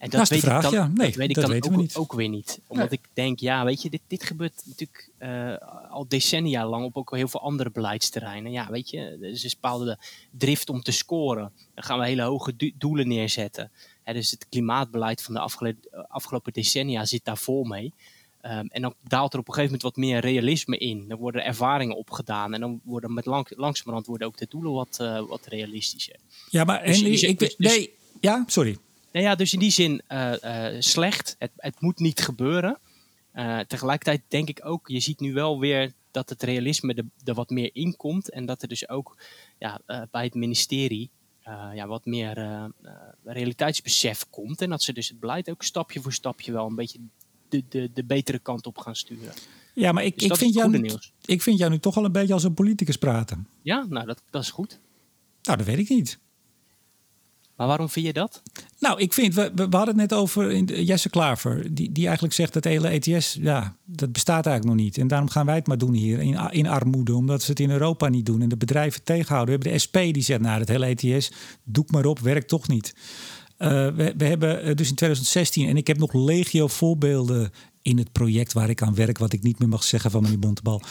En 0.00 0.10
dat, 0.10 0.28
weet 0.28 0.40
vraag, 0.40 0.64
ik 0.64 0.70
dan, 0.70 0.72
ja. 0.72 0.86
nee, 0.86 1.06
dat 1.06 1.16
weet 1.16 1.28
ik 1.28 1.34
dat 1.34 1.44
dan 1.44 1.72
ook, 1.72 1.76
niet. 1.76 1.96
ook, 1.96 2.12
weer 2.12 2.28
niet. 2.28 2.60
Omdat 2.66 2.92
ik 2.92 3.00
denk, 3.12 3.38
ja, 3.38 3.64
weet 3.64 3.82
je, 3.82 3.90
dit, 3.90 4.00
dit 4.06 4.22
gebeurt 4.22 4.62
natuurlijk 4.64 5.10
uh, 5.18 5.56
al 5.90 6.08
decennia 6.08 6.66
lang 6.68 6.84
op 6.84 6.96
ook 6.96 7.16
heel 7.16 7.28
veel 7.28 7.40
andere 7.40 7.70
beleidsterreinen. 7.70 8.52
Ja, 8.52 8.70
weet 8.70 8.90
je, 8.90 8.98
er 8.98 9.30
is 9.30 9.44
een 9.44 9.50
bepaalde 9.60 9.98
drift 10.30 10.68
om 10.68 10.82
te 10.82 10.92
scoren. 10.92 11.52
Dan 11.74 11.84
gaan 11.84 11.98
we 11.98 12.06
hele 12.06 12.22
hoge 12.22 12.72
doelen 12.78 13.08
neerzetten. 13.08 13.70
Hè, 14.02 14.12
dus 14.12 14.30
het 14.30 14.48
klimaatbeleid 14.48 15.22
van 15.22 15.34
de 15.34 15.40
afgelopen, 15.40 16.08
afgelopen 16.08 16.52
decennia 16.52 17.04
zit 17.04 17.24
daar 17.24 17.38
vol 17.38 17.64
mee. 17.64 17.92
Um, 18.42 18.68
en 18.68 18.82
dan 18.82 18.94
daalt 19.08 19.32
er 19.32 19.38
op 19.38 19.48
een 19.48 19.54
gegeven 19.54 19.76
moment 19.76 19.82
wat 19.82 19.96
meer 20.04 20.20
realisme 20.20 20.78
in. 20.78 21.08
Dan 21.08 21.18
worden 21.18 21.44
ervaringen 21.44 21.96
opgedaan. 21.96 22.54
En 22.54 22.60
dan 22.60 22.80
worden 22.84 23.14
met 23.14 23.26
lang, 23.26 23.52
langzamerhand 23.56 24.06
worden 24.06 24.26
ook 24.26 24.36
de 24.36 24.46
doelen 24.48 24.72
wat, 24.72 24.98
uh, 25.00 25.20
wat 25.28 25.46
realistischer. 25.46 26.16
Ja, 26.48 26.64
maar 26.64 26.84
dus, 26.84 27.22
en, 27.22 27.28
ik, 27.28 27.38
dus, 27.38 27.56
nee, 27.56 27.94
ja, 28.20 28.44
sorry. 28.46 28.78
Nou 29.12 29.24
ja, 29.24 29.34
dus 29.34 29.52
in 29.52 29.58
die 29.58 29.70
zin 29.70 30.02
uh, 30.08 30.32
uh, 30.44 30.80
slecht. 30.80 31.36
Het, 31.38 31.50
het, 31.56 31.80
moet 31.80 31.98
niet 31.98 32.20
gebeuren. 32.20 32.78
Uh, 33.34 33.58
tegelijkertijd 33.58 34.22
denk 34.28 34.48
ik 34.48 34.60
ook, 34.64 34.88
je 34.88 35.00
ziet 35.00 35.20
nu 35.20 35.32
wel 35.32 35.58
weer 35.60 35.92
dat 36.10 36.28
het 36.28 36.42
realisme 36.42 37.04
er, 37.24 37.34
wat 37.34 37.50
meer 37.50 37.70
in 37.72 37.96
komt. 37.96 38.30
En 38.30 38.46
dat 38.46 38.62
er 38.62 38.68
dus 38.68 38.88
ook 38.88 39.16
ja, 39.58 39.80
eh, 39.86 40.02
bij 40.10 40.24
het 40.24 40.34
ministerie 40.34 41.10
eh, 41.50 41.68
ja, 41.74 41.86
wat 41.86 42.04
meer 42.04 42.36
eh, 42.36 42.64
eh, 42.82 42.92
realiteitsbesef 43.24 44.26
komt. 44.30 44.62
En 44.62 44.70
dat 44.70 44.82
ze 44.82 44.92
dus 44.92 45.08
het 45.08 45.20
beleid 45.20 45.50
ook 45.50 45.62
stapje 45.62 46.00
voor 46.00 46.12
stapje 46.12 46.52
wel 46.52 46.66
een 46.66 46.74
beetje 46.74 46.98
de, 47.48 47.64
de, 47.68 47.90
de 47.94 48.04
betere 48.04 48.38
kant 48.38 48.66
op 48.66 48.78
gaan 48.78 48.96
sturen. 48.96 49.32
Ja, 49.74 49.92
maar 49.92 50.04
ik, 50.04 50.18
Dus 50.18 50.28
ik, 50.28 50.36
vind 50.36 50.54
jou, 50.54 50.78
nu- 50.78 50.94
ik 51.24 51.42
vind 51.42 51.58
jou 51.58 51.70
nu 51.70 51.78
toch 51.78 51.96
al 51.96 52.04
een 52.04 52.12
beetje 52.12 52.32
als 52.32 52.44
een 52.44 52.54
politicus 52.54 52.96
praten. 52.96 53.48
Ja, 53.62 53.86
nou 53.88 54.06
dat, 54.06 54.22
dat 54.30 54.42
is 54.42 54.50
goed. 54.50 54.80
Nou, 55.42 55.58
dat 55.58 55.66
weet 55.66 55.78
ik 55.78 55.88
niet. 55.88 56.18
Maar 57.60 57.68
waarom 57.68 57.88
vind 57.88 58.06
je 58.06 58.12
dat? 58.12 58.42
Nou, 58.78 59.00
ik 59.00 59.12
vind, 59.12 59.34
we, 59.34 59.52
we 59.54 59.62
hadden 59.62 59.86
het 59.86 59.96
net 59.96 60.12
over 60.12 60.62
Jesse 60.62 61.10
Klaver, 61.10 61.74
die, 61.74 61.92
die 61.92 62.04
eigenlijk 62.04 62.34
zegt 62.34 62.52
dat 62.52 62.64
hele 62.64 62.88
ETS, 62.88 63.38
ja, 63.40 63.76
dat 63.84 64.12
bestaat 64.12 64.46
eigenlijk 64.46 64.76
nog 64.76 64.84
niet. 64.86 64.98
En 64.98 65.08
daarom 65.08 65.28
gaan 65.28 65.46
wij 65.46 65.54
het 65.54 65.66
maar 65.66 65.78
doen 65.78 65.94
hier 65.94 66.20
in, 66.20 66.50
in 66.50 66.66
armoede, 66.66 67.14
omdat 67.14 67.42
ze 67.42 67.50
het 67.50 67.60
in 67.60 67.70
Europa 67.70 68.08
niet 68.08 68.26
doen 68.26 68.42
en 68.42 68.48
de 68.48 68.56
bedrijven 68.56 69.02
tegenhouden. 69.02 69.46
We 69.46 69.60
hebben 69.60 69.72
de 69.72 69.84
SP 69.84 69.96
die 70.14 70.22
zegt, 70.22 70.40
nou, 70.40 70.58
het 70.58 70.68
hele 70.68 70.86
ETS, 70.86 71.32
doe 71.64 71.84
maar 71.86 72.04
op, 72.04 72.18
werkt 72.18 72.48
toch 72.48 72.68
niet. 72.68 72.94
Eh, 73.56 73.68
we, 73.68 74.14
we 74.16 74.24
hebben 74.24 74.62
eh, 74.62 74.74
dus 74.74 74.88
in 74.88 74.94
2016, 74.94 75.68
en 75.68 75.76
ik 75.76 75.86
heb 75.86 75.98
nog 75.98 76.12
legio 76.12 76.66
voorbeelden 76.66 77.52
in 77.82 77.98
het 77.98 78.12
project 78.12 78.52
waar 78.52 78.70
ik 78.70 78.82
aan 78.82 78.94
werk, 78.94 79.18
wat 79.18 79.32
ik 79.32 79.42
niet 79.42 79.58
meer 79.58 79.68
mag 79.68 79.84
zeggen 79.84 80.10
van 80.10 80.22
meneer 80.22 80.38
Bontebal. 80.38 80.82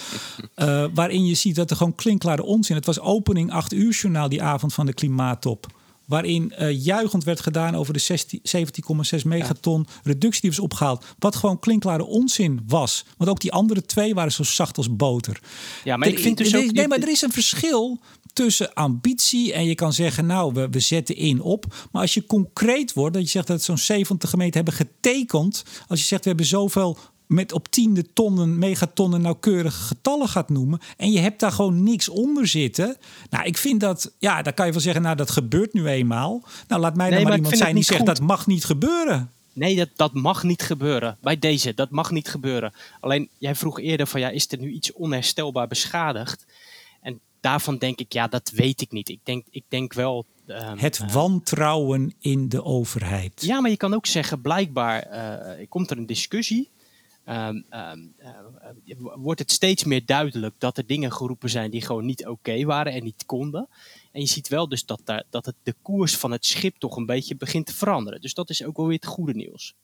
Eh, 0.55 0.85
waarin 0.93 1.25
je 1.25 1.35
ziet 1.35 1.55
dat 1.55 1.69
er 1.69 1.77
gewoon 1.77 1.95
klinkklare 1.95 2.43
onzin. 2.43 2.75
Het 2.75 2.85
was 2.85 2.99
opening 2.99 3.51
8 3.51 3.73
uur 3.73 3.91
journaal 3.91 4.29
die 4.29 4.43
avond 4.43 4.73
van 4.73 4.85
de 4.85 4.93
klimaattop. 4.93 5.77
Waarin 6.09 6.51
eh, 6.51 6.83
juichend 6.85 7.23
werd 7.23 7.39
gedaan 7.39 7.75
over 7.75 7.93
de 7.93 7.99
16 7.99 8.41
17,6 8.57 9.25
megaton 9.25 9.87
reductie 10.03 10.41
die 10.41 10.49
was 10.49 10.59
opgehaald. 10.59 11.05
Wat 11.19 11.35
gewoon 11.35 11.59
klinkklare 11.59 12.05
onzin 12.05 12.59
was. 12.67 13.05
Want 13.17 13.29
ook 13.29 13.39
die 13.39 13.51
andere 13.51 13.81
twee 13.81 14.13
waren 14.13 14.31
zo 14.31 14.43
zacht 14.43 14.77
als 14.77 14.95
boter. 14.95 15.41
Ja, 15.83 15.97
maar 15.97 16.07
ik 16.07 16.19
vind 16.19 16.37
dus 16.37 16.55
ook... 16.55 16.71
Nee, 16.71 16.87
maar 16.87 16.99
er 16.99 17.09
is 17.09 17.21
een 17.21 17.31
verschil 17.31 17.99
tussen 18.33 18.73
ambitie 18.73 19.53
en 19.53 19.65
je 19.65 19.75
kan 19.75 19.93
zeggen, 19.93 20.25
nou, 20.25 20.53
we, 20.53 20.69
we 20.69 20.79
zetten 20.79 21.15
in 21.15 21.41
op. 21.41 21.65
Maar 21.91 22.01
als 22.01 22.13
je 22.13 22.25
concreet 22.25 22.93
wordt, 22.93 23.13
dat 23.13 23.23
je 23.23 23.29
zegt 23.29 23.47
dat 23.47 23.63
zo'n 23.63 23.77
70 23.77 24.29
gemeenten 24.29 24.55
hebben 24.55 24.87
getekend. 24.87 25.63
Als 25.87 25.99
je 25.99 26.05
zegt, 26.05 26.21
we 26.23 26.29
hebben 26.29 26.47
zoveel 26.47 26.97
met 27.29 27.51
op 27.51 27.67
tiende 27.67 28.13
tonnen, 28.13 28.57
megatonnen 28.59 29.21
nauwkeurige 29.21 29.83
getallen 29.83 30.27
gaat 30.27 30.49
noemen. 30.49 30.79
En 30.97 31.11
je 31.11 31.19
hebt 31.19 31.39
daar 31.39 31.51
gewoon 31.51 31.83
niks 31.83 32.09
onder 32.09 32.47
zitten. 32.47 32.97
Nou, 33.29 33.45
ik 33.45 33.57
vind 33.57 33.79
dat, 33.79 34.11
ja, 34.19 34.41
dan 34.41 34.53
kan 34.53 34.65
je 34.65 34.71
wel 34.71 34.81
zeggen, 34.81 35.01
nou, 35.01 35.15
dat 35.15 35.31
gebeurt 35.31 35.73
nu 35.73 35.85
eenmaal. 35.87 36.43
Nou, 36.67 36.81
laat 36.81 36.95
mij 36.95 37.09
Nee, 37.09 37.19
dan 37.19 37.27
maar 37.27 37.37
iemand 37.37 37.57
zijn 37.57 37.75
die 37.75 37.83
zegt, 37.83 38.05
dat 38.05 38.19
mag 38.21 38.47
niet 38.47 38.65
gebeuren. 38.65 39.31
Nee, 39.53 39.75
dat, 39.75 39.89
dat 39.95 40.13
mag 40.13 40.43
niet 40.43 40.61
gebeuren. 40.61 41.17
Bij 41.21 41.39
deze, 41.39 41.73
dat 41.73 41.89
mag 41.89 42.11
niet 42.11 42.27
gebeuren. 42.27 42.73
Alleen, 42.99 43.29
jij 43.37 43.55
vroeg 43.55 43.79
eerder 43.79 44.07
van, 44.07 44.19
ja, 44.19 44.29
is 44.29 44.51
er 44.51 44.59
nu 44.59 44.71
iets 44.71 44.93
onherstelbaar 44.93 45.67
beschadigd? 45.67 46.45
En 47.01 47.19
daarvan 47.39 47.77
denk 47.77 47.99
ik, 47.99 48.13
ja, 48.13 48.27
dat 48.27 48.51
weet 48.55 48.81
ik 48.81 48.91
niet. 48.91 49.09
Ik 49.09 49.19
denk, 49.23 49.45
ik 49.51 49.63
denk 49.67 49.93
wel... 49.93 50.25
ehm, 50.47 50.77
Het 50.77 50.99
eh, 50.99 51.11
wantrouwen 51.11 52.13
in 52.19 52.49
de 52.49 52.63
overheid. 52.63 53.41
Ja, 53.41 53.61
maar 53.61 53.71
je 53.71 53.77
kan 53.77 53.93
ook 53.93 54.05
zeggen, 54.05 54.41
blijkbaar 54.41 55.01
eh, 55.01 55.65
komt 55.69 55.91
er 55.91 55.97
een 55.97 56.05
discussie. 56.05 56.69
Ehm, 57.29 57.61
ehm, 57.69 57.99
eh, 58.17 58.29
eh, 58.85 58.97
wordt 59.15 59.39
het 59.39 59.51
steeds 59.51 59.83
meer 59.83 60.05
duidelijk 60.05 60.55
dat 60.57 60.77
er 60.77 60.85
dingen 60.85 61.11
geroepen 61.11 61.49
zijn 61.49 61.71
die 61.71 61.81
gewoon 61.81 62.05
niet 62.05 62.27
oké 62.27 62.63
waren 62.63 62.93
en 62.93 63.03
niet 63.03 63.25
konden. 63.25 63.67
En 64.11 64.21
je 64.21 64.27
ziet 64.27 64.47
wel 64.47 64.69
dus 64.69 64.85
dat, 64.85 65.01
daar, 65.03 65.23
dat 65.29 65.45
het, 65.45 65.55
de 65.63 65.75
koers 65.81 66.17
van 66.17 66.31
het 66.31 66.45
schip 66.45 66.77
toch 66.77 66.95
een 66.95 67.05
beetje 67.05 67.35
begint 67.35 67.65
te 67.65 67.73
veranderen. 67.73 68.21
Dus 68.21 68.33
dat 68.33 68.49
is 68.49 68.63
ook 68.63 68.77
wel 68.77 68.85
weer 68.85 68.95
het 68.95 69.05
goede 69.05 69.33
nieuws. 69.33 69.75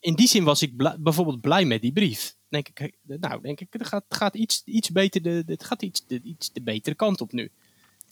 In 0.00 0.14
die 0.14 0.28
zin 0.28 0.44
was 0.44 0.62
ik 0.62 0.76
bijvoorbeeld 0.98 1.40
blij 1.40 1.64
met 1.64 1.82
die 1.82 1.92
brief. 1.92 2.36
Denk 2.48 2.68
ik, 2.68 2.96
nou, 3.02 3.42
denk 3.42 3.60
ik, 3.60 3.66
het 3.70 3.86
gaat, 3.86 4.04
gaat 4.08 4.34
iets, 4.34 4.62
iets 4.64 4.90
beter 4.90 5.22
de, 5.22 5.42
het 5.46 5.64
gaat 5.64 5.82
iets, 5.82 6.06
de, 6.06 6.20
iets 6.22 6.52
de 6.52 6.62
betere 6.62 6.94
kant 6.94 7.20
op 7.20 7.32
nu. 7.32 7.50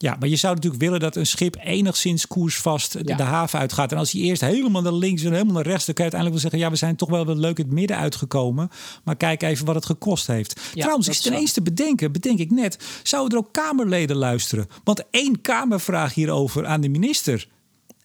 Ja, 0.00 0.16
maar 0.20 0.28
je 0.28 0.36
zou 0.36 0.54
natuurlijk 0.54 0.82
willen 0.82 1.00
dat 1.00 1.16
een 1.16 1.26
schip 1.26 1.56
enigszins 1.64 2.26
koersvast 2.26 2.92
de, 2.92 3.00
Ja. 3.04 3.16
de 3.16 3.22
haven 3.22 3.58
uitgaat. 3.58 3.92
En 3.92 3.98
als 3.98 4.12
hij 4.12 4.20
eerst 4.20 4.40
helemaal 4.40 4.82
naar 4.82 4.92
links 4.92 5.22
en 5.22 5.32
helemaal 5.32 5.54
naar 5.54 5.66
rechts, 5.66 5.84
dan 5.84 5.94
kan 5.94 6.04
je 6.04 6.10
uiteindelijk 6.10 6.30
wel 6.42 6.50
zeggen: 6.50 6.58
ja, 6.60 6.70
we 6.70 6.76
zijn 6.86 6.96
toch 6.96 7.08
wel 7.10 7.24
wat 7.24 7.36
leuk 7.36 7.58
het 7.58 7.70
midden 7.72 7.96
uitgekomen. 7.96 8.70
Maar 9.04 9.16
kijk 9.16 9.42
even 9.42 9.66
wat 9.66 9.74
het 9.74 9.86
gekost 9.86 10.26
heeft. 10.26 10.60
Trouwens, 10.74 11.06
ik 11.06 11.12
is 11.12 11.22
zit 11.22 11.32
ineens 11.32 11.52
te 11.52 11.62
bedenken, 11.62 12.12
bedenk 12.12 12.38
ik 12.38 12.50
net, 12.50 12.78
zouden 13.02 13.38
er 13.38 13.44
ook 13.44 13.52
Kamerleden 13.52 14.16
luisteren? 14.16 14.66
Want 14.84 15.04
één 15.10 15.40
Kamervraag 15.40 16.14
hierover 16.14 16.66
aan 16.66 16.80
de 16.80 16.88
minister. 16.88 17.48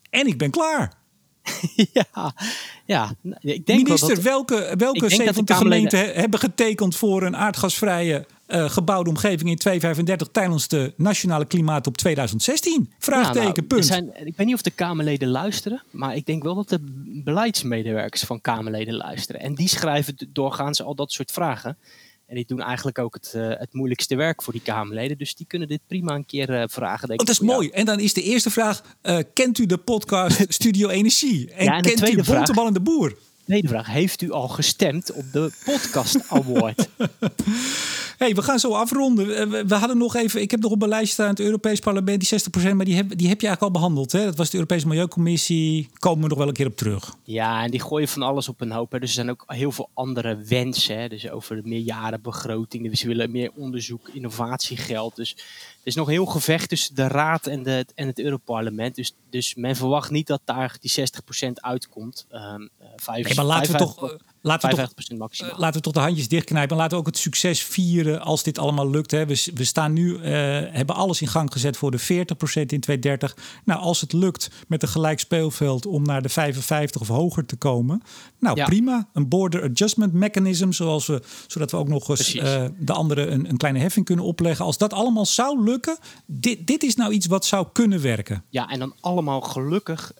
En 0.09 0.27
ik 0.27 0.37
ben 0.37 0.49
klaar. 0.51 0.93
ja, 1.93 2.33
ja, 2.85 3.15
ik 3.41 3.65
denk 3.65 3.83
Minister, 3.83 4.15
dat, 4.15 4.23
welke, 4.23 4.73
welke 4.77 5.05
ik 5.05 5.17
denk 5.17 5.25
dat 5.25 5.35
de 5.35 5.43
70 5.43 5.45
Kamerleden- 5.45 5.89
gemeenten 5.89 6.13
he- 6.15 6.21
hebben 6.21 6.39
getekend 6.39 6.95
voor 6.95 7.23
een 7.23 7.35
aardgasvrije 7.37 8.25
eh, 8.53 8.69
gebouwde 8.69 9.09
omgeving 9.09 9.49
in 9.49 9.57
2035 9.57 10.27
tijdens 10.31 10.67
de 10.67 10.93
Nationale 10.97 11.45
Klimaat 11.45 11.87
op 11.87 11.97
2016? 11.97 12.93
Vraagteken, 12.99 13.41
nou, 13.41 13.53
er 13.55 13.63
punt. 13.63 13.85
Zijn, 13.85 14.25
ik 14.25 14.37
weet 14.37 14.45
niet 14.45 14.55
of 14.55 14.61
de 14.61 14.71
Kamerleden 14.71 15.27
luisteren, 15.27 15.83
maar 15.91 16.15
ik 16.15 16.25
denk 16.25 16.43
wel 16.43 16.55
dat 16.55 16.69
de 16.69 16.79
beleidsmedewerkers 17.23 18.21
van 18.21 18.41
Kamerleden 18.41 18.93
luisteren. 18.93 19.41
En 19.41 19.55
die 19.55 19.67
schrijven 19.67 20.29
doorgaans 20.29 20.83
al 20.83 20.95
dat 20.95 21.11
soort 21.11 21.31
vragen. 21.31 21.77
En 22.25 22.35
die 22.35 22.45
doen 22.45 22.61
eigenlijk 22.61 22.99
ook 22.99 23.13
het, 23.13 23.33
eh, 23.33 23.49
het 23.49 23.73
moeilijkste 23.73 24.15
werk 24.15 24.43
voor 24.43 24.53
die 24.53 24.61
Kamerleden. 24.61 25.17
Dus 25.17 25.35
die 25.35 25.45
kunnen 25.45 25.67
dit 25.67 25.81
prima 25.87 26.15
een 26.15 26.25
keer 26.25 26.49
eh, 26.49 26.63
vragen. 26.67 27.07
Denk 27.07 27.19
Oh, 27.19 27.25
dat 27.25 27.35
is 27.35 27.41
mooi. 27.41 27.69
En 27.69 27.85
dan 27.85 27.99
is 27.99 28.13
de 28.13 28.21
eerste 28.21 28.49
vraag: 28.49 28.81
kent 29.33 29.57
u 29.57 29.65
de 29.65 29.77
podcast 29.77 30.45
Studio 30.53 30.89
Energie? 30.89 31.51
En, 31.51 31.65
Ja, 31.65 31.75
en 31.75 31.81
kent 31.81 32.09
u 32.09 32.23
Bontebal 32.23 32.67
en 32.67 32.73
de 32.73 32.81
Boer? 32.81 33.17
tweede 33.45 33.67
vraag. 33.67 33.87
Heeft 33.87 34.21
u 34.21 34.31
al 34.31 34.47
gestemd 34.47 35.11
op 35.11 35.31
de 35.31 35.51
Podcast 35.65 36.29
Award? 36.29 36.89
hey, 38.17 38.35
we 38.35 38.41
gaan 38.41 38.59
zo 38.59 38.71
afronden. 38.71 39.37
Eh, 39.37 39.63
we, 39.65 39.75
hadden 39.75 39.97
nog 39.97 40.15
even, 40.15 40.41
ik 40.41 40.51
heb 40.51 40.61
nog 40.61 40.71
op 40.71 40.77
mijn 40.77 40.89
lijst 40.89 41.13
staan 41.13 41.29
het 41.29 41.39
Europees 41.39 41.79
Parlement, 41.79 42.29
die 42.29 42.39
60%, 42.71 42.75
maar 42.75 42.85
die 42.85 42.95
heb, 42.95 43.17
die 43.17 43.27
heb 43.27 43.41
je 43.41 43.47
eigenlijk 43.47 43.61
al 43.61 43.71
behandeld. 43.71 44.11
Hè? 44.11 44.23
Dat 44.23 44.37
was 44.37 44.49
de 44.49 44.55
Europese 44.55 44.87
Milieucommissie. 44.87 45.89
Komen 45.99 46.23
we 46.23 46.29
nog 46.29 46.37
wel 46.37 46.47
een 46.47 46.53
keer 46.53 46.67
op 46.67 46.77
terug. 46.77 47.15
Ja, 47.23 47.63
en 47.63 47.71
die 47.71 47.81
gooien 47.81 48.07
van 48.07 48.21
alles 48.21 48.49
op 48.49 48.61
een 48.61 48.71
hoop. 48.71 48.91
Hè. 48.91 48.99
Dus 48.99 49.09
er 49.09 49.15
zijn 49.15 49.29
ook 49.29 49.43
heel 49.47 49.71
veel 49.71 49.89
andere 49.93 50.37
wensen. 50.37 50.99
Hè. 50.99 51.07
Dus 51.07 51.29
over 51.29 51.55
de 51.55 51.69
meerjarenbegroting. 51.69 52.89
Dus 52.89 52.99
ze 52.99 53.07
willen 53.07 53.31
meer 53.31 53.51
onderzoek, 53.55 54.09
innovatiegeld. 54.13 55.15
Dus 55.15 55.31
er 55.83 55.89
is 55.89 55.95
nog 55.95 56.07
heel 56.07 56.25
gevecht 56.25 56.69
tussen 56.69 56.95
de 56.95 57.07
Raad 57.07 57.47
en, 57.47 57.63
de, 57.63 57.85
en 57.95 58.07
het 58.07 58.19
Europarlement. 58.19 58.95
Dus, 58.95 59.15
dus 59.29 59.55
men 59.55 59.75
verwacht 59.75 60.11
niet 60.11 60.27
dat 60.27 60.41
daar 60.45 60.77
die 60.79 60.91
60% 61.49 61.51
uitkomt. 61.53 62.25
Um, 62.31 62.69
uh, 62.81 62.87
maar 63.35 63.45
laten 63.45 63.71
we 63.71 63.77
toch. 63.77 64.03
Eh, 64.03 64.17
laten 64.41 64.69
we, 64.69 64.75
toch, 64.75 65.31
eh, 65.31 65.57
laten 65.57 65.75
we 65.75 65.81
toch 65.81 65.93
de 65.93 65.99
handjes 65.99 66.27
dichtknijpen. 66.27 66.71
En 66.71 66.77
laten 66.77 66.91
we 66.91 67.03
ook 67.03 67.09
het 67.09 67.17
succes 67.17 67.63
vieren 67.63 68.21
als 68.21 68.43
dit 68.43 68.57
allemaal 68.57 68.89
lukt. 68.89 69.11
Hè. 69.11 69.25
We, 69.25 69.51
we 69.53 69.63
staan 69.63 69.93
nu, 69.93 70.15
eh, 70.15 70.21
hebben 70.71 70.95
alles 70.95 71.21
in 71.21 71.27
gang 71.27 71.51
gezet 71.51 71.77
voor 71.77 71.91
de 71.91 71.99
40% 71.99 72.71
in 72.71 72.79
2030. 72.79 73.37
Nou, 73.65 73.81
als 73.81 74.01
het 74.01 74.13
lukt 74.13 74.49
met 74.67 74.81
een 74.81 74.87
gelijk 74.87 75.19
speelveld 75.19 75.85
om 75.85 76.03
naar 76.03 76.21
de 76.21 76.29
55 76.29 77.01
of 77.01 77.07
hoger 77.07 77.45
te 77.45 77.55
komen. 77.55 78.01
Nou, 78.39 78.63
prima. 78.63 79.07
Een 79.13 79.27
border 79.27 79.63
adjustment 79.63 80.13
mechanism, 80.13 80.71
zoals 80.71 81.07
we, 81.07 81.21
zodat 81.47 81.71
we 81.71 81.77
ook 81.77 81.87
nog 81.87 82.09
eens 82.09 82.31
de 82.79 82.93
anderen 82.93 83.31
een, 83.31 83.49
een, 83.49 83.57
kleine 83.57 83.79
heffing 83.79 84.05
kunnen 84.05 84.25
opleggen. 84.25 84.65
Als 84.65 84.77
dat 84.77 84.93
allemaal 84.93 85.25
zou 85.25 85.63
lukken, 85.63 85.97
dit, 86.25 86.67
dit 86.67 86.83
is 86.83 86.95
nou 86.95 87.13
iets 87.13 87.25
wat 87.25 87.45
zou 87.45 87.67
kunnen 87.71 88.01
werken. 88.01 88.43
Ja, 88.49 88.69
en 88.69 88.79
dan 88.79 88.93
allemaal 88.99 89.41
gelukkig 89.41 90.13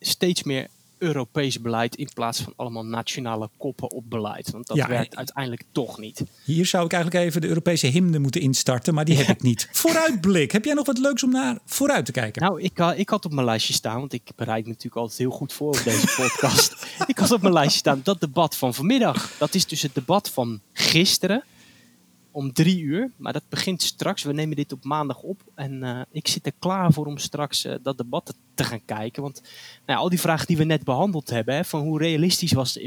steeds 0.00 0.42
meer 0.42 0.68
Europees 0.98 1.60
beleid 1.60 1.94
in 1.96 2.08
plaats 2.14 2.40
van 2.40 2.52
allemaal 2.56 2.84
nationale 2.84 3.50
koppen 3.56 3.90
op 3.90 4.04
beleid. 4.10 4.50
Want 4.50 4.66
dat 4.66 4.76
Ja, 4.76 4.88
werkt 4.88 5.16
uiteindelijk 5.16 5.62
toch 5.72 5.98
niet. 5.98 6.22
Hier 6.44 6.66
zou 6.66 6.84
ik 6.84 6.92
eigenlijk 6.92 7.24
even 7.24 7.40
de 7.40 7.46
Europese 7.48 7.86
hymne 7.86 8.18
moeten 8.18 8.40
instarten, 8.40 8.94
maar 8.94 9.04
die 9.04 9.16
heb 9.16 9.28
ik 9.36 9.42
niet. 9.42 9.68
Vooruitblik. 9.72 10.52
Heb 10.52 10.64
jij 10.64 10.74
nog 10.74 10.86
wat 10.86 10.98
leuks 10.98 11.22
om 11.22 11.30
naar 11.30 11.58
vooruit 11.64 12.04
te 12.04 12.12
kijken? 12.12 12.42
Nou, 12.42 12.60
ik, 12.62 12.78
ha- 12.78 12.94
ik 12.94 13.08
had 13.08 13.24
op 13.24 13.32
mijn 13.32 13.46
lijstje 13.46 13.72
staan, 13.72 13.98
want 14.00 14.12
ik 14.12 14.22
bereid 14.36 14.62
me 14.62 14.68
natuurlijk 14.68 14.96
altijd 14.96 15.18
heel 15.18 15.30
goed 15.30 15.52
voor 15.52 15.68
op 15.68 15.84
deze 15.84 16.06
podcast. 16.22 16.86
ik 17.06 17.18
had 17.18 17.30
op 17.30 17.40
mijn 17.40 17.52
lijstje 17.54 17.78
staan 17.78 18.00
dat 18.04 18.20
debat 18.20 18.56
van 18.56 18.74
vanmiddag. 18.74 19.32
Dat 19.38 19.54
is 19.54 19.66
dus 19.66 19.82
het 19.82 19.94
debat 19.94 20.30
van 20.30 20.60
gisteren 20.72 21.44
om 22.38 22.52
drie 22.52 22.80
uur. 22.80 23.10
Maar 23.16 23.32
dat 23.32 23.48
begint 23.48 23.82
straks. 23.82 24.22
We 24.22 24.32
nemen 24.32 24.56
dit 24.56 24.72
op 24.72 24.84
maandag 24.84 25.22
op. 25.22 25.42
En 25.54 25.82
eh, 25.82 26.00
ik 26.10 26.28
zit 26.28 26.46
er 26.46 26.52
klaar 26.58 26.92
voor 26.92 27.06
om 27.06 27.18
straks 27.18 27.64
eh, 27.64 27.74
dat 27.82 27.96
debat 27.96 28.34
te 28.54 28.64
gaan 28.64 28.84
kijken. 28.84 29.22
Want 29.22 29.42
nou 29.86 29.98
al 29.98 30.08
die 30.08 30.20
vragen 30.20 30.46
die 30.46 30.56
we 30.56 30.64
net 30.64 30.84
behandeld 30.84 31.30
hebben, 31.30 31.54
hè, 31.54 31.64
van 31.64 31.80
hoe 31.80 31.98
realistisch 31.98 32.52
was, 32.52 32.78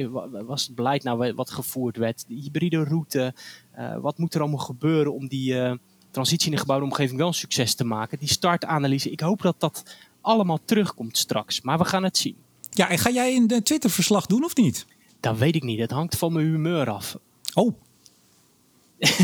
was 0.45 0.65
het 0.65 0.75
beleid 0.75 1.03
nou 1.03 1.33
wat 1.33 1.51
gevoerd 1.51 1.97
werd, 1.97 2.27
de 2.27 2.33
hybride 2.35 2.83
route, 2.83 3.33
eh, 3.71 3.97
wat 3.97 4.17
moet 4.17 4.33
er 4.33 4.41
allemaal 4.41 4.59
gebeuren 4.59 5.13
om 5.13 5.27
die 5.27 5.59
eh, 5.59 5.73
transitie 6.11 6.45
in 6.45 6.51
de 6.51 6.61
gebouwde 6.61 6.85
omgeving 6.85 7.17
wel 7.17 7.27
een 7.27 7.33
succes 7.33 7.75
te 7.75 7.83
maken, 7.83 8.19
die 8.19 8.27
startanalyse. 8.27 9.11
Ik 9.11 9.19
hoop 9.19 9.41
dat 9.41 9.59
dat 9.59 9.95
allemaal 10.21 10.59
terugkomt 10.65 11.17
straks, 11.17 11.61
maar 11.61 11.77
we 11.77 11.85
gaan 11.85 12.03
het 12.03 12.17
zien. 12.17 12.35
Ja, 12.69 12.89
en 12.89 12.97
ga 12.97 13.09
jij 13.09 13.35
een 13.35 13.47
eh, 13.47 13.57
Twitter-verslag 13.57 14.25
doen 14.25 14.43
of 14.43 14.55
niet? 14.55 14.85
Dat 15.19 15.37
weet 15.37 15.55
ik 15.55 15.63
niet, 15.63 15.79
het 15.79 15.91
hangt 15.91 16.17
van 16.17 16.33
mijn 16.33 16.45
humeur 16.45 16.89
af. 16.89 17.17
Oh, 17.53 17.75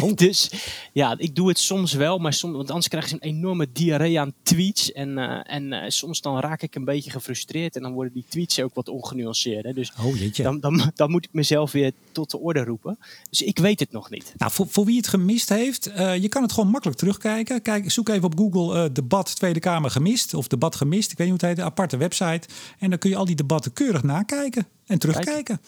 Oh. 0.02 0.14
dus 0.26 0.52
ja, 0.94 1.16
ik 1.18 1.36
doe 1.36 1.48
het 1.48 1.60
soms 1.60 1.94
wel, 1.94 2.18
maar 2.18 2.34
soms, 2.34 2.56
want 2.56 2.68
anders 2.68 2.88
krijg 2.88 3.04
je 3.04 3.10
zo'n 3.10 3.20
enorme 3.20 3.68
diarree 3.74 4.20
aan 4.20 4.34
tweets. 4.44 4.92
En, 4.92 5.10
uh, 5.18 5.40
en 5.44 5.64
uh, 5.64 5.84
soms 5.88 6.22
dan 6.22 6.40
raak 6.40 6.62
ik 6.62 6.76
een 6.76 6.86
beetje 6.86 7.12
gefrustreerd 7.12 7.76
en 7.76 7.82
dan 7.82 7.94
worden 7.94 8.14
die 8.14 8.26
tweets 8.28 8.62
ook 8.62 8.74
wat 8.74 8.90
ongenuanceerder. 8.90 9.74
Dus 9.74 9.94
oh, 10.00 10.36
dan, 10.36 10.60
dan, 10.60 10.92
dan 10.96 11.12
moet 11.12 11.26
ik 11.26 11.34
mezelf 11.34 11.72
weer 11.72 11.92
tot 12.12 12.32
de 12.32 12.40
orde 12.40 12.64
roepen. 12.64 12.98
Dus 13.30 13.42
ik 13.42 13.60
weet 13.60 13.80
het 13.80 13.92
nog 13.92 14.10
niet. 14.10 14.34
Nou, 14.38 14.52
voor, 14.52 14.68
voor 14.68 14.86
wie 14.86 14.98
het 14.98 15.08
gemist 15.08 15.50
heeft, 15.50 15.90
uh, 15.90 16.18
je 16.18 16.30
kan 16.30 16.42
het 16.42 16.52
gewoon 16.52 16.70
makkelijk 16.70 16.98
terugkijken. 17.00 17.62
Kijk, 17.62 17.92
zoek 17.92 18.10
even 18.10 18.24
op 18.24 18.38
Google 18.38 18.92
debat 18.92 19.36
Tweede 19.36 19.60
Kamer 19.60 19.92
gemist 19.92 20.34
of 20.34 20.48
debat 20.48 20.76
gemist. 20.76 21.12
Ik 21.12 21.18
weet 21.18 21.28
niet 21.30 21.42
hoe 21.42 21.50
het 21.50 21.58
heet, 21.58 21.66
een 21.66 21.72
aparte 21.72 21.98
website. 21.98 22.48
En 22.80 22.90
dan 22.90 23.00
kun 23.00 23.10
je 23.10 23.16
al 23.16 23.26
die 23.26 23.36
debatten 23.36 23.74
keurig 23.74 24.04
nakijken 24.04 24.68
en 24.88 25.00
terugkijken. 25.00 25.62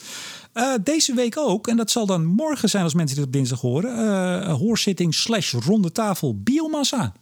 Uh, 0.54 0.74
deze 0.84 1.14
week 1.14 1.38
ook, 1.38 1.68
en 1.68 1.78
dat 1.78 1.92
zal 1.92 2.06
dan 2.06 2.26
morgen 2.26 2.70
zijn 2.70 2.84
als 2.84 2.94
mensen 2.94 3.16
dit 3.16 3.26
op 3.26 3.32
dinsdag 3.32 3.62
horen, 3.62 4.06
uh, 4.06 4.54
hoorzitting 4.54 5.14
slash 5.14 5.54
ronde 5.54 5.92
tafel 5.92 6.40
biomassa. 6.42 7.14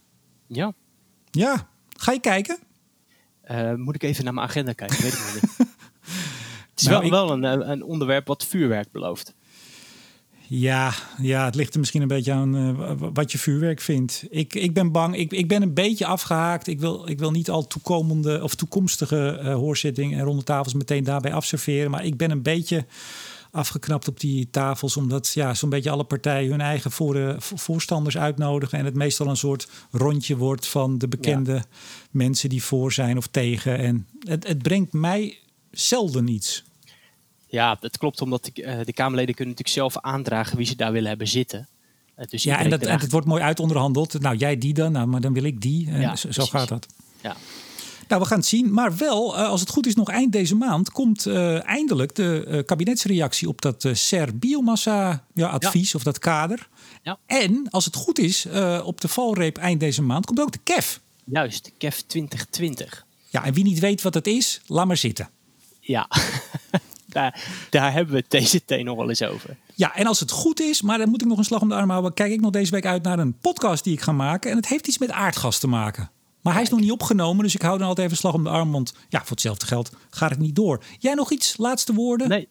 Ja. 0.46 0.72
Ja, 1.30 1.68
ga 1.96 2.12
je 2.12 2.20
kijken? 2.20 2.58
Uh, 3.50 3.74
moet 3.74 3.94
ik 3.94 4.02
even 4.02 4.24
naar 4.24 4.34
mijn 4.34 4.46
agenda 4.46 4.72
kijken, 4.72 5.02
weet 5.02 5.12
ik 5.12 5.32
niet. 5.34 5.56
Het 6.70 6.80
is 6.80 6.86
nou, 6.86 6.96
wel, 6.96 7.04
ik... 7.04 7.10
wel 7.10 7.30
een, 7.30 7.70
een 7.70 7.82
onderwerp 7.82 8.26
wat 8.26 8.46
vuurwerk 8.46 8.92
belooft. 8.92 9.34
Ja, 10.50 10.94
ja, 11.18 11.44
het 11.44 11.54
ligt 11.54 11.72
er 11.74 11.80
misschien 11.80 12.02
een 12.02 12.08
beetje 12.08 12.32
aan 12.32 12.56
uh, 12.56 12.92
wat 13.12 13.32
je 13.32 13.38
vuurwerk 13.38 13.80
vindt. 13.80 14.24
Ik, 14.30 14.54
ik 14.54 14.74
ben 14.74 14.92
bang, 14.92 15.16
ik, 15.16 15.32
ik 15.32 15.48
ben 15.48 15.62
een 15.62 15.74
beetje 15.74 16.06
afgehaakt. 16.06 16.66
Ik 16.66 16.80
wil, 16.80 17.08
ik 17.08 17.18
wil 17.18 17.30
niet 17.30 17.50
al 17.50 17.66
toekomende 17.66 18.42
of 18.42 18.54
toekomstige 18.54 19.40
uh, 19.42 19.54
hoorzittingen 19.54 20.18
en 20.18 20.24
ronde 20.24 20.42
tafels 20.42 20.74
meteen 20.74 21.04
daarbij 21.04 21.32
afserveren. 21.32 21.90
Maar 21.90 22.04
ik 22.04 22.16
ben 22.16 22.30
een 22.30 22.42
beetje 22.42 22.86
afgeknapt 23.50 24.08
op 24.08 24.20
die 24.20 24.50
tafels. 24.50 24.96
Omdat 24.96 25.32
ja, 25.34 25.54
zo'n 25.54 25.70
beetje 25.70 25.90
alle 25.90 26.04
partijen 26.04 26.50
hun 26.50 26.60
eigen 26.60 26.90
voor, 26.90 27.16
uh, 27.16 27.34
voorstanders 27.38 28.18
uitnodigen. 28.18 28.78
En 28.78 28.84
het 28.84 28.94
meestal 28.94 29.26
een 29.26 29.36
soort 29.36 29.68
rondje 29.90 30.36
wordt 30.36 30.66
van 30.66 30.98
de 30.98 31.08
bekende 31.08 31.52
ja. 31.52 31.64
mensen 32.10 32.48
die 32.48 32.62
voor 32.62 32.92
zijn 32.92 33.16
of 33.16 33.26
tegen. 33.26 33.78
En 33.78 34.06
het, 34.20 34.46
het 34.46 34.62
brengt 34.62 34.92
mij 34.92 35.38
zelden 35.70 36.28
iets. 36.28 36.64
Ja, 37.48 37.76
dat 37.80 37.98
klopt, 37.98 38.20
omdat 38.20 38.44
de, 38.44 38.62
uh, 38.62 38.78
de 38.84 38.92
Kamerleden 38.92 39.34
kunnen 39.34 39.54
natuurlijk 39.54 39.92
zelf 39.92 39.98
aandragen 39.98 40.56
wie 40.56 40.66
ze 40.66 40.76
daar 40.76 40.92
willen 40.92 41.08
hebben 41.08 41.28
zitten. 41.28 41.68
Uh, 42.18 42.24
dus 42.26 42.42
ja, 42.42 42.58
en 42.58 42.70
dat, 42.70 42.82
en 42.82 43.10
wordt 43.10 43.26
mooi 43.26 43.42
uitonderhandeld. 43.42 44.20
Nou, 44.20 44.36
jij 44.36 44.58
die 44.58 44.74
dan, 44.74 44.92
nou, 44.92 45.06
maar 45.06 45.20
dan 45.20 45.32
wil 45.32 45.44
ik 45.44 45.60
die. 45.60 45.90
En 45.90 46.00
ja, 46.00 46.16
zo, 46.16 46.44
gaat 46.44 46.68
dat. 46.68 46.86
Ja. 47.22 47.36
Nou, 48.08 48.22
we 48.22 48.28
gaan 48.28 48.38
het 48.38 48.46
zien. 48.46 48.72
Maar 48.72 48.96
wel, 48.96 49.38
uh, 49.38 49.48
als 49.48 49.60
het 49.60 49.70
goed 49.70 49.86
is, 49.86 49.94
nog 49.94 50.08
eind 50.08 50.32
deze 50.32 50.54
maand 50.54 50.90
komt 50.90 51.26
eindelijk 51.62 52.14
de 52.14 52.62
kabinetsreactie 52.66 53.48
op 53.48 53.62
dat 53.62 53.88
SER 53.92 54.38
biomassa 54.38 55.24
ja, 55.34 55.48
advies 55.48 55.92
ja. 55.92 55.98
of 55.98 56.04
dat 56.04 56.18
kader. 56.18 56.68
Ja. 57.02 57.18
En 57.26 57.70
als 57.70 57.84
het 57.84 57.96
goed 57.96 58.18
is, 58.18 58.46
op 58.84 59.00
de 59.00 59.08
valreep 59.08 59.56
eind 59.56 59.80
deze 59.80 60.02
maand 60.02 60.26
komt 60.26 60.40
ook 60.40 60.52
de 60.52 60.60
KEF. 60.64 61.00
Juist, 61.24 61.64
de 61.64 61.72
KEF 61.78 62.02
2020. 62.06 63.06
Ja, 63.28 63.44
en 63.44 63.52
wie 63.52 63.64
niet 63.64 63.78
weet 63.78 64.02
wat 64.02 64.14
het 64.14 64.26
is, 64.26 64.60
laat 64.66 64.86
maar 64.86 64.96
zitten. 64.96 65.30
Ja. 65.80 66.08
daar, 67.18 67.66
daar 67.70 67.92
hebben 67.92 68.14
we 68.14 68.24
het 68.28 68.44
TCT 68.44 68.82
nog 68.82 68.96
wel 68.96 69.08
eens 69.08 69.22
over. 69.22 69.56
Ja, 69.74 69.94
en 69.94 70.06
als 70.06 70.20
het 70.20 70.30
goed 70.30 70.60
is, 70.60 70.82
maar 70.82 70.98
dan 70.98 71.08
moet 71.08 71.20
ik 71.20 71.28
nog 71.28 71.38
een 71.38 71.44
slag 71.44 71.60
om 71.60 71.68
de 71.68 71.74
arm 71.74 71.90
houden. 71.90 72.14
Kijk 72.14 72.32
ik 72.32 72.40
nog 72.40 72.50
deze 72.50 72.70
week 72.70 72.86
uit 72.86 73.02
naar 73.02 73.18
een 73.18 73.38
podcast 73.38 73.84
die 73.84 73.92
ik 73.92 74.00
ga 74.00 74.12
maken. 74.12 74.50
En 74.50 74.56
het 74.56 74.68
heeft 74.68 74.86
iets 74.86 74.98
met 74.98 75.10
aardgas 75.10 75.58
te 75.58 75.68
maken. 75.68 76.10
Maar 76.40 76.52
hij 76.52 76.62
is 76.62 76.68
nog 76.68 76.80
niet 76.80 76.90
opgenomen, 76.90 77.44
dus 77.44 77.54
ik 77.54 77.62
hou 77.62 77.78
dan 77.78 77.88
altijd 77.88 78.06
even 78.06 78.18
slag 78.18 78.34
om 78.34 78.44
de 78.44 78.50
arm. 78.50 78.72
Want 78.72 78.94
ja, 79.08 79.18
voor 79.18 79.30
hetzelfde 79.30 79.66
geld 79.66 79.90
gaat 80.10 80.30
het 80.30 80.38
niet 80.38 80.56
door. 80.56 80.82
Jij 80.98 81.14
nog 81.14 81.30
iets? 81.30 81.56
Laatste 81.56 81.94
woorden? 81.94 82.28
Nee. 82.28 82.48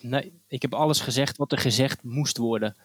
Nee, 0.00 0.32
ik 0.48 0.62
heb 0.62 0.74
alles 0.74 1.00
gezegd 1.00 1.36
wat 1.36 1.52
er 1.52 1.58
gezegd 1.58 2.02
moest 2.02 2.36
worden. 2.36 2.76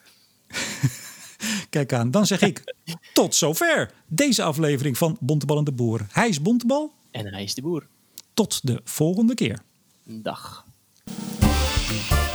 Kijk 1.69 1.93
aan, 1.93 2.11
dan 2.11 2.25
zeg 2.25 2.41
ik 2.41 2.75
tot 3.13 3.35
zover 3.35 3.91
deze 4.07 4.43
aflevering 4.43 4.97
van 4.97 5.17
Bontebal 5.19 5.57
en 5.57 5.63
de 5.63 5.71
Boer. 5.71 6.07
Hij 6.11 6.29
is 6.29 6.41
Bontebal. 6.41 6.93
En 7.11 7.33
hij 7.33 7.43
is 7.43 7.53
de 7.53 7.61
Boer. 7.61 7.87
Tot 8.33 8.67
de 8.67 8.81
volgende 8.83 9.33
keer. 9.33 9.61
Dag. 10.03 10.65
Música 11.09 12.28